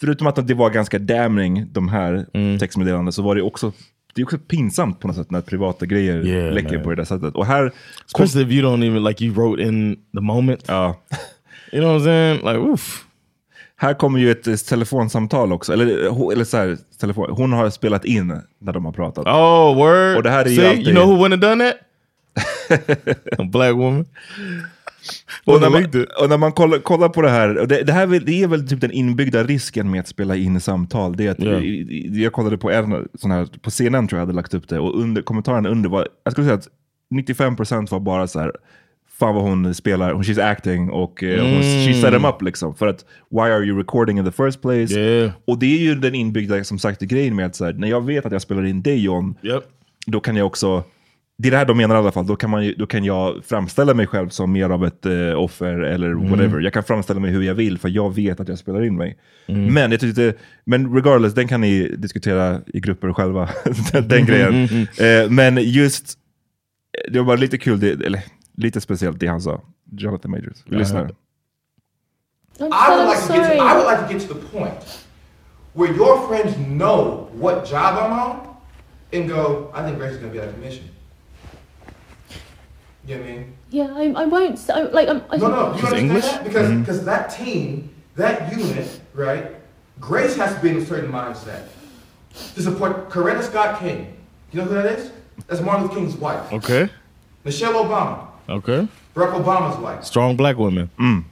Förutom 0.00 0.26
att 0.26 0.46
det 0.48 0.54
var 0.54 0.70
ganska 0.70 0.98
damning, 0.98 1.66
de 1.72 1.88
här 1.88 2.26
textmeddelandena, 2.58 3.12
så 3.12 3.22
var 3.22 3.34
det 3.36 3.42
också 3.42 3.72
det 4.14 4.20
är 4.20 4.24
också 4.24 4.38
pinsamt 4.38 5.00
på 5.00 5.06
något 5.08 5.16
sätt 5.16 5.30
när 5.30 5.40
privata 5.40 5.86
grejer 5.86 6.26
Yeah, 6.26 6.54
läcker 6.54 6.74
man. 6.74 6.82
på 6.82 6.90
det 6.90 6.96
där 6.96 7.04
sättet. 7.04 7.34
Och 7.34 7.46
här... 7.46 7.72
Especially 8.06 8.46
if 8.46 8.52
you 8.52 8.62
don't 8.72 8.84
even 8.90 9.04
like 9.04 9.24
you 9.24 9.34
wrote 9.34 9.62
in 9.62 9.96
the 10.14 10.20
moment. 10.20 10.64
Ja, 10.66 11.02
You 11.72 11.82
know 11.82 11.92
what 11.92 12.02
I'm 12.02 12.04
saying? 12.04 12.36
Like, 12.36 12.70
oof. 12.70 13.04
Här 13.84 13.94
kommer 13.94 14.18
ju 14.18 14.30
ett 14.30 14.46
eh, 14.46 14.54
telefonsamtal 14.56 15.52
också. 15.52 15.72
Eller, 15.72 16.08
ho- 16.10 16.32
eller 16.32 16.44
så 16.44 16.56
här, 16.56 16.78
telefon. 17.00 17.30
Hon 17.30 17.52
har 17.52 17.70
spelat 17.70 18.04
in 18.04 18.40
när 18.58 18.72
de 18.72 18.84
har 18.84 18.92
pratat. 18.92 19.26
Oh, 19.26 19.74
word. 19.76 20.16
Och 20.16 20.22
det 20.22 20.30
här 20.30 20.44
är 20.44 20.48
ju 20.48 20.56
See, 20.56 20.68
alltid- 20.68 20.86
you 20.88 20.94
know 20.94 21.08
who 21.08 21.24
wouldn't 21.26 21.30
have 21.44 21.48
done 21.54 21.64
that? 21.64 21.76
a 23.38 23.44
black 23.52 23.72
woman. 23.74 24.04
Och 25.44 25.60
när, 25.60 25.70
man, 25.70 25.82
it. 25.84 25.94
och 26.22 26.28
när 26.28 26.38
man 26.38 26.52
kollar, 26.52 26.78
kollar 26.78 27.08
på 27.08 27.22
det 27.22 27.30
här, 27.30 27.48
det, 27.48 27.82
det, 27.82 27.92
här 27.92 28.06
det 28.26 28.42
är 28.42 28.46
väl 28.48 28.68
typ 28.68 28.80
den 28.80 28.90
inbyggda 28.90 29.42
risken 29.44 29.90
med 29.90 30.00
att 30.00 30.08
spela 30.08 30.36
in 30.36 30.60
samtal. 30.60 31.16
Det 31.16 31.26
är 31.26 31.30
att, 31.30 31.38
i- 31.40 32.22
Jag 32.22 32.32
kollade 32.32 32.58
på 32.58 32.70
en 32.70 33.08
sån 33.18 33.30
här, 33.30 33.48
på 33.62 33.70
CNN 33.70 34.08
tror 34.08 34.18
jag 34.18 34.26
hade 34.26 34.36
lagt 34.36 34.54
upp 34.54 34.68
det, 34.68 34.78
och 34.78 35.00
under, 35.00 35.22
kommentarerna 35.22 35.68
under 35.68 35.88
var, 35.90 36.08
jag 36.24 36.32
skulle 36.32 36.46
säga 36.46 36.58
att 36.58 36.68
95% 37.14 37.90
var 37.90 38.00
bara 38.00 38.26
så 38.26 38.40
här, 38.40 38.52
fan 39.18 39.34
vad 39.34 39.44
hon 39.44 39.74
spelar, 39.74 40.12
hon 40.12 40.22
she's 40.22 40.42
acting 40.50 40.90
och 40.90 41.22
eh, 41.22 41.40
hon, 41.44 41.62
she 41.62 41.94
set 41.94 42.12
them 42.12 42.24
up 42.24 42.42
liksom. 42.42 42.74
För 42.74 42.86
att, 42.86 43.04
why 43.30 43.40
are 43.40 43.64
you 43.64 43.78
recording 43.78 44.18
in 44.18 44.24
the 44.24 44.32
first 44.32 44.62
place? 44.62 45.00
Yeah. 45.00 45.32
Och 45.44 45.58
det 45.58 45.66
är 45.66 45.78
ju 45.80 45.94
den 45.94 46.14
inbyggda, 46.14 46.64
som 46.64 46.78
sagt, 46.78 47.00
grejen 47.00 47.36
med 47.36 47.46
att 47.46 47.56
så 47.56 47.64
här, 47.64 47.72
när 47.72 47.88
jag 47.88 48.06
vet 48.06 48.26
att 48.26 48.32
jag 48.32 48.42
spelar 48.42 48.64
in 48.66 48.82
dig 48.82 49.04
John, 49.04 49.34
Yep. 49.42 49.62
då 50.06 50.20
kan 50.20 50.36
jag 50.36 50.46
också, 50.46 50.84
det 51.38 51.48
är 51.48 51.50
det 51.52 51.56
här 51.58 51.64
de 51.64 51.76
menar 51.76 51.94
i 51.94 51.98
alla 51.98 52.12
fall, 52.12 52.26
då 52.26 52.36
kan, 52.36 52.50
man, 52.50 52.74
då 52.78 52.86
kan 52.86 53.04
jag 53.04 53.44
framställa 53.44 53.94
mig 53.94 54.06
själv 54.06 54.28
som 54.28 54.52
mer 54.52 54.70
av 54.70 54.84
ett 54.86 55.06
eh, 55.06 55.34
offer 55.42 55.78
eller 55.78 56.06
Mm. 56.10 56.30
whatever. 56.30 56.60
Jag 56.60 56.72
kan 56.72 56.84
framställa 56.84 57.20
mig 57.20 57.30
hur 57.30 57.42
jag 57.42 57.54
vill 57.54 57.78
för 57.78 57.88
jag 57.88 58.14
vet 58.14 58.40
att 58.40 58.48
jag 58.48 58.58
spelar 58.58 58.84
in 58.84 58.96
mig. 58.96 59.16
Mm. 59.46 59.74
Men 59.74 59.90
jag 59.90 60.00
tyckte, 60.00 60.34
men 60.64 60.94
regardless, 60.94 61.34
den 61.34 61.48
kan 61.48 61.60
ni 61.60 61.94
diskutera 61.98 62.60
i 62.66 62.80
grupper 62.80 63.12
själva, 63.12 63.48
den, 63.92 64.08
den 64.08 64.26
grejen. 64.26 64.64
Eh, 64.98 65.30
men 65.30 65.58
just, 65.62 66.18
det 67.10 67.18
var 67.18 67.26
bara 67.26 67.36
lite 67.36 67.58
kul, 67.58 67.80
det, 67.80 67.90
eller 68.06 68.20
lite 68.56 68.80
speciellt 68.80 69.20
det 69.20 69.28
han 69.28 69.40
sa. 69.40 69.60
Jonathan 69.92 70.30
Majors. 70.30 70.64
Vi 70.66 70.76
lyssnar. 70.76 71.10
I 72.60 72.64
I'm 72.70 73.06
would, 73.08 73.18
so 73.18 73.34
like 73.34 73.46
to 73.46 73.50
get 73.50 73.56
to. 73.56 73.62
I 73.64 73.76
would 73.76 73.86
like 73.86 74.08
to 74.08 74.12
get 74.12 74.28
to 74.28 74.34
the 74.34 74.40
point 74.48 75.04
where 75.74 75.92
your 75.92 76.26
friends 76.28 76.56
know 76.56 77.28
what 77.32 77.64
job 77.64 77.98
I'm 77.98 78.12
on 78.12 78.56
and 79.12 79.28
go, 79.28 79.70
I 79.74 79.82
think 79.82 79.98
Grace 79.98 80.12
is 80.12 80.18
going 80.18 80.32
to 80.32 80.38
be 80.38 80.40
out 80.40 80.48
of 80.48 80.54
commission. 80.54 80.88
You 83.06 83.16
know 83.16 83.22
what 83.22 83.30
I 83.30 83.32
mean? 83.32 83.56
Yeah, 83.70 83.94
I, 83.94 84.22
I 84.22 84.24
won't. 84.24 84.52
s- 84.52 84.70
I, 84.70 84.82
like, 84.82 85.08
I'm, 85.08 85.22
I, 85.30 85.36
No, 85.36 85.48
no, 85.48 85.56
you 85.56 85.72
understand 85.72 85.98
English? 85.98 86.24
that? 86.24 86.44
Because 86.44 86.68
mm-hmm. 86.68 86.80
because 86.80 87.04
that 87.04 87.28
team, 87.28 87.94
that 88.16 88.56
unit, 88.56 89.00
right? 89.14 89.56
Grace 90.00 90.36
has 90.36 90.54
to 90.54 90.60
be 90.60 90.70
in 90.70 90.78
a 90.78 90.86
certain 90.86 91.10
mindset 91.10 91.66
to 92.54 92.62
support 92.62 93.10
Coretta 93.10 93.42
Scott 93.42 93.80
King. 93.80 94.16
You 94.52 94.60
know 94.60 94.64
who 94.66 94.74
that 94.74 94.98
is? 94.98 95.10
That's 95.48 95.60
Martin 95.60 95.86
Luther 95.86 95.96
King's 95.96 96.16
wife. 96.16 96.52
Okay. 96.52 96.88
Michelle 97.44 97.74
Obama, 97.74 98.28
Okay. 98.48 98.88
Barack 99.14 99.42
Obama's 99.42 99.78
wife. 99.78 100.04
Strong 100.04 100.36
black 100.36 100.56
women. 100.58 100.90
Mm. 100.98 101.24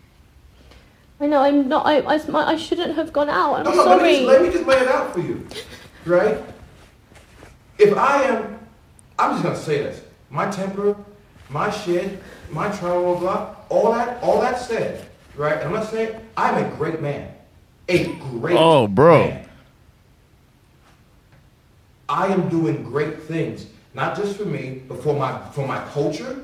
I 1.20 1.26
know 1.26 1.40
I'm 1.40 1.68
not. 1.68 1.86
I, 1.86 1.98
I, 2.00 2.18
I 2.52 2.56
shouldn't 2.56 2.96
have 2.96 3.12
gone 3.12 3.28
out. 3.28 3.54
I'm 3.54 3.64
No, 3.64 3.70
no, 3.74 3.84
let 3.84 4.02
me, 4.02 4.02
sorry. 4.02 4.14
just, 4.16 4.26
let 4.26 4.42
me 4.42 4.50
just 4.50 4.66
lay 4.66 4.76
it 4.78 4.88
out 4.88 5.12
for 5.12 5.20
you, 5.20 5.46
right? 6.04 6.38
If 7.78 7.96
I 7.96 8.22
am, 8.24 8.58
I'm 9.18 9.32
just 9.32 9.42
gonna 9.44 9.56
say 9.56 9.78
this: 9.82 10.02
my 10.30 10.50
temper, 10.50 10.96
my 11.48 11.70
shit, 11.70 12.20
my 12.50 12.68
trauma, 12.76 13.02
blah, 13.02 13.20
blah, 13.20 13.54
all 13.68 13.92
that, 13.92 14.20
all 14.22 14.40
that 14.40 14.58
said, 14.60 15.06
right? 15.36 15.54
And 15.58 15.64
I'm 15.66 15.72
not 15.72 15.88
saying 15.90 16.18
I'm 16.36 16.64
a 16.64 16.76
great 16.76 17.00
man, 17.00 17.28
a 17.88 18.04
great 18.14 18.56
Oh, 18.58 18.88
bro. 18.88 19.28
man. 19.28 19.48
I 22.08 22.26
am 22.28 22.48
doing 22.48 22.82
great 22.82 23.22
things, 23.22 23.66
not 23.94 24.16
just 24.16 24.36
for 24.36 24.44
me, 24.44 24.82
but 24.88 25.02
for 25.02 25.14
my 25.14 25.38
for 25.52 25.66
my 25.66 25.78
culture 25.90 26.42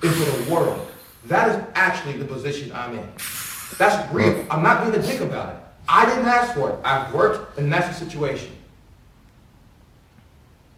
for 0.00 0.42
the 0.42 0.52
world. 0.52 0.90
That 1.26 1.48
is 1.48 1.64
actually 1.74 2.16
the 2.16 2.24
position 2.24 2.72
I'm 2.72 2.98
in. 2.98 3.08
That's 3.76 4.12
real. 4.12 4.44
I'm 4.50 4.62
not 4.62 4.82
being 4.82 4.94
a 4.94 5.06
dick 5.06 5.20
about 5.20 5.54
it. 5.54 5.60
I 5.88 6.06
didn't 6.06 6.26
ask 6.26 6.54
for 6.54 6.70
it. 6.70 6.78
I've 6.84 7.12
worked, 7.14 7.58
and 7.58 7.72
that's 7.72 7.88
the 7.88 8.04
situation. 8.04 8.52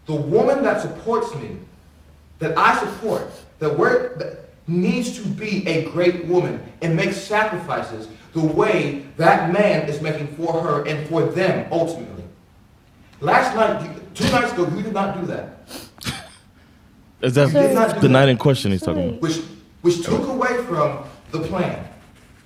The 0.05 0.15
woman 0.15 0.63
that 0.63 0.81
supports 0.81 1.33
me, 1.35 1.57
that 2.39 2.57
I 2.57 2.77
support, 2.79 3.29
that, 3.59 3.77
we're, 3.77 4.15
that 4.17 4.49
needs 4.67 5.15
to 5.17 5.27
be 5.27 5.67
a 5.67 5.89
great 5.91 6.25
woman 6.25 6.61
and 6.81 6.95
make 6.95 7.13
sacrifices 7.13 8.07
the 8.33 8.41
way 8.41 9.05
that 9.17 9.51
man 9.51 9.87
is 9.87 10.01
making 10.01 10.27
for 10.35 10.61
her 10.61 10.87
and 10.87 11.07
for 11.07 11.23
them 11.23 11.67
ultimately. 11.71 12.23
Last 13.19 13.55
night, 13.55 14.15
two 14.15 14.29
nights 14.31 14.53
ago, 14.53 14.67
you 14.75 14.81
did 14.81 14.93
not 14.93 15.19
do 15.19 15.27
that, 15.27 15.59
Is 17.21 17.35
that 17.35 17.51
did 17.51 17.75
not 17.75 18.01
the 18.01 18.09
night 18.09 18.29
in 18.29 18.37
question 18.37 18.71
he's 18.71 18.81
talking 18.81 19.09
about? 19.09 19.21
which 19.21 19.37
which 19.81 20.03
took 20.03 20.27
away 20.27 20.57
from 20.63 21.03
the 21.31 21.39
plan, 21.39 21.87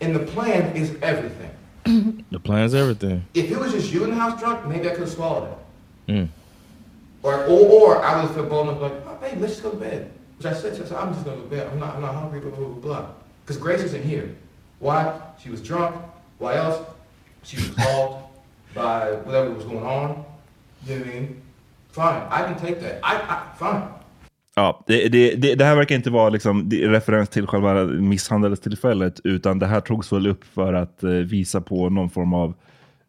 and 0.02 0.16
the 0.16 0.20
plan 0.20 0.76
is 0.76 0.96
everything. 1.02 1.52
The 2.32 2.40
plan's 2.40 2.74
everything. 2.74 3.26
If 3.34 3.50
it 3.50 3.58
was 3.58 3.72
just 3.72 3.94
you 3.94 4.04
in 4.04 4.10
the 4.10 4.16
house 4.18 4.38
drunk, 4.40 4.66
maybe 4.68 4.88
I 4.88 4.92
could 4.92 5.02
have 5.02 5.10
swallowed 5.10 5.56
it. 6.08 6.12
Mm. 6.12 6.28
Or, 7.24 7.46
or, 7.46 7.48
or 7.48 8.04
I 8.04 8.16
would 8.16 8.26
have 8.26 8.36
felt 8.36 8.50
bold 8.50 8.68
enough 8.68 8.82
like, 8.82 8.92
oh, 9.08 9.18
babe, 9.22 9.40
let's 9.40 9.54
just 9.54 9.64
go 9.64 9.72
to 9.72 9.78
bed. 9.78 10.12
Which 10.38 10.46
I 10.46 10.54
said, 10.54 10.74
I 10.74 10.76
said, 10.76 10.92
I'm 10.94 11.14
just 11.14 11.24
going 11.24 11.38
to 11.38 11.44
go 11.44 11.50
to 11.50 11.56
bed. 11.56 11.70
I'm 11.72 11.80
not, 11.80 11.96
I'm 11.96 12.02
not 12.02 12.14
hungry, 12.14 12.42
blah, 12.42 12.50
blah, 12.50 12.68
blah, 12.68 12.82
blah. 12.82 13.10
Because 13.46 13.58
Grace 13.58 13.82
isn't 13.84 14.04
here. 14.04 14.36
Why? 14.80 15.18
She 15.42 15.50
was 15.50 15.62
drunk. 15.62 15.96
Why 16.40 16.56
else? 16.56 16.86
She 17.44 17.56
was 17.58 17.70
called 17.70 18.24
by 18.74 19.14
whatever 19.14 19.52
was 19.52 19.64
going 19.64 19.86
on. 19.86 20.26
You 20.86 20.96
know 20.96 21.06
what 21.06 21.10
I 21.10 21.14
mean? 21.14 21.42
Fine. 21.90 22.28
I 22.30 22.44
can 22.44 22.60
take 22.60 22.82
that. 22.82 23.00
I, 23.02 23.16
I 23.16 23.56
fine. 23.58 23.88
Ja, 24.56 24.84
det, 24.88 25.08
det, 25.08 25.36
det, 25.36 25.56
det 25.56 25.66
här 25.66 25.76
verkar 25.76 25.96
inte 25.96 26.10
vara 26.10 26.30
liksom, 26.30 26.70
referens 26.72 27.30
till 27.30 27.48
själva 27.48 27.86
misshandelstillfället, 27.86 29.20
utan 29.24 29.60
det 29.60 29.66
här 29.66 29.82
togs 29.82 30.14
väl 30.14 30.28
upp 30.28 30.44
för 30.54 30.74
att 30.74 31.04
eh, 31.04 31.10
visa 31.10 31.62
på 31.62 31.90
någon 31.90 32.10
form 32.10 32.34
av 32.34 32.54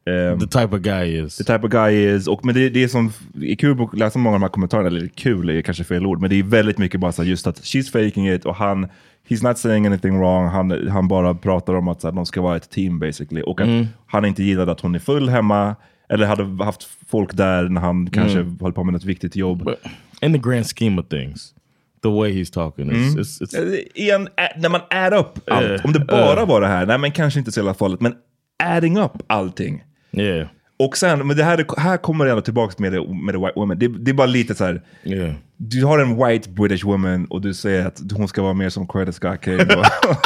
ehm, 0.07 0.41
The 0.41 0.47
type 0.47 0.77
of 0.77 0.83
guy 0.83 1.25
is. 1.25 1.37
the 1.37 1.45
type 1.45 1.67
of 1.67 1.73
guy 1.73 2.15
is. 2.15 2.29
Och, 2.29 2.45
men 2.45 2.55
det, 2.55 2.69
det 2.69 2.83
är 2.83 2.89
som 2.89 3.13
är 3.43 3.55
kul 3.55 3.83
att 3.83 3.99
läsa 3.99 4.19
många 4.19 4.35
av 4.35 4.41
de 4.41 4.45
här 4.45 4.51
kommentarerna, 4.51 4.87
eller 4.87 5.09
kul 5.09 5.51
är 5.51 5.63
kanske 5.63 5.85
fel 5.85 6.07
ord, 6.07 6.21
men 6.21 6.31
det 6.31 6.39
är 6.39 6.43
väldigt 6.43 6.79
mycket 6.79 7.01
bara 7.01 7.13
så 7.13 7.25
just 7.25 7.47
att 7.47 7.61
she's 7.61 7.93
faking 7.93 8.29
it 8.29 8.45
och 8.45 8.55
han, 8.55 8.89
he's 9.29 9.49
not 9.49 9.59
saying 9.59 9.87
anything 9.87 10.19
wrong, 10.19 10.47
han, 10.47 10.89
han 10.89 11.09
bara 11.09 11.35
pratar 11.35 11.75
om 11.75 11.89
att 11.89 12.01
så 12.01 12.09
här, 12.09 12.15
de 12.15 12.27
ska 12.27 12.41
vara 12.41 12.57
ett 12.57 12.71
team 12.71 12.99
basically. 12.99 13.43
Och 13.43 13.61
att 13.61 13.69
han 14.07 14.25
inte 14.25 14.43
gillade 14.43 14.73
att 14.73 14.81
hon 14.81 14.95
är 14.95 14.99
full 14.99 15.29
hemma, 15.29 15.77
eller 16.09 16.27
hade 16.27 16.65
haft 16.65 16.89
folk 17.09 17.33
där 17.35 17.69
när 17.69 17.81
han 17.81 18.11
kanske 18.11 18.47
höll 18.61 18.73
på 18.73 18.85
med 18.85 18.93
något 18.93 19.05
viktigt 19.05 19.37
jobb. 19.37 19.65
But 19.65 19.79
in 20.21 20.33
the 20.33 20.39
grand 20.51 20.67
scheme 20.77 21.01
of 21.01 21.09
things, 21.09 21.55
the 22.03 22.09
way 22.09 22.33
he's 22.33 22.53
talking, 22.53 22.91
is 22.91 23.17
it's, 23.17 23.43
it's, 23.43 23.75
Eh, 23.75 23.81
Igen, 23.95 24.29
när 24.57 24.69
man 24.69 24.81
add 24.91 25.15
up 25.15 25.51
allt, 25.51 25.85
om 25.85 25.93
det 25.93 26.01
bara 26.01 26.41
eh. 26.41 26.47
var 26.49 26.61
det 26.61 26.67
här, 26.67 26.87
nej 26.87 26.99
men 26.99 27.13
kanske 27.13 27.39
inte 27.39 27.53
så 27.53 27.61
jävla 27.61 27.75
farligt, 27.75 28.01
men 28.01 28.15
adding 28.63 28.99
up 28.99 29.13
allting. 29.27 29.85
yeah, 30.13 30.49
Och 30.79 30.97
sen, 30.97 31.27
men 31.27 31.37
det 31.37 31.45
här, 31.45 31.81
här 31.81 31.97
kommer 31.97 32.25
det 32.25 32.31
ändå 32.31 32.43
tillbaka 32.43 32.75
med 32.79 32.93
det, 32.93 33.09
med 33.25 33.35
det 33.35 33.39
white 33.39 33.53
woman. 33.57 33.79
Det, 33.79 33.89
det 33.89 34.11
är 34.11 34.15
bara 34.15 34.27
lite 34.27 34.55
så 34.55 34.65
här, 34.65 34.83
yeah. 35.05 35.35
du 35.57 35.85
har 35.85 35.99
en 35.99 36.17
white 36.27 36.51
British 36.51 36.85
woman 36.85 37.27
och 37.31 37.41
du 37.41 37.55
säger 37.55 37.87
att 37.87 38.01
hon 38.13 38.29
ska 38.29 38.43
vara 38.43 38.55
mer 38.55 38.69
som 38.69 38.87
Coretta 38.87 39.13
Scott 39.13 39.45
King 39.45 39.61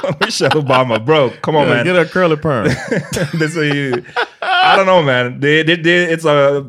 och 0.02 0.20
Michelle 0.26 0.58
Obama. 0.58 0.98
Bro, 0.98 1.30
come 1.40 1.58
on 1.58 1.64
Yeah, 1.66 1.76
man. 1.76 1.86
get 1.96 2.06
a 2.06 2.08
curly 2.12 2.36
perm. 2.36 2.66
är 3.60 3.74
ju, 3.74 3.92
I 4.42 4.76
don't 4.78 4.84
know 4.84 5.04
man. 5.04 5.40
Det, 5.40 5.62
det, 5.62 5.76
det, 5.76 6.16
it's 6.16 6.28
a 6.28 6.64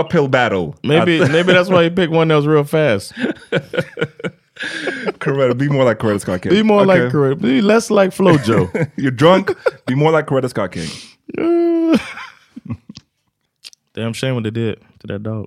uphill 0.00 0.28
battle. 0.28 0.72
maybe 0.82 1.18
maybe 1.32 1.52
that's 1.52 1.70
why 1.70 1.84
he 1.84 1.90
picked 1.90 2.16
one 2.16 2.28
that 2.28 2.36
was 2.36 2.46
real 2.46 2.64
fast. 2.64 3.14
Coretta, 5.18 5.54
be 5.58 5.68
more 5.68 5.84
like 5.84 5.98
Coretta 5.98 6.20
Scott 6.20 6.42
King. 6.42 6.52
Be 6.52 6.62
more 6.62 6.82
Okay. 6.82 7.04
like 7.04 7.12
Coretta. 7.12 7.40
Be 7.42 7.60
less 7.60 7.90
like 7.90 8.10
Flojo. 8.10 8.68
You're 8.96 9.10
drunk, 9.10 9.50
be 9.86 9.94
more 9.94 10.10
like 10.12 10.26
Coretta 10.26 10.48
Scott 10.48 10.72
King. 10.72 10.88
Damn 13.96 14.14
shame 14.14 14.34
what 14.34 14.44
they 14.44 14.50
did 14.50 14.76
to 15.00 15.06
that 15.08 15.22
dog. 15.22 15.46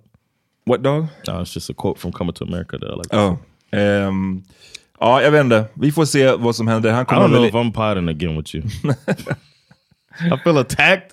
What 0.66 0.82
dog? 0.84 1.08
No, 1.28 1.42
it's 1.42 1.54
just 1.56 1.70
a 1.70 1.74
quote 1.74 2.00
from 2.00 2.12
Coming 2.12 2.34
to 2.34 2.44
America 2.44 2.78
that 2.78 2.90
I 2.90 2.96
like. 2.96 3.14
Oh. 3.14 3.38
ehm, 3.72 4.44
ja, 5.00 5.22
jag 5.22 5.32
vet 5.32 5.44
inte. 5.44 5.66
Vi 5.74 5.92
får 5.92 6.06
se 6.06 6.32
vad 6.36 6.56
som 6.56 6.68
händer. 6.68 6.92
Han 6.92 7.02
I 7.04 7.06
kommer 7.06 7.28
don't 7.28 7.30
know 7.32 7.46
if 7.46 7.54
I'm 7.54 7.72
potting 7.74 8.10
again 8.10 8.38
with 8.38 8.56
you. 8.56 8.64
I 10.34 10.38
feel 10.44 10.58
attacked. 10.58 11.12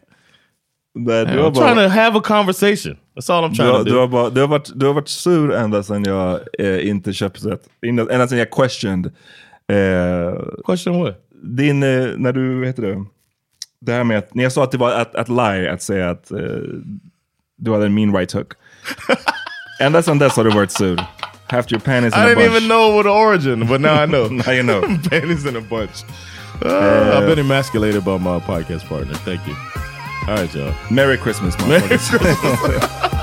Nej, 0.95 1.27
du, 1.27 1.33
I'm 1.33 1.43
har 1.43 1.51
trying 1.51 1.75
bara, 1.77 1.89
to 1.89 1.95
have 1.95 2.19
a 2.19 2.23
conversation. 2.25 2.97
That's 3.15 3.31
all 3.33 3.45
I'm 3.45 3.51
du, 3.51 3.57
trying 3.57 3.71
har, 3.71 3.79
to 3.79 3.85
du, 3.85 3.91
do. 3.91 3.99
har 4.01 4.07
bara, 4.09 4.31
du, 4.31 4.41
har 4.41 4.49
varit, 4.49 4.71
du 4.75 4.87
har 4.87 4.95
varit 4.95 5.09
sur 5.09 5.53
ända 5.53 5.83
sedan 5.83 6.05
jag 6.05 6.41
eh, 6.59 6.89
inte 6.89 7.13
köpte. 7.13 7.59
Innan- 7.87 8.11
Ända 8.11 8.29
sedan 8.29 8.39
jag 8.39 8.51
questioned. 8.51 9.07
Eh, 9.73 10.35
Question 10.67 11.01
what? 11.03 11.17
din, 11.43 11.83
eh, 11.83 12.09
när 12.17 12.33
du, 12.33 12.59
vad 12.59 12.67
heter 12.67 12.83
det? 12.83 13.05
Det 13.81 13.93
här 13.93 14.05
med 14.05 14.19
att, 14.19 14.35
när 14.35 14.43
jag 14.43 14.53
sa 14.53 14.65
att 14.65 14.71
det 14.73 14.79
var 14.79 14.93
att, 14.93 15.15
att 15.15 15.29
lie, 15.29 15.73
att 15.73 15.83
säga 15.83 16.11
att 16.11 16.31
eh, 16.31 16.39
du 17.63 17.73
hade 17.73 17.85
en 17.85 17.95
mean 17.95 18.11
right 18.11 18.31
hook. 18.31 18.57
And 19.81 19.95
that's 19.95 20.09
on 20.09 20.19
that 20.19 20.33
sort 20.33 20.47
of 20.47 20.55
word 20.55 20.71
sur. 20.71 20.97
Half 21.51 21.71
your 21.71 21.81
panties 21.81 22.13
in 22.13 22.19
I 22.19 22.25
a 22.25 22.29
didn't 22.29 22.45
bunch. 22.45 22.57
even 22.57 22.69
know 22.69 22.95
what 22.95 23.03
the 23.05 23.11
origin, 23.11 23.67
but 23.67 23.81
now 23.81 23.95
I 23.95 24.07
know. 24.07 24.27
Now 24.47 24.51
you 24.53 24.63
know. 24.63 24.81
Panties 25.11 25.45
in 25.45 25.55
a 25.57 25.61
bunch. 25.61 26.03
Uh, 26.65 27.13
I've 27.15 27.27
been 27.27 27.39
emasculated 27.39 28.05
by 28.05 28.17
my 28.19 28.41
podcast 28.41 28.85
partner. 28.89 29.15
Thank 29.15 29.47
you. 29.47 29.55
All 30.27 30.37
right, 30.37 30.53
y'all. 30.55 30.75
Merry 30.91 31.19
Christmas, 31.19 31.57
Merry 31.69 31.83
motherfuckers. 31.83 33.23